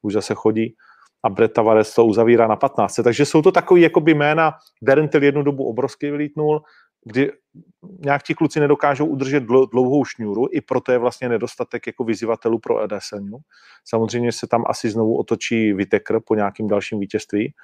Už 0.03 0.13
zase 0.13 0.35
chodí 0.35 0.75
a 1.23 1.29
Brett 1.29 1.55
Tavares 1.55 1.95
to 1.95 2.05
uzavírá 2.05 2.47
na 2.47 2.57
15. 2.57 2.95
Takže 3.05 3.25
jsou 3.25 3.43
to 3.43 3.53
takový 3.53 3.83
jakoby 3.83 4.15
jména, 4.15 4.53
Darren 4.83 5.09
Till 5.09 5.23
jednu 5.23 5.43
dobu 5.43 5.65
obrovsky 5.65 6.11
vylítnul, 6.11 6.63
kdy 7.05 7.33
nějak 8.05 8.23
ti 8.23 8.35
kluci 8.35 8.61
nedokážou 8.61 9.07
udržet 9.07 9.43
dlouhou 9.43 10.05
šňůru, 10.05 10.47
i 10.53 10.61
proto 10.61 10.93
je 10.93 10.99
vlastně 10.99 11.29
nedostatek 11.29 11.87
jako 11.87 12.05
vyzývatelů 12.05 12.59
pro 12.59 12.83
Edesenu. 12.85 13.39
Samozřejmě 13.85 14.33
se 14.33 14.47
tam 14.47 14.65
asi 14.67 14.91
znovu 14.91 15.19
otočí 15.19 15.73
Vitekr 15.73 16.21
po 16.21 16.35
nějakým 16.35 16.69
dalším 16.69 17.01
vítězství, 17.01 17.55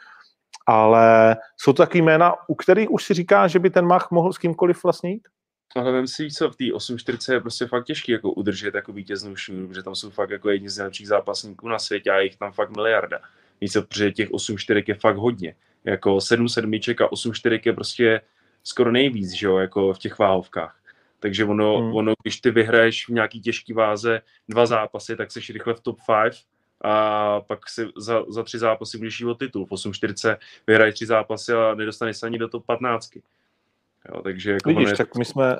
ale 0.67 1.37
jsou 1.57 1.73
to 1.73 1.83
takový 1.83 2.03
jména, 2.03 2.35
u 2.49 2.55
kterých 2.55 2.91
už 2.91 3.05
si 3.05 3.15
říká, 3.15 3.47
že 3.49 3.59
by 3.59 3.71
ten 3.71 3.87
Mach 3.87 4.11
mohl 4.11 4.33
s 4.33 4.39
kýmkoliv 4.39 4.85
vlastně 4.85 5.11
jít? 5.11 5.29
Ale 5.77 5.93
vem 5.93 6.07
si, 6.07 6.31
co 6.31 6.51
v 6.51 6.57
té 6.57 6.65
8.40 6.65 7.33
je 7.33 7.41
prostě 7.41 7.67
fakt 7.67 7.85
těžký 7.85 8.13
jako 8.13 8.33
udržet 8.33 8.75
jako 8.75 8.93
vítěznou 8.93 9.37
šňůru, 9.37 9.69
protože 9.69 9.83
tam 9.83 9.95
jsou 9.95 10.11
fakt 10.11 10.31
jako 10.31 10.51
jedni 10.51 10.69
z 10.69 10.79
nejlepších 10.79 11.09
zápasníků 11.09 11.69
na 11.69 11.79
světě 11.79 12.11
a 12.11 12.21
jich 12.21 12.37
tam 12.37 12.53
fakt 12.53 12.71
miliarda. 12.71 13.21
Víš 13.61 13.73
co, 13.73 13.83
protože 13.83 14.13
těch 14.13 14.31
8.4 14.31 14.85
je 14.87 14.95
fakt 14.95 15.17
hodně. 15.17 15.55
Jako 15.85 16.21
7 16.21 16.49
sedmiček 16.49 17.01
a 17.01 17.07
8.4 17.07 17.61
je 17.65 17.73
prostě 17.73 18.21
skoro 18.65 18.93
nejvíc, 18.93 19.33
že 19.33 19.47
jo, 19.47 19.59
jako 19.59 19.93
v 19.93 19.99
těch 19.99 20.19
váhovkách. 20.19 20.79
Takže 21.21 21.45
ono, 21.45 21.79
hmm. 21.79 21.95
ono, 21.95 22.13
když 22.23 22.41
ty 22.41 22.51
vyhraješ 22.51 23.09
v 23.09 23.13
nějaký 23.13 23.41
těžký 23.41 23.73
váze 23.73 24.21
dva 24.49 24.67
zápasy, 24.67 25.17
tak 25.17 25.33
jsi 25.33 25.53
rychle 25.53 25.75
v 25.75 25.81
top 25.81 25.99
5 26.23 26.35
a 26.85 27.41
pak 27.41 27.69
si 27.69 27.87
za, 27.97 28.25
za 28.29 28.43
tři 28.43 28.59
zápasy 28.59 28.99
budeš 28.99 29.21
jít 29.21 29.27
o 29.27 29.35
titul. 29.35 29.67
V 29.67 29.71
8.40 29.71 30.37
vyhraješ 30.67 30.95
tři 30.95 31.07
zápasy 31.07 31.53
a 31.53 31.75
nedostaneš 31.75 32.17
se 32.17 32.27
ani 32.27 32.39
do 32.39 32.49
top 32.49 32.67
15. 32.67 33.11
Jo, 34.09 34.23
takže 34.23 34.53
jako 34.53 34.69
Vidíš, 34.69 34.93
tak 34.99 35.17
my 35.17 35.25
jsme, 35.25 35.57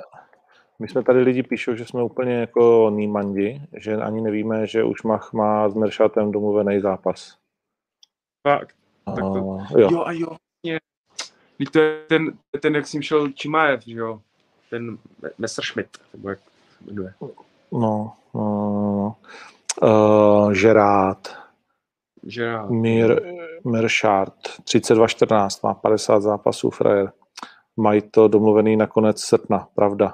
my 0.79 0.87
jsme 0.87 1.03
tady 1.03 1.19
lidi 1.19 1.43
píšou, 1.43 1.75
že 1.75 1.85
jsme 1.85 2.03
úplně 2.03 2.33
jako 2.33 2.89
nímandi, 2.95 3.61
že 3.77 3.95
ani 3.95 4.21
nevíme, 4.21 4.67
že 4.67 4.83
už 4.83 5.03
Mach 5.03 5.33
má 5.33 5.69
s 5.69 5.73
Meršatem 5.73 6.31
domluvený 6.31 6.79
zápas. 6.79 7.37
Fakt. 8.47 8.75
Tak 9.05 9.19
to, 9.19 9.23
uh, 9.23 9.71
jo. 9.71 9.89
jo 9.91 10.03
a 10.05 10.11
jo, 10.11 10.37
to 11.71 11.79
je 11.79 12.05
ten, 12.07 12.37
ten 12.59 12.75
jak 12.75 12.93
ním 12.93 13.01
šel 13.01 13.29
Čimaev, 13.29 13.83
že 13.83 13.99
jo? 13.99 14.21
Ten 14.69 14.97
Messerschmitt, 15.37 15.97
nebo 16.13 16.29
jak 16.29 16.39
se 16.39 16.83
jmenuje. 16.85 17.13
No, 17.71 18.13
no, 18.33 19.15
uh, 19.81 20.53
Gerard. 20.53 21.35
Gerard. 22.21 22.69
Mir, 22.69 23.21
Meršart, 23.63 24.33
32-14, 24.63 25.59
má 25.63 25.73
50 25.73 26.19
zápasů 26.19 26.69
frajer. 26.69 27.11
Mají 27.77 28.01
to 28.11 28.27
domluvený 28.27 28.77
na 28.77 28.87
konec 28.87 29.21
srpna, 29.21 29.67
pravda. 29.75 30.13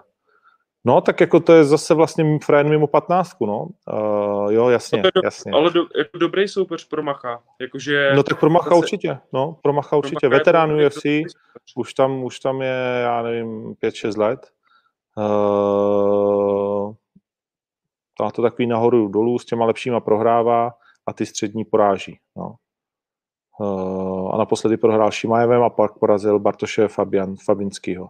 No, 0.85 1.01
tak 1.01 1.21
jako 1.21 1.39
to 1.39 1.53
je 1.53 1.63
zase 1.63 1.93
vlastně 1.93 2.39
frajer 2.43 2.65
mimo 2.65 2.87
15, 2.87 3.31
no. 3.41 3.67
Uh, 3.93 4.53
jo, 4.53 4.69
jasně, 4.69 5.01
no 5.01 5.09
do, 5.15 5.21
jasně. 5.23 5.51
Ale 5.51 5.71
do, 5.71 5.81
jako 5.97 6.17
dobrý 6.17 6.47
soupeř 6.47 6.87
pro 6.87 7.03
Macha. 7.03 7.41
Jakože 7.61 8.11
no 8.15 8.23
tak 8.23 8.39
pro 8.39 8.49
Macha 8.49 8.69
zase, 8.69 8.79
určitě, 8.79 9.17
no, 9.33 9.57
pro 9.63 9.73
Macha 9.73 9.97
určitě. 9.97 10.17
Pro 10.19 10.29
Macha 10.29 10.37
Veterán 10.37 10.71
UFC, 10.71 11.05
už 11.75 11.93
tam, 11.93 12.23
už 12.23 12.39
tam 12.39 12.61
je, 12.61 12.99
já 13.03 13.21
nevím, 13.21 13.73
5-6 13.83 14.19
let. 14.19 14.47
Uh, 15.17 16.93
má 18.21 18.31
to 18.31 18.41
takový 18.41 18.67
nahoru 18.67 19.07
dolů, 19.07 19.39
s 19.39 19.45
těma 19.45 19.65
lepšíma 19.65 19.99
prohrává 19.99 20.71
a 21.07 21.13
ty 21.13 21.25
střední 21.25 21.65
poráží. 21.65 22.19
No. 22.37 22.55
Uh, 23.59 24.35
a 24.35 24.37
naposledy 24.37 24.77
prohrál 24.77 25.11
Šimajevem 25.11 25.63
a 25.63 25.69
pak 25.69 25.97
porazil 25.99 26.39
Bartoše 26.39 26.87
Fabian, 26.87 27.35
Fabinskýho. 27.45 28.09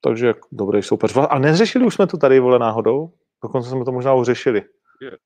Takže 0.00 0.34
dobrý 0.52 0.82
soupeř. 0.82 1.16
A 1.28 1.38
neřešili 1.38 1.86
už 1.86 1.94
jsme 1.94 2.06
to 2.06 2.16
tady, 2.16 2.40
vole, 2.40 2.58
náhodou? 2.58 3.10
Dokonce 3.42 3.70
jsme 3.70 3.84
to 3.84 3.92
možná 3.92 4.14
už 4.14 4.26
řešili. 4.26 4.62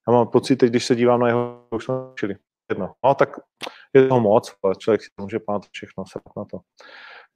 Já 0.09 0.13
mám 0.13 0.29
pocit, 0.29 0.57
teď, 0.57 0.71
když 0.71 0.85
se 0.85 0.97
dívám 0.97 1.21
na 1.21 1.29
jeho, 1.29 1.67
už 1.71 1.85
jsme 1.85 1.95
řešili. 2.11 2.37
Jedno. 2.71 2.93
No, 3.05 3.15
tak 3.15 3.29
je 3.95 4.09
to 4.09 4.21
moc, 4.21 4.55
ale 4.65 4.75
člověk 4.75 5.03
si 5.03 5.09
může 5.21 5.39
pamatovat 5.39 5.71
všechno, 5.73 6.05
se 6.07 6.19
na 6.37 6.45
to. 6.45 6.59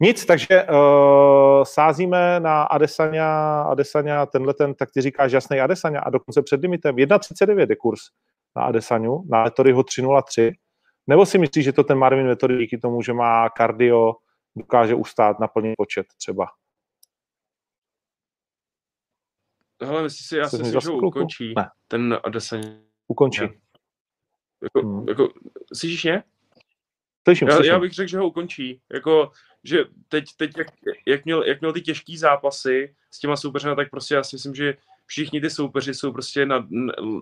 Nic, 0.00 0.26
takže 0.26 0.62
uh, 0.62 1.62
sázíme 1.62 2.40
na 2.40 2.62
Adesanya, 2.62 3.62
Adesanya, 3.62 4.26
tenhle 4.26 4.54
ten, 4.54 4.74
tak 4.74 4.88
ty 4.94 5.00
říkáš 5.00 5.32
jasný 5.32 5.60
Adesanya 5.60 6.00
a 6.00 6.10
dokonce 6.10 6.42
před 6.42 6.60
limitem 6.62 6.96
1,39 6.96 7.70
je 7.70 7.76
kurz 7.76 8.00
na 8.56 8.62
Adesanyu, 8.62 9.24
na 9.30 9.42
Vettoriho 9.42 9.82
3,03. 9.82 10.52
Nebo 11.06 11.26
si 11.26 11.38
myslíš, 11.38 11.64
že 11.64 11.72
to 11.72 11.84
ten 11.84 11.98
Marvin 11.98 12.26
Vettori 12.26 12.58
díky 12.58 12.78
tomu, 12.78 13.02
že 13.02 13.12
má 13.12 13.48
kardio, 13.48 14.16
dokáže 14.56 14.94
ustát 14.94 15.40
na 15.40 15.48
plný 15.48 15.74
počet 15.76 16.06
třeba? 16.16 16.46
Hele, 19.82 20.02
myslíš 20.02 20.26
si, 20.26 20.36
já 20.36 20.48
si 20.48 20.58
myslím, 20.58 20.80
že 20.80 20.88
ho 20.88 20.96
ukončí. 20.96 21.54
Ne. 21.56 21.70
Ten 21.88 22.18
Adesanya. 22.24 22.78
Ukončí. 23.08 23.42
Jako, 24.62 24.88
hmm. 24.88 25.08
jako, 25.08 25.32
slyšíš 25.74 26.04
mě? 26.04 26.22
Slyším, 27.24 27.48
já, 27.48 27.56
slyším. 27.56 27.72
já 27.72 27.78
bych 27.78 27.92
řekl, 27.92 28.08
že 28.08 28.18
ho 28.18 28.26
ukončí. 28.26 28.80
Jako, 28.92 29.30
že 29.64 29.84
teď, 30.08 30.24
teď 30.36 30.58
jak, 30.58 30.66
jak, 31.06 31.24
měl, 31.24 31.42
jak 31.42 31.60
měl 31.60 31.72
ty 31.72 31.80
těžké 31.80 32.18
zápasy 32.18 32.94
s 33.10 33.18
těma 33.18 33.36
soupeři, 33.36 33.68
tak 33.76 33.90
prostě 33.90 34.14
já 34.14 34.24
si 34.24 34.36
myslím, 34.36 34.54
že 34.54 34.76
všichni 35.06 35.40
ty 35.40 35.50
soupeři 35.50 35.94
jsou 35.94 36.12
prostě 36.12 36.46
na, 36.46 36.68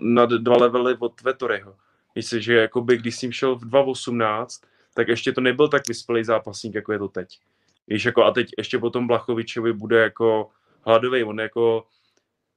na 0.02 0.26
dva 0.26 0.56
levely 0.56 0.96
od 0.98 1.22
Vettoryho. 1.22 1.76
Myslím, 2.14 2.40
že 2.40 2.54
jakoby, 2.54 2.96
když 2.96 3.20
ním 3.20 3.32
šel 3.32 3.56
v 3.56 3.64
2.18, 3.64 4.66
tak 4.94 5.08
ještě 5.08 5.32
to 5.32 5.40
nebyl 5.40 5.68
tak 5.68 5.82
vyspělý 5.88 6.24
zápasník, 6.24 6.74
jako 6.74 6.92
je 6.92 6.98
to 6.98 7.08
teď. 7.08 7.38
Víš, 7.86 8.04
jako 8.04 8.24
a 8.24 8.30
teď 8.30 8.48
ještě 8.58 8.78
potom 8.78 9.06
Blachovičovi 9.06 9.72
bude 9.72 10.02
jako 10.02 10.50
hladový, 10.86 11.24
on 11.24 11.40
jako 11.40 11.86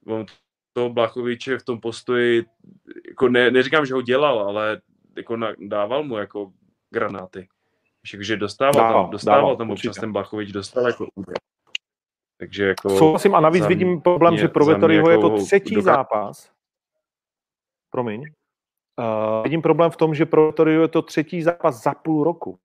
on 0.06 0.26
toho 0.72 0.90
Blachoviče 0.90 1.58
v 1.58 1.64
tom 1.64 1.80
postoji, 1.80 2.44
jako 3.08 3.28
ne, 3.28 3.50
neříkám, 3.50 3.86
že 3.86 3.94
ho 3.94 4.02
dělal, 4.02 4.38
ale 4.38 4.80
jako 5.16 5.36
na, 5.36 5.52
dával 5.58 6.02
mu 6.02 6.16
jako 6.16 6.52
granáty. 6.90 7.48
Takže 8.10 8.36
dostával 8.36 8.72
dával, 8.84 9.02
tam, 9.04 9.10
dostával 9.10 9.40
dával, 9.40 9.56
tam 9.56 9.70
občas 9.70 9.84
určitě. 9.84 10.00
ten 10.00 10.12
Blachovič, 10.12 10.52
dostal 10.52 10.86
jako. 10.86 11.06
Takže 12.36 12.64
jako... 12.64 12.98
Souhlasím 12.98 13.34
a 13.34 13.40
navíc 13.40 13.66
vidím 13.66 14.00
problém, 14.00 14.32
mě, 14.34 14.40
že 14.40 14.48
pro 14.48 14.64
Vettoriho 14.64 15.10
je 15.10 15.18
to 15.18 15.36
třetí 15.36 15.74
doká... 15.74 15.84
zápas. 15.84 16.52
Promiň. 17.90 18.24
Uh, 18.98 19.42
vidím 19.42 19.62
problém 19.62 19.90
v 19.90 19.96
tom, 19.96 20.14
že 20.14 20.26
pro 20.26 20.46
Vettoriho 20.46 20.82
je 20.82 20.88
to 20.88 21.02
třetí 21.02 21.42
zápas 21.42 21.82
za 21.82 21.94
půl 21.94 22.24
roku. 22.24 22.58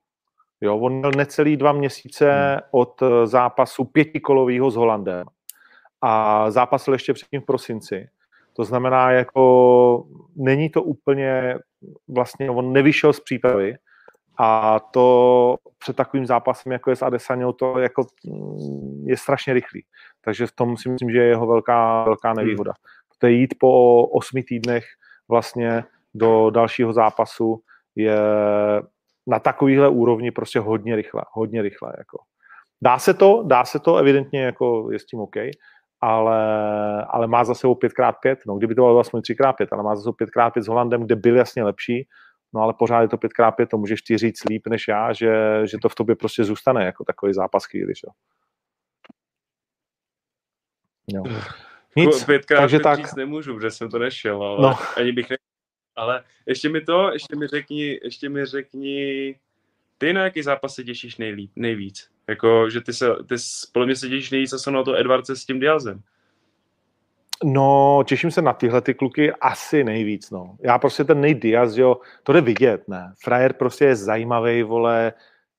Jo, 0.61 0.77
on 0.77 0.93
měl 0.93 1.11
necelý 1.17 1.57
dva 1.57 1.71
měsíce 1.71 2.51
hmm. 2.51 2.59
od 2.71 3.01
eh, 3.01 3.27
zápasu 3.27 3.83
pětikolového 3.83 4.71
s 4.71 4.75
Holandem 4.75 5.25
a 6.01 6.51
zápasil 6.51 6.93
ještě 6.93 7.13
předtím 7.13 7.41
v 7.41 7.45
prosinci. 7.45 8.09
To 8.53 8.63
znamená, 8.63 9.11
jako 9.11 10.05
není 10.35 10.69
to 10.69 10.83
úplně, 10.83 11.57
vlastně 12.07 12.49
on 12.49 12.73
nevyšel 12.73 13.13
z 13.13 13.19
přípravy 13.19 13.75
a 14.37 14.79
to 14.79 15.55
před 15.77 15.95
takovým 15.95 16.25
zápasem, 16.25 16.71
jako 16.71 16.89
je 16.89 16.95
s 16.95 17.01
Adesanyo, 17.01 17.53
to 17.53 17.79
jako 17.79 18.03
mm, 18.25 19.07
je 19.07 19.17
strašně 19.17 19.53
rychlý. 19.53 19.85
Takže 20.21 20.47
v 20.47 20.51
tom 20.51 20.77
si 20.77 20.89
myslím, 20.89 21.11
že 21.11 21.17
je 21.17 21.27
jeho 21.27 21.47
velká, 21.47 22.03
velká 22.03 22.33
nevýhoda. 22.33 22.73
To 23.17 23.27
je 23.27 23.33
jít 23.33 23.55
po 23.59 24.05
osmi 24.07 24.43
týdnech 24.43 24.85
vlastně 25.27 25.83
do 26.13 26.49
dalšího 26.49 26.93
zápasu 26.93 27.61
je 27.95 28.17
na 29.27 29.39
takovýhle 29.39 29.89
úrovni 29.89 30.31
prostě 30.31 30.59
hodně 30.59 30.95
rychle, 30.95 31.21
hodně 31.31 31.61
rychle. 31.61 31.93
Jako. 31.97 32.17
Dá 32.81 32.99
se 32.99 33.13
to, 33.13 33.43
dá 33.47 33.65
se 33.65 33.79
to, 33.79 33.97
evidentně 33.97 34.43
jako 34.43 34.91
je 34.91 34.99
s 34.99 35.05
tím 35.05 35.19
OK, 35.19 35.35
ale, 36.01 36.41
ale 37.05 37.27
má 37.27 37.43
za 37.43 37.53
sebou 37.53 37.73
5x5, 37.73 38.35
no 38.47 38.57
kdyby 38.57 38.75
to 38.75 38.81
bylo 38.81 38.99
aspoň 38.99 39.21
3x5, 39.21 39.67
ale 39.71 39.83
má 39.83 39.95
za 39.95 40.01
sebou 40.01 40.15
5x5 40.15 40.61
s 40.61 40.67
Holandem, 40.67 41.03
kde 41.03 41.15
byl 41.15 41.35
jasně 41.35 41.63
lepší, 41.63 42.07
no 42.53 42.61
ale 42.61 42.73
pořád 42.79 43.01
je 43.01 43.07
to 43.07 43.17
5x5, 43.17 43.67
to 43.67 43.77
můžeš 43.77 44.01
ty 44.01 44.17
říct 44.17 44.43
líp 44.43 44.67
než 44.67 44.87
já, 44.87 45.13
že, 45.13 45.61
že 45.67 45.77
to 45.81 45.89
v 45.89 45.95
tobě 45.95 46.15
prostě 46.15 46.43
zůstane 46.43 46.85
jako 46.85 47.03
takový 47.03 47.33
zápas 47.33 47.65
chvíli, 47.65 47.93
jo. 48.05 48.11
Jo. 51.13 51.23
Nic, 51.95 52.23
pětkrát 52.23 52.61
takže 52.61 52.79
tak. 52.79 53.15
nemůžu, 53.15 53.55
protože 53.55 53.71
jsem 53.71 53.89
to 53.89 53.99
nešel, 53.99 54.43
ale 54.43 54.61
no. 54.61 54.77
ani 54.97 55.11
bych 55.11 55.29
ne... 55.29 55.37
Ale 55.95 56.23
ještě 56.45 56.69
mi 56.69 56.81
to, 56.81 57.11
ještě 57.13 57.35
mi 57.35 57.47
řekni, 57.47 57.99
ještě 58.03 58.29
mi 58.29 58.45
řekni, 58.45 59.35
ty 59.97 60.13
na 60.13 60.23
jaký 60.23 60.41
zápas 60.41 60.75
se 60.75 60.83
těšíš 60.83 61.17
nejlíp, 61.17 61.51
nejvíc? 61.55 62.09
Jako, 62.27 62.69
že 62.69 62.81
ty 62.81 62.93
se, 62.93 63.07
ty 63.29 63.35
podle 63.73 63.85
mě 63.85 63.95
se 63.95 64.09
těšíš 64.09 64.31
nejvíc 64.31 64.53
se 64.57 64.71
na 64.71 64.83
to 64.83 64.95
Edvardce 64.95 65.35
s 65.35 65.45
tím 65.45 65.59
Diazem. 65.59 66.01
No, 67.43 68.03
těším 68.07 68.31
se 68.31 68.41
na 68.41 68.53
tyhle 68.53 68.81
ty 68.81 68.93
kluky 68.93 69.31
asi 69.31 69.83
nejvíc, 69.83 70.31
no. 70.31 70.55
Já 70.63 70.79
prostě 70.79 71.03
ten 71.03 71.21
Nate 71.21 71.33
Diaz, 71.33 71.77
jo, 71.77 71.97
to 72.23 72.33
jde 72.33 72.41
vidět, 72.41 72.87
ne. 72.87 73.13
Frajer 73.23 73.53
prostě 73.53 73.85
je 73.85 73.95
zajímavý, 73.95 74.63
vole, 74.63 75.13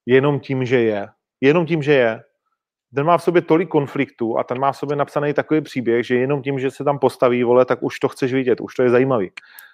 jenom 0.06 0.40
tím, 0.40 0.64
že 0.64 0.80
je. 0.80 1.08
Jenom 1.40 1.66
tím, 1.66 1.82
že 1.82 1.92
je. 1.92 2.22
Ten 2.94 3.06
má 3.06 3.18
v 3.18 3.22
sobě 3.22 3.42
tolik 3.42 3.68
konfliktů 3.68 4.38
a 4.38 4.44
ten 4.44 4.58
má 4.58 4.72
v 4.72 4.76
sobě 4.76 4.96
napsaný 4.96 5.34
takový 5.34 5.60
příběh, 5.60 6.06
že 6.06 6.14
jenom 6.14 6.42
tím, 6.42 6.58
že 6.58 6.70
se 6.70 6.84
tam 6.84 6.98
postaví, 6.98 7.44
vole, 7.44 7.64
tak 7.64 7.82
už 7.82 7.98
to 7.98 8.08
chceš 8.08 8.32
vidět, 8.32 8.60
už 8.60 8.74
to 8.74 8.82
je 8.82 8.90
zajímavý 8.90 9.30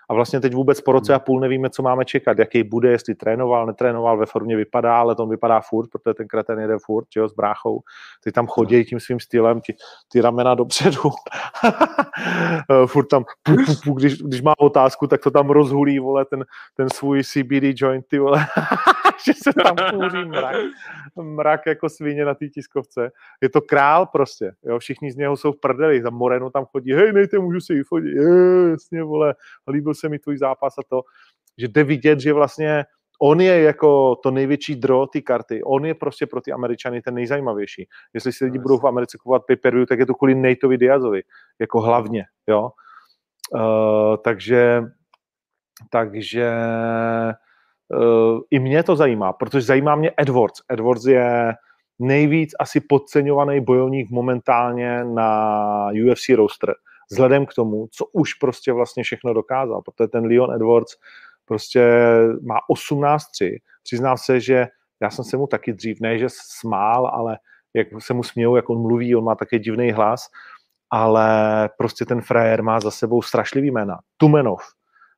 a 0.08 0.14
vlastně 0.14 0.40
teď 0.40 0.54
vůbec 0.54 0.80
po 0.80 0.92
roce 0.92 1.14
a 1.14 1.18
půl 1.18 1.40
nevíme, 1.40 1.70
co 1.70 1.82
máme 1.82 2.04
čekat, 2.04 2.38
jaký 2.38 2.62
bude, 2.62 2.90
jestli 2.90 3.14
trénoval, 3.14 3.66
netrénoval, 3.66 4.18
ve 4.18 4.26
formě 4.26 4.56
vypadá, 4.56 4.98
ale 4.98 5.14
to 5.14 5.26
vypadá 5.26 5.60
furt, 5.60 5.90
protože 5.90 6.14
ten 6.14 6.28
kreten 6.28 6.58
jede 6.58 6.76
furt, 6.86 7.06
jo, 7.16 7.28
s 7.28 7.32
bráchou. 7.32 7.80
Ty 8.24 8.32
tam 8.32 8.46
chodí 8.46 8.84
tím 8.84 9.00
svým 9.00 9.20
stylem, 9.20 9.60
ty, 9.60 9.74
ty 10.12 10.20
ramena 10.20 10.54
dopředu. 10.54 11.00
furt 12.86 13.06
tam, 13.06 13.24
pu, 13.42 13.56
pu, 13.56 13.72
pu, 13.84 13.94
když, 13.94 14.22
když 14.22 14.42
má 14.42 14.54
otázku, 14.58 15.06
tak 15.06 15.20
to 15.20 15.30
tam 15.30 15.50
rozhulí, 15.50 15.98
vole, 15.98 16.24
ten, 16.24 16.44
ten 16.76 16.90
svůj 16.90 17.24
CBD 17.24 17.80
joint, 17.80 18.06
ty 18.08 18.18
vole. 18.18 18.46
že 19.26 19.32
se 19.34 19.52
tam 19.62 19.76
kouří 19.90 20.24
mrak, 20.24 20.56
mrak 21.22 21.66
jako 21.66 21.88
svině 21.88 22.24
na 22.24 22.34
té 22.34 22.48
tiskovce. 22.48 23.10
Je 23.42 23.48
to 23.48 23.60
král 23.60 24.06
prostě, 24.06 24.52
jo, 24.64 24.78
všichni 24.78 25.12
z 25.12 25.16
něho 25.16 25.36
jsou 25.36 25.52
v 25.52 25.60
prdeli, 25.60 26.02
tam 26.02 26.14
Moreno 26.14 26.50
tam 26.50 26.64
chodí, 26.64 26.92
hej, 26.92 27.12
nejte, 27.12 27.38
můžu 27.38 27.60
si 27.60 27.74
vyfotit, 27.74 28.12
je, 28.14 28.70
jasně, 28.70 29.02
vole, 29.02 29.34
líbil 29.68 29.94
se 29.94 30.08
mi 30.08 30.18
tvůj 30.18 30.38
zápas 30.38 30.74
a 30.78 30.82
to, 30.88 31.02
že 31.58 31.68
jde 31.68 31.84
vidět, 31.84 32.20
že 32.20 32.32
vlastně 32.32 32.84
on 33.20 33.40
je 33.40 33.62
jako 33.62 34.16
to 34.16 34.30
největší 34.30 34.76
dro 34.76 35.06
ty 35.06 35.22
karty. 35.22 35.62
On 35.64 35.84
je 35.84 35.94
prostě 35.94 36.26
pro 36.26 36.40
ty 36.40 36.52
Američany 36.52 37.02
ten 37.02 37.14
nejzajímavější. 37.14 37.88
Jestli 38.14 38.32
si 38.32 38.44
lidi 38.44 38.58
budou 38.58 38.78
v 38.78 38.86
Americe 38.86 39.18
kupovat 39.18 39.42
pay 39.46 39.56
per 39.56 39.86
tak 39.86 39.98
je 39.98 40.06
to 40.06 40.14
kvůli 40.14 40.34
Nateovi 40.34 40.78
Diazovi, 40.78 41.22
jako 41.60 41.80
hlavně, 41.80 42.24
jo. 42.46 42.70
Uh, 43.54 44.16
takže 44.24 44.82
takže 45.90 46.52
i 48.50 48.58
mě 48.58 48.82
to 48.82 48.96
zajímá, 48.96 49.32
protože 49.32 49.66
zajímá 49.66 49.94
mě 49.94 50.12
Edwards. 50.16 50.60
Edwards 50.72 51.04
je 51.04 51.54
nejvíc 51.98 52.50
asi 52.60 52.80
podceňovaný 52.80 53.60
bojovník 53.60 54.10
momentálně 54.10 55.04
na 55.04 55.90
UFC 56.10 56.28
roster 56.28 56.74
vzhledem 57.10 57.46
k 57.46 57.54
tomu, 57.54 57.88
co 57.90 58.06
už 58.12 58.34
prostě 58.34 58.72
vlastně 58.72 59.02
všechno 59.02 59.34
dokázal, 59.34 59.82
protože 59.82 60.08
ten 60.08 60.24
Leon 60.24 60.52
Edwards 60.54 60.92
prostě 61.44 61.90
má 62.42 62.56
18-3. 62.70 63.58
Přiznám 63.82 64.16
se, 64.18 64.40
že 64.40 64.66
já 65.00 65.10
jsem 65.10 65.24
se 65.24 65.36
mu 65.36 65.46
taky 65.46 65.72
dřív, 65.72 66.00
ne, 66.00 66.18
že 66.18 66.26
smál, 66.28 67.06
ale 67.06 67.38
jak 67.74 67.88
se 67.98 68.14
mu 68.14 68.22
smějou, 68.22 68.56
jak 68.56 68.70
on 68.70 68.82
mluví, 68.82 69.16
on 69.16 69.24
má 69.24 69.34
taky 69.34 69.58
divný 69.58 69.92
hlas, 69.92 70.26
ale 70.90 71.28
prostě 71.78 72.04
ten 72.04 72.20
frajer 72.20 72.62
má 72.62 72.80
za 72.80 72.90
sebou 72.90 73.22
strašlivý 73.22 73.70
jména. 73.70 73.98
Tumenov, 74.16 74.60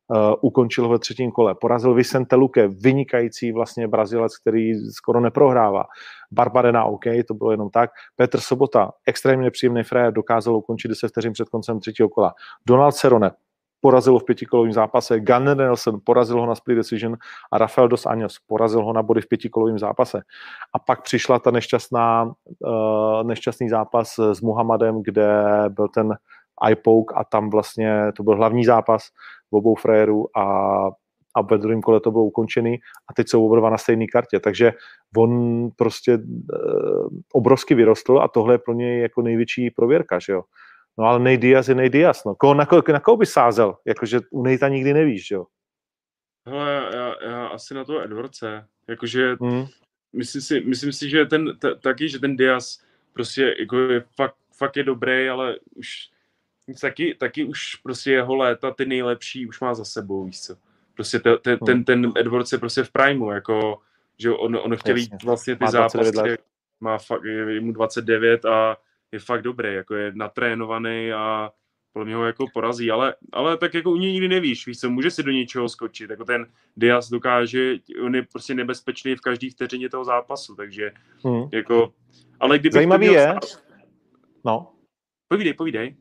uh, 0.08 0.34
ukončil 0.40 0.88
ve 0.88 0.98
třetím 0.98 1.30
kole. 1.30 1.54
Porazil 1.54 1.94
Vicente 1.94 2.36
Luque, 2.36 2.68
vynikající 2.68 3.52
vlastně 3.52 3.88
Brazilec, 3.88 4.38
který 4.38 4.74
skoro 4.90 5.20
neprohrává. 5.20 5.84
Barbarena, 6.32 6.84
OK, 6.84 7.04
to 7.28 7.34
bylo 7.34 7.50
jenom 7.50 7.70
tak. 7.70 7.90
Petr 8.16 8.40
Sobota, 8.40 8.90
extrémně 9.06 9.44
nepříjemný 9.44 9.82
frajer, 9.82 10.12
dokázal 10.12 10.56
ukončit 10.56 10.88
10 10.88 11.08
vteřin 11.08 11.32
před 11.32 11.48
koncem 11.48 11.80
třetího 11.80 12.08
kola. 12.08 12.34
Donald 12.66 12.92
Cerone, 12.92 13.30
porazil 13.80 14.12
ho 14.12 14.18
v 14.18 14.24
pětikolovém 14.24 14.72
zápase, 14.72 15.20
Gunnar 15.20 15.56
Nelson 15.56 16.00
porazil 16.04 16.40
ho 16.40 16.46
na 16.46 16.54
split 16.54 16.74
decision 16.74 17.16
a 17.52 17.58
Rafael 17.58 17.88
Dos 17.88 18.06
Anjos 18.06 18.38
porazil 18.46 18.84
ho 18.84 18.92
na 18.92 19.02
body 19.02 19.20
v 19.20 19.28
pětikolovém 19.28 19.78
zápase. 19.78 20.22
A 20.74 20.78
pak 20.78 21.02
přišla 21.02 21.38
ta 21.38 21.50
nešťastná, 21.50 22.24
uh, 22.24 23.22
nešťastný 23.22 23.68
zápas 23.68 24.18
s 24.18 24.40
Muhammadem, 24.40 25.02
kde 25.02 25.42
byl 25.68 25.88
ten 25.88 26.16
iPoke 26.70 27.14
a 27.14 27.24
tam 27.24 27.50
vlastně 27.50 28.12
to 28.16 28.22
byl 28.22 28.36
hlavní 28.36 28.64
zápas 28.64 29.08
obou 29.50 29.74
frajerů 29.74 30.38
a, 30.38 30.44
a 31.34 31.42
ve 31.42 31.58
druhém 31.58 31.80
kole 31.80 32.00
to 32.00 32.10
bylo 32.10 32.24
ukončený 32.24 32.78
a 33.10 33.14
teď 33.14 33.28
jsou 33.28 33.46
oba 33.46 33.70
na 33.70 33.78
stejné 33.78 34.06
kartě, 34.06 34.40
takže 34.40 34.72
on 35.16 35.70
prostě 35.76 36.12
e, 36.12 36.18
obrovsky 37.32 37.74
vyrostl 37.74 38.18
a 38.18 38.28
tohle 38.28 38.54
je 38.54 38.58
pro 38.58 38.74
něj 38.74 39.00
jako 39.00 39.22
největší 39.22 39.70
prověrka, 39.70 40.18
že 40.18 40.32
jo. 40.32 40.42
No 40.98 41.04
ale 41.04 41.18
nej 41.18 41.38
Diaz 41.38 41.68
je 41.68 41.74
nej 41.74 41.90
Diaz, 41.90 42.24
no. 42.24 42.34
Koho, 42.34 42.54
na, 42.54 42.66
koho, 42.66 42.82
na 42.92 43.00
koho 43.00 43.16
by 43.16 43.26
sázel? 43.26 43.76
Jakože 43.86 44.20
u 44.30 44.42
Nejta 44.42 44.68
nikdy 44.68 44.94
nevíš, 44.94 45.26
že 45.26 45.34
jo. 45.34 45.46
Hele, 46.48 46.72
já, 46.72 46.96
já, 46.96 47.14
já 47.30 47.46
asi 47.46 47.74
na 47.74 47.84
to 47.84 48.00
Edwardse. 48.00 48.64
Jakože 48.88 49.36
hmm. 49.40 49.66
myslím, 50.12 50.42
si, 50.42 50.60
myslím 50.60 50.92
si, 50.92 51.10
že 51.10 51.26
ten 51.26 51.58
t, 51.58 51.74
taky, 51.74 52.08
že 52.08 52.18
ten 52.18 52.36
Diaz 52.36 52.82
prostě 53.12 53.54
jako 53.60 53.76
je 53.76 54.04
fakt, 54.16 54.34
fakt 54.56 54.76
je 54.76 54.84
dobrý, 54.84 55.28
ale 55.28 55.58
už 55.76 55.88
taky, 56.74 57.14
taky 57.14 57.44
už 57.44 57.74
prostě 57.74 58.12
jeho 58.12 58.34
léta, 58.34 58.70
ty 58.70 58.86
nejlepší, 58.86 59.46
už 59.46 59.60
má 59.60 59.74
za 59.74 59.84
sebou, 59.84 60.24
víš 60.24 60.40
co. 60.40 60.56
Prostě 60.94 61.18
te, 61.18 61.38
te, 61.38 61.56
ten, 61.56 61.84
ten 61.84 62.12
Edwards 62.16 62.52
je 62.52 62.58
prostě 62.58 62.82
v 62.82 62.92
primu, 62.92 63.30
jako, 63.30 63.78
že 64.18 64.30
on, 64.30 64.56
on 64.56 64.76
chtěl 64.76 64.96
jít 64.96 65.22
vlastně 65.24 65.56
ty 65.56 65.64
má 65.64 65.70
zápasy, 65.70 66.36
má 66.80 66.98
fakt, 66.98 67.24
je 67.24 67.60
mu 67.60 67.72
29 67.72 68.44
a 68.44 68.76
je 69.12 69.18
fakt 69.18 69.42
dobrý, 69.42 69.74
jako 69.74 69.94
je 69.94 70.12
natrénovaný 70.14 71.12
a 71.12 71.50
podle 71.92 72.06
mě 72.06 72.14
ho 72.14 72.26
jako 72.26 72.46
porazí, 72.54 72.90
ale, 72.90 73.14
ale 73.32 73.56
tak 73.56 73.74
jako 73.74 73.90
u 73.90 73.96
něj 73.96 74.12
nikdy 74.12 74.28
nevíš, 74.28 74.66
víš 74.66 74.80
co, 74.80 74.90
může 74.90 75.10
si 75.10 75.22
do 75.22 75.30
něčeho 75.30 75.68
skočit, 75.68 76.10
jako 76.10 76.24
ten 76.24 76.46
Diaz 76.76 77.08
dokáže, 77.10 77.74
on 78.04 78.14
je 78.14 78.22
prostě 78.22 78.54
nebezpečný 78.54 79.14
v 79.14 79.20
každý 79.20 79.50
vteřině 79.50 79.88
toho 79.88 80.04
zápasu, 80.04 80.54
takže 80.54 80.92
hmm. 81.24 81.48
jako, 81.52 81.92
ale 82.40 82.58
kdyby 82.58 82.72
Zajímavý 82.72 83.06
je, 83.06 83.22
stát... 83.22 83.62
no. 84.44 84.72
Povídej, 85.28 85.54
povídej. 85.54 85.96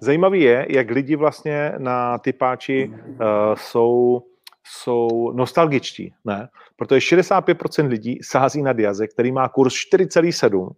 Zajímavý 0.00 0.40
je, 0.40 0.66
jak 0.70 0.90
lidi 0.90 1.16
vlastně 1.16 1.72
na 1.78 2.18
typáči 2.18 2.88
uh, 2.88 3.16
jsou, 3.54 4.22
jsou 4.66 5.32
nostalgičtí, 5.32 6.14
ne? 6.24 6.48
Protože 6.76 7.16
65% 7.16 7.88
lidí 7.88 8.18
sází 8.22 8.62
na 8.62 8.72
Diaze, 8.72 9.06
který 9.06 9.32
má 9.32 9.48
kurz 9.48 9.74
4,7, 9.74 10.70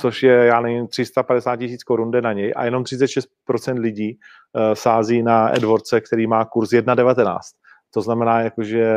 což 0.00 0.22
je, 0.22 0.32
já 0.32 0.60
nevím, 0.60 0.86
350 0.86 1.56
tisíc 1.56 1.84
korun 1.84 2.10
jde 2.10 2.20
na 2.22 2.32
něj 2.32 2.52
a 2.56 2.64
jenom 2.64 2.82
36% 2.82 3.78
lidí 3.78 4.18
uh, 4.52 4.72
sází 4.72 5.22
na 5.22 5.56
Edwardse, 5.56 6.00
který 6.00 6.26
má 6.26 6.44
kurz 6.44 6.70
1,19. 6.70 7.38
To 7.94 8.00
znamená, 8.00 8.40
jako, 8.40 8.62
že 8.62 8.96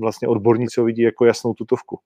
vlastně 0.00 0.28
odborníci 0.28 0.80
ho 0.80 0.86
vidí 0.86 1.02
jako 1.02 1.24
jasnou 1.24 1.54
tutovku. 1.54 2.00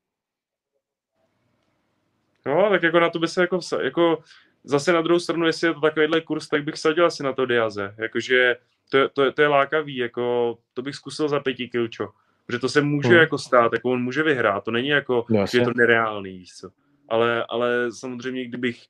No, 2.47 2.71
tak 2.71 2.83
jako 2.83 3.01
na 3.01 3.11
to 3.11 3.19
by 3.19 3.29
se 3.29 3.41
jako, 3.41 3.59
jako 3.83 4.19
zase 4.65 4.93
na 4.93 5.03
druhou 5.03 5.21
stranu, 5.21 5.47
jestli 5.47 5.69
je 5.69 5.75
to 5.75 5.81
takovýhle 5.81 6.21
kurz, 6.21 6.49
tak 6.49 6.65
bych 6.65 6.77
sadil 6.77 7.07
asi 7.07 7.23
na 7.23 7.33
to 7.33 7.47
Diaze. 7.47 7.95
Jakože 7.99 8.57
to, 8.91 9.09
to, 9.09 9.33
to 9.33 9.43
je 9.43 9.49
lákavý, 9.49 9.97
jako 9.97 10.59
to 10.75 10.83
bych 10.83 10.95
zkusil 10.95 11.29
za 11.29 11.41
pěti 11.41 11.69
kilčo. 11.69 12.09
Protože 12.47 12.59
to 12.59 12.69
se 12.69 12.83
může 12.83 13.09
hmm. 13.09 13.19
jako 13.19 13.39
stát, 13.39 13.73
jako 13.73 13.91
on 13.91 14.03
může 14.03 14.23
vyhrát, 14.23 14.65
to 14.65 14.71
není 14.71 14.89
jako, 14.89 15.25
no, 15.31 15.47
že 15.47 15.59
je 15.59 15.65
to 15.65 15.73
nereálný, 15.77 16.39
víš 16.39 16.55
co. 16.57 16.71
Ale, 17.09 17.45
ale 17.49 17.93
samozřejmě, 17.93 18.45
kdybych 18.45 18.83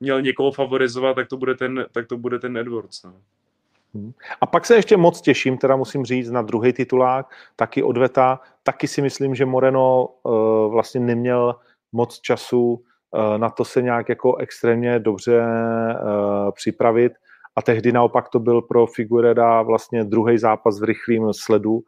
měl 0.00 0.22
někoho 0.22 0.52
favorizovat, 0.52 1.16
tak 1.16 1.28
to 1.28 1.36
bude 1.36 1.54
ten, 1.54 1.86
tak 1.92 2.06
to 2.06 2.16
bude 2.16 2.38
ten 2.38 2.56
Edwards. 2.56 3.02
No. 3.02 3.14
Hmm. 3.94 4.12
A 4.40 4.46
pak 4.46 4.66
se 4.66 4.76
ještě 4.76 4.96
moc 4.96 5.20
těším, 5.20 5.58
teda 5.58 5.76
musím 5.76 6.04
říct, 6.04 6.30
na 6.30 6.42
druhý 6.42 6.72
titulák, 6.72 7.34
taky 7.56 7.82
odveta. 7.82 8.40
Taky 8.62 8.88
si 8.88 9.02
myslím, 9.02 9.34
že 9.34 9.46
Moreno 9.46 10.08
uh, 10.22 10.72
vlastně 10.72 11.00
neměl 11.00 11.56
moc 11.92 12.20
času 12.20 12.84
na 13.36 13.50
to 13.50 13.64
se 13.64 13.82
nějak 13.82 14.08
jako 14.08 14.36
extrémně 14.36 14.98
dobře 14.98 15.40
uh, 15.40 16.50
připravit 16.54 17.12
a 17.56 17.62
tehdy 17.62 17.92
naopak 17.92 18.28
to 18.28 18.38
byl 18.40 18.62
pro 18.62 18.86
Figureda 18.86 19.62
vlastně 19.62 20.04
druhý 20.04 20.38
zápas 20.38 20.80
v 20.80 20.84
rychlém 20.84 21.32
sledu, 21.32 21.80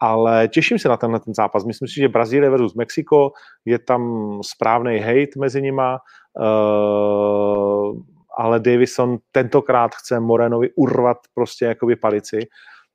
ale 0.00 0.48
těším 0.48 0.78
se 0.78 0.88
na 0.88 0.96
tenhle 0.96 1.20
ten 1.20 1.34
zápas. 1.34 1.64
Myslím 1.64 1.88
si, 1.88 1.94
že 1.94 2.08
Brazílie 2.08 2.50
versus 2.50 2.74
Mexiko, 2.74 3.32
je 3.64 3.78
tam 3.78 4.02
správný 4.42 4.98
hate 4.98 5.38
mezi 5.38 5.62
nima, 5.62 5.98
uh, 6.40 8.00
ale 8.38 8.60
Davison 8.60 9.18
tentokrát 9.32 9.94
chce 9.94 10.20
Morenovi 10.20 10.70
urvat 10.76 11.18
prostě 11.34 11.64
jakoby 11.64 11.96
palici. 11.96 12.40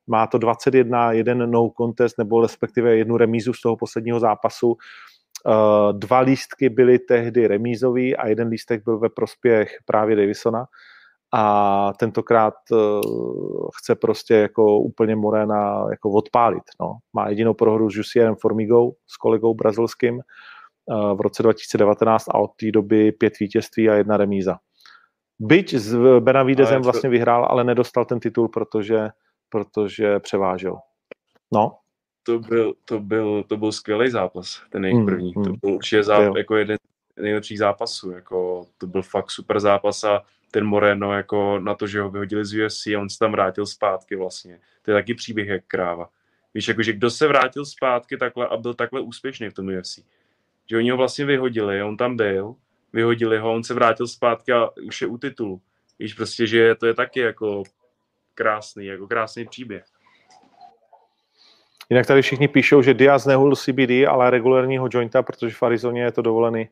Má 0.06 0.26
to 0.26 0.38
21, 0.38 1.12
jeden 1.12 1.50
no 1.50 1.70
contest, 1.80 2.18
nebo 2.18 2.42
respektive 2.42 2.96
jednu 2.96 3.16
remízu 3.16 3.52
z 3.52 3.60
toho 3.60 3.76
posledního 3.76 4.20
zápasu. 4.20 4.76
Eh, 5.46 5.92
dva 5.92 6.20
lístky 6.20 6.68
byly 6.68 6.98
tehdy 6.98 7.46
remízový 7.46 8.16
a 8.16 8.28
jeden 8.28 8.48
lístek 8.48 8.84
byl 8.84 8.98
ve 8.98 9.08
prospěch 9.08 9.76
právě 9.84 10.16
Davisona 10.16 10.66
a 11.34 11.92
tentokrát 11.98 12.54
uh, 12.70 13.68
chce 13.76 13.94
prostě 13.94 14.34
jako 14.34 14.78
úplně 14.78 15.16
Morena 15.16 15.84
jako 15.90 16.10
odpálit. 16.10 16.62
No. 16.80 16.96
Má 17.12 17.28
jedinou 17.28 17.54
prohru 17.54 17.90
s 17.90 17.96
Jusierem 17.96 18.34
Formigou, 18.36 18.96
s 19.06 19.16
kolegou 19.16 19.54
brazilským 19.54 20.14
uh, 20.14 21.16
v 21.16 21.20
roce 21.20 21.42
2019 21.42 22.28
a 22.28 22.34
od 22.34 22.50
té 22.60 22.70
doby 22.70 23.12
pět 23.12 23.38
vítězství 23.38 23.88
a 23.88 23.94
jedna 23.94 24.16
remíza. 24.16 24.58
Byť 25.38 25.74
s 25.74 25.96
Benavidezem 26.20 26.82
vlastně 26.82 27.10
vyhrál, 27.10 27.46
ale 27.50 27.64
nedostal 27.64 28.04
ten 28.04 28.20
titul, 28.20 28.48
protože, 28.48 29.08
protože 29.48 30.20
převážel. 30.20 30.78
No 31.54 31.72
to 32.28 32.38
byl, 32.38 32.74
to 32.84 33.00
byl, 33.00 33.44
to 33.46 33.56
byl 33.56 33.72
skvělý 33.72 34.10
zápas, 34.10 34.62
ten 34.70 34.84
jejich 34.84 34.98
mm, 34.98 35.06
první. 35.06 35.32
Mm. 35.36 35.44
To 35.44 35.52
byl 35.52 35.74
určitě 35.74 36.02
zápas, 36.02 36.36
jako 36.36 36.56
jeden, 36.56 36.78
nejlepších 37.16 37.58
zápasů. 37.58 38.10
Jako, 38.10 38.66
to 38.78 38.86
byl 38.86 39.02
fakt 39.02 39.30
super 39.30 39.60
zápas 39.60 40.04
a 40.04 40.22
ten 40.50 40.64
Moreno 40.64 41.12
jako 41.12 41.58
na 41.58 41.74
to, 41.74 41.86
že 41.86 42.00
ho 42.00 42.10
vyhodili 42.10 42.44
z 42.44 42.64
UFC 42.64 42.86
a 42.86 43.00
on 43.00 43.08
se 43.08 43.18
tam 43.18 43.32
vrátil 43.32 43.66
zpátky 43.66 44.16
vlastně. 44.16 44.60
To 44.82 44.90
je 44.90 44.94
taky 44.94 45.14
příběh 45.14 45.48
jak 45.48 45.64
kráva. 45.66 46.08
Víš, 46.54 46.68
jakože 46.68 46.92
kdo 46.92 47.10
se 47.10 47.28
vrátil 47.28 47.64
zpátky 47.64 48.16
takhle 48.16 48.48
a 48.48 48.56
byl 48.56 48.74
takhle 48.74 49.00
úspěšný 49.00 49.48
v 49.48 49.54
tom 49.54 49.68
UFC. 49.68 49.98
Že 50.70 50.76
oni 50.76 50.90
ho 50.90 50.96
vlastně 50.96 51.24
vyhodili, 51.24 51.82
on 51.82 51.96
tam 51.96 52.16
byl, 52.16 52.54
vyhodili 52.92 53.38
ho, 53.38 53.54
on 53.54 53.64
se 53.64 53.74
vrátil 53.74 54.06
zpátky 54.06 54.52
a 54.52 54.68
už 54.86 55.00
je 55.00 55.06
u 55.06 55.18
titulu. 55.18 55.60
Víš, 55.98 56.14
prostě, 56.14 56.46
že 56.46 56.74
to 56.74 56.86
je 56.86 56.94
taky 56.94 57.20
jako 57.20 57.62
krásný, 58.34 58.86
jako 58.86 59.06
krásný 59.06 59.44
příběh. 59.44 59.84
Jinak 61.90 62.06
tady 62.06 62.22
všichni 62.22 62.48
píšou, 62.48 62.82
že 62.82 62.94
Diaz 62.94 63.26
nehul 63.26 63.56
CBD, 63.56 63.90
ale 64.08 64.30
regulárního 64.30 64.88
jointa, 64.90 65.22
protože 65.22 65.54
v 65.54 65.62
Arizoně 65.62 66.02
je 66.02 66.12
to 66.12 66.22
dovolený. 66.22 66.68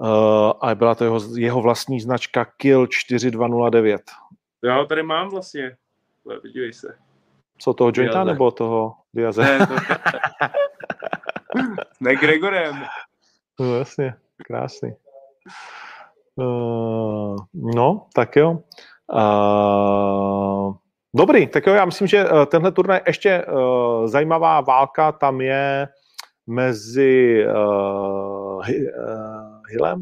Uh, 0.00 0.52
a 0.60 0.74
byla 0.74 0.94
to 0.94 1.04
jeho, 1.04 1.20
jeho 1.36 1.62
vlastní 1.62 2.00
značka 2.00 2.44
Kill 2.44 2.86
4209. 2.86 4.00
Já 4.64 4.76
ho 4.76 4.86
tady 4.86 5.02
mám 5.02 5.28
vlastně. 5.28 5.76
Podívej 6.22 6.72
se. 6.72 6.98
Co 7.58 7.74
toho 7.74 7.90
jointa 7.94 8.12
Diaze. 8.12 8.32
nebo 8.32 8.50
toho 8.50 8.94
Diaze? 9.14 9.42
Ne, 9.42 9.66
to... 9.66 9.74
ne 12.00 12.16
Gregorem. 12.16 12.84
No 13.60 13.78
jasně, 13.78 14.14
krásný. 14.46 14.92
Uh, 16.36 17.36
no, 17.54 18.06
tak 18.14 18.36
jo. 18.36 18.58
Uh, 19.12 20.76
dobrý, 21.14 21.46
tak 21.46 21.66
jo, 21.66 21.74
já 21.74 21.84
myslím, 21.84 22.06
že 22.06 22.24
tenhle 22.46 22.72
turnaj 22.72 23.00
ještě 23.06 23.44
uh, 23.44 24.06
zajímavá 24.06 24.60
válka 24.60 25.12
tam 25.12 25.40
je 25.40 25.88
mezi 26.46 27.44
uh, 27.46 28.62
Hillem, 29.68 30.00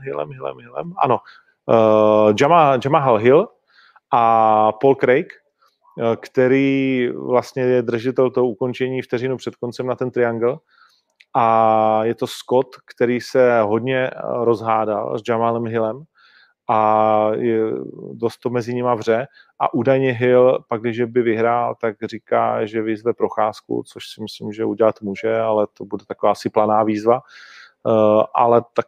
Hillem, 0.00 0.30
Hillem, 0.30 0.56
Hillem, 0.58 0.92
ano, 0.98 1.18
uh, 1.66 2.34
Jama, 2.40 2.78
Jamal 2.84 3.16
Hill 3.16 3.48
a 4.10 4.72
Paul 4.72 4.94
Craig, 4.94 5.26
uh, 5.96 6.14
který 6.16 7.08
vlastně 7.08 7.62
je 7.62 7.82
držitel 7.82 8.30
toho 8.30 8.46
ukončení 8.46 9.02
vteřinu 9.02 9.36
před 9.36 9.56
koncem 9.56 9.86
na 9.86 9.94
ten 9.94 10.10
triangle. 10.10 10.56
A 11.36 12.04
je 12.04 12.14
to 12.14 12.26
Scott, 12.26 12.66
který 12.94 13.20
se 13.20 13.60
hodně 13.60 14.10
rozhádal 14.42 15.18
s 15.18 15.22
Jamalem 15.28 15.64
Hillem 15.64 16.02
a 16.70 17.28
je 17.34 17.58
dost 18.12 18.38
to 18.38 18.50
mezi 18.50 18.74
nimi 18.74 18.88
vře 18.96 19.26
a 19.58 19.74
údajně 19.74 20.12
Hill 20.12 20.64
pak, 20.68 20.80
když 20.80 21.02
by 21.02 21.22
vyhrál, 21.22 21.74
tak 21.80 21.96
říká, 22.04 22.66
že 22.66 22.82
vyzve 22.82 23.14
procházku, 23.14 23.82
což 23.86 24.04
si 24.08 24.22
myslím, 24.22 24.52
že 24.52 24.64
udělat 24.64 25.02
může, 25.02 25.40
ale 25.40 25.66
to 25.78 25.84
bude 25.84 26.04
taková 26.08 26.32
asi 26.32 26.50
planá 26.50 26.82
výzva, 26.82 27.20
uh, 27.82 28.22
ale 28.34 28.62
tak 28.74 28.86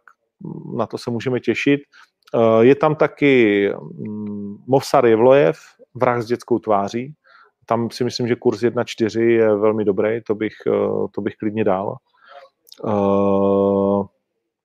na 0.76 0.86
to 0.86 0.98
se 0.98 1.10
můžeme 1.10 1.40
těšit. 1.40 1.80
Uh, 2.34 2.60
je 2.60 2.74
tam 2.74 2.94
taky 2.94 3.70
um, 3.74 4.64
Movsar 4.66 5.06
Jevlojev, 5.06 5.58
vrah 5.94 6.22
s 6.22 6.26
dětskou 6.26 6.58
tváří, 6.58 7.14
tam 7.66 7.90
si 7.90 8.04
myslím, 8.04 8.28
že 8.28 8.36
kurz 8.36 8.60
1.4 8.60 9.20
je 9.20 9.56
velmi 9.56 9.84
dobrý, 9.84 10.22
to 10.22 10.34
bych, 10.34 10.54
uh, 10.66 11.06
to 11.14 11.20
bych 11.20 11.36
klidně 11.36 11.64
dal. 11.64 11.96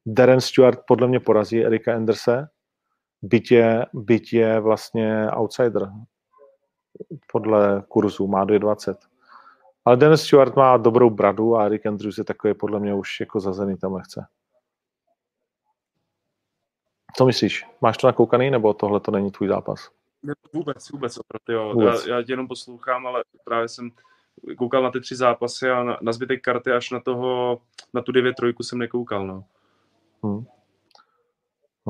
Darren 0.05 0.41
Stewart 0.41 0.79
podle 0.87 1.07
mě 1.07 1.19
porazí 1.19 1.65
Erika 1.65 1.95
Anderse, 1.95 2.47
byť 3.21 3.51
je, 3.51 3.85
byť 3.93 4.33
je 4.33 4.59
vlastně 4.59 5.27
outsider 5.31 5.91
podle 7.31 7.83
kurzu, 7.87 8.27
má 8.27 8.45
2,20. 8.45 8.95
Ale 9.85 9.97
Dennis 9.97 10.21
Stewart 10.21 10.55
má 10.55 10.77
dobrou 10.77 11.09
bradu 11.09 11.55
a 11.55 11.65
Eric 11.65 11.85
Andrews 11.85 12.17
je 12.17 12.23
takový 12.23 12.53
podle 12.53 12.79
mě 12.79 12.93
už 12.93 13.19
jako 13.19 13.39
zazený 13.39 13.77
tam 13.77 13.93
lehce. 13.93 14.25
Co 17.15 17.25
myslíš? 17.25 17.65
Máš 17.81 17.97
to 17.97 18.07
nakoukaný, 18.07 18.51
nebo 18.51 18.73
tohle 18.73 18.99
to 18.99 19.11
není 19.11 19.31
tvůj 19.31 19.47
zápas? 19.47 19.89
Ne, 20.23 20.33
vůbec, 20.53 20.89
vůbec, 20.89 21.17
opravdu, 21.17 21.63
jo. 21.63 21.73
Vůbec. 21.73 22.07
Já, 22.07 22.15
já 22.15 22.23
tě 22.23 22.33
jenom 22.33 22.47
poslouchám, 22.47 23.07
ale 23.07 23.23
právě 23.43 23.67
jsem 23.67 23.91
koukal 24.57 24.83
na 24.83 24.91
ty 24.91 25.01
tři 25.01 25.15
zápasy 25.15 25.69
a 25.69 25.83
na, 25.83 25.97
na 26.01 26.11
zbytek 26.11 26.41
karty 26.41 26.71
až 26.71 26.91
na 26.91 26.99
toho, 26.99 27.61
na 27.93 28.01
tu 28.01 28.11
9 28.11 28.35
trojku 28.35 28.63
jsem 28.63 28.79
nekoukal, 28.79 29.27
no. 29.27 29.43
Hmm. 30.23 30.45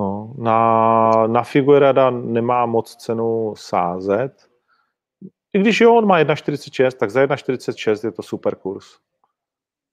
No, 0.02 0.34
na, 0.38 1.28
na 1.28 1.44
Figuerada 1.44 2.10
nemá 2.10 2.66
moc 2.66 2.96
cenu 2.96 3.54
sázet. 3.58 4.50
I 5.54 5.60
když 5.60 5.82
jo, 5.82 5.96
on 5.96 6.06
má 6.06 6.20
1,46, 6.20 6.92
tak 6.92 7.10
za 7.12 7.26
1,46 7.26 8.06
je 8.06 8.12
to 8.12 8.24
super 8.24 8.56
kurz. 8.56 8.86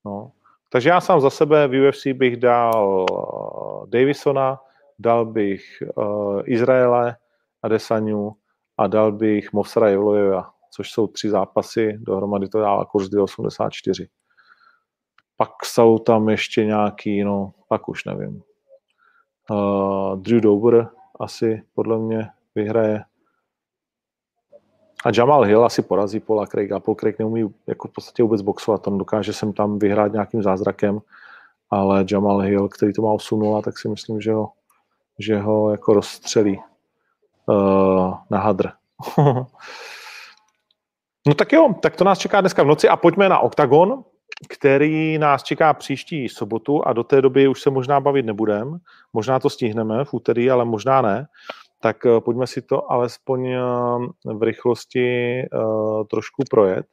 No. 0.05 0.33
Takže 0.69 0.89
já 0.89 1.01
sám 1.01 1.21
za 1.21 1.31
sebe 1.31 1.69
v 1.69 1.89
UFC 1.89 2.07
bych 2.07 2.37
dal 2.37 3.07
uh, 3.11 3.87
Davisona, 3.87 4.61
dal 4.99 5.27
bych 5.27 5.83
uh, 5.97 6.43
Izraele 6.45 7.17
Adesaniu 7.63 8.37
a 8.79 8.87
dal 8.87 9.13
bych 9.13 9.53
Movsara 9.53 9.89
Jevlojeva, 9.89 10.51
což 10.71 10.91
jsou 10.91 11.07
tři 11.07 11.31
zápasy, 11.31 11.99
dohromady 12.01 12.49
to 12.49 12.61
dává 12.61 12.85
kurz 12.85 13.09
2,84. 13.09 14.07
Pak 15.37 15.51
jsou 15.65 15.99
tam 15.99 16.29
ještě 16.29 16.65
nějaký, 16.65 17.25
no, 17.25 17.53
pak 17.69 17.89
už 17.89 18.05
nevím. 18.05 18.43
Uh, 19.51 20.17
Drew 20.17 20.41
Dober 20.41 20.89
asi 21.21 21.63
podle 21.75 21.99
mě 21.99 22.31
vyhraje. 22.55 23.05
A 25.05 25.09
Jamal 25.15 25.43
Hill 25.43 25.65
asi 25.65 25.83
porazí 25.83 26.21
Paula 26.21 26.47
Craiga. 26.47 26.81
Paul 26.81 26.95
Craig 26.95 27.19
neumí 27.19 27.55
jako 27.67 27.89
v 27.89 27.93
podstatě 27.93 28.23
vůbec 28.23 28.43
boxovat. 28.43 28.87
On 28.87 28.99
dokáže 28.99 29.33
sem 29.33 29.53
tam 29.53 29.79
vyhrát 29.79 30.13
nějakým 30.13 30.43
zázrakem, 30.43 31.01
ale 31.71 32.05
Jamal 32.11 32.39
Hill, 32.39 32.69
který 32.69 32.93
to 32.93 33.03
má 33.03 33.13
8 33.13 33.63
tak 33.63 33.79
si 33.79 33.89
myslím, 33.89 34.21
že 34.21 34.33
ho, 34.33 34.53
že 35.19 35.39
ho 35.39 35.71
jako 35.71 35.95
rozstřelí 35.95 36.61
uh, 37.47 38.15
na 38.31 38.39
hadr. 38.39 38.71
no 41.27 41.35
tak 41.37 41.53
jo, 41.53 41.75
tak 41.83 41.97
to 41.97 42.05
nás 42.05 42.19
čeká 42.19 42.41
dneska 42.41 42.63
v 42.63 42.67
noci 42.67 42.89
a 42.89 42.97
pojďme 42.97 43.29
na 43.29 43.39
OKTAGON 43.39 44.05
který 44.49 45.19
nás 45.19 45.43
čeká 45.43 45.75
příští 45.75 46.29
sobotu 46.29 46.87
a 46.87 46.93
do 46.93 47.05
té 47.05 47.23
doby 47.23 47.49
už 47.49 47.63
se 47.63 47.71
možná 47.71 48.01
bavit 48.01 48.27
nebudem. 48.27 48.79
Možná 49.13 49.39
to 49.39 49.51
stihneme 49.51 50.05
v 50.05 50.15
úterý, 50.15 50.51
ale 50.51 50.65
možná 50.65 51.03
ne. 51.03 51.27
Tak 51.81 52.07
eh, 52.07 52.21
pojďme 52.21 52.47
si 52.47 52.63
to 52.63 52.93
alespoň 52.93 53.47
eh, 53.47 53.61
v 54.25 54.43
rychlosti 54.43 55.09
eh, 55.41 55.47
trošku 56.11 56.43
projet, 56.51 56.87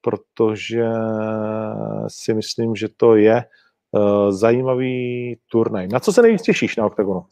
protože 0.00 0.84
si 2.08 2.34
myslím, 2.34 2.76
že 2.76 2.88
to 2.96 3.16
je 3.16 3.44
zajímavý 4.28 5.36
turnaj. 5.50 5.88
Na 5.88 6.00
co 6.00 6.12
se 6.12 6.22
nejvíc 6.22 6.42
těšíš 6.42 6.76
na 6.76 6.86
OKTAGONu? 6.86 7.26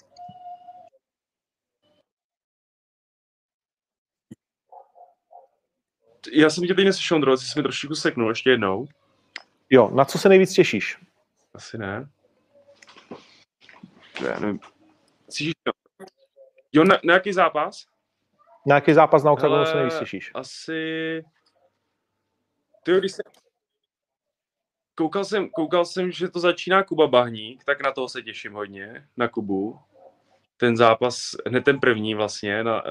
Já 6.33 6.51
jsem 6.51 6.65
tě 6.65 6.75
teď 6.75 6.85
neslyšel, 6.85 7.15
Ondro, 7.15 7.37
jsi 7.37 7.59
mi 7.59 7.63
trošku 7.63 7.95
seknul 7.95 8.29
ještě 8.29 8.51
jednou. 8.51 8.87
Jo, 9.71 9.91
na 9.91 10.05
co 10.05 10.19
se 10.19 10.29
nejvíc 10.29 10.53
těšíš? 10.53 10.99
Asi 11.55 11.79
ne. 11.79 12.09
Já 14.27 14.39
nevím. 14.39 14.61
Cítíš 15.29 15.55
to? 15.63 15.73
Jo, 16.73 16.85
na, 16.85 16.99
na 17.05 17.15
jaký 17.15 17.33
zápas? 17.33 17.87
Na 18.67 18.75
jaký 18.75 18.95
zápas 18.95 19.25
na 19.25 19.33
OKTAGONu 19.33 19.67
se 19.67 19.75
nejvíc 19.75 19.99
těšíš? 19.99 20.31
Asi... 20.35 21.25
Ty 22.83 22.99
když 22.99 23.13
se... 23.13 23.23
Koukal 24.95 25.25
jsem, 25.25 25.49
koukal 25.51 25.85
jsem, 25.85 26.13
že 26.13 26.29
to 26.29 26.41
začíná 26.41 26.83
Kuba 26.83 27.07
Bahník, 27.07 27.65
tak 27.65 27.83
na 27.83 27.93
toho 27.93 28.09
se 28.09 28.23
těším 28.23 28.53
hodně, 28.53 29.09
na 29.17 29.29
Kubu. 29.29 29.81
Ten 30.57 30.77
zápas, 30.77 31.31
hned 31.47 31.65
ten 31.65 31.81
první 31.81 32.15
vlastně, 32.15 32.65
na, 32.65 32.85
uh, 32.85 32.91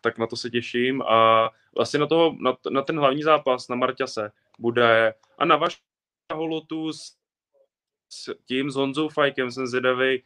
tak 0.00 0.18
na 0.18 0.26
to 0.26 0.36
se 0.36 0.50
těším 0.50 1.02
a 1.02 1.50
vlastně 1.76 1.98
na, 2.00 2.06
toho, 2.06 2.36
na, 2.40 2.56
na 2.70 2.82
ten 2.82 2.98
hlavní 2.98 3.22
zápas, 3.22 3.68
na 3.68 3.76
Marťase, 3.76 4.30
bude 4.58 5.14
a 5.38 5.44
na 5.44 5.56
vaš 5.56 5.82
holotu 6.34 6.92
s, 6.92 7.16
s 8.08 8.34
tím, 8.44 8.70
s 8.70 8.76
Honzou 8.76 9.08
Fajkem 9.08 9.50
jsem 9.50 9.66
zvědavý, 9.66 10.22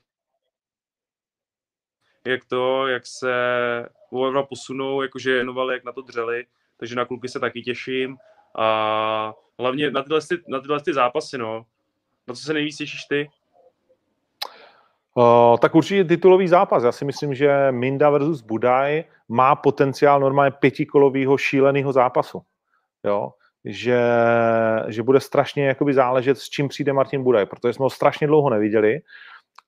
jak 2.26 2.44
to, 2.44 2.86
jak 2.86 3.06
se 3.06 3.34
oba 4.10 4.42
posunou, 4.42 5.02
jakože 5.02 5.32
jenovali, 5.32 5.74
jak 5.74 5.84
na 5.84 5.92
to 5.92 6.02
dřeli, 6.02 6.46
takže 6.76 6.96
na 6.96 7.04
kluky 7.04 7.28
se 7.28 7.40
taky 7.40 7.62
těším 7.62 8.16
a 8.58 9.34
hlavně 9.58 9.90
na 9.90 10.02
tyhle, 10.02 10.20
na 10.48 10.60
tyhle 10.60 10.80
ty 10.80 10.94
zápasy, 10.94 11.38
no. 11.38 11.66
Na 12.28 12.34
co 12.34 12.42
se 12.42 12.52
nejvíc 12.52 12.76
těšíš 12.76 13.04
ty? 13.04 13.30
Uh, 15.14 15.56
tak 15.58 15.74
určitě 15.74 16.04
titulový 16.04 16.48
zápas. 16.48 16.84
Já 16.84 16.92
si 16.92 17.04
myslím, 17.04 17.34
že 17.34 17.68
Minda 17.70 18.10
versus 18.10 18.40
Budaj 18.40 19.04
má 19.28 19.56
potenciál 19.56 20.20
normálně 20.20 20.50
pětikolového 20.50 21.38
šíleného 21.38 21.92
zápasu. 21.92 22.42
Jo? 23.04 23.32
Že, 23.64 24.00
že 24.88 25.02
bude 25.02 25.20
strašně 25.20 25.66
jakoby 25.66 25.94
záležet, 25.94 26.38
s 26.38 26.48
čím 26.48 26.68
přijde 26.68 26.92
Martin 26.92 27.22
Budaj, 27.22 27.46
protože 27.46 27.72
jsme 27.72 27.82
ho 27.82 27.90
strašně 27.90 28.26
dlouho 28.26 28.50
neviděli 28.50 29.00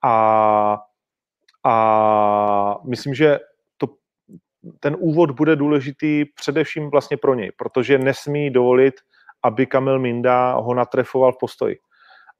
a, 0.04 0.78
a 1.64 2.76
myslím, 2.84 3.14
že 3.14 3.38
to, 3.76 3.86
ten 4.80 4.96
úvod 4.98 5.30
bude 5.30 5.56
důležitý 5.56 6.24
především 6.24 6.90
vlastně 6.90 7.16
pro 7.16 7.34
něj, 7.34 7.52
protože 7.56 7.98
nesmí 7.98 8.50
dovolit, 8.50 8.94
aby 9.42 9.66
Kamil 9.66 9.98
Minda 9.98 10.54
ho 10.54 10.74
natrefoval 10.74 11.32
v 11.32 11.38
postoji. 11.40 11.76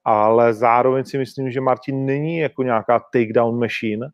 ale 0.04 0.54
zároveň 0.54 1.04
si 1.04 1.18
myslím, 1.18 1.50
že 1.50 1.60
Martin 1.60 2.06
není 2.06 2.38
jako 2.38 2.62
nějaká 2.62 2.98
takedown 3.12 3.58
machine 3.58 4.08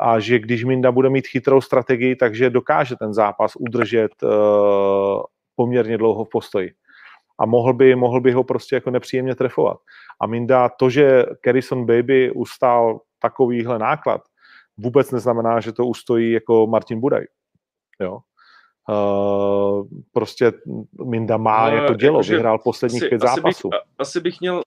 a 0.00 0.20
že 0.20 0.38
když 0.38 0.64
Minda 0.64 0.92
bude 0.92 1.10
mít 1.10 1.26
chytrou 1.26 1.60
strategii, 1.60 2.16
takže 2.16 2.50
dokáže 2.50 2.96
ten 2.96 3.14
zápas 3.14 3.52
udržet 3.56 4.10
uh, 4.22 5.22
poměrně 5.56 5.98
dlouho 5.98 6.24
v 6.24 6.28
postoji. 6.28 6.74
A 7.38 7.46
mohl 7.46 7.72
by, 7.72 7.94
mohl 7.94 8.20
by 8.20 8.32
ho 8.32 8.44
prostě 8.44 8.74
jako 8.74 8.90
nepříjemně 8.90 9.34
trefovat. 9.34 9.78
A 10.20 10.26
Minda, 10.26 10.68
to, 10.68 10.90
že 10.90 11.24
Carrison 11.44 11.86
Baby 11.86 12.30
ustál 12.30 13.00
takovýhle 13.18 13.78
náklad, 13.78 14.20
vůbec 14.76 15.10
neznamená, 15.10 15.60
že 15.60 15.72
to 15.72 15.86
ustojí 15.86 16.32
jako 16.32 16.66
Martin 16.66 17.00
Budaj. 17.00 17.24
Jo? 18.00 18.18
Uh, 18.88 19.88
prostě 20.12 20.52
Minda 21.04 21.36
má 21.36 21.68
uh, 21.68 21.74
jako 21.74 21.94
dělo, 21.94 22.18
jako, 22.18 22.30
vyhrál 22.30 22.58
posledních 22.58 23.02
asi, 23.02 23.08
pět 23.08 23.24
asi 23.24 23.34
zápasů. 23.34 23.68
Bych, 23.68 23.80
asi 23.98 24.20
bych 24.20 24.40
měl 24.40 24.62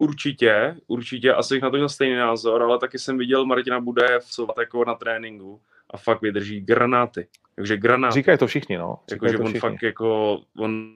Určitě, 0.00 0.76
určitě, 0.86 1.34
asi 1.34 1.54
bych 1.54 1.62
na 1.62 1.70
to 1.70 1.76
měl 1.76 1.88
stejný 1.88 2.16
názor, 2.16 2.62
ale 2.62 2.78
taky 2.78 2.98
jsem 2.98 3.18
viděl 3.18 3.46
Martina 3.46 3.80
Budaje 3.80 4.20
v 4.20 4.24
jako 4.60 4.84
na 4.84 4.94
tréninku 4.94 5.60
a 5.90 5.96
fakt 5.96 6.22
vydrží 6.22 6.60
granáty. 6.60 7.28
Takže 7.54 7.76
granáty. 7.76 8.14
Říkají 8.14 8.38
to 8.38 8.46
všichni, 8.46 8.78
no. 8.78 8.98
Jako, 9.10 9.28
že 9.28 9.38
on 9.38 9.44
všichni. 9.44 9.60
fakt 9.60 9.82
jako, 9.82 10.40
on 10.58 10.94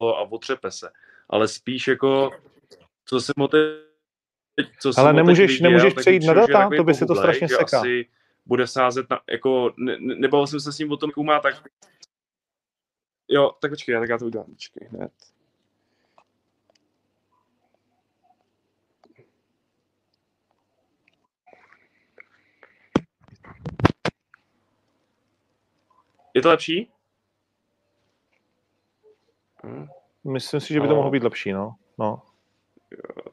a 0.00 0.22
otřepe 0.30 0.70
se. 0.70 0.90
Ale 1.28 1.48
spíš 1.48 1.88
jako, 1.88 2.30
co 3.04 3.20
se 3.20 3.32
mu 3.36 3.48
teď, 3.48 3.62
co 4.80 4.92
Ale 4.96 5.12
nemůžeš, 5.12 5.50
viděl, 5.50 5.70
nemůžeš 5.70 5.94
přejít 5.94 6.26
na 6.26 6.34
data, 6.34 6.70
to 6.76 6.84
by 6.84 6.94
se 6.94 7.06
to 7.06 7.14
strašně 7.14 7.48
seká. 7.48 7.78
Asi 7.78 8.08
bude 8.46 8.66
sázet 8.66 9.10
na, 9.10 9.20
jako, 9.30 9.72
ne, 9.76 9.96
ne, 10.00 10.14
nebavil 10.14 10.46
jsem 10.46 10.60
se 10.60 10.72
s 10.72 10.78
ním 10.78 10.92
o 10.92 10.96
tom, 10.96 11.10
jak 11.10 11.26
má, 11.26 11.40
tak 11.40 11.62
Jo, 13.32 13.52
tak 13.60 13.70
počkej, 13.70 14.00
tak 14.00 14.08
já 14.08 14.18
to 14.18 14.26
udělám, 14.26 14.46
počkej, 14.46 14.88
hned. 14.90 15.12
Je 26.34 26.42
to 26.42 26.48
lepší? 26.48 26.90
Hm. 29.66 29.86
Myslím 30.24 30.60
si, 30.60 30.74
že 30.74 30.80
by 30.80 30.88
to 30.88 30.94
mohlo 30.94 31.10
být 31.10 31.22
lepší, 31.22 31.52
no. 31.52 31.74
no. 31.98 32.22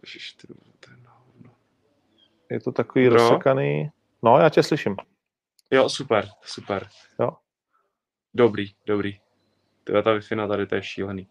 Ježiš, 0.03 0.33
ty. 0.33 0.47
Je 2.49 2.59
to 2.59 2.71
takový 2.71 3.05
no. 3.05 3.13
rozsekaný. 3.13 3.91
No, 4.23 4.39
já 4.39 4.49
tě 4.49 4.63
slyším. 4.63 4.95
Jo, 5.71 5.89
super, 5.89 6.29
super. 6.41 6.87
Jo. 7.19 7.31
Dobrý, 8.33 8.65
dobrý. 8.85 9.19
Tyhle 9.83 10.03
ta 10.03 10.13
wi 10.13 10.21
tady, 10.47 10.67
to 10.67 10.75
je 10.75 10.83
šílený. 10.83 11.27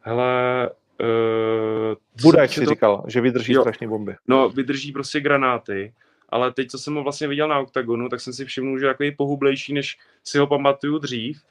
Hele, 0.00 0.70
uh, 1.00 1.94
Budaj 2.22 2.48
si 2.48 2.64
to... 2.64 2.70
říkal, 2.70 3.04
že 3.08 3.20
vydrží 3.20 3.52
jo. 3.52 3.60
strašně 3.60 3.88
bomby. 3.88 4.16
No, 4.26 4.48
vydrží 4.48 4.92
prostě 4.92 5.20
granáty 5.20 5.94
ale 6.28 6.52
teď, 6.52 6.70
co 6.70 6.78
jsem 6.78 6.94
ho 6.94 7.02
vlastně 7.02 7.28
viděl 7.28 7.48
na 7.48 7.58
OKTAGONu, 7.58 8.08
tak 8.08 8.20
jsem 8.20 8.32
si 8.32 8.44
všiml, 8.44 8.78
že 8.78 8.94
je 9.00 9.12
pohublejší, 9.12 9.72
než 9.72 9.98
si 10.24 10.38
ho 10.38 10.46
pamatuju 10.46 10.98
dřív. 10.98 11.42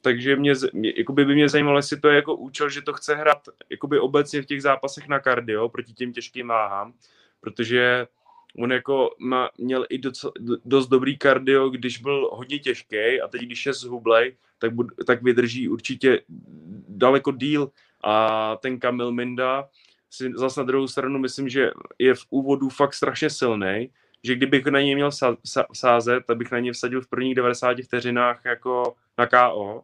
Takže 0.00 0.36
mě, 0.36 0.52
jakoby 0.96 1.24
by 1.24 1.34
mě 1.34 1.48
zajímalo, 1.48 1.78
jestli 1.78 2.00
to 2.00 2.08
je 2.08 2.16
jako 2.16 2.36
účel, 2.36 2.68
že 2.68 2.82
to 2.82 2.92
chce 2.92 3.14
hrát 3.14 3.48
jakoby 3.70 3.98
obecně 3.98 4.42
v 4.42 4.46
těch 4.46 4.62
zápasech 4.62 5.08
na 5.08 5.20
kardio 5.20 5.68
proti 5.68 5.92
těm 5.92 6.12
těžkým 6.12 6.48
váhám, 6.48 6.92
protože 7.40 8.06
on 8.58 8.72
jako 8.72 9.10
má, 9.18 9.50
měl 9.58 9.86
i 9.88 9.98
doc, 9.98 10.26
dost 10.64 10.88
dobrý 10.88 11.18
kardio, 11.18 11.68
když 11.68 11.98
byl 11.98 12.30
hodně 12.32 12.58
těžký 12.58 13.20
a 13.24 13.28
teď, 13.28 13.42
když 13.42 13.66
je 13.66 13.72
zhublej, 13.72 14.36
tak, 14.58 14.74
bud, 14.74 14.86
tak 15.06 15.22
vydrží 15.22 15.68
určitě 15.68 16.20
daleko 16.88 17.32
díl. 17.32 17.70
A 18.04 18.56
ten 18.62 18.80
Kamil 18.80 19.12
Minda 19.12 19.68
si 20.10 20.32
zase 20.34 20.60
na 20.60 20.64
druhou 20.64 20.88
stranu 20.88 21.18
myslím, 21.18 21.48
že 21.48 21.70
je 21.98 22.14
v 22.14 22.26
úvodu 22.30 22.68
fakt 22.68 22.94
strašně 22.94 23.30
silný 23.30 23.90
že 24.24 24.34
kdybych 24.34 24.66
na 24.66 24.80
něj 24.80 24.94
měl 24.94 25.10
sázet, 25.72 26.24
tak 26.26 26.36
bych 26.36 26.52
na 26.52 26.58
něj 26.58 26.72
vsadil 26.72 27.00
v 27.00 27.08
prvních 27.08 27.34
90 27.34 27.76
vteřinách 27.84 28.40
jako 28.44 28.94
na 29.18 29.26
KO 29.26 29.82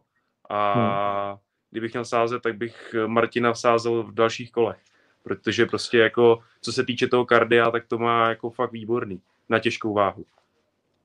a 0.49 0.73
hmm. 0.73 1.37
kdybych 1.71 1.93
měl 1.93 2.05
sázet, 2.05 2.41
tak 2.41 2.57
bych 2.57 2.95
Martina 3.07 3.53
vsázel 3.53 4.03
v 4.03 4.13
dalších 4.13 4.51
kolech, 4.51 4.79
protože 5.23 5.65
prostě 5.65 5.97
jako, 5.97 6.39
co 6.61 6.73
se 6.73 6.85
týče 6.85 7.07
toho 7.07 7.25
kardia, 7.25 7.71
tak 7.71 7.85
to 7.87 7.97
má 7.97 8.29
jako 8.29 8.49
fakt 8.49 8.71
výborný 8.71 9.21
na 9.49 9.59
těžkou 9.59 9.93
váhu. 9.93 10.25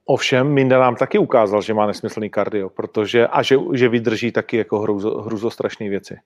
Ovšem, 0.04 0.48
Minda 0.48 0.78
nám 0.78 0.96
taky 0.96 1.18
ukázal, 1.18 1.62
že 1.62 1.74
má 1.74 1.86
nesmyslný 1.86 2.30
kardio, 2.30 2.70
protože, 2.70 3.26
a 3.26 3.42
že, 3.42 3.56
že 3.74 3.88
vydrží 3.88 4.32
taky 4.32 4.56
jako 4.56 4.78
hruzo, 4.78 5.20
hruzostrašné 5.20 5.88
věci. 5.88 6.18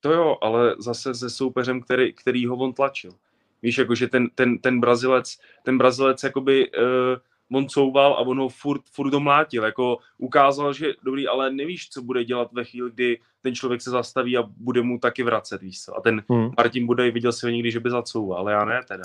To 0.00 0.12
jo, 0.12 0.36
ale 0.42 0.74
zase 0.78 1.14
se 1.14 1.30
soupeřem, 1.30 1.80
který, 1.80 2.12
který 2.12 2.46
ho 2.46 2.56
on 2.56 2.72
tlačil. 2.72 3.10
Víš, 3.62 3.78
jakože 3.78 4.08
ten, 4.08 4.28
ten, 4.34 4.58
ten 4.58 4.80
Brazilec, 4.80 5.38
ten 5.62 5.78
Brazilec 5.78 6.22
jakoby 6.22 6.70
uh, 6.70 7.56
on 7.56 7.68
couval 7.68 8.12
a 8.12 8.18
on 8.18 8.38
ho 8.38 8.48
furt, 8.48 8.82
furt 8.92 9.10
domlátil, 9.10 9.64
jako 9.64 9.98
ukázal, 10.18 10.72
že 10.72 10.92
dobrý, 11.02 11.28
ale 11.28 11.50
nevíš, 11.50 11.90
co 11.90 12.02
bude 12.02 12.24
dělat 12.24 12.52
ve 12.52 12.64
chvíli, 12.64 12.90
kdy 12.90 13.20
ten 13.40 13.54
člověk 13.54 13.82
se 13.82 13.90
zastaví 13.90 14.36
a 14.36 14.42
bude 14.56 14.82
mu 14.82 14.98
taky 14.98 15.22
vracet, 15.22 15.62
víš 15.62 15.82
co. 15.82 15.96
A 15.96 16.00
ten 16.00 16.22
hmm. 16.28 16.50
Martin 16.56 16.86
bude 16.86 17.10
viděl 17.10 17.32
si 17.32 17.46
ho 17.46 17.50
někdy, 17.50 17.70
že 17.70 17.80
by 17.80 17.90
zacouval, 17.90 18.38
ale 18.38 18.52
já 18.52 18.64
ne 18.64 18.80
teda. 18.88 19.04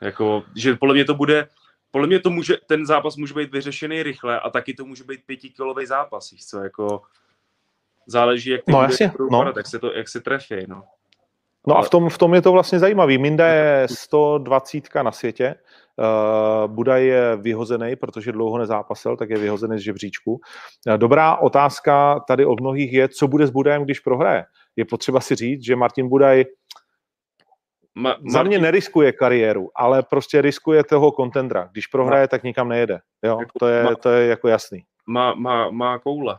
Jako, 0.00 0.44
že 0.56 0.76
podle 0.76 0.94
mě 0.94 1.04
to 1.04 1.14
bude, 1.14 1.48
podle 1.90 2.06
mě 2.06 2.20
to 2.20 2.30
může, 2.30 2.56
ten 2.66 2.86
zápas 2.86 3.16
může 3.16 3.34
být 3.34 3.52
vyřešený 3.52 4.02
rychle 4.02 4.40
a 4.40 4.50
taky 4.50 4.74
to 4.74 4.84
může 4.84 5.04
být 5.04 5.20
pětikilový 5.26 5.86
zápas, 5.86 6.30
víš 6.30 6.46
co, 6.46 6.58
jako 6.58 7.02
záleží, 8.06 8.50
jak 8.50 8.64
ty 8.64 8.72
no, 8.72 8.82
jasně, 8.82 9.12
no. 9.30 9.52
jak 9.56 9.66
se 9.66 9.78
to, 9.78 9.92
jak 9.92 10.08
se 10.08 10.20
trefí, 10.20 10.56
no. 10.68 10.84
No 11.66 11.78
a 11.78 11.82
v 11.82 11.90
tom, 11.90 12.08
v 12.08 12.18
tom 12.18 12.34
je 12.34 12.42
to 12.42 12.52
vlastně 12.52 12.78
zajímavý. 12.78 13.18
Minda 13.18 13.46
je 13.46 13.86
120 13.90 14.94
na 15.02 15.12
světě, 15.12 15.54
uh, 15.96 16.74
Buda 16.74 16.96
je 16.96 17.36
vyhozený, 17.36 17.96
protože 17.96 18.32
dlouho 18.32 18.58
nezápasil, 18.58 19.16
tak 19.16 19.30
je 19.30 19.38
vyhozený 19.38 19.78
z 19.78 19.82
žebříčku. 19.82 20.32
Uh, 20.32 20.96
dobrá 20.96 21.36
otázka 21.36 22.20
tady 22.28 22.44
od 22.46 22.60
mnohých 22.60 22.92
je, 22.92 23.08
co 23.08 23.28
bude 23.28 23.46
s 23.46 23.50
Budajem, 23.50 23.84
když 23.84 24.00
prohraje. 24.00 24.44
Je 24.76 24.84
potřeba 24.84 25.20
si 25.20 25.34
říct, 25.34 25.64
že 25.64 25.76
Martin 25.76 26.08
Budaj 26.08 26.44
Ma, 27.94 28.10
Martin... 28.10 28.30
za 28.30 28.42
mě 28.42 28.58
neriskuje 28.58 29.12
kariéru, 29.12 29.70
ale 29.74 30.02
prostě 30.02 30.42
riskuje 30.42 30.84
toho 30.84 31.12
kontendra. 31.12 31.68
Když 31.72 31.86
prohraje, 31.86 32.28
tak 32.28 32.42
nikam 32.42 32.68
nejede. 32.68 33.00
Jo? 33.22 33.36
Jako, 33.40 33.58
to, 33.58 33.66
je, 33.66 33.96
to 34.02 34.10
je 34.10 34.26
jako 34.26 34.48
jasný. 34.48 34.84
Má, 35.06 35.34
má, 35.34 35.70
má 35.70 35.98
koule. 35.98 36.38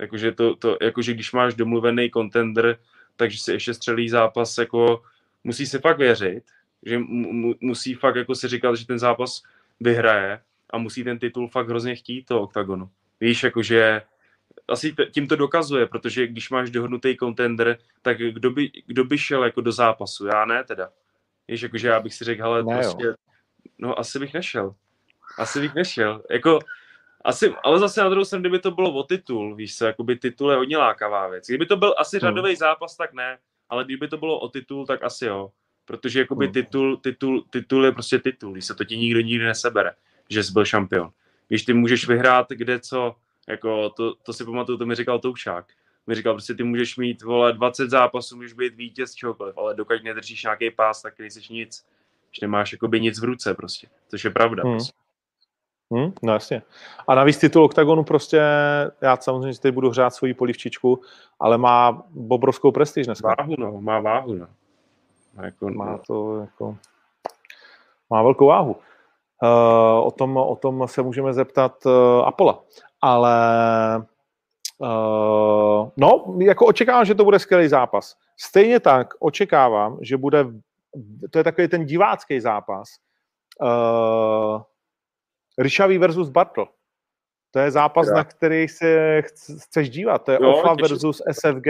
Jakože, 0.00 0.32
to, 0.32 0.56
to, 0.56 0.76
jakože 0.82 1.12
když 1.12 1.32
máš 1.32 1.54
domluvený 1.54 2.10
kontender, 2.10 2.78
takže 3.16 3.38
si 3.38 3.52
ještě 3.52 3.74
střelí 3.74 4.08
zápas, 4.08 4.58
jako 4.58 5.02
musí 5.44 5.66
se 5.66 5.78
fakt 5.78 5.98
věřit, 5.98 6.44
že 6.82 6.98
mu, 6.98 7.54
musí 7.60 7.94
fakt 7.94 8.16
jako 8.16 8.34
si 8.34 8.48
říkat, 8.48 8.74
že 8.74 8.86
ten 8.86 8.98
zápas 8.98 9.42
vyhraje 9.80 10.40
a 10.70 10.78
musí 10.78 11.04
ten 11.04 11.18
titul 11.18 11.48
fakt 11.48 11.68
hrozně 11.68 11.96
chtít 11.96 12.26
to 12.26 12.42
oktagonu. 12.42 12.90
Víš, 13.20 13.42
jakože 13.42 14.02
asi 14.68 14.94
tím 15.10 15.28
to 15.28 15.36
dokazuje, 15.36 15.86
protože 15.86 16.26
když 16.26 16.50
máš 16.50 16.70
dohodnutý 16.70 17.16
contender, 17.16 17.78
tak 18.02 18.18
kdo 18.18 18.50
by, 18.50 18.70
kdo 18.86 19.04
by 19.04 19.18
šel 19.18 19.44
jako 19.44 19.60
do 19.60 19.72
zápasu? 19.72 20.26
Já 20.26 20.44
ne 20.44 20.64
teda. 20.64 20.90
Víš, 21.48 21.62
jakože 21.62 21.88
já 21.88 22.00
bych 22.00 22.14
si 22.14 22.24
řekl, 22.24 22.44
ale 22.44 22.62
ne, 22.62 22.78
prostě, 22.78 23.14
no 23.78 23.98
asi 23.98 24.18
bych 24.18 24.34
nešel. 24.34 24.74
Asi 25.38 25.60
bych 25.60 25.74
nešel. 25.74 26.22
Jako, 26.30 26.58
asi, 27.24 27.54
ale 27.64 27.78
zase 27.78 28.00
na 28.00 28.08
druhou 28.08 28.24
stranu, 28.24 28.42
kdyby 28.42 28.58
to 28.58 28.70
bylo 28.70 28.92
o 28.92 29.02
titul, 29.02 29.54
víš 29.54 29.76
co, 29.76 29.84
jakoby 29.86 30.16
titul 30.16 30.50
je 30.50 30.56
hodně 30.56 30.76
lákavá 30.76 31.28
věc. 31.28 31.46
Kdyby 31.46 31.66
to 31.66 31.76
byl 31.76 31.94
asi 31.98 32.18
řadový 32.18 32.50
hmm. 32.50 32.56
zápas, 32.56 32.96
tak 32.96 33.12
ne, 33.12 33.38
ale 33.68 33.84
kdyby 33.84 34.08
to 34.08 34.16
bylo 34.16 34.38
o 34.38 34.48
titul, 34.48 34.86
tak 34.86 35.02
asi 35.02 35.26
jo. 35.26 35.50
Protože 35.84 36.18
jakoby 36.18 36.46
hmm. 36.46 36.52
titul, 36.52 36.96
titul, 36.96 37.44
titul 37.50 37.84
je 37.84 37.92
prostě 37.92 38.18
titul, 38.18 38.52
když 38.52 38.64
se 38.64 38.74
to 38.74 38.84
ti 38.84 38.96
nikdo 38.96 39.20
nikdy 39.20 39.44
nesebere, 39.44 39.94
že 40.30 40.44
jsi 40.44 40.52
byl 40.52 40.64
šampion. 40.64 41.10
Víš, 41.50 41.64
ty 41.64 41.72
můžeš 41.72 42.08
vyhrát 42.08 42.46
kde 42.48 42.80
co, 42.80 43.16
jako 43.48 43.90
to, 43.90 44.14
to 44.14 44.32
si 44.32 44.44
pamatuju, 44.44 44.78
to 44.78 44.86
mi 44.86 44.94
říkal 44.94 45.18
Toušák. 45.18 45.66
Mi 46.06 46.14
říkal, 46.14 46.34
prostě 46.34 46.54
ty 46.54 46.62
můžeš 46.62 46.96
mít, 46.96 47.22
vole, 47.22 47.52
20 47.52 47.90
zápasů, 47.90 48.36
můžeš 48.36 48.52
být 48.52 48.74
vítěz 48.74 49.14
čehokoliv, 49.14 49.58
ale 49.58 49.74
dokud 49.74 50.04
nedržíš 50.04 50.42
nějaký 50.42 50.70
pás, 50.70 51.02
tak 51.02 51.18
nejsi 51.18 51.52
nic. 51.52 51.86
Když 52.30 52.40
nemáš 52.40 52.72
jakoby 52.72 53.00
nic 53.00 53.20
v 53.20 53.24
ruce 53.24 53.54
prostě, 53.54 53.88
což 54.08 54.24
je 54.24 54.30
pravda. 54.30 54.62
Hmm. 54.62 54.72
Prostě. 54.72 55.03
Hmm, 55.94 56.12
no 56.22 56.32
jasně. 56.32 56.62
A 57.08 57.14
navíc 57.14 57.38
titul 57.38 57.64
OKTAGONu 57.64 58.04
prostě, 58.04 58.42
já 59.00 59.16
samozřejmě 59.16 59.58
teď 59.60 59.74
budu 59.74 59.90
hřát 59.90 60.14
svoji 60.14 60.34
polivčičku, 60.34 61.00
ale 61.40 61.58
má 61.58 62.02
obrovskou 62.28 62.72
prestiž 62.72 63.06
dneska. 63.06 63.34
Váhu, 63.38 63.54
no, 63.58 63.80
má 63.80 64.00
váhu, 64.00 64.34
no. 64.34 64.46
Má, 65.36 65.44
jako, 65.44 65.68
má 65.68 65.98
to 66.06 66.40
jako, 66.40 66.76
má 68.10 68.22
velkou 68.22 68.46
váhu. 68.46 68.76
Uh, 69.42 70.06
o, 70.06 70.10
tom, 70.10 70.36
o 70.36 70.56
tom 70.56 70.88
se 70.88 71.02
můžeme 71.02 71.32
zeptat 71.32 71.86
uh, 71.86 71.92
Apola. 72.24 72.62
Ale 73.00 73.36
uh, 74.78 75.88
no, 75.96 76.34
jako 76.38 76.66
očekávám, 76.66 77.04
že 77.04 77.14
to 77.14 77.24
bude 77.24 77.38
skvělý 77.38 77.68
zápas. 77.68 78.16
Stejně 78.36 78.80
tak 78.80 79.14
očekávám, 79.20 79.98
že 80.00 80.16
bude, 80.16 80.46
to 81.30 81.38
je 81.38 81.44
takový 81.44 81.68
ten 81.68 81.84
divácký 81.84 82.40
zápas, 82.40 82.88
uh, 83.62 84.62
Ryšavý 85.58 85.98
versus 85.98 86.28
Bartl. 86.28 86.66
To 87.50 87.58
je 87.58 87.70
zápas, 87.70 88.08
ja. 88.08 88.14
na 88.14 88.24
který 88.24 88.68
se 88.68 89.22
chceš 89.62 89.90
dívat. 89.90 90.18
To 90.18 90.32
je 90.32 90.38
jo, 90.42 90.52
OFA 90.52 90.74
versus 90.74 91.22
SFG. 91.32 91.66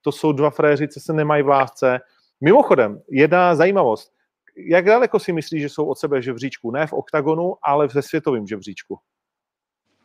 to 0.00 0.12
jsou 0.12 0.32
dva 0.32 0.50
fréři, 0.50 0.88
co 0.88 1.00
se 1.00 1.12
nemají 1.12 1.42
v 1.42 1.48
lásce. 1.48 2.00
Mimochodem, 2.40 3.00
jedna 3.10 3.54
zajímavost. 3.54 4.12
Jak 4.56 4.84
daleko 4.84 5.18
si 5.18 5.32
myslíš, 5.32 5.62
že 5.62 5.68
jsou 5.68 5.86
od 5.86 5.98
sebe 5.98 6.22
žebříčku? 6.22 6.70
Ne 6.70 6.86
v 6.86 6.92
oktagonu, 6.92 7.54
ale 7.62 7.88
ve 7.88 8.02
světovém 8.02 8.46
žebříčku. 8.46 8.98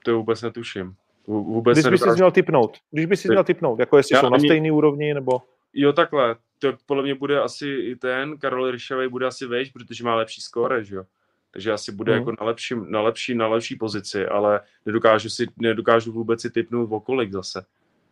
To 0.06 0.18
vůbec 0.18 0.42
netuším. 0.42 0.96
Vůbec 1.28 1.78
Když 1.78 1.92
bys 1.92 2.02
si 2.02 2.10
měl 2.10 2.32
typnout, 2.32 2.78
když 2.92 3.06
bys 3.06 3.22
si 3.22 3.28
měl 3.28 3.44
typnout, 3.44 3.80
jako 3.80 3.98
jestli 3.98 4.16
Já 4.16 4.22
jsou 4.22 4.30
na 4.30 4.40
stejné 4.40 4.72
úrovni, 4.72 5.14
nebo... 5.14 5.42
Jo, 5.74 5.94
takhle. 5.94 6.36
To 6.60 6.74
podle 6.86 7.04
mě 7.04 7.16
bude 7.16 7.42
asi 7.42 7.68
i 7.68 7.96
ten, 7.96 8.38
Karol 8.38 8.72
Ryšavej 8.72 9.10
bude 9.10 9.28
asi 9.28 9.46
vejš, 9.46 9.70
protože 9.70 10.04
má 10.04 10.16
lepší 10.16 10.42
skóre, 10.42 10.84
že 10.84 10.96
jo. 10.96 11.04
Takže 11.52 11.72
asi 11.72 11.92
bude 11.92 12.12
Mhm. 12.12 12.20
jako 12.20 12.32
na 12.42 12.46
lepší, 12.48 12.76
na, 12.88 13.02
lepší, 13.02 13.36
na 13.36 13.48
lepší 13.48 13.76
pozici, 13.76 14.26
ale 14.26 14.60
nedokážu, 14.86 15.30
si, 15.30 15.48
nedokážu 15.58 16.12
vůbec 16.12 16.42
si 16.42 16.50
typnout 16.50 16.90
o 16.92 17.00
kolik 17.00 17.32
zase. 17.32 17.66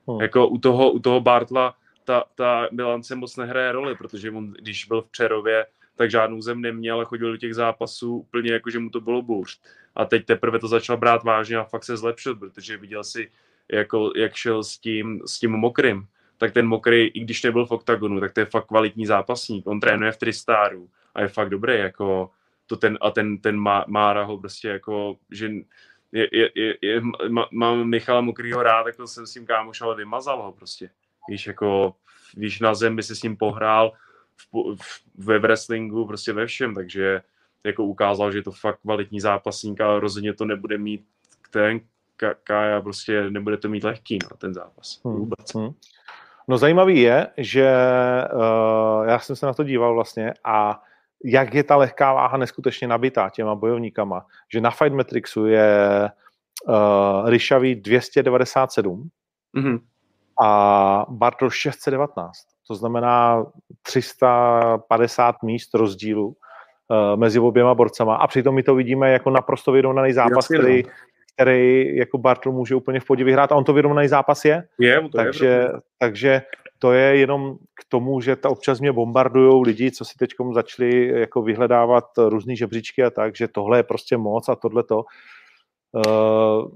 Mhm. 0.08 0.22
Jako 0.22 0.48
u 0.48 0.58
toho, 0.58 0.92
u 0.92 1.00
toho 1.00 1.22
Bartla 1.22 1.76
ta, 2.06 2.24
ta 2.36 2.68
bilance 2.72 3.16
moc 3.16 3.38
nehraje 3.38 3.72
roli, 3.72 3.96
protože 3.96 4.32
on, 4.32 4.54
když 4.60 4.86
byl 4.86 5.02
v 5.02 5.12
Přerově, 5.12 5.66
tak 5.96 6.12
žádnou 6.12 6.42
zem 6.42 6.62
neměl 6.62 7.02
a 7.02 7.06
chodil 7.06 7.32
do 7.32 7.38
těch 7.38 7.56
zápasů 7.56 8.18
úplně 8.18 8.52
jako, 8.52 8.70
že 8.70 8.80
mu 8.80 8.90
to 8.90 9.02
bylo 9.02 9.22
bůř. 9.22 9.60
A 9.96 10.06
teď 10.06 10.26
teprve 10.26 10.60
to 10.60 10.68
začal 10.68 10.98
brát 10.98 11.24
vážně 11.24 11.58
a 11.58 11.64
fakt 11.64 11.84
se 11.84 11.98
zlepšil, 11.98 12.36
protože 12.36 12.78
viděl 12.78 13.04
si, 13.04 13.32
jako, 13.72 14.12
jak 14.16 14.34
šel 14.36 14.64
s 14.64 14.78
tím, 14.78 15.22
s 15.26 15.40
tím 15.40 15.52
mokrým. 15.52 16.08
Tak 16.38 16.54
ten 16.54 16.68
mokrý, 16.68 17.08
i 17.08 17.20
když 17.20 17.44
nebyl 17.44 17.66
v 17.66 17.72
oktagonu, 17.72 18.20
tak 18.20 18.34
to 18.34 18.40
je 18.40 18.46
fakt 18.46 18.66
kvalitní 18.66 19.06
zápasník. 19.06 19.68
On 19.68 19.80
trénuje 19.80 20.12
v 20.12 20.18
Tristaru 20.18 20.90
a 21.16 21.22
je 21.22 21.28
fakt 21.28 21.50
dobrý. 21.50 21.78
Jako, 21.80 22.30
to 22.70 22.76
ten, 22.76 22.98
a 23.02 23.12
ten, 23.12 23.38
ten 23.38 23.58
Má- 23.58 23.86
Mára 23.88 24.24
ho 24.24 24.38
prostě 24.38 24.68
jako, 24.68 25.18
že 25.32 25.50
je, 26.12 26.28
je, 26.32 26.50
je, 26.56 26.78
je, 26.82 27.02
má, 27.30 27.48
mám 27.52 27.84
Michala 27.84 28.22
Mokrýho 28.22 28.64
rád, 28.64 28.88
jako 28.88 29.08
jsem 29.08 29.28
s 29.28 29.34
tím 29.34 29.46
kámoš, 29.46 29.82
ale 29.82 29.96
vymazal 29.96 30.42
ho 30.42 30.52
prostě. 30.52 30.90
Víš, 31.30 31.48
jako, 31.48 31.96
víš, 32.38 32.60
na 32.60 32.74
zem 32.74 32.96
by 32.96 33.04
si 33.04 33.16
s 33.16 33.24
ním 33.24 33.38
pohrál 33.38 33.92
v, 34.38 34.76
v, 34.76 35.02
ve 35.18 35.40
wrestlingu, 35.40 36.06
prostě 36.06 36.34
ve 36.34 36.46
všem, 36.46 36.76
takže 36.76 37.22
jako 37.64 37.84
ukázal, 37.84 38.32
že 38.32 38.38
je 38.38 38.44
to 38.44 38.52
fakt 38.52 38.80
kvalitní 38.82 39.20
zápasník 39.20 39.82
a 39.82 40.00
rozhodně 40.00 40.34
to 40.34 40.46
nebude 40.46 40.78
mít 40.78 41.06
ten 41.50 41.80
Ka- 42.20 42.36
Kája, 42.44 42.82
prostě 42.82 43.30
nebude 43.30 43.58
to 43.58 43.70
mít 43.70 43.84
lehký 43.84 44.20
na 44.24 44.38
ten 44.38 44.54
zápas. 44.54 45.02
Hmm. 45.06 45.16
Vůbec. 45.16 45.56
Hmm. 45.56 45.70
No 46.48 46.58
zajímavý 46.58 47.02
je, 47.02 47.28
že 47.38 47.72
uh, 48.34 49.08
já 49.08 49.20
jsem 49.20 49.36
se 49.36 49.46
na 49.46 49.54
to 49.54 49.64
díval 49.64 49.94
vlastně 49.94 50.34
a 50.44 50.84
jak 51.24 51.54
je 51.54 51.64
ta 51.64 51.76
lehká 51.76 52.14
váha 52.14 52.38
neskutečně 52.38 52.88
nabitá 52.88 53.30
těma 53.30 53.56
bojovníkama, 53.56 54.26
že 54.54 54.62
na 54.62 54.72
Fight 54.72 54.94
Matrixu 54.96 55.46
je 55.46 56.10
uh, 56.68 57.30
Ryšavý 57.30 57.76
297 57.76 59.10
Mhm. 59.54 59.80
a 60.42 61.06
Bartol 61.10 61.50
619. 61.50 62.32
To 62.68 62.76
znamená 62.76 63.46
350 63.82 65.44
míst 65.44 65.74
rozdílu 65.74 66.28
uh, 66.28 66.36
mezi 67.20 67.40
oběma 67.40 67.74
borcama 67.76 68.16
a 68.16 68.28
přitom 68.28 68.56
my 68.56 68.64
to 68.64 68.76
vidíme 68.76 69.12
jako 69.12 69.30
naprosto 69.30 69.72
vyrovnaný 69.72 70.14
zápas, 70.14 70.32
Jasně, 70.50 70.58
no. 70.58 70.62
který, 70.64 70.84
který 71.36 71.96
jako 71.96 72.18
Bartol 72.18 72.54
může 72.54 72.76
úplně 72.76 73.00
v 73.00 73.06
podě 73.06 73.24
vyhrát 73.24 73.52
a 73.52 73.56
on 73.56 73.64
to 73.64 73.74
vyrovnaný 73.74 74.08
zápas 74.08 74.46
je. 74.46 74.64
Je, 74.80 75.02
to 75.02 75.18
takže, 75.18 75.46
je, 75.46 75.70
takže 75.98 76.42
to 76.80 76.94
je 76.94 77.18
jenom 77.18 77.56
k 77.56 77.86
tomu, 77.88 78.22
že 78.22 78.36
ta 78.36 78.50
občas 78.50 78.80
mě 78.80 78.92
bombardují 78.92 79.64
lidi, 79.66 79.92
co 79.92 80.06
si 80.06 80.18
teď 80.18 80.32
začali 80.54 81.08
jako 81.08 81.42
vyhledávat 81.42 82.06
různý 82.18 82.58
žebříčky 82.58 83.04
a 83.04 83.10
tak, 83.10 83.36
že 83.36 83.48
tohle 83.48 83.80
je 83.80 83.84
prostě 83.84 84.18
moc 84.18 84.50
a 84.50 84.56
tohle 84.56 84.84
to. 84.84 85.04
Uh, 85.92 86.72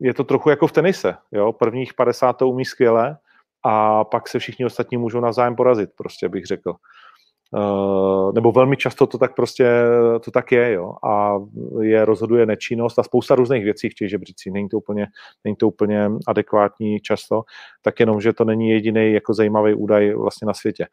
je 0.00 0.14
to 0.14 0.24
trochu 0.24 0.50
jako 0.50 0.66
v 0.66 0.72
tenise, 0.72 1.16
jo? 1.32 1.52
prvních 1.52 1.94
50 1.94 2.32
to 2.32 2.48
umí 2.48 2.64
skvěle 2.64 3.16
a 3.62 4.04
pak 4.04 4.28
se 4.28 4.38
všichni 4.38 4.64
ostatní 4.64 4.96
můžou 4.96 5.20
navzájem 5.20 5.56
porazit, 5.56 5.90
prostě 5.96 6.28
bych 6.28 6.44
řekl. 6.44 6.74
Uh, 7.52 8.32
nebo 8.34 8.52
velmi 8.52 8.76
často 8.76 9.06
to 9.06 9.18
tak 9.18 9.34
prostě 9.34 9.70
to 10.24 10.30
tak 10.30 10.52
je, 10.52 10.72
jo, 10.72 10.94
a 11.04 11.38
je 11.80 12.04
rozhoduje 12.04 12.46
nečinnost 12.46 12.98
a 12.98 13.02
spousta 13.02 13.34
různých 13.34 13.64
věcí 13.64 13.88
v 13.88 13.94
těch 13.94 14.10
žebřících, 14.10 14.52
není 14.52 14.68
to 14.68 14.76
úplně, 14.76 15.06
není 15.44 15.56
to 15.56 15.68
úplně 15.68 16.10
adekvátní 16.26 17.00
často, 17.00 17.42
tak 17.82 18.00
jenom, 18.00 18.20
že 18.20 18.32
to 18.32 18.44
není 18.44 18.70
jediný 18.70 19.12
jako 19.12 19.34
zajímavý 19.34 19.74
údaj 19.74 20.14
vlastně 20.14 20.46
na 20.46 20.54
světě. 20.54 20.86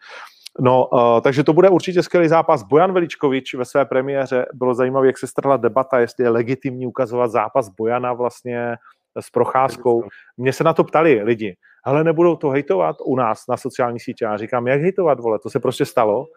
No, 0.59 0.87
uh, 0.87 1.21
takže 1.21 1.43
to 1.43 1.53
bude 1.53 1.69
určitě 1.69 2.03
skvělý 2.03 2.27
zápas. 2.27 2.63
Bojan 2.63 2.93
Veličkovič 2.93 3.53
ve 3.53 3.65
své 3.65 3.85
premiéře 3.85 4.45
bylo 4.53 4.73
zajímavé, 4.73 5.07
jak 5.07 5.17
se 5.17 5.27
strhla 5.27 5.57
debata, 5.57 5.99
jestli 5.99 6.23
je 6.23 6.29
legitimní 6.29 6.87
ukazovat 6.87 7.31
zápas 7.31 7.69
Bojana 7.69 8.13
vlastně 8.13 8.75
s 9.19 9.29
procházkou. 9.29 10.03
Mě 10.37 10.53
se 10.53 10.63
na 10.63 10.73
to 10.73 10.83
ptali 10.83 11.23
lidi, 11.23 11.55
ale 11.83 12.03
nebudou 12.03 12.35
to 12.35 12.49
hejtovat 12.49 12.95
u 13.05 13.15
nás 13.15 13.47
na 13.49 13.57
sociální 13.57 13.99
sítě. 13.99 14.25
Já 14.25 14.37
říkám, 14.37 14.67
jak 14.67 14.81
hejtovat, 14.81 15.19
vole, 15.19 15.39
to 15.39 15.49
se 15.49 15.59
prostě 15.59 15.85
stalo 15.85 16.27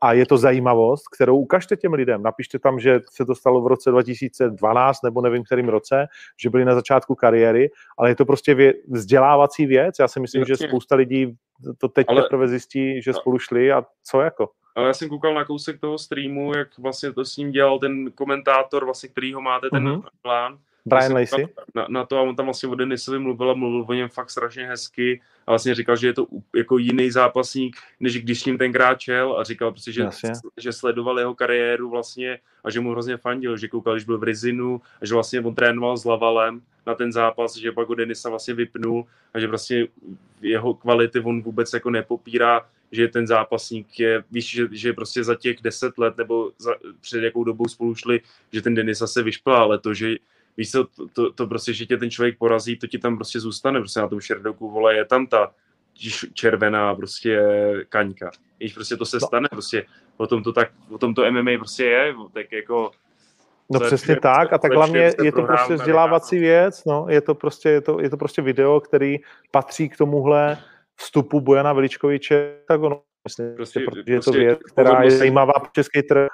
a 0.00 0.12
je 0.12 0.26
to 0.26 0.36
zajímavost, 0.38 1.02
kterou 1.14 1.38
ukažte 1.38 1.76
těm 1.76 1.92
lidem. 1.92 2.22
Napište 2.22 2.58
tam, 2.58 2.80
že 2.80 3.00
se 3.10 3.24
to 3.26 3.34
stalo 3.34 3.60
v 3.60 3.66
roce 3.66 3.90
2012 3.90 5.02
nebo 5.02 5.20
nevím 5.20 5.44
kterým 5.44 5.68
roce, 5.68 6.06
že 6.40 6.50
byli 6.50 6.64
na 6.64 6.74
začátku 6.74 7.14
kariéry, 7.14 7.70
ale 7.98 8.10
je 8.10 8.14
to 8.14 8.24
prostě 8.24 8.54
vě- 8.54 8.74
vzdělávací 8.88 9.66
věc. 9.66 9.94
Já 10.00 10.08
si 10.08 10.20
myslím, 10.20 10.40
Jasně. 10.40 10.56
že 10.56 10.68
spousta 10.68 10.94
lidí 10.96 11.36
to 11.78 11.88
teď 11.88 12.06
Ale- 12.08 12.22
teprve 12.22 12.48
zjistí, 12.48 13.02
že 13.02 13.12
spolu 13.12 13.38
šli 13.38 13.72
a 13.72 13.84
co 14.04 14.20
jako. 14.20 14.48
Ale 14.74 14.86
já 14.86 14.94
jsem 14.94 15.08
koukal 15.08 15.34
na 15.34 15.44
kousek 15.44 15.80
toho 15.80 15.98
streamu, 15.98 16.54
jak 16.56 16.78
vlastně 16.78 17.12
to 17.12 17.24
s 17.24 17.36
ním 17.36 17.50
dělal 17.50 17.78
ten 17.78 18.10
komentátor, 18.12 18.84
vlastně, 18.84 19.08
který 19.08 19.34
ho 19.34 19.40
máte, 19.40 19.66
ten 19.72 19.88
Mhm. 19.88 20.02
plán. 20.22 20.58
Brian 20.86 21.12
Vlastně 21.12 21.42
Lacey? 21.42 21.54
Na, 21.74 21.86
na, 21.88 22.06
to 22.06 22.18
a 22.18 22.22
on 22.22 22.36
tam 22.36 22.46
vlastně 22.46 22.68
o 22.68 22.74
Denisovi 22.74 23.18
mluvil 23.18 23.50
a 23.50 23.54
mluvil 23.54 23.84
o 23.88 23.92
něm 23.92 24.08
fakt 24.08 24.30
strašně 24.30 24.66
hezky 24.66 25.20
a 25.46 25.50
vlastně 25.50 25.74
říkal, 25.74 25.96
že 25.96 26.06
je 26.06 26.12
to 26.12 26.26
jako 26.56 26.78
jiný 26.78 27.10
zápasník, 27.10 27.76
než 28.00 28.22
když 28.22 28.40
s 28.40 28.44
ním 28.44 28.58
tenkrát 28.58 29.00
čel 29.00 29.36
a 29.38 29.44
říkal 29.44 29.70
prostě, 29.70 29.92
že, 29.92 30.02
Jasně. 30.02 30.32
že 30.56 30.72
sledoval 30.72 31.18
jeho 31.18 31.34
kariéru 31.34 31.90
vlastně 31.90 32.38
a 32.64 32.70
že 32.70 32.80
mu 32.80 32.90
hrozně 32.90 33.16
fandil, 33.16 33.56
že 33.56 33.68
koukal, 33.68 33.94
když 33.94 34.04
byl 34.04 34.18
v 34.18 34.22
Rizinu 34.22 34.80
a 35.02 35.06
že 35.06 35.14
vlastně 35.14 35.40
on 35.40 35.54
trénoval 35.54 35.96
s 35.96 36.04
Lavalem 36.04 36.62
na 36.86 36.94
ten 36.94 37.12
zápas, 37.12 37.56
že 37.56 37.72
pak 37.72 37.88
ho 37.88 37.94
Denisa 37.94 38.30
vlastně 38.30 38.54
vypnul 38.54 39.06
a 39.34 39.40
že 39.40 39.46
vlastně 39.46 39.86
jeho 40.42 40.74
kvality 40.74 41.20
on 41.20 41.42
vůbec 41.42 41.72
jako 41.72 41.90
nepopírá, 41.90 42.66
že 42.92 43.08
ten 43.08 43.26
zápasník 43.26 44.00
je, 44.00 44.24
víš, 44.30 44.50
že, 44.50 44.68
že 44.70 44.92
prostě 44.92 45.24
za 45.24 45.34
těch 45.34 45.56
deset 45.62 45.98
let 45.98 46.16
nebo 46.16 46.52
za, 46.58 46.74
před 47.00 47.22
jakou 47.22 47.44
dobou 47.44 47.68
spolu 47.68 47.94
šli, 47.94 48.20
že 48.52 48.62
ten 48.62 48.74
Denisa 48.74 49.06
se 49.06 49.22
vyšplá, 49.22 49.58
ale 49.58 49.78
to, 49.78 49.94
že 49.94 50.16
víš 50.56 50.70
co, 50.70 50.84
to, 50.84 51.08
to, 51.08 51.32
to, 51.32 51.46
prostě, 51.46 51.72
že 51.72 51.86
tě 51.86 51.96
ten 51.96 52.10
člověk 52.10 52.38
porazí, 52.38 52.76
to 52.78 52.86
ti 52.86 52.98
tam 52.98 53.16
prostě 53.16 53.40
zůstane, 53.40 53.80
prostě 53.80 54.00
na 54.00 54.08
tom 54.08 54.20
šerdoku, 54.20 54.70
vole, 54.70 54.94
je 54.96 55.04
tam 55.04 55.26
ta 55.26 55.52
červená 56.34 56.94
prostě 56.94 57.40
kaňka. 57.88 58.30
Víš, 58.60 58.74
prostě 58.74 58.96
to 58.96 59.06
se 59.06 59.16
No. 59.22 59.26
stane, 59.26 59.48
prostě 59.50 59.86
o 60.16 60.26
tom 60.26 60.42
to 60.42 60.52
tak, 60.52 60.68
o 60.90 60.98
tom 60.98 61.14
to 61.14 61.30
MMA 61.30 61.50
prostě 61.58 61.84
je, 61.84 62.14
tak 62.32 62.52
jako 62.52 62.90
No 63.70 63.80
je 63.82 63.86
přesně 63.86 64.14
vše- 64.14 64.20
tak 64.20 64.52
a 64.52 64.58
tak 64.58 64.72
hlavně 64.72 65.12
je 65.22 65.32
to 65.32 65.42
prostě 65.42 65.74
vzdělávací 65.74 66.38
věc, 66.38 66.84
no, 66.84 67.06
je 67.08 67.20
to 67.20 67.34
prostě, 67.34 67.68
je 67.68 67.80
to, 67.80 68.00
je 68.00 68.10
to 68.10 68.16
prostě 68.16 68.42
video, 68.42 68.80
který 68.80 69.16
patří 69.50 69.88
k 69.88 69.96
tomuhle 69.96 70.58
vstupu 70.96 71.40
Bojana 71.40 71.72
Veličkoviče, 71.72 72.56
tak 72.68 72.80
ono, 72.82 73.02
myslím, 73.28 73.54
Prostě- 73.56 73.80
prostě, 73.80 74.02
je 74.12 74.18
to 74.20 74.22
prostě 74.22 74.38
věc, 74.38 74.58
která 74.72 75.02
je 75.02 75.10
zajímavá 75.10 75.52
pro 75.52 75.70
český 75.72 76.02
trh. 76.02 76.28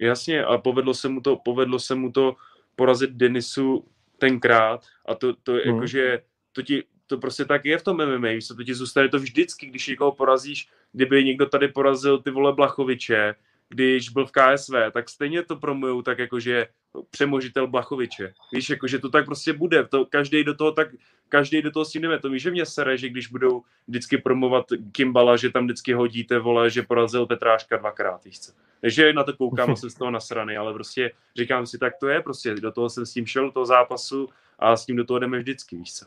Jasně, 0.00 0.44
a 0.44 0.58
povedlo 0.58 0.94
se 0.94 1.08
mu 1.08 1.20
to, 1.20 1.36
povedlo 1.44 1.78
se 1.78 1.94
mu 1.94 2.12
to 2.12 2.34
porazit 2.78 3.10
Denisu 3.10 3.84
tenkrát 4.18 4.86
a 5.06 5.14
to, 5.14 5.34
to 5.42 5.52
Mhm. 5.52 5.62
jakože, 5.66 6.22
to 6.52 6.62
ti, 6.62 6.82
to 7.06 7.18
prostě 7.18 7.44
tak 7.44 7.64
je 7.64 7.78
v 7.78 7.82
tom 7.82 7.96
MMA, 7.96 8.28
víš 8.28 8.48
to 8.48 8.64
ti 8.64 8.74
zůstane 8.74 9.08
to 9.08 9.18
vždycky, 9.18 9.66
když 9.66 9.86
někoho 9.86 10.12
porazíš, 10.12 10.68
kdyby 10.92 11.24
někdo 11.24 11.46
tady 11.46 11.68
porazil 11.68 12.22
ty 12.22 12.30
vole 12.30 12.52
Blachoviče, 12.52 13.34
když 13.68 14.08
byl 14.08 14.26
v 14.26 14.32
KSV, 14.32 14.74
tak 14.92 15.08
stejně 15.08 15.42
to 15.42 15.56
promujou 15.56 16.02
tak 16.02 16.18
jakože 16.18 16.66
přemožitel 17.10 17.66
Blachoviče. 17.66 18.32
Víš, 18.52 18.70
jakože 18.70 18.98
to 18.98 19.08
tak 19.08 19.24
prostě 19.24 19.52
bude, 19.52 19.86
to 19.86 20.06
každý 20.06 20.44
do 20.44 20.54
toho 20.54 20.72
tak, 20.72 20.88
každý 21.28 21.62
do 21.62 21.70
toho 21.70 21.84
s 21.84 21.90
tím 21.90 22.02
jdeme. 22.02 22.18
To 22.18 22.30
víš, 22.30 22.42
že 22.42 22.50
mě 22.50 22.66
sere, 22.66 22.98
že 22.98 23.08
když 23.08 23.26
budou 23.26 23.62
vždycky 23.88 24.18
promovat 24.18 24.64
Kimbala, 24.92 25.36
že 25.36 25.50
tam 25.50 25.64
vždycky 25.64 25.92
hodíte, 25.92 26.38
vole, 26.38 26.70
že 26.70 26.82
porazil 26.82 27.26
Petráška 27.26 27.76
dvakrát, 27.76 28.24
víš 28.24 28.40
co. 28.40 28.52
Takže 28.80 29.12
na 29.12 29.24
to 29.24 29.36
koukám 29.36 29.70
a 29.70 29.76
jsem 29.76 29.90
z 29.90 29.94
toho 29.94 30.10
nasraný, 30.10 30.56
ale 30.56 30.74
prostě 30.74 31.12
říkám 31.36 31.66
si, 31.66 31.78
tak 31.78 31.92
to 32.00 32.08
je 32.08 32.22
prostě, 32.22 32.54
do 32.54 32.72
toho 32.72 32.90
jsem 32.90 33.06
s 33.06 33.12
tím 33.12 33.26
šel, 33.26 33.46
do 33.46 33.52
toho 33.52 33.66
zápasu 33.66 34.28
a 34.58 34.76
s 34.76 34.86
tím 34.86 34.96
do 34.96 35.04
toho 35.04 35.18
jdeme 35.18 35.38
vždycky, 35.38 35.76
víš 35.76 35.94
co. 35.94 36.06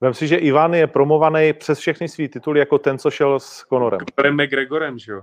Vem 0.00 0.14
si, 0.14 0.28
že 0.28 0.36
Ivan 0.36 0.74
je 0.74 0.86
promovaný 0.86 1.52
přes 1.52 1.78
všechny 1.78 2.08
svý 2.08 2.28
tituly 2.28 2.58
jako 2.60 2.78
ten, 2.78 2.98
co 2.98 3.10
šel 3.10 3.40
s 3.40 3.64
Conorem. 3.68 4.00
Conorem 4.16 4.36
McGregorem, 4.36 4.98
že 4.98 5.12
jo. 5.12 5.22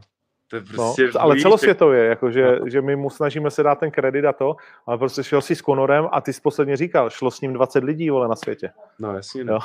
To 0.52 0.56
je 0.56 0.62
No, 0.62 0.68
prostě, 0.76 1.10
ale 1.20 1.36
víš, 1.36 1.42
celosvětově, 1.44 2.06
jako 2.06 2.32
že, 2.32 2.60
No. 2.60 2.70
že 2.70 2.82
my 2.82 2.96
mu 2.96 3.10
snažíme 3.10 3.52
se 3.52 3.64
dát 3.64 3.80
ten 3.80 3.92
kredit 3.92 4.26
a 4.26 4.34
to, 4.34 4.56
ale 4.86 4.98
prostě 4.98 5.24
šel 5.24 5.42
si 5.42 5.56
s 5.56 5.62
Conorem 5.62 6.08
a 6.12 6.22
ty 6.22 6.34
jsi 6.34 6.42
posledně 6.42 6.78
říkal, 6.78 7.10
šlo 7.10 7.32
s 7.32 7.42
ním 7.42 7.54
20 7.54 7.84
lidí, 7.84 8.10
vole, 8.10 8.28
na 8.28 8.36
světě. 8.36 8.72
No 9.00 9.16
jasně, 9.16 9.42
Jo. 9.42 9.48
no. 9.48 9.60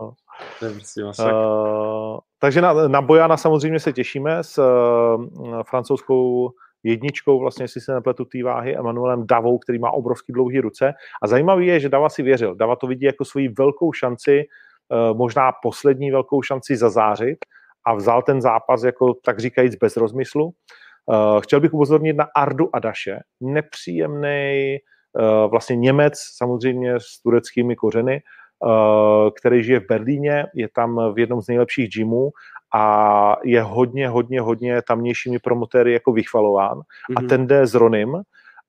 No. 0.00 0.12
To 0.58 0.66
je 0.66 0.72
prostě 0.72 1.04
masakr. 1.04 1.34
Uh, 1.34 2.18
takže 2.38 2.60
na, 2.60 2.88
na 2.88 3.02
Bojana 3.02 3.36
samozřejmě 3.36 3.80
se 3.80 3.92
těšíme 3.92 4.38
s 4.44 4.58
uh, 4.58 5.62
francouzskou 5.62 6.50
jedničkou, 6.82 7.40
vlastně, 7.40 7.64
jestli 7.64 7.80
se 7.80 7.94
nepletu 7.94 8.24
té 8.24 8.42
váhy, 8.42 8.76
Emanuelem 8.76 9.26
Davou, 9.26 9.58
který 9.58 9.78
má 9.78 9.90
obrovský 9.90 10.32
dlouhý 10.32 10.60
ruce. 10.60 10.94
A 11.22 11.26
zajímavý 11.26 11.66
je, 11.66 11.80
že 11.80 11.88
Dava 11.88 12.08
si 12.08 12.22
věřil. 12.22 12.54
Dava 12.54 12.76
to 12.76 12.86
vidí 12.86 13.04
jako 13.04 13.24
svoji 13.24 13.48
velkou 13.48 13.92
šanci 13.92 14.44
možná 15.12 15.52
poslední 15.62 16.10
velkou 16.10 16.42
šanci 16.42 16.76
zazářit 16.76 17.38
a 17.86 17.94
vzal 17.94 18.22
ten 18.22 18.40
zápas 18.40 18.82
jako 18.82 19.14
tak 19.24 19.38
říkajíc 19.38 19.76
bez 19.76 19.96
rozmyslu. 19.96 20.52
Chtěl 21.40 21.60
bych 21.60 21.74
upozornit 21.74 22.16
na 22.16 22.26
Ardu 22.36 22.76
Adaše, 22.76 23.18
nepříjemný 23.40 24.76
vlastně 25.50 25.76
Němec, 25.76 26.14
samozřejmě 26.36 26.94
s 27.00 27.22
tureckými 27.22 27.76
kořeny, 27.76 28.22
který 29.38 29.64
žije 29.64 29.80
v 29.80 29.86
Berlíně, 29.88 30.46
je 30.54 30.68
tam 30.74 31.14
v 31.14 31.18
jednom 31.18 31.42
z 31.42 31.48
nejlepších 31.48 31.88
gymů 31.88 32.30
a 32.74 33.36
je 33.44 33.62
hodně, 33.62 34.08
hodně, 34.08 34.40
hodně 34.40 34.82
tamnějšími 34.82 35.38
promotéry 35.38 35.92
jako 35.92 36.12
vychvalován. 36.12 36.78
Mm-hmm. 36.78 37.14
A 37.16 37.20
mhm. 37.20 37.28
ten 37.28 37.46
jde 37.46 37.66
s 37.66 37.74
Ronym 37.74 38.22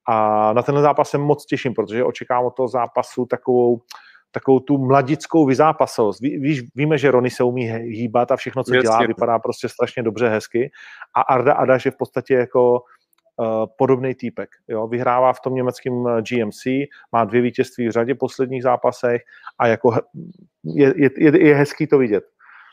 a 0.07 0.53
na 0.53 0.61
ten 0.61 0.81
zápas 0.81 1.09
se 1.09 1.17
moc 1.17 1.45
těším, 1.45 1.73
protože 1.73 2.03
očekávám 2.03 2.45
od 2.45 2.55
toho 2.55 2.67
zápasu 2.67 3.25
takovou, 3.25 3.79
takovou 4.35 4.59
tu 4.59 4.77
mladickou 4.77 5.45
vyzápasovost. 5.45 6.21
Ví, 6.21 6.37
víš, 6.37 6.61
víme, 6.75 6.97
že 6.97 7.11
Rony 7.11 7.29
se 7.29 7.43
umí 7.43 7.63
hýbat 7.71 8.31
a 8.31 8.35
všechno, 8.35 8.63
co 8.63 8.75
dělá, 8.75 8.99
vypadá 8.99 9.39
prostě 9.39 9.69
strašně 9.69 10.03
dobře, 10.03 10.29
hezky. 10.29 10.71
A 11.15 11.21
Arda 11.21 11.53
Adaš 11.53 11.85
je 11.85 11.91
v 11.91 11.97
podstatě 11.97 12.33
jako 12.33 12.71
uh, 12.73 13.65
podobný 13.77 14.15
týpek. 14.15 14.49
Jo? 14.67 14.87
Vyhrává 14.87 15.33
v 15.33 15.39
tom 15.39 15.55
německém 15.55 16.07
eh, 16.07 16.21
GMC, 16.21 16.63
má 17.11 17.25
dvě 17.25 17.41
vítězství 17.41 17.87
v 17.87 17.91
řadě 17.91 18.15
posledních 18.15 18.63
zápasech 18.63 19.21
a 19.59 19.67
jako 19.67 19.95
je, 20.63 20.93
je, 20.97 21.09
je, 21.17 21.47
je 21.47 21.55
hezký 21.55 21.87
to 21.87 21.97
vidět. 21.97 22.23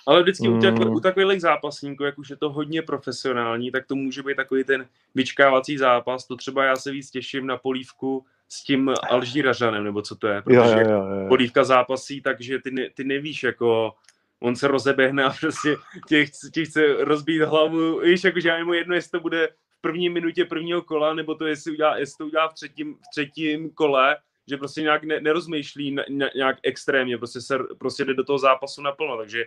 Ale 0.06 0.22
vždycky 0.22 0.48
mm. 0.48 0.58
u, 0.58 0.60
těch, 0.60 0.74
u 0.74 1.00
takových 1.00 1.40
zápasníků, 1.40 2.04
jak 2.04 2.18
už 2.18 2.30
je 2.30 2.36
to 2.36 2.50
hodně 2.50 2.82
profesionální, 2.82 3.70
tak 3.70 3.86
to 3.86 3.94
může 3.94 4.22
být 4.22 4.36
takový 4.36 4.64
ten 4.64 4.86
vyčkávací 5.14 5.78
zápas. 5.78 6.26
To 6.26 6.36
třeba 6.36 6.64
já 6.64 6.76
se 6.76 6.90
víc 6.90 7.10
těším 7.10 7.46
na 7.46 7.56
polívku 7.56 8.24
s 8.48 8.64
tím 8.64 8.90
Alžíražanem, 9.10 9.84
nebo 9.84 10.02
co 10.02 10.16
to 10.16 10.28
je. 10.28 10.42
Protože 10.42 10.58
jo, 10.58 10.90
jo, 10.90 10.90
jo, 10.90 11.20
jo. 11.20 11.28
polívka 11.28 11.64
zápasí, 11.64 12.20
takže 12.20 12.58
ty, 12.58 12.70
ne, 12.70 12.90
ty 12.94 13.04
nevíš, 13.04 13.42
jako 13.42 13.92
on 14.40 14.56
se 14.56 14.68
rozeběhne 14.68 15.24
a 15.24 15.30
prostě 15.40 15.76
tě, 16.08 16.26
tě 16.52 16.64
chce 16.64 17.04
rozbít 17.04 17.42
hlavu. 17.42 18.00
Víš, 18.00 18.24
jakože 18.24 18.48
já 18.48 18.64
mu 18.64 18.72
jedno, 18.72 18.94
jestli 18.94 19.10
to 19.10 19.20
bude 19.20 19.48
v 19.78 19.80
první 19.80 20.08
minutě 20.08 20.44
prvního 20.44 20.82
kola, 20.82 21.14
nebo 21.14 21.34
to 21.34 21.46
jestli, 21.46 21.72
udělá, 21.72 21.96
jestli 21.96 22.18
to 22.18 22.26
udělá 22.26 22.48
v 22.48 22.54
třetím, 22.54 22.94
v 22.94 23.10
třetím 23.10 23.70
kole, 23.70 24.16
že 24.48 24.56
prostě 24.56 24.82
nějak 24.82 25.04
ne, 25.04 25.20
nerozmýšlí 25.20 25.90
na, 25.90 26.02
nějak 26.34 26.56
extrémně, 26.62 27.18
prostě 27.18 27.40
se 27.40 27.58
prostě 27.78 28.04
jde 28.04 28.14
do 28.14 28.24
toho 28.24 28.38
zápasu 28.38 28.82
naplno, 28.82 29.16
takže 29.16 29.44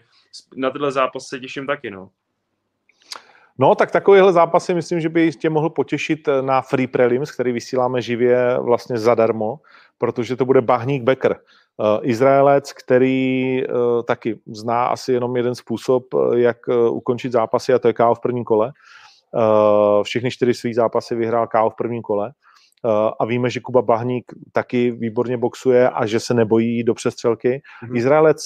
na 0.56 0.70
tenhle 0.70 0.91
zápas 0.91 1.28
se 1.28 1.39
těším 1.39 1.68
taky, 1.68 1.91
no. 1.91 2.10
No, 3.60 3.76
tak 3.76 3.91
takovýhle 3.91 4.34
zápasy 4.34 4.74
myslím, 4.74 5.00
že 5.00 5.10
by 5.10 5.32
tě 5.32 5.50
mohl 5.50 5.70
potěšit 5.70 6.28
eh, 6.28 6.41
na 6.41 6.62
Free 6.62 6.88
Prelims, 6.88 7.32
který 7.32 7.52
vysíláme 7.52 8.02
živě 8.02 8.60
vlastně 8.60 8.98
zadarmo, 8.98 9.60
protože 9.98 10.36
to 10.36 10.46
bude 10.46 10.62
Bahník 10.62 11.04
Becker. 11.04 11.39
Uh, 11.78 12.00
Izraelec, 12.02 12.74
který 12.74 13.62
uh, 13.68 14.04
taky 14.04 14.39
zná 14.48 14.86
asi 14.86 15.14
jenom 15.14 15.36
jeden 15.36 15.56
způsob, 15.56 16.04
jak 16.36 16.58
ukončit 16.89 17.32
zápasy 17.32 17.74
a 17.74 17.80
to 17.80 17.88
je 17.88 17.93
KO 17.93 18.16
v 18.16 18.20
prvním 18.20 18.43
kole. 18.43 18.72
Všechny 20.04 20.32
čtyři 20.32 20.54
svý 20.54 20.74
zápasy 20.74 21.16
vyhrál 21.16 21.48
KO 21.48 21.70
v 21.70 21.76
prvním 21.76 22.02
kole 22.02 22.34
a 23.19 23.25
víme, 23.25 23.49
že 23.49 23.59
Kuba 23.59 23.81
Bahník 23.81 24.31
taky 24.51 24.91
výborně 24.91 25.38
boxuje 25.38 25.89
a 25.89 26.05
že 26.05 26.19
se 26.19 26.33
nebojí 26.33 26.83
do 26.83 26.93
přestřelky. 26.93 27.61
Mm-hmm. 27.83 27.97
Izraelec 27.97 28.38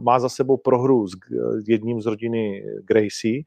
má 0.00 0.18
za 0.18 0.28
sebou 0.28 0.56
prohru 0.56 1.06
s 1.06 1.12
jedním 1.68 2.00
z 2.00 2.06
rodiny 2.06 2.62
Gracie, 2.84 3.42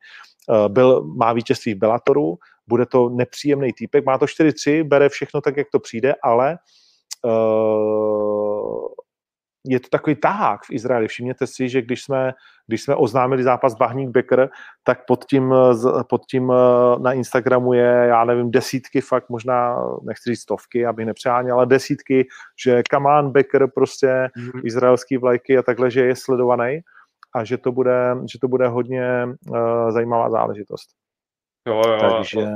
byl, 0.68 1.04
má 1.04 1.34
vítězství 1.34 1.74
v 1.74 1.78
Bellatoru, 1.78 2.38
bude 2.68 2.86
to 2.86 3.10
nepříjemný 3.10 3.74
týpek, 3.74 4.06
má 4.06 4.18
to 4.18 4.26
4-3, 4.26 4.84
bere 4.84 5.10
všechno 5.10 5.42
tak, 5.42 5.58
jak 5.58 5.68
to 5.72 5.80
přijde, 5.80 6.16
ale 6.24 6.58
je 9.70 9.80
to 9.80 9.90
takový 9.90 10.16
tahák 10.16 10.62
v 10.64 10.72
Izraeli. 10.72 11.08
Všimněte 11.08 11.48
si, 11.48 11.70
že 11.70 11.82
když 11.82 12.04
jsme, 12.04 12.34
když 12.68 12.84
jsme 12.84 12.96
oznámili 12.96 13.44
zápas 13.44 13.76
Bahník 13.76 14.10
Becker, 14.10 14.50
tak 14.84 15.06
pod 15.08 15.26
tím, 15.26 15.54
pod 16.10 16.26
tím 16.26 16.52
eh, 16.52 17.00
na 17.00 17.14
Instagramu 17.14 17.74
je, 17.74 18.06
já 18.10 18.26
nevím, 18.26 18.52
desítky, 18.52 19.02
fakt 19.02 19.30
možná, 19.30 19.78
nechci 20.04 20.30
říct 20.30 20.42
stovky, 20.42 20.86
abych 20.86 21.06
nepřáněl, 21.06 21.56
ale 21.56 21.66
desítky, 21.66 22.28
že 22.64 22.84
Kaman 22.90 23.32
Becker 23.32 23.68
prostě 23.76 24.08
mm-hmm. 24.08 24.62
izraelský 24.64 25.18
vlajky 25.18 25.58
a 25.58 25.64
takhle, 25.64 25.92
že 25.92 26.06
je 26.06 26.16
sledovaný 26.16 26.80
a 27.36 27.44
že 27.44 27.58
to 27.58 27.72
bude, 27.72 28.16
že 28.32 28.40
to 28.40 28.48
bude 28.48 28.68
hodně 28.68 29.28
uh, 29.50 29.92
zajímavá 29.92 30.30
záležitost. 30.30 30.90
Jo, 31.68 31.82
jo. 31.88 31.98
Takže... 32.00 32.48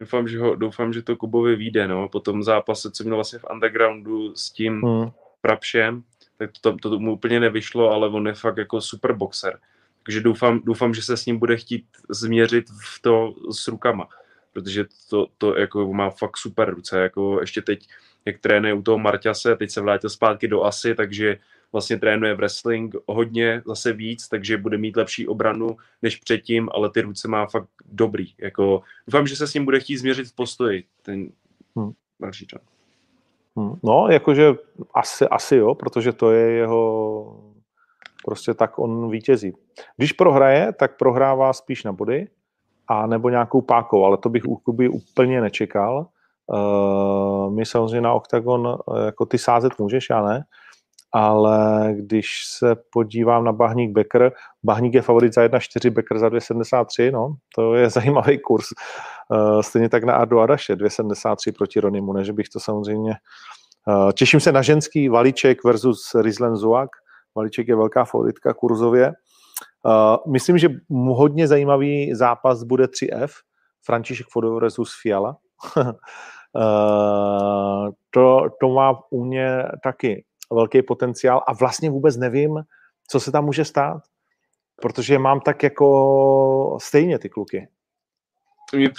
Doufám, 0.00 0.28
že, 0.28 0.38
ho, 0.38 0.54
doufám, 0.54 0.92
že 0.92 1.02
to 1.02 1.16
Kubovi 1.16 1.56
vyjde, 1.56 1.88
no. 1.88 2.08
Po 2.08 2.20
tom 2.20 2.42
zápase, 2.42 2.90
co 2.90 3.04
měl 3.04 3.16
vlastně 3.16 3.38
v 3.38 3.44
undergroundu 3.52 4.34
s 4.34 4.52
tím 4.52 4.80
hmm. 4.80 5.10
Prapšem, 5.40 6.02
tak 6.42 6.50
to, 6.60 6.76
to, 6.76 6.90
to 6.90 6.98
mu 6.98 7.12
úplně 7.12 7.40
nevyšlo, 7.40 7.90
ale 7.90 8.08
on 8.08 8.26
je 8.26 8.34
fakt 8.34 8.56
jako 8.56 8.80
super 8.80 9.12
boxer. 9.12 9.58
Takže 10.02 10.20
doufám, 10.20 10.60
doufám, 10.64 10.94
že 10.94 11.02
se 11.02 11.16
s 11.16 11.26
ním 11.26 11.38
bude 11.38 11.56
chtít 11.56 11.84
změřit 12.10 12.64
v 12.70 13.02
to 13.02 13.34
s 13.50 13.68
rukama, 13.68 14.08
protože 14.52 14.84
to, 15.10 15.26
to 15.38 15.58
jako 15.58 15.92
má 15.92 16.10
fakt 16.10 16.36
super 16.36 16.70
ruce, 16.70 17.00
jako 17.00 17.40
ještě 17.40 17.62
teď, 17.62 17.88
jak 18.24 18.38
trénuje 18.38 18.74
u 18.74 18.82
toho 18.82 18.98
Marťase, 18.98 19.56
teď 19.56 19.70
se 19.70 19.80
vrátil 19.80 20.10
zpátky 20.10 20.48
do 20.48 20.64
Asy, 20.64 20.94
takže 20.94 21.38
vlastně 21.72 21.98
trénuje 21.98 22.34
wrestling 22.34 22.94
hodně, 23.06 23.62
zase 23.66 23.92
víc, 23.92 24.28
takže 24.28 24.56
bude 24.56 24.78
mít 24.78 24.96
lepší 24.96 25.28
obranu 25.28 25.76
než 26.02 26.16
předtím, 26.16 26.68
ale 26.74 26.90
ty 26.90 27.00
ruce 27.00 27.28
má 27.28 27.46
fakt 27.46 27.68
dobrý. 27.84 28.34
Jako, 28.38 28.82
doufám, 29.06 29.26
že 29.26 29.36
se 29.36 29.46
s 29.46 29.54
ním 29.54 29.64
bude 29.64 29.80
chtít 29.80 29.96
změřit 29.96 30.28
v 30.28 30.34
postoji 30.34 30.84
ten 31.02 31.28
hmm. 31.76 31.92
další 32.20 32.46
čas. 32.46 32.60
Hmm. 33.56 33.74
No, 33.82 34.08
jakože 34.08 34.54
asi, 34.94 35.28
asi 35.28 35.56
jo, 35.56 35.74
protože 35.74 36.12
to 36.12 36.30
je 36.30 36.50
jeho 36.50 37.52
prostě 38.24 38.54
tak 38.54 38.78
on 38.78 39.10
vítězí. 39.10 39.52
Když 39.96 40.12
prohraje, 40.12 40.72
tak 40.72 40.96
prohrává 40.96 41.52
spíš 41.52 41.84
na 41.84 41.92
body 41.92 42.28
a 42.88 43.06
nebo 43.06 43.28
nějakou 43.28 43.60
pákou, 43.60 44.04
ale 44.04 44.16
to 44.16 44.28
bych 44.28 44.44
u 44.44 44.56
Kuby 44.56 44.88
úplně 44.88 45.40
nečekal. 45.40 46.06
Uh, 46.46 47.54
my 47.54 47.66
samozřejmě 47.66 48.00
na 48.00 48.12
OKTAGON, 48.12 48.78
jako 49.06 49.26
ty 49.26 49.38
sázet 49.38 49.78
můžeš, 49.78 50.10
já 50.10 50.22
ne, 50.22 50.44
ale 51.12 51.88
když 51.96 52.44
se 52.46 52.76
podívám 52.92 53.44
na 53.44 53.52
Bahník 53.52 53.92
Becker, 53.92 54.32
Bahník 54.62 54.94
je 54.94 55.02
favorit 55.02 55.34
za 55.34 55.42
1,4, 55.42 55.90
Becker 55.90 56.18
za 56.18 56.28
2,73, 56.28 57.12
no, 57.12 57.34
to 57.54 57.74
je 57.74 57.90
zajímavý 57.90 58.38
kurz. 58.38 58.66
Uh, 59.30 59.60
stejně 59.60 59.88
tak 59.88 60.04
na 60.04 60.14
Ardu 60.14 60.40
Adaše, 60.40 60.76
2,73 60.76 61.52
proti 61.56 61.80
Ronimu, 61.80 62.12
než 62.12 62.30
bych 62.30 62.48
to 62.48 62.60
samozřejmě... 62.60 63.14
Uh, 63.86 64.12
těším 64.12 64.40
se 64.40 64.52
na 64.52 64.62
ženský 64.62 65.08
Valíček 65.08 65.64
versus 65.64 66.14
Rizlen 66.14 66.56
Zuak. 66.56 66.90
Valíček 67.36 67.68
je 67.68 67.76
velká 67.76 68.04
favoritka 68.04 68.54
kurzově. 68.54 69.12
Uh, 69.84 70.32
myslím, 70.32 70.58
že 70.58 70.68
hodně 70.90 71.48
zajímavý 71.48 72.14
zápas 72.14 72.62
bude 72.62 72.84
3F, 72.84 73.28
František 73.84 74.26
Fodor 74.30 74.62
versus 74.62 74.92
Fiala. 75.02 75.36
to, 78.10 78.48
to 78.60 78.68
má 78.68 78.98
u 79.10 79.24
mě 79.24 79.62
taky 79.82 80.24
velký 80.54 80.82
potenciál 80.82 81.42
a 81.46 81.52
vlastně 81.52 81.90
vůbec 81.90 82.16
nevím, 82.16 82.60
co 83.08 83.20
se 83.20 83.32
tam 83.32 83.44
může 83.44 83.64
stát, 83.64 84.02
protože 84.82 85.18
mám 85.18 85.40
tak 85.40 85.62
jako 85.62 86.78
stejně 86.80 87.18
ty 87.18 87.28
kluky. 87.28 87.68
Mě, 88.76 88.90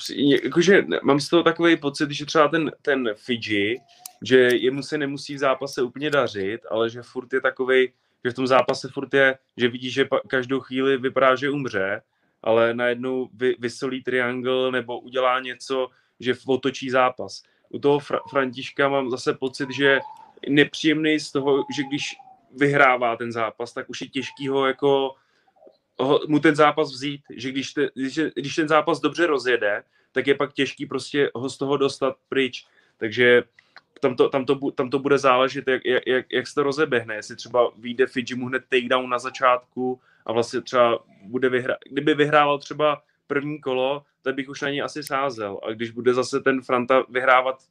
jakože 0.44 0.86
mám 1.04 1.20
z 1.20 1.30
toho 1.30 1.44
takový 1.44 1.78
pocit, 1.78 2.12
že 2.12 2.26
třeba 2.26 2.48
ten, 2.48 2.72
ten 2.82 3.10
Fiji, 3.16 3.80
že 4.24 4.38
jemu 4.38 4.84
se 4.84 4.98
nemusí 4.98 5.36
v 5.36 5.40
zápase 5.40 5.82
úplně 5.82 6.10
dařit, 6.10 6.62
ale 6.72 6.90
že 6.90 7.02
furt 7.02 7.34
je 7.34 7.42
takový, 7.42 7.92
že 8.26 8.32
v 8.32 8.34
tom 8.34 8.48
zápase 8.48 8.88
furt 8.88 9.14
je, 9.14 9.38
že 9.58 9.68
vidí, 9.68 9.92
že 9.92 10.08
každou 10.28 10.60
chvíli 10.60 10.98
vypadá, 10.98 11.36
že 11.36 11.50
umře, 11.50 12.02
ale 12.44 12.74
najednou 12.74 13.30
vy, 13.34 13.56
vysolí 13.60 14.04
triangle 14.04 14.72
nebo 14.72 15.00
udělá 15.00 15.40
něco, 15.40 15.88
že 16.20 16.34
otočí 16.48 16.90
zápas. 16.90 17.44
U 17.70 17.80
toho 17.80 18.00
Fra- 18.00 18.22
Františka 18.30 18.90
mám 18.90 19.10
zase 19.10 19.34
pocit, 19.34 19.70
že 19.72 20.00
nepříjemný 20.50 21.20
z 21.20 21.32
toho, 21.32 21.66
že 21.76 21.84
když 21.84 22.16
vyhrává 22.58 23.16
ten 23.16 23.32
zápas, 23.32 23.74
tak 23.74 23.90
už 23.90 24.02
je 24.02 24.08
těžký 24.08 24.48
ho 24.48 24.66
jako 24.66 25.16
ho, 26.00 26.20
mu 26.28 26.40
ten 26.40 26.56
zápas 26.56 26.92
vzít, 26.92 27.22
že 27.36 27.52
když, 27.52 27.74
te, 27.74 27.90
když, 27.96 28.20
když 28.36 28.56
ten 28.56 28.68
zápas 28.68 29.00
dobře 29.00 29.28
rozjede, 29.28 29.84
tak 30.12 30.28
je 30.28 30.36
pak 30.36 30.54
těžký 30.54 30.86
prostě 30.86 31.32
ho 31.36 31.50
z 31.50 31.58
toho 31.58 31.78
dostat 31.78 32.16
pryč. 32.30 32.66
Takže 32.98 33.44
tam 34.00 34.16
to, 34.16 34.30
tam 34.30 34.46
to, 34.46 34.72
tam 34.72 34.90
to 34.90 35.00
bude 35.00 35.18
záležet, 35.18 35.68
jak, 35.68 35.82
jak, 36.06 36.26
jak 36.32 36.48
se 36.48 36.56
to 36.56 36.64
rozeběhne. 36.64 37.16
Jestli 37.16 37.36
třeba 37.36 37.72
vyjde 37.78 38.08
Fiji 38.08 38.36
mu 38.36 38.48
hned 38.48 38.64
takedown 38.70 39.10
na 39.10 39.20
začátku 39.20 40.02
a 40.26 40.34
vlastně 40.34 40.62
třeba 40.62 41.00
bude 41.24 41.50
vyhrát, 41.50 41.78
kdyby 41.90 42.14
vyhrával 42.14 42.60
třeba 42.60 43.02
první 43.28 43.62
kolo, 43.62 44.04
tak 44.22 44.36
bych 44.36 44.50
už 44.50 44.62
na 44.62 44.70
něj 44.70 44.82
asi 44.82 45.04
sázel. 45.04 45.60
A 45.64 45.72
když 45.72 45.92
bude 45.92 46.14
zase 46.14 46.40
ten 46.40 46.62
Franta 46.62 47.06
vyhrávat 47.10 47.64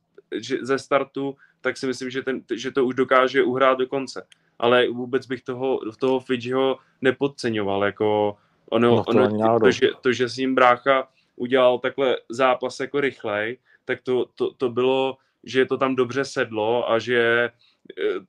ze 0.61 0.79
startu, 0.79 1.37
tak 1.61 1.77
si 1.77 1.87
myslím, 1.87 2.11
že, 2.11 2.23
ten, 2.23 2.43
že 2.55 2.71
to 2.71 2.85
už 2.85 2.95
dokáže 2.95 3.43
uhrát 3.43 3.79
do 3.79 3.87
konce. 3.87 4.27
Ale 4.59 4.89
vůbec 4.89 5.27
bych 5.27 5.43
toho, 5.43 5.81
toho 5.99 6.21
Fidžiho 6.21 6.79
nepodceňoval. 7.01 7.85
Jako 7.85 8.37
ono, 8.71 8.97
no 8.97 9.05
to, 9.05 9.11
ono, 9.11 9.61
to, 9.61 9.71
že, 9.71 9.89
to, 10.01 10.13
že 10.13 10.29
s 10.29 10.37
ním 10.37 10.55
brácha 10.55 11.09
udělal 11.37 11.79
takhle 11.79 12.17
zápas 12.29 12.81
jako 12.81 13.01
rychlej, 13.01 13.59
tak 13.85 14.01
to, 14.03 14.27
to, 14.35 14.53
to 14.53 14.71
bylo, 14.71 15.17
že 15.45 15.67
to 15.67 15.79
tam 15.79 15.97
dobře 15.97 16.25
sedlo 16.25 16.91
a 16.91 16.99
že 16.99 17.51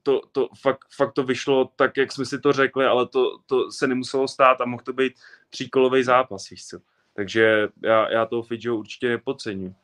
to, 0.04 0.22
to 0.32 0.49
fakt, 0.62 0.86
fakt 0.95 1.14
to 1.14 1.24
vyšlo 1.24 1.70
tak, 1.76 1.97
jak 1.97 2.12
jsme 2.12 2.26
si 2.26 2.39
to 2.39 2.54
řekli, 2.54 2.86
ale 2.86 3.08
to, 3.08 3.38
to 3.45 3.72
se 3.72 3.88
nemuselo 3.88 4.28
stát 4.28 4.62
a 4.62 4.66
mohl 4.66 4.84
to 4.84 4.93
být 4.93 5.14
tříkolový 5.49 6.04
zápas, 6.04 6.49
víš 6.49 6.68
co. 6.68 6.80
Takže 7.16 7.68
já, 7.84 8.12
já 8.12 8.26
toho 8.26 8.43
Fidžo 8.43 8.76
určitě 8.76 9.10
nepodceňuji. 9.10 9.76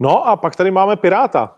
No 0.00 0.26
a 0.26 0.36
pak 0.36 0.56
tady 0.56 0.70
máme 0.70 0.96
Piráta, 0.96 1.56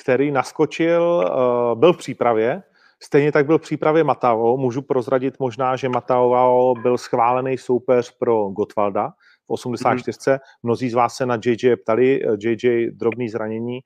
který 0.00 0.30
naskočil, 0.30 1.02
uh, 1.02 1.78
byl 1.78 1.92
v 1.92 1.96
přípravě, 1.96 2.62
stejně 3.02 3.32
tak 3.32 3.46
byl 3.46 3.58
v 3.58 3.62
přípravě 3.62 4.04
Matao. 4.04 4.56
Můžu 4.56 4.82
prozradit 4.82 5.34
možná, 5.38 5.76
že 5.76 5.88
Matao 5.88 6.74
byl 6.82 6.98
schválený 6.98 7.58
soupeř 7.58 8.16
pro 8.18 8.48
Gotwalda 8.48 9.08
v 9.46 9.50
84. 9.50 10.18
Mm-hmm. 10.18 10.38
Mnozí 10.62 10.90
z 10.90 10.94
vás 10.94 11.14
se 11.14 11.26
na 11.26 11.38
JJ 11.44 11.76
ptali, 11.76 12.20
JJ 12.44 12.90
drobný 12.90 13.28
zranění 13.28 13.80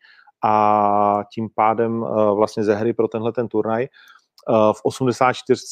a 0.44 1.22
tím 1.34 1.48
pádem 1.54 2.02
uh, 2.02 2.36
vlastně 2.36 2.64
ze 2.64 2.74
hry 2.74 2.92
pro 2.92 3.08
tenhle 3.08 3.32
ten 3.32 3.48
turnaj. 3.48 3.86
V 4.72 4.80
84. 4.84 5.62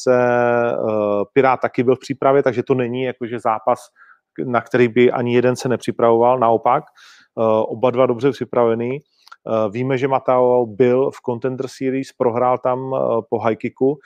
Pirát 1.33 1.59
taky 1.59 1.83
byl 1.83 1.95
v 1.95 1.99
přípravě, 1.99 2.43
takže 2.43 2.63
to 2.63 2.73
není 2.73 3.03
jakože 3.03 3.39
zápas, 3.39 3.79
na 4.45 4.61
který 4.61 4.87
by 4.87 5.11
ani 5.11 5.35
jeden 5.35 5.55
se 5.55 5.69
nepřipravoval, 5.69 6.39
naopak. 6.39 6.83
Oba 7.67 7.91
dva 7.91 8.05
dobře 8.05 8.31
připravený 8.31 8.99
Eh, 9.47 9.69
víme, 9.69 9.97
že 9.97 10.07
Matao 10.07 10.65
byl 10.65 11.11
v 11.11 11.21
Contender 11.25 11.67
Series, 11.67 12.13
prohrál 12.13 12.57
tam 12.57 12.95
eh, 12.95 13.21
po 13.29 13.39
high 13.39 13.55
kicku. 13.55 13.99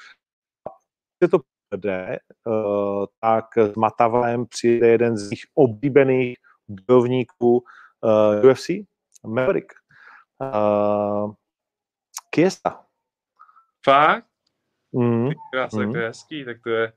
Se 1.24 1.30
to 1.30 1.40
eh, 1.88 2.18
tak 3.20 3.58
s 3.58 3.76
Matavem 3.76 4.46
přijde 4.46 4.88
jeden 4.88 5.18
z 5.18 5.24
jejich 5.24 5.44
oblíbených 5.54 6.38
bojovníků 6.88 7.64
UFC, 8.44 8.70
Maverick. 9.28 9.74
Kiesta. 12.30 12.86
Fakt? 13.86 14.26
Mm. 14.92 15.30
Krás, 15.54 15.74
mm. 15.74 15.80
tak 15.80 15.92
to 15.92 15.98
je 15.98 16.08
hezký, 16.08 16.46
tak 16.46 16.58
to 16.64 16.70
je, 16.70 16.94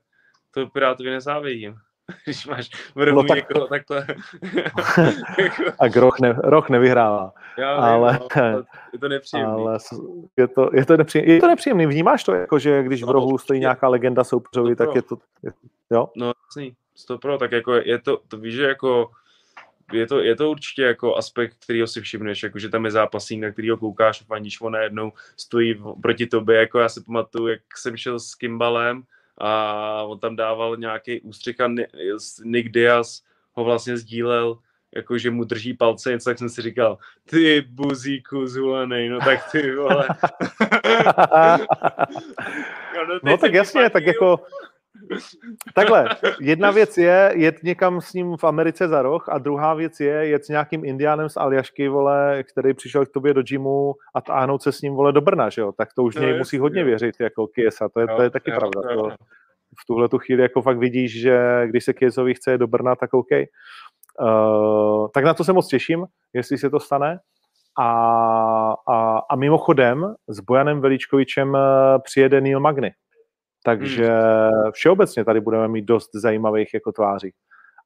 to 0.51 0.67
Pirátovi 0.67 1.09
nezávidím. 1.09 1.75
když 2.25 2.47
máš 2.47 2.69
v 2.95 3.05
no, 3.11 3.23
tak... 3.23 3.37
někoho, 3.37 3.67
tak 3.67 3.83
to... 3.85 3.95
a 5.79 5.87
roh, 5.95 6.19
ne, 6.19 6.35
roh 6.43 6.69
nevyhrává. 6.69 7.33
Já 7.57 7.75
ale, 7.75 8.19
no, 8.35 8.63
je 8.93 8.99
to 8.99 9.07
nepříjemný. 9.07 9.53
Ale 9.53 9.77
je 10.37 10.47
to, 10.47 10.69
je 10.73 10.85
to, 10.85 10.97
nepříjemný. 10.97 11.33
je 11.33 11.39
to 11.39 11.47
nepříjemný. 11.47 11.85
Vnímáš 11.85 12.23
to, 12.23 12.33
jako, 12.33 12.59
že 12.59 12.83
když 12.83 13.03
v 13.03 13.05
no, 13.05 13.13
rohu 13.13 13.37
stojí 13.37 13.59
nějaká 13.59 13.87
legenda 13.87 14.23
soupeřovi, 14.23 14.75
tak 14.75 14.95
je 14.95 15.01
to... 15.01 15.17
Je, 15.43 15.51
jo? 15.91 16.09
No 16.15 16.31
jasný, 16.47 16.75
pro, 17.21 17.37
tak 17.37 17.51
jako 17.51 17.73
je 17.73 17.99
to, 17.99 18.19
to 18.27 18.37
víš, 18.37 18.53
že 18.53 18.63
jako 18.63 19.09
je 19.93 20.07
to, 20.07 20.19
je 20.19 20.35
to 20.35 20.51
určitě 20.51 20.81
jako 20.81 21.15
aspekt, 21.15 21.57
kterýho 21.63 21.87
si 21.87 22.01
všimneš, 22.01 22.43
jako 22.43 22.59
že 22.59 22.69
tam 22.69 22.85
je 22.85 22.91
zápasník, 22.91 23.41
na 23.41 23.51
kterýho 23.51 23.77
koukáš 23.77 24.21
a 24.21 24.25
fandíš, 24.25 24.61
on 24.61 24.73
najednou 24.73 25.11
stojí 25.37 25.83
proti 26.01 26.27
tobě, 26.27 26.55
jako 26.55 26.79
já 26.79 26.89
si 26.89 27.03
pamatuju, 27.03 27.47
jak 27.47 27.61
jsem 27.77 27.97
šel 27.97 28.19
s 28.19 28.35
Kimbalem 28.35 29.03
a 29.37 30.03
on 30.03 30.19
tam 30.19 30.35
dával 30.35 30.77
nějaký 30.77 31.21
ústřih 31.21 31.61
a 31.61 31.71
Nick 32.43 32.69
Diaz 32.69 33.23
ho 33.53 33.63
vlastně 33.63 33.97
sdílel, 33.97 34.57
jako 34.95 35.17
že 35.17 35.31
mu 35.31 35.43
drží 35.43 35.73
palce, 35.73 36.11
něco 36.11 36.29
tak 36.29 36.37
jsem 36.37 36.49
si 36.49 36.61
říkal, 36.61 36.97
ty 37.29 37.61
buzíku 37.61 38.47
zhulenej, 38.47 39.09
no 39.09 39.19
tak 39.19 39.51
ty 39.51 39.75
vole. 39.75 40.07
no, 42.95 43.05
no, 43.07 43.19
no 43.23 43.37
tak 43.37 43.53
jasně, 43.53 43.89
tak 43.89 44.05
jako 44.05 44.39
Takhle, 45.75 46.09
jedna 46.41 46.71
věc 46.71 46.97
je 46.97 47.31
jet 47.35 47.63
někam 47.63 48.01
s 48.01 48.13
ním 48.13 48.37
v 48.37 48.43
Americe 48.43 48.87
za 48.87 49.01
roh 49.01 49.29
a 49.29 49.37
druhá 49.37 49.73
věc 49.73 49.99
je 49.99 50.27
jet 50.27 50.45
s 50.45 50.49
nějakým 50.49 50.85
indiánem 50.85 51.29
z 51.29 51.37
Aljašky, 51.37 51.89
vole, 51.89 52.43
který 52.43 52.73
přišel 52.73 53.05
k 53.05 53.09
tobě 53.09 53.33
do 53.33 53.43
gymu 53.43 53.93
a 54.15 54.21
táhnout 54.21 54.61
se 54.61 54.71
s 54.71 54.81
ním, 54.81 54.93
vole, 54.93 55.11
do 55.11 55.21
Brna, 55.21 55.49
že 55.49 55.61
jo? 55.61 55.71
Tak 55.71 55.89
to 55.93 56.03
už 56.03 56.15
no, 56.15 56.21
něj 56.21 56.37
musí 56.37 56.57
hodně 56.57 56.83
věřit, 56.83 57.15
jako 57.19 57.47
Kiesa, 57.47 57.89
to 57.89 57.99
je, 57.99 58.07
to 58.07 58.21
je 58.21 58.29
taky 58.29 58.51
jo, 58.51 58.57
pravda. 58.57 58.91
Jo. 58.91 59.01
To, 59.01 59.09
v 59.81 59.85
tuhle 59.87 60.09
tu 60.09 60.17
chvíli 60.17 60.41
jako 60.41 60.61
fakt 60.61 60.77
vidíš, 60.77 61.21
že 61.21 61.63
když 61.65 61.83
se 61.85 61.93
Kiesovi 61.93 62.33
chce 62.33 62.57
do 62.57 62.67
Brna, 62.67 62.95
tak 62.95 63.13
OK. 63.13 63.27
Uh, 64.21 65.07
tak 65.13 65.23
na 65.23 65.33
to 65.33 65.43
se 65.43 65.53
moc 65.53 65.67
těším, 65.67 66.05
jestli 66.33 66.57
se 66.57 66.69
to 66.69 66.79
stane. 66.79 67.19
A, 67.79 67.89
a, 68.87 69.21
a 69.29 69.35
mimochodem 69.35 70.15
s 70.27 70.39
Bojanem 70.39 70.81
Veličkovičem 70.81 71.55
eh, 71.55 71.59
přijede 72.03 72.41
Neil 72.41 72.59
Magny. 72.59 72.91
Takže 73.63 74.07
hmm. 74.07 74.71
všeobecně 74.71 75.25
tady 75.25 75.41
budeme 75.41 75.67
mít 75.67 75.85
dost 75.85 76.09
zajímavých 76.13 76.73
jako 76.73 76.91
tváří. 76.91 77.33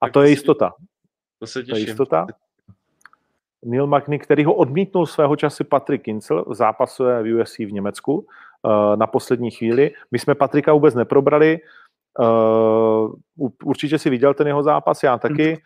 A 0.01 0.05
tak 0.05 0.13
to, 0.13 0.19
to 0.19 0.23
je 0.23 0.29
jistota. 0.29 0.73
To 1.39 1.47
se 1.47 1.59
těším. 1.59 1.73
To 1.73 1.77
je 1.77 1.81
jistota. 1.81 2.27
Neil 3.65 3.87
Magny, 3.87 4.19
který 4.19 4.45
ho 4.45 4.53
odmítnul 4.53 5.05
svého 5.05 5.35
času 5.35 5.63
Patrick 5.63 6.03
Kincel, 6.03 6.45
zápasuje 6.51 7.23
v 7.23 7.41
UFC 7.41 7.57
v 7.57 7.71
Německu 7.71 8.17
uh, 8.17 8.25
na 8.95 9.07
poslední 9.07 9.51
chvíli. 9.51 9.91
My 10.11 10.19
jsme 10.19 10.35
Patrika 10.35 10.73
vůbec 10.73 10.95
neprobrali. 10.95 11.59
Uh, 12.19 13.15
určitě 13.63 13.99
si 13.99 14.09
viděl 14.09 14.33
ten 14.33 14.47
jeho 14.47 14.63
zápas, 14.63 15.03
já 15.03 15.17
taky. 15.17 15.47
Hmm. 15.47 15.57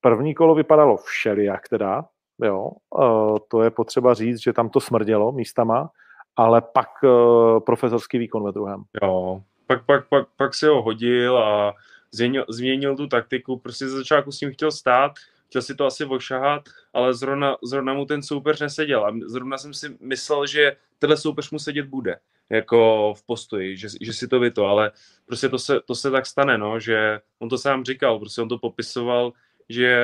První 0.00 0.34
kolo 0.34 0.54
vypadalo 0.54 0.96
všelijak 0.96 1.68
teda, 1.68 2.04
jo. 2.42 2.70
Uh, 2.98 3.36
to 3.48 3.62
je 3.62 3.70
potřeba 3.70 4.14
říct, 4.14 4.42
že 4.42 4.52
tam 4.52 4.68
to 4.68 4.80
smrdělo 4.80 5.32
místama 5.32 5.90
ale 6.36 6.62
pak 6.72 6.88
uh, 7.02 7.60
profesorský 7.60 8.18
výkon 8.18 8.44
ve 8.44 8.52
druhém. 8.52 8.84
Jo, 9.02 9.42
pak, 9.66 9.84
pak, 9.86 10.08
pak, 10.08 10.28
pak 10.36 10.54
si 10.54 10.66
ho 10.66 10.82
hodil 10.82 11.38
a 11.38 11.74
změnil, 12.12 12.44
změnil 12.48 12.96
tu 12.96 13.06
taktiku, 13.06 13.56
prostě 13.58 13.88
ze 13.88 13.96
začátku 13.96 14.32
s 14.32 14.40
ním 14.40 14.52
chtěl 14.52 14.70
stát, 14.70 15.12
chtěl 15.46 15.62
si 15.62 15.74
to 15.74 15.86
asi 15.86 16.04
ošahat, 16.04 16.62
ale 16.94 17.14
zrovna, 17.14 17.56
zrovna 17.64 17.94
mu 17.94 18.04
ten 18.04 18.22
soupeř 18.22 18.60
neseděl 18.60 19.06
a 19.06 19.14
zrovna 19.26 19.58
jsem 19.58 19.74
si 19.74 19.96
myslel, 20.00 20.46
že 20.46 20.76
tenhle 20.98 21.16
soupeř 21.16 21.50
mu 21.50 21.58
sedět 21.58 21.86
bude, 21.86 22.16
jako 22.50 23.14
v 23.16 23.22
postoji, 23.26 23.76
že, 23.76 23.88
že 24.00 24.12
si 24.12 24.28
to 24.28 24.40
vy 24.40 24.50
to, 24.50 24.66
ale 24.66 24.92
prostě 25.26 25.48
to 25.48 25.58
se, 25.58 25.80
to 25.80 25.94
se 25.94 26.10
tak 26.10 26.26
stane, 26.26 26.58
no, 26.58 26.80
že 26.80 27.20
on 27.38 27.48
to 27.48 27.58
sám 27.58 27.84
říkal, 27.84 28.18
prostě 28.18 28.42
on 28.42 28.48
to 28.48 28.58
popisoval, 28.58 29.32
že 29.68 30.00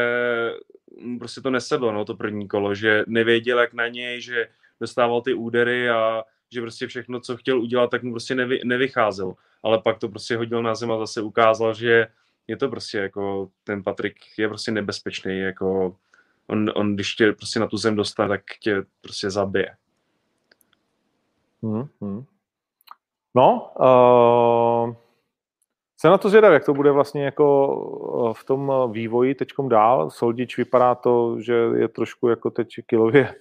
prostě 1.18 1.41
to 1.41 1.51
nesedlo, 1.51 1.93
no, 1.93 2.05
to 2.05 2.14
první 2.14 2.49
kolo, 2.49 2.74
že 2.74 3.05
nevěděl, 3.07 3.59
jak 3.59 3.72
na 3.72 3.89
něj, 3.89 4.20
že 4.20 4.49
dostával 4.83 5.22
ty 5.22 5.35
údery 5.35 5.91
a 5.91 6.22
že 6.53 6.61
prostě 6.61 6.87
všechno, 6.87 7.20
co 7.20 7.37
chtěl 7.37 7.61
udělat, 7.61 7.91
tak 7.91 8.03
mu 8.03 8.11
prostě 8.11 8.35
nevy, 8.35 8.61
nevycházel. 8.64 9.35
Ale 9.62 9.78
pak 9.78 9.99
to 9.99 10.09
prostě 10.09 10.37
hodil 10.37 10.62
na 10.62 10.74
zem 10.74 10.93
a 10.93 10.99
zase 10.99 11.22
ukázal, 11.22 11.74
že 11.74 12.07
je 12.49 12.57
to 12.57 12.68
prostě 12.68 12.99
jako, 12.99 13.49
ten 13.64 13.83
Patrik 13.83 14.16
je 14.39 14.49
prostě 14.49 14.72
nebezpečný, 14.72 15.39
jako 15.39 15.97
on, 16.47 16.70
on 16.74 16.95
když 16.95 17.14
tě 17.14 17.33
prostě 17.33 17.61
na 17.61 17.66
tu 17.66 17.76
zem 17.76 17.97
dostane, 17.97 18.28
tak 18.28 18.43
tě 18.61 18.83
prostě 19.01 19.30
zabije. 19.30 19.76
Hmm, 21.62 21.89
hmm. 22.01 22.24
No, 23.35 23.72
uh, 23.80 24.95
jsem 25.97 26.11
na 26.11 26.18
to 26.18 26.28
zvědav, 26.28 26.53
jak 26.53 26.64
to 26.64 26.74
bude 26.74 26.91
vlastně 26.91 27.24
jako 27.24 27.47
eh, 28.30 28.35
v 28.35 28.45
tom 28.45 28.72
vývoji 28.93 29.35
teďkom 29.35 29.68
dál. 29.68 30.11
Soldič 30.11 30.57
vypadá 30.57 30.95
to, 30.95 31.41
že 31.41 31.55
je 31.55 31.89
trošku 31.89 32.28
jako 32.28 32.51
teď 32.51 32.68
kilově 32.87 33.35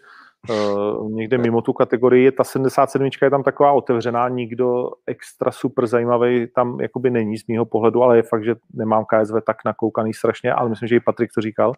někde 1.10 1.38
mimo 1.38 1.62
tu 1.62 1.74
kategorii. 1.74 2.32
Ta 2.32 2.44
77 2.44 3.10
je 3.22 3.30
tam 3.30 3.44
taková 3.44 3.72
otevřená, 3.72 4.30
nikdo 4.30 4.90
extra 5.08 5.52
super 5.52 5.88
zajímavý 5.88 6.48
tam 6.56 6.80
jakoby 6.80 7.10
není 7.10 7.38
z 7.38 7.48
mého 7.48 7.66
pohledu, 7.66 8.04
ale 8.04 8.18
je 8.18 8.24
fakt, 8.24 8.44
že 8.44 8.56
nemám 8.74 9.06
KSV 9.06 9.36
tak 9.46 9.58
nakoukaný 9.66 10.14
strašně, 10.14 10.54
ale 10.54 10.70
myslím, 10.70 10.88
že 10.88 10.96
i 10.96 11.00
Patrik 11.00 11.32
to 11.36 11.42
říkal, 11.42 11.74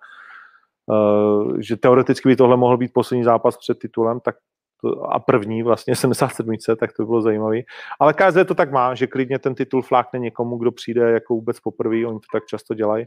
uh, 0.85 1.57
že 1.59 1.77
teoreticky 1.77 2.29
by 2.29 2.35
tohle 2.35 2.57
mohl 2.57 2.77
být 2.77 2.93
poslední 2.93 3.23
zápas 3.23 3.57
před 3.57 3.79
titulem, 3.79 4.19
tak 4.19 4.35
to, 4.81 5.03
a 5.03 5.19
první 5.19 5.63
vlastně 5.63 5.95
77, 5.95 6.55
tak 6.79 6.93
to 6.93 7.03
by 7.03 7.07
bylo 7.07 7.21
zajímavý. 7.21 7.65
Ale 7.99 8.13
KSV 8.13 8.45
to 8.47 8.55
tak 8.55 8.71
má, 8.71 8.95
že 8.95 9.07
klidně 9.07 9.39
ten 9.39 9.55
titul 9.55 9.81
flákne 9.81 10.19
někomu, 10.19 10.57
kdo 10.57 10.71
přijde 10.71 11.11
jako 11.11 11.33
vůbec 11.33 11.59
poprvé, 11.59 11.95
oni 12.05 12.19
to 12.19 12.27
tak 12.31 12.45
často 12.45 12.73
dělají, 12.73 13.05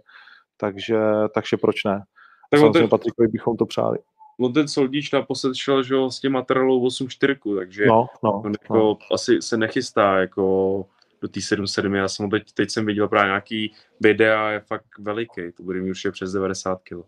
takže, 0.56 0.98
takže 1.34 1.56
proč 1.56 1.84
ne? 1.84 2.02
Tak 2.50 2.60
Samozřejmě 2.60 2.88
Patrikovi 2.88 3.28
bychom 3.28 3.56
to 3.56 3.66
přáli 3.66 3.98
on 4.40 4.52
ten 4.52 4.68
soldíč 4.68 5.12
naposled 5.12 5.54
šel 5.54 5.82
že, 5.82 5.94
s 6.08 6.20
tím 6.20 6.32
materiálou 6.32 6.86
8.4, 6.86 7.56
takže 7.56 7.86
no, 7.86 8.06
no, 8.24 8.42
on 8.44 8.52
jako 8.62 8.74
no. 8.74 8.98
asi 9.12 9.42
se 9.42 9.56
nechystá 9.56 10.18
jako 10.18 10.84
do 11.20 11.28
té 11.28 11.40
7.7. 11.40 11.94
Já 11.94 12.08
jsem 12.08 12.30
teď, 12.30 12.52
teď 12.52 12.70
jsem 12.70 12.86
viděl 12.86 13.08
právě 13.08 13.28
nějaký 13.28 13.72
videa, 14.00 14.50
je 14.50 14.60
fakt 14.60 14.98
veliký, 14.98 15.52
to 15.56 15.62
bude 15.62 15.80
mít 15.80 15.90
už 15.90 16.06
přes 16.12 16.32
90 16.32 16.80
kg. 16.82 17.04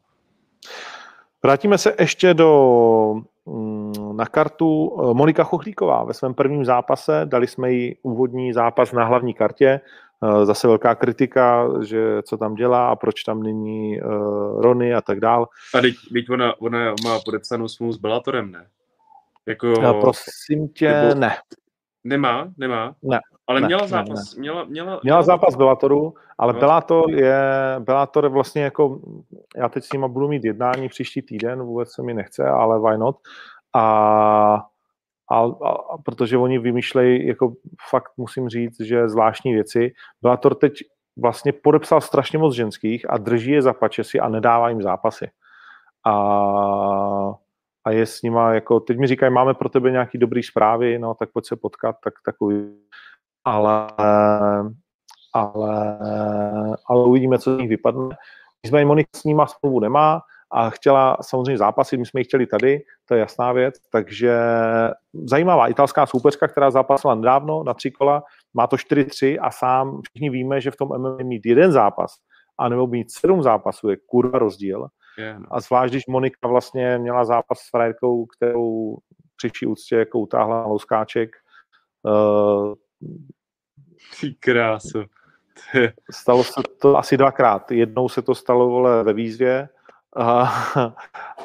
Vrátíme 1.43 1.79
se 1.79 1.95
ještě 1.99 2.35
do 2.35 3.15
mm, 3.47 4.17
na 4.17 4.27
kartu 4.27 4.97
Monika 5.13 5.45
Chochlíková 5.45 6.05
ve 6.05 6.15
svém 6.15 6.35
prvním 6.35 6.65
zápase. 6.65 7.21
Dali 7.25 7.47
jsme 7.47 7.73
jí 7.73 7.97
úvodní 8.03 8.53
zápas 8.53 8.93
na 8.93 9.05
hlavní 9.05 9.35
kartě. 9.35 9.81
Eh, 10.25 10.47
zase 10.47 10.69
velká 10.69 10.95
kritika, 10.95 11.69
že 11.83 12.23
co 12.23 12.37
tam 12.37 12.55
dělá 12.55 12.89
a 12.89 12.97
proč 12.97 13.23
tam 13.23 13.43
není 13.43 14.01
uh, 14.01 14.63
Rony 14.63 14.95
a 14.95 15.01
tak 15.01 15.21
dál. 15.21 15.49
A 15.75 15.81
teď, 15.81 15.95
teď 16.13 16.31
ona, 16.31 16.61
ona 16.61 16.95
má 17.05 17.19
podepsanou 17.25 17.69
smlouvu 17.69 17.93
s 17.93 17.97
Bellatorem, 17.97 18.53
ne? 18.53 18.67
Jako, 19.47 19.67
Já 19.67 19.95
prosím 19.95 20.69
tě, 20.69 20.93
nebo, 20.93 21.15
ne. 21.21 21.37
Nemá, 22.05 22.49
nemá? 22.57 22.95
Ne. 23.03 23.21
Ale 23.47 23.61
ne, 23.61 23.67
měla 23.67 23.87
zápas, 23.87 24.09
ne, 24.09 24.37
ne. 24.37 24.41
Měla, 24.41 24.65
měla, 24.65 25.01
měla 25.03 25.23
zápas 25.23 25.57
Bellatoru, 25.57 26.15
ale 26.39 26.53
no. 26.53 26.61
Bellator 26.61 27.11
je, 27.11 27.41
Bellator 27.79 28.25
je 28.25 28.31
vlastně 28.31 28.63
jako, 28.63 29.01
já 29.57 29.69
teď 29.69 29.85
s 29.85 29.93
nima 29.93 30.09
budu 30.09 30.29
mít 30.29 30.45
jednání 30.45 30.89
příští 30.89 31.23
týden, 31.23 31.63
vůbec 31.63 31.93
se 31.93 32.03
mi 32.03 32.15
nechce, 32.15 32.45
ale 32.45 32.81
why 32.81 32.99
not. 32.99 33.17
A 33.75 34.67
a, 35.31 35.41
a, 35.41 35.99
protože 36.05 36.39
oni 36.39 36.59
vymýšlejí, 36.59 37.27
jako 37.27 37.53
fakt 37.91 38.13
musím 38.17 38.49
říct, 38.49 38.81
že 38.81 39.09
zvláštní 39.09 39.55
věci. 39.55 39.93
Bellator 40.23 40.55
teď 40.55 40.73
vlastně 41.17 41.53
podepsal 41.53 42.01
strašně 42.01 42.39
moc 42.39 42.55
ženských 42.55 43.11
a 43.11 43.19
drží 43.19 43.51
je 43.51 43.63
za 43.63 43.73
pačesy 43.73 44.21
a 44.21 44.29
nedává 44.29 44.69
jim 44.69 44.83
zápasy. 44.83 45.31
A, 46.07 46.13
a 47.85 47.91
je 47.91 48.07
s 48.07 48.23
nima, 48.23 48.55
jako, 48.55 48.81
teď 48.81 48.99
mi 48.99 49.07
říkají, 49.07 49.33
máme 49.33 49.55
pro 49.55 49.69
tebe 49.69 49.91
nějaký 49.91 50.19
dobrý 50.19 50.43
zprávy, 50.43 50.99
no 50.99 51.15
tak 51.15 51.33
pojď 51.33 51.47
se 51.47 51.57
potkat, 51.57 51.97
tak 52.05 52.15
takový. 52.25 52.75
Ale, 53.45 53.87
ale, 55.35 55.99
ale 56.87 57.05
uvidíme, 57.05 57.39
co 57.39 57.55
z 57.55 57.59
nich 57.59 57.69
vypadne. 57.69 58.17
Nicméně 58.65 58.87
Monika 58.87 59.09
s 59.17 59.25
nima 59.25 59.47
smlouvu 59.47 59.81
nemá, 59.81 60.21
a 60.51 60.71
chtěla 60.71 61.17
samozřejmě 61.21 61.59
zápasit, 61.59 62.01
my 62.01 62.07
jsme 62.07 62.21
ji 62.21 62.25
chtěli 62.25 62.47
tady, 62.47 62.81
to 63.05 63.15
je 63.15 63.21
jasná 63.21 63.53
věc, 63.53 63.75
takže 63.93 64.39
zajímavá 65.13 65.69
italská 65.69 66.07
soupeřka, 66.07 66.49
která 66.49 66.71
zápasila 66.71 67.15
nedávno 67.15 67.63
na 67.63 67.75
tři 67.75 67.91
kola, 67.91 68.23
má 68.55 68.67
to 68.67 68.77
4-3 68.77 69.39
a 69.43 69.51
sám 69.51 70.01
všichni 70.03 70.31
víme, 70.31 70.61
že 70.61 70.71
v 70.71 70.77
tom 70.77 70.89
MMA 70.99 71.17
mít 71.23 71.47
jeden 71.47 71.73
zápas 71.73 72.15
a 72.59 72.69
nebo 72.69 72.87
mít 72.87 73.13
sedm 73.13 73.43
zápasů 73.43 73.89
je 73.89 73.97
kurva 74.07 74.39
rozdíl. 74.39 74.89
Yeah, 75.19 75.39
no. 75.39 75.47
A 75.51 75.61
zvlášť, 75.61 75.93
když 75.93 76.07
Monika 76.07 76.49
vlastně 76.49 76.99
měla 76.99 77.25
zápas 77.25 77.59
s 77.59 77.71
frajerkou, 77.71 78.27
kterou 78.27 78.97
při 79.37 79.67
úctě 79.67 79.97
jako 79.97 80.19
utáhla 80.19 80.61
na 80.61 80.67
louskáček. 80.67 81.31
Uh, 82.03 82.75
Ty 84.21 84.35
krásu. 84.41 85.05
Stalo 86.11 86.45
se 86.45 86.63
to 86.81 86.99
asi 86.99 87.17
dvakrát. 87.17 87.71
Jednou 87.71 88.09
se 88.09 88.23
to 88.23 88.35
stalo 88.35 88.69
vole, 88.69 89.03
ve 89.03 89.13
výzvě 89.13 89.69
a, 90.19 90.53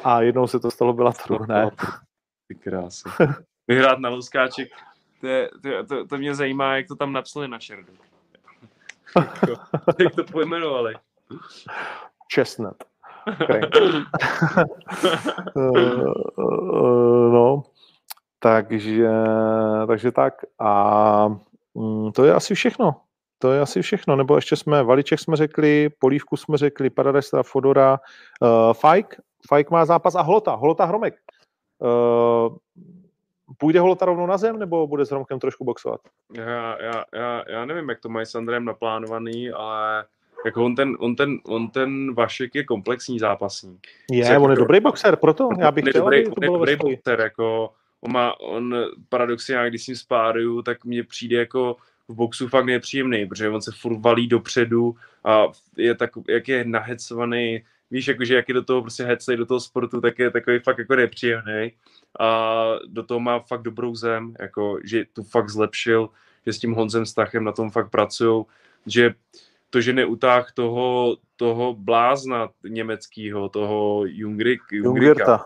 a 0.04 0.20
jednou 0.20 0.46
se 0.46 0.60
to 0.60 0.70
stalo 0.70 0.92
byla 0.92 1.12
to, 1.12 1.38
ne? 1.48 1.70
Ty 2.48 2.54
krása. 2.54 3.10
Vyhrát 3.68 3.98
na 3.98 4.08
Luskáček, 4.08 4.68
to, 5.20 5.26
je, 5.26 5.50
to, 5.62 5.84
to, 5.86 6.06
to, 6.06 6.18
mě 6.18 6.34
zajímá, 6.34 6.76
jak 6.76 6.88
to 6.88 6.96
tam 6.96 7.12
napsali 7.12 7.48
na 7.48 7.60
Sherdu. 7.60 7.92
jak 9.98 10.14
to 10.14 10.24
pojmenovali. 10.24 10.94
Chestnut. 12.34 12.84
Okay. 13.42 13.60
no, 17.32 17.62
takže, 18.38 19.10
takže 19.86 20.12
tak. 20.12 20.34
A 20.58 21.28
mm, 21.74 22.12
to 22.12 22.24
je 22.24 22.34
asi 22.34 22.54
všechno 22.54 23.00
to 23.44 23.52
je 23.52 23.60
asi 23.60 23.82
všechno. 23.82 24.16
Nebo 24.16 24.36
ještě 24.36 24.56
jsme, 24.56 24.82
Valiček 24.82 25.20
jsme 25.20 25.36
řekli, 25.36 25.90
Polívku 25.98 26.36
jsme 26.36 26.58
řekli, 26.58 26.90
Paradesta, 26.90 27.42
Fodora, 27.42 27.98
uh, 28.40 28.72
Fajk, 28.72 29.20
Fajk 29.48 29.70
má 29.70 29.84
zápas 29.84 30.14
a 30.14 30.22
Holota, 30.22 30.54
Holota 30.54 30.84
Hromek. 30.84 31.14
Uh, 31.78 32.56
půjde 33.58 33.80
Holota 33.80 34.06
rovnou 34.06 34.26
na 34.26 34.36
zem, 34.36 34.58
nebo 34.58 34.86
bude 34.86 35.06
s 35.06 35.10
Hromkem 35.10 35.38
trošku 35.38 35.64
boxovat? 35.64 36.00
Já, 36.34 36.82
já, 36.82 37.04
já, 37.14 37.44
já 37.48 37.64
nevím, 37.64 37.88
jak 37.88 38.00
to 38.00 38.08
mají 38.08 38.26
s 38.26 38.34
Andrem 38.34 38.64
naplánovaný, 38.64 39.50
ale 39.50 40.04
jako 40.44 40.64
on 40.64 40.74
ten, 40.74 40.96
on 41.00 41.16
ten, 41.16 41.38
on 41.46 41.68
ten 41.68 42.14
Vašek 42.14 42.54
je 42.54 42.64
komplexní 42.64 43.18
zápasník. 43.18 43.86
Je, 44.10 44.38
on 44.38 44.50
je 44.50 44.56
dobrý 44.56 44.80
boxer, 44.80 45.16
proto 45.16 45.48
já 45.58 45.72
bych 45.72 45.84
chtěl, 45.88 46.02
dobrý, 46.02 46.26
aby 46.26 46.34
to 46.34 46.40
bylo 46.40 46.58
dobrý 46.58 46.76
boxer, 46.76 47.20
jako 47.20 47.70
on 48.00 48.12
má, 48.12 48.40
on 48.40 48.74
paradoxně, 49.08 49.54
já 49.54 49.68
když 49.68 49.84
s 49.84 49.86
ním 49.86 49.96
spáruju, 49.96 50.62
tak 50.62 50.84
mně 50.84 51.04
přijde 51.04 51.36
jako 51.36 51.76
v 52.08 52.14
boxu 52.14 52.48
fakt 52.48 52.64
nepříjemný, 52.64 53.26
protože 53.26 53.48
on 53.48 53.62
se 53.62 53.72
furt 53.80 54.00
valí 54.00 54.28
dopředu 54.28 54.96
a 55.24 55.46
je 55.76 55.94
tak, 55.94 56.10
jak 56.28 56.48
je 56.48 56.64
nahecovaný, 56.64 57.62
víš, 57.90 58.08
jakože 58.08 58.34
jak 58.34 58.48
je 58.48 58.54
do 58.54 58.64
toho 58.64 58.82
prostě 58.82 59.04
hecej, 59.04 59.36
do 59.36 59.46
toho 59.46 59.60
sportu, 59.60 60.00
tak 60.00 60.18
je 60.18 60.30
takový 60.30 60.58
fakt 60.58 60.78
jako 60.78 60.96
nepříjemný. 60.96 61.72
A 62.20 62.64
do 62.86 63.02
toho 63.02 63.20
má 63.20 63.38
fakt 63.38 63.62
dobrou 63.62 63.94
zem, 63.94 64.34
jako, 64.40 64.78
že 64.84 65.04
tu 65.12 65.22
fakt 65.22 65.50
zlepšil, 65.50 66.08
že 66.46 66.52
s 66.52 66.58
tím 66.58 66.72
Honzem 66.72 67.06
Stachem 67.06 67.44
na 67.44 67.52
tom 67.52 67.70
fakt 67.70 67.90
pracují, 67.90 68.44
že 68.86 69.14
to, 69.70 69.80
že 69.80 69.92
neutáh 69.92 70.52
toho, 70.52 71.16
toho 71.36 71.74
blázna 71.74 72.48
německého, 72.68 73.48
toho 73.48 74.04
Jungrik, 74.06 74.60
Jungrika, 74.72 75.44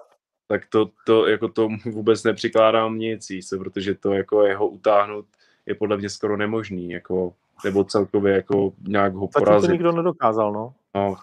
tak 0.48 0.66
to, 0.66 0.90
to, 1.06 1.26
jako 1.26 1.48
to 1.48 1.68
vůbec 1.84 2.24
nepřikládám 2.24 2.98
nic, 2.98 3.30
se, 3.40 3.58
protože 3.58 3.94
to 3.94 4.12
jako 4.12 4.44
jeho 4.44 4.68
utáhnout 4.68 5.26
je 5.68 5.74
podle 5.74 5.96
mě 5.96 6.08
skoro 6.08 6.36
nemožný, 6.36 6.90
jako, 6.90 7.32
nebo 7.64 7.84
celkově 7.84 8.34
jako 8.34 8.72
nějak 8.88 9.14
ho 9.14 9.28
Zatím 9.34 9.44
porazit. 9.44 9.68
to 9.68 9.72
nikdo 9.72 9.92
nedokázal, 9.92 10.52
no. 10.52 10.74
no 10.94 11.16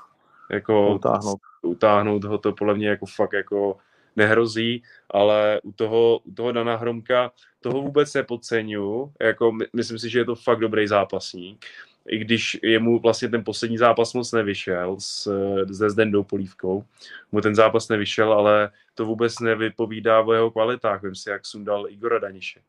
jako 0.51 0.95
utáhnout. 0.95 1.39
utáhnout 1.61 2.23
ho 2.23 2.37
to 2.37 2.53
podle 2.53 2.73
mě 2.73 2.89
jako 2.89 3.05
fakt 3.05 3.33
jako 3.33 3.77
nehrozí, 4.15 4.83
ale 5.09 5.61
u 5.63 5.71
toho, 5.71 6.19
u 6.23 6.31
toho 6.33 6.51
Dana 6.51 6.75
Hromka 6.75 7.31
toho 7.61 7.81
vůbec 7.81 8.13
nepodceňuju, 8.13 9.13
jako 9.21 9.51
my, 9.51 9.65
myslím 9.73 9.99
si, 9.99 10.09
že 10.09 10.19
je 10.19 10.25
to 10.25 10.35
fakt 10.35 10.59
dobrý 10.59 10.87
zápasník, 10.87 11.65
i 12.07 12.17
když 12.17 12.59
jemu 12.63 12.99
vlastně 12.99 13.29
ten 13.29 13.43
poslední 13.43 13.77
zápas 13.77 14.13
moc 14.13 14.31
nevyšel 14.31 14.95
s, 14.99 15.29
se 15.73 15.89
Zdendou 15.89 16.23
Polívkou, 16.23 16.83
mu 17.31 17.41
ten 17.41 17.55
zápas 17.55 17.89
nevyšel, 17.89 18.33
ale 18.33 18.69
to 18.95 19.05
vůbec 19.05 19.39
nevypovídá 19.39 20.21
o 20.21 20.33
jeho 20.33 20.51
kvalitách. 20.51 21.03
Vím 21.03 21.15
si, 21.15 21.29
jak 21.29 21.45
sundal 21.45 21.89
Igora 21.89 22.19
Daniše. 22.19 22.59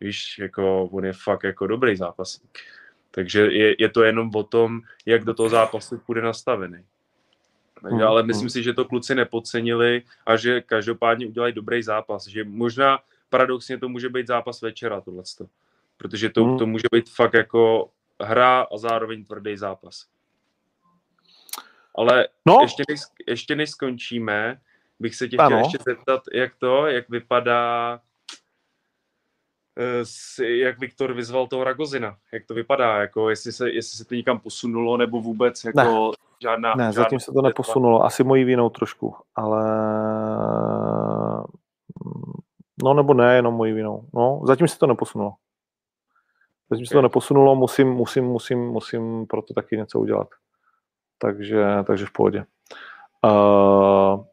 Víš, 0.00 0.38
jako 0.38 0.84
on 0.84 1.04
je 1.04 1.12
fakt 1.12 1.44
jako 1.44 1.66
dobrý 1.66 1.96
zápasník. 1.96 2.58
Takže 3.10 3.40
je, 3.40 3.74
je 3.78 3.88
to 3.88 4.02
jenom 4.02 4.30
o 4.34 4.42
tom, 4.42 4.80
jak 5.06 5.24
do 5.24 5.34
toho 5.34 5.48
zápasu 5.48 6.00
bude 6.06 6.22
nastavený. 6.22 6.84
Takže, 7.82 8.04
ale 8.04 8.22
myslím 8.22 8.50
si, 8.50 8.62
že 8.62 8.72
to 8.72 8.84
kluci 8.84 9.14
nepodcenili 9.14 10.02
a 10.26 10.36
že 10.36 10.60
každopádně 10.60 11.26
udělají 11.26 11.52
dobrý 11.52 11.82
zápas. 11.82 12.26
Že 12.26 12.44
možná 12.44 12.98
paradoxně 13.28 13.78
to 13.78 13.88
může 13.88 14.08
být 14.08 14.26
zápas 14.26 14.62
večera 14.62 15.00
tohleto. 15.00 15.46
Protože 15.96 16.28
to, 16.30 16.56
to 16.58 16.66
může 16.66 16.88
být 16.92 17.10
fakt 17.10 17.34
jako 17.34 17.90
hra 18.20 18.60
a 18.60 18.78
zároveň 18.78 19.24
tvrdý 19.24 19.56
zápas. 19.56 20.06
Ale 21.94 22.28
no. 22.46 22.58
ještě, 22.62 22.82
než, 22.88 23.00
ještě 23.26 23.56
než 23.56 23.70
skončíme, 23.70 24.60
bych 25.00 25.14
se 25.14 25.28
tě 25.28 25.36
chtěl 25.36 25.46
ano. 25.46 25.58
ještě 25.58 25.78
zeptat, 25.86 26.22
jak 26.32 26.54
to, 26.54 26.86
jak 26.86 27.08
vypadá 27.08 28.00
jak 30.40 30.78
Viktor 30.78 31.12
vyzval 31.12 31.46
toho 31.46 31.64
Ragozina, 31.64 32.16
jak 32.32 32.46
to 32.46 32.54
vypadá, 32.54 33.00
jako 33.00 33.30
jestli 33.30 33.52
se, 33.52 33.70
jestli 33.70 33.98
se 33.98 34.04
to 34.04 34.14
někam 34.14 34.38
posunulo, 34.38 34.96
nebo 34.96 35.20
vůbec 35.20 35.64
jako 35.64 36.10
ne. 36.10 36.16
žádná... 36.42 36.74
Ne, 36.74 36.84
žádná 36.84 36.92
zatím 36.92 37.20
se 37.20 37.32
to 37.32 37.42
neposunulo, 37.42 38.04
asi 38.04 38.24
mojí 38.24 38.44
vinou 38.44 38.70
trošku, 38.70 39.14
ale 39.34 39.64
no 42.82 42.94
nebo 42.94 43.14
ne, 43.14 43.36
jenom 43.36 43.54
mojí 43.54 43.72
vinou. 43.72 44.04
No, 44.14 44.40
zatím 44.44 44.68
se 44.68 44.78
to 44.78 44.86
neposunulo. 44.86 45.34
Zatím 46.70 46.86
se 46.86 46.94
to 46.94 47.02
neposunulo, 47.02 47.54
musím, 47.54 47.88
musím, 47.88 48.24
musím, 48.24 48.58
musím 48.58 49.26
proto 49.26 49.54
taky 49.54 49.76
něco 49.76 50.00
udělat. 50.00 50.28
Takže, 51.18 51.64
takže 51.86 52.06
v 52.06 52.12
pohodě. 52.12 52.44
Uh, 53.24 54.24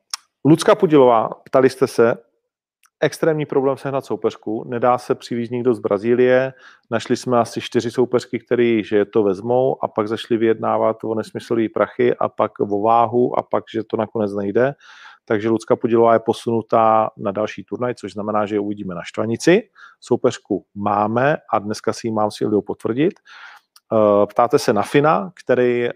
Lucka 0.45 0.75
Pudilová, 0.75 1.29
ptali 1.29 1.69
jste 1.69 1.87
se, 1.87 2.17
extrémní 2.99 3.45
problém 3.45 3.77
sehnat 3.77 4.05
soupeřku, 4.05 4.63
nedá 4.67 4.97
se 4.97 5.15
přivízt 5.15 5.51
nikdo 5.51 5.73
z 5.73 5.79
Brazílie, 5.79 6.53
našli 6.91 7.15
jsme 7.15 7.39
asi 7.39 7.61
čtyři 7.61 7.91
soupeřky, 7.91 8.39
který, 8.39 8.83
že 8.83 9.05
to 9.05 9.23
vezmou 9.23 9.83
a 9.83 9.87
pak 9.87 10.07
zašli 10.07 10.37
vyjednávat 10.37 11.03
o 11.03 11.15
nesmyslové 11.15 11.69
prachy 11.73 12.15
a 12.15 12.29
pak 12.29 12.59
o 12.59 12.81
váhu 12.81 13.39
a 13.39 13.43
pak, 13.43 13.63
že 13.73 13.83
to 13.83 13.97
nakonec 13.97 14.33
nejde. 14.33 14.73
Takže 15.25 15.49
Lucka 15.49 15.75
Podilová 15.75 16.13
je 16.13 16.19
posunutá 16.19 17.09
na 17.17 17.31
další 17.31 17.63
turnaj, 17.63 17.95
což 17.95 18.13
znamená, 18.13 18.45
že 18.45 18.55
ji 18.55 18.59
uvidíme 18.59 18.95
na 18.95 19.03
Štvanici. 19.03 19.61
Soupeřku 19.99 20.65
máme 20.75 21.37
a 21.53 21.59
dneska 21.59 21.93
si 21.93 22.07
ji 22.07 22.11
mám 22.11 22.31
s 22.31 22.41
Ildou 22.41 22.61
potvrdit. 22.61 23.13
Eh, 23.93 24.25
ptáte 24.25 24.59
se 24.59 24.73
na 24.73 24.81
Fina, 24.81 25.31
který 25.43 25.85
eh, 25.85 25.93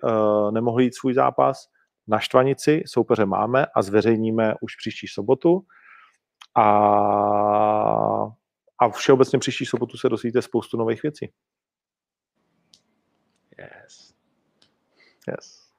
nemohl 0.51 0.81
jít 0.81 0.95
svůj 0.95 1.13
zápas. 1.13 1.67
Na 2.07 2.19
Štvanici 2.19 2.84
soupeře 2.85 3.26
máme 3.26 3.65
a 3.76 3.81
zveřejníme 3.81 4.53
už 4.61 4.76
příští 4.76 5.07
sobotu. 5.07 5.61
A, 6.55 6.63
a 8.80 8.89
všeobecně 8.89 9.39
příští 9.39 9.65
sobotu 9.65 9.97
se 9.97 10.09
dozvíte 10.09 10.41
spoustu 10.41 10.77
nových 10.77 11.03
věcí. 11.03 11.31
Yes. 13.57 14.13
Yes. 15.27 15.69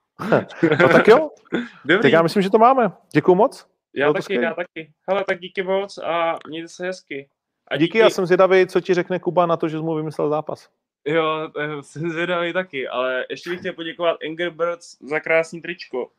no 0.80 0.88
tak 0.88 1.08
jo, 1.08 1.30
Dobrý. 1.84 2.02
tak 2.02 2.12
já 2.12 2.22
myslím, 2.22 2.42
že 2.42 2.50
to 2.50 2.58
máme. 2.58 2.92
Děkuju 3.14 3.34
moc. 3.34 3.66
Já 3.94 4.06
Bylo 4.12 4.22
taky, 4.22 4.34
já 4.34 4.54
taky. 4.54 4.92
Hele, 5.08 5.24
tak 5.28 5.40
díky 5.40 5.62
moc 5.62 5.98
a 5.98 6.38
mějte 6.48 6.68
se 6.68 6.86
hezky. 6.86 7.28
A 7.68 7.76
díky, 7.76 7.84
díky, 7.86 7.98
já 7.98 8.10
jsem 8.10 8.26
zvědavý, 8.26 8.66
co 8.66 8.80
ti 8.80 8.94
řekne 8.94 9.18
Kuba 9.18 9.46
na 9.46 9.56
to, 9.56 9.68
že 9.68 9.76
jsi 9.78 9.82
mu 9.82 9.94
vymyslel 9.94 10.28
zápas. 10.28 10.68
Jo, 11.04 11.50
jsem 11.80 12.10
zvědavý 12.10 12.52
taky, 12.52 12.88
ale 12.88 13.26
ještě 13.30 13.50
bych 13.50 13.58
chtěl 13.58 13.72
poděkovat 13.72 14.16
Angry 14.26 14.50
Birds 14.50 14.96
za 15.00 15.20
krásný 15.20 15.62
tričko. 15.62 16.10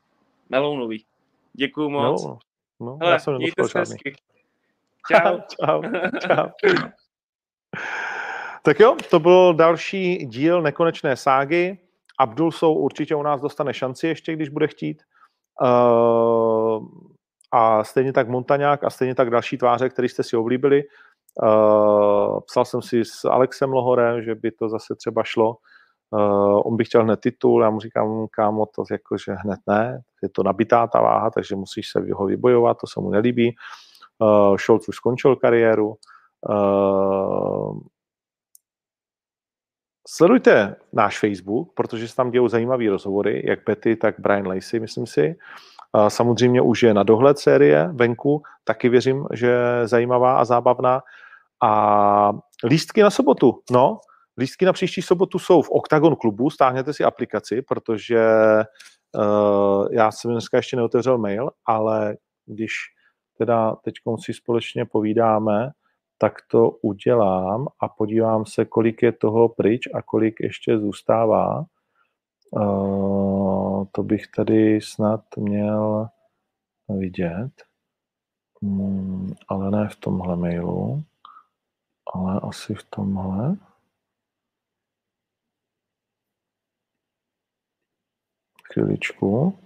Melounový. 0.49 1.06
Děkuju 1.53 1.90
moc. 1.90 2.26
No, 2.26 2.40
no, 2.80 2.98
Hele, 3.02 3.11
já 3.11 3.19
jsem 3.19 3.36
mějte 3.36 3.68
se 3.68 3.80
hezky. 3.80 4.15
Čau. 5.11 5.38
čau. 5.61 5.82
čau. 6.28 6.49
tak 8.64 8.80
jo, 8.80 8.98
to 9.10 9.19
byl 9.19 9.53
další 9.53 10.26
díl 10.26 10.61
nekonečné 10.61 11.15
ságy. 11.15 11.78
Abdul 12.19 12.52
Sou 12.52 12.73
určitě 12.73 13.15
u 13.15 13.23
nás 13.23 13.41
dostane 13.41 13.73
šanci 13.73 14.07
ještě, 14.07 14.34
když 14.34 14.49
bude 14.49 14.68
chtít. 14.68 15.03
Uh, 15.61 16.86
a 17.52 17.84
stejně 17.84 18.14
tak 18.14 18.30
Montaňák 18.30 18.84
a 18.84 18.90
stejně 18.90 19.15
tak 19.15 19.30
další 19.30 19.57
tváře, 19.57 19.90
který 19.90 20.10
jste 20.10 20.23
si 20.23 20.38
oblíbili. 20.38 20.84
Uh, 21.44 22.40
psal 22.40 22.65
jsem 22.65 22.82
si 22.82 23.06
s 23.06 23.26
Alexem 23.26 23.73
Lohorem, 23.73 24.22
že 24.23 24.36
by 24.36 24.52
to 24.52 24.69
zase 24.69 24.95
třeba 24.95 25.23
šlo. 25.23 25.57
Uh, 26.11 26.61
on 26.65 26.78
by 26.78 26.86
chtěl 26.86 27.03
hned 27.03 27.19
titul, 27.19 27.64
já 27.64 27.69
mu 27.69 27.80
říkám, 27.80 28.28
kámo, 28.32 28.65
to 28.65 28.84
jako, 28.91 29.18
že 29.18 29.34
hned 29.34 29.60
ne, 29.68 30.02
je 30.23 30.30
to 30.30 30.44
nabitá 30.44 30.88
ta 30.88 31.02
váha, 31.02 31.30
takže 31.30 31.56
musíš 31.56 31.90
se 31.90 31.99
ho 32.14 32.26
vybojovat, 32.26 32.78
to 32.82 32.88
se 32.88 32.99
mu 32.99 33.10
nelíbí. 33.10 33.48
Uh, 33.48 33.91
Scholz 34.57 34.88
už 34.88 34.95
skončil 34.95 35.35
kariéru. 35.35 35.95
Uh, 36.49 37.80
sledujte 40.07 40.76
náš 40.93 41.19
Facebook, 41.19 41.73
protože 41.73 42.07
se 42.07 42.15
tam 42.15 42.31
dějou 42.31 42.48
zajímavé 42.48 42.89
rozhovory, 42.89 43.43
jak 43.45 43.60
Betty, 43.65 43.95
tak 43.95 44.15
Brian 44.19 44.48
Lacey, 44.48 44.80
myslím 44.80 45.07
si. 45.07 45.35
Uh, 45.98 46.07
samozřejmě 46.07 46.61
už 46.61 46.84
je 46.84 46.93
na 46.93 47.03
dohled 47.03 47.39
série 47.39 47.89
venku, 47.93 48.41
taky 48.64 48.89
věřím, 48.89 49.27
že 49.34 49.48
je 49.48 49.88
zajímavá 49.88 50.38
a 50.38 50.45
zábavná. 50.45 51.02
A 51.64 52.31
lístky 52.64 53.03
na 53.03 53.10
sobotu, 53.10 53.61
no, 53.72 53.99
lístky 54.38 54.65
na 54.65 54.73
příští 54.73 55.02
sobotu 55.02 55.39
jsou 55.39 55.61
v 55.61 55.72
Octagon 55.72 56.15
klubu, 56.15 56.49
stáhněte 56.49 56.93
si 56.93 57.03
aplikaci, 57.03 57.61
protože 57.61 58.26
uh, 59.15 59.88
já 59.91 60.11
jsem 60.11 60.31
dneska 60.31 60.57
ještě 60.57 60.76
neotevřel 60.76 61.18
mail, 61.18 61.49
ale 61.65 62.18
když 62.45 62.73
teda 63.46 63.76
teď 63.76 63.94
si 64.24 64.34
společně 64.34 64.86
povídáme, 64.86 65.72
tak 66.18 66.34
to 66.48 66.70
udělám 66.70 67.68
a 67.80 67.88
podívám 67.88 68.46
se, 68.46 68.66
kolik 68.66 69.02
je 69.02 69.12
toho 69.12 69.50
pryč 69.50 69.88
a 69.94 70.02
kolik 70.02 70.40
ještě 70.40 70.80
zůstává. 70.80 71.66
Uh, 72.52 73.86
to 73.92 74.04
bych 74.04 74.28
tady 74.28 74.82
snad 74.82 75.22
měl 75.38 76.08
vidět, 76.90 77.52
hmm, 78.62 79.34
ale 79.48 79.72
ne 79.72 79.90
v 79.90 79.96
tomhle 79.96 80.36
mailu, 80.36 81.04
ale 82.14 82.40
asi 82.44 82.76
v 82.76 82.84
tomhle. 82.84 83.56
Chviličku. 88.74 89.58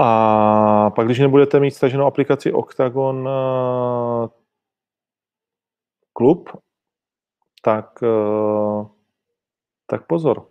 A 0.00 0.90
pak, 0.90 1.06
když 1.06 1.18
nebudete 1.18 1.60
mít 1.60 1.70
staženou 1.70 2.06
aplikaci 2.06 2.52
Octagon 2.52 3.28
uh, 3.28 4.28
klub, 6.12 6.50
tak, 7.62 8.02
uh, 8.02 8.86
tak 9.86 10.06
pozor. 10.06 10.46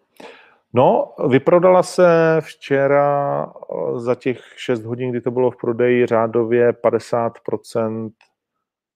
No, 0.74 1.14
vyprodala 1.28 1.84
se 1.84 2.38
včera 2.40 3.46
uh, 3.46 4.00
za 4.00 4.16
těch 4.16 4.54
6 4.56 4.84
hodin, 4.84 5.12
kdy 5.12 5.22
to 5.22 5.32
bylo 5.32 5.52
v 5.52 5.58
prodeji, 5.58 6.06
řádově 6.06 6.72
50%, 6.72 8.12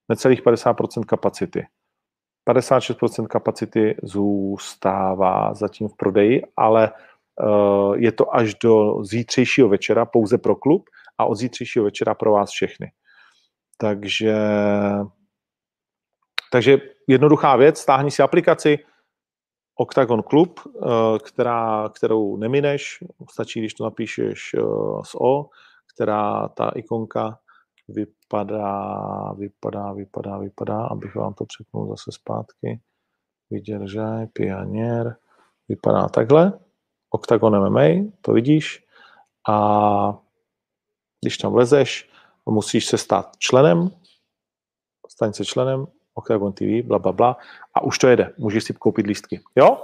necelých 0.09 0.43
50% 0.43 1.05
kapacity. 1.05 1.65
56% 2.49 3.27
kapacity 3.27 3.95
zůstává 4.03 5.53
zatím 5.53 5.87
v 5.87 5.95
prodeji, 5.95 6.41
ale 6.57 6.91
Eh, 6.91 7.10
je 7.95 8.11
to 8.11 8.35
až 8.35 8.55
do 8.55 9.03
zítřejšího 9.03 9.69
večera 9.69 10.05
pouze 10.05 10.37
pro 10.37 10.55
klub 10.55 10.83
a 11.17 11.25
od 11.25 11.35
zítřejšího 11.35 11.85
večera 11.85 12.13
pro 12.13 12.31
vás 12.31 12.49
všechny. 12.49 12.91
Takže, 13.77 14.35
takže 16.51 16.77
jednoduchá 17.07 17.55
věc, 17.55 17.79
stáhni 17.79 18.11
si 18.11 18.23
aplikaci 18.23 18.79
Octagon 19.75 20.23
Club, 20.23 20.59
eh, 20.59 20.89
která, 21.23 21.89
kterou 21.89 22.37
nemineš, 22.37 23.03
stačí, 23.31 23.59
když 23.59 23.73
to 23.73 23.83
napíšeš 23.83 24.51
eh, 24.53 24.61
s 25.03 25.21
O, 25.21 25.49
která 25.93 26.47
ta 26.47 26.69
ikonka 26.69 27.39
vypadá, 27.87 29.33
vypadá, 29.37 29.93
vypadá, 29.93 30.37
vypadá, 30.37 30.85
abych 30.85 31.15
vám 31.15 31.33
to 31.33 31.45
přepnul 31.45 31.89
zase 31.89 32.11
zpátky. 32.11 32.81
Vydržaj, 33.49 34.27
pianier, 34.27 35.15
vypadá 35.67 36.07
takhle. 36.07 36.59
Octagon 37.11 37.69
MMA, 37.69 38.11
to 38.21 38.33
vidíš, 38.33 38.83
a 39.49 40.17
když 41.21 41.37
tam 41.37 41.51
vlezeš, 41.51 42.09
musíš 42.45 42.85
se 42.85 42.97
stát 42.97 43.37
členem, 43.37 43.91
staň 45.09 45.33
se 45.33 45.45
členem, 45.45 45.87
Octagon 46.13 46.53
TV, 46.53 46.83
bla, 46.83 46.99
bla, 46.99 47.11
bla, 47.11 47.37
a 47.73 47.83
už 47.83 47.99
to 47.99 48.07
jede, 48.07 48.33
můžeš 48.37 48.63
si 48.63 48.73
koupit 48.73 49.07
lístky. 49.07 49.41
Jo? 49.55 49.83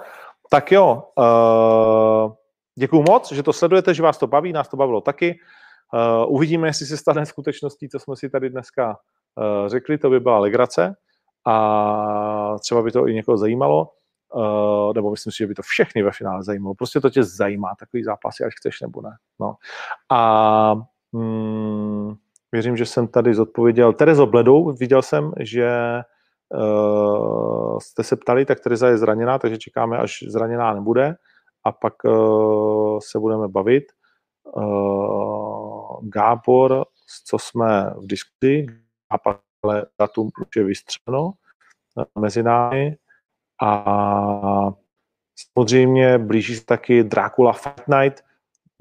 Tak 0.49 0.71
jo, 0.71 1.03
uh, 1.17 2.33
děkuju 2.75 3.03
moc, 3.09 3.31
že 3.31 3.43
to 3.43 3.53
sledujete, 3.53 3.93
že 3.93 4.03
vás 4.03 4.17
to 4.17 4.27
baví, 4.27 4.53
nás 4.53 4.67
to 4.67 4.77
bavilo 4.77 5.01
taky. 5.01 5.39
Uh, 5.93 6.33
uvidíme, 6.33 6.67
jestli 6.67 6.85
se 6.85 6.97
stane 6.97 7.25
skutečností, 7.25 7.89
co 7.89 7.99
jsme 7.99 8.15
si 8.15 8.29
tady 8.29 8.49
dneska 8.49 8.87
uh, 8.87 9.67
řekli, 9.67 9.97
to 9.97 10.09
by 10.09 10.19
byla 10.19 10.39
legrace 10.39 10.95
a 11.45 12.55
třeba 12.59 12.81
by 12.81 12.91
to 12.91 13.07
i 13.07 13.13
někoho 13.13 13.37
zajímalo. 13.37 13.89
Uh, 14.33 14.93
nebo 14.93 15.11
myslím 15.11 15.31
si, 15.31 15.37
že 15.37 15.47
by 15.47 15.53
to 15.53 15.61
všechny 15.61 16.03
ve 16.03 16.11
finále 16.11 16.43
zajímalo. 16.43 16.75
Prostě 16.75 17.01
to 17.01 17.09
tě 17.09 17.23
zajímá, 17.23 17.75
takový 17.79 18.03
zápasy, 18.03 18.43
až 18.43 18.53
chceš 18.57 18.81
nebo 18.81 19.01
ne. 19.01 19.11
No. 19.39 19.55
A 20.11 20.75
mm, 21.11 22.15
věřím, 22.51 22.77
že 22.77 22.85
jsem 22.85 23.07
tady 23.07 23.33
zodpověděl. 23.33 23.93
Terezo 23.93 24.25
Bledou, 24.25 24.71
viděl 24.71 25.01
jsem, 25.01 25.33
že 25.39 25.99
uh, 26.53 27.79
jste 27.79 28.03
se 28.03 28.15
ptali, 28.15 28.45
tak 28.45 28.59
Tereza 28.59 28.87
je 28.87 28.97
zraněná, 28.97 29.39
takže 29.39 29.57
čekáme, 29.57 29.97
až 29.97 30.23
zraněná 30.27 30.73
nebude 30.73 31.15
a 31.63 31.71
pak 31.71 31.93
uh, 32.03 32.99
se 32.99 33.19
budeme 33.19 33.47
bavit. 33.47 33.83
Uh, 34.43 36.09
Gábor, 36.09 36.85
co 37.25 37.39
jsme 37.39 37.93
v 37.97 38.07
diskuzi, 38.07 38.65
a 39.09 39.17
pak 39.17 39.37
ale 39.63 39.85
datum 39.99 40.29
už 40.41 40.55
je 40.55 40.63
vystřeno 40.63 41.33
mezi 42.19 42.43
námi, 42.43 42.97
a 43.61 44.71
samozřejmě 45.57 46.17
blíží 46.17 46.55
se 46.55 46.65
taky 46.65 47.03
Dracula 47.03 47.53
Fight 47.53 47.87
Night 47.87 48.23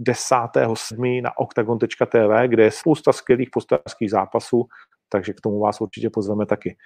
10.7. 0.01 1.23
na 1.23 1.39
octagon.tv, 1.39 2.49
kde 2.49 2.63
je 2.63 2.71
spousta 2.71 3.13
skvělých 3.13 3.51
postavických 3.51 4.11
zápasů, 4.11 4.67
takže 5.09 5.33
k 5.33 5.41
tomu 5.41 5.61
vás 5.61 5.81
určitě 5.81 6.11
pozveme 6.11 6.47
taky. 6.47 6.77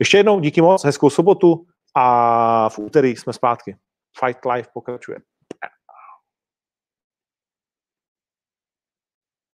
Ještě 0.00 0.16
jednou 0.16 0.40
díky 0.40 0.62
moc, 0.62 0.84
hezkou 0.84 1.10
sobotu 1.10 1.66
a 1.96 2.68
v 2.68 2.78
úterý 2.78 3.16
jsme 3.16 3.32
zpátky. 3.32 3.76
Fight 4.24 4.44
Live 4.44 4.68
pokračuje. 4.74 5.18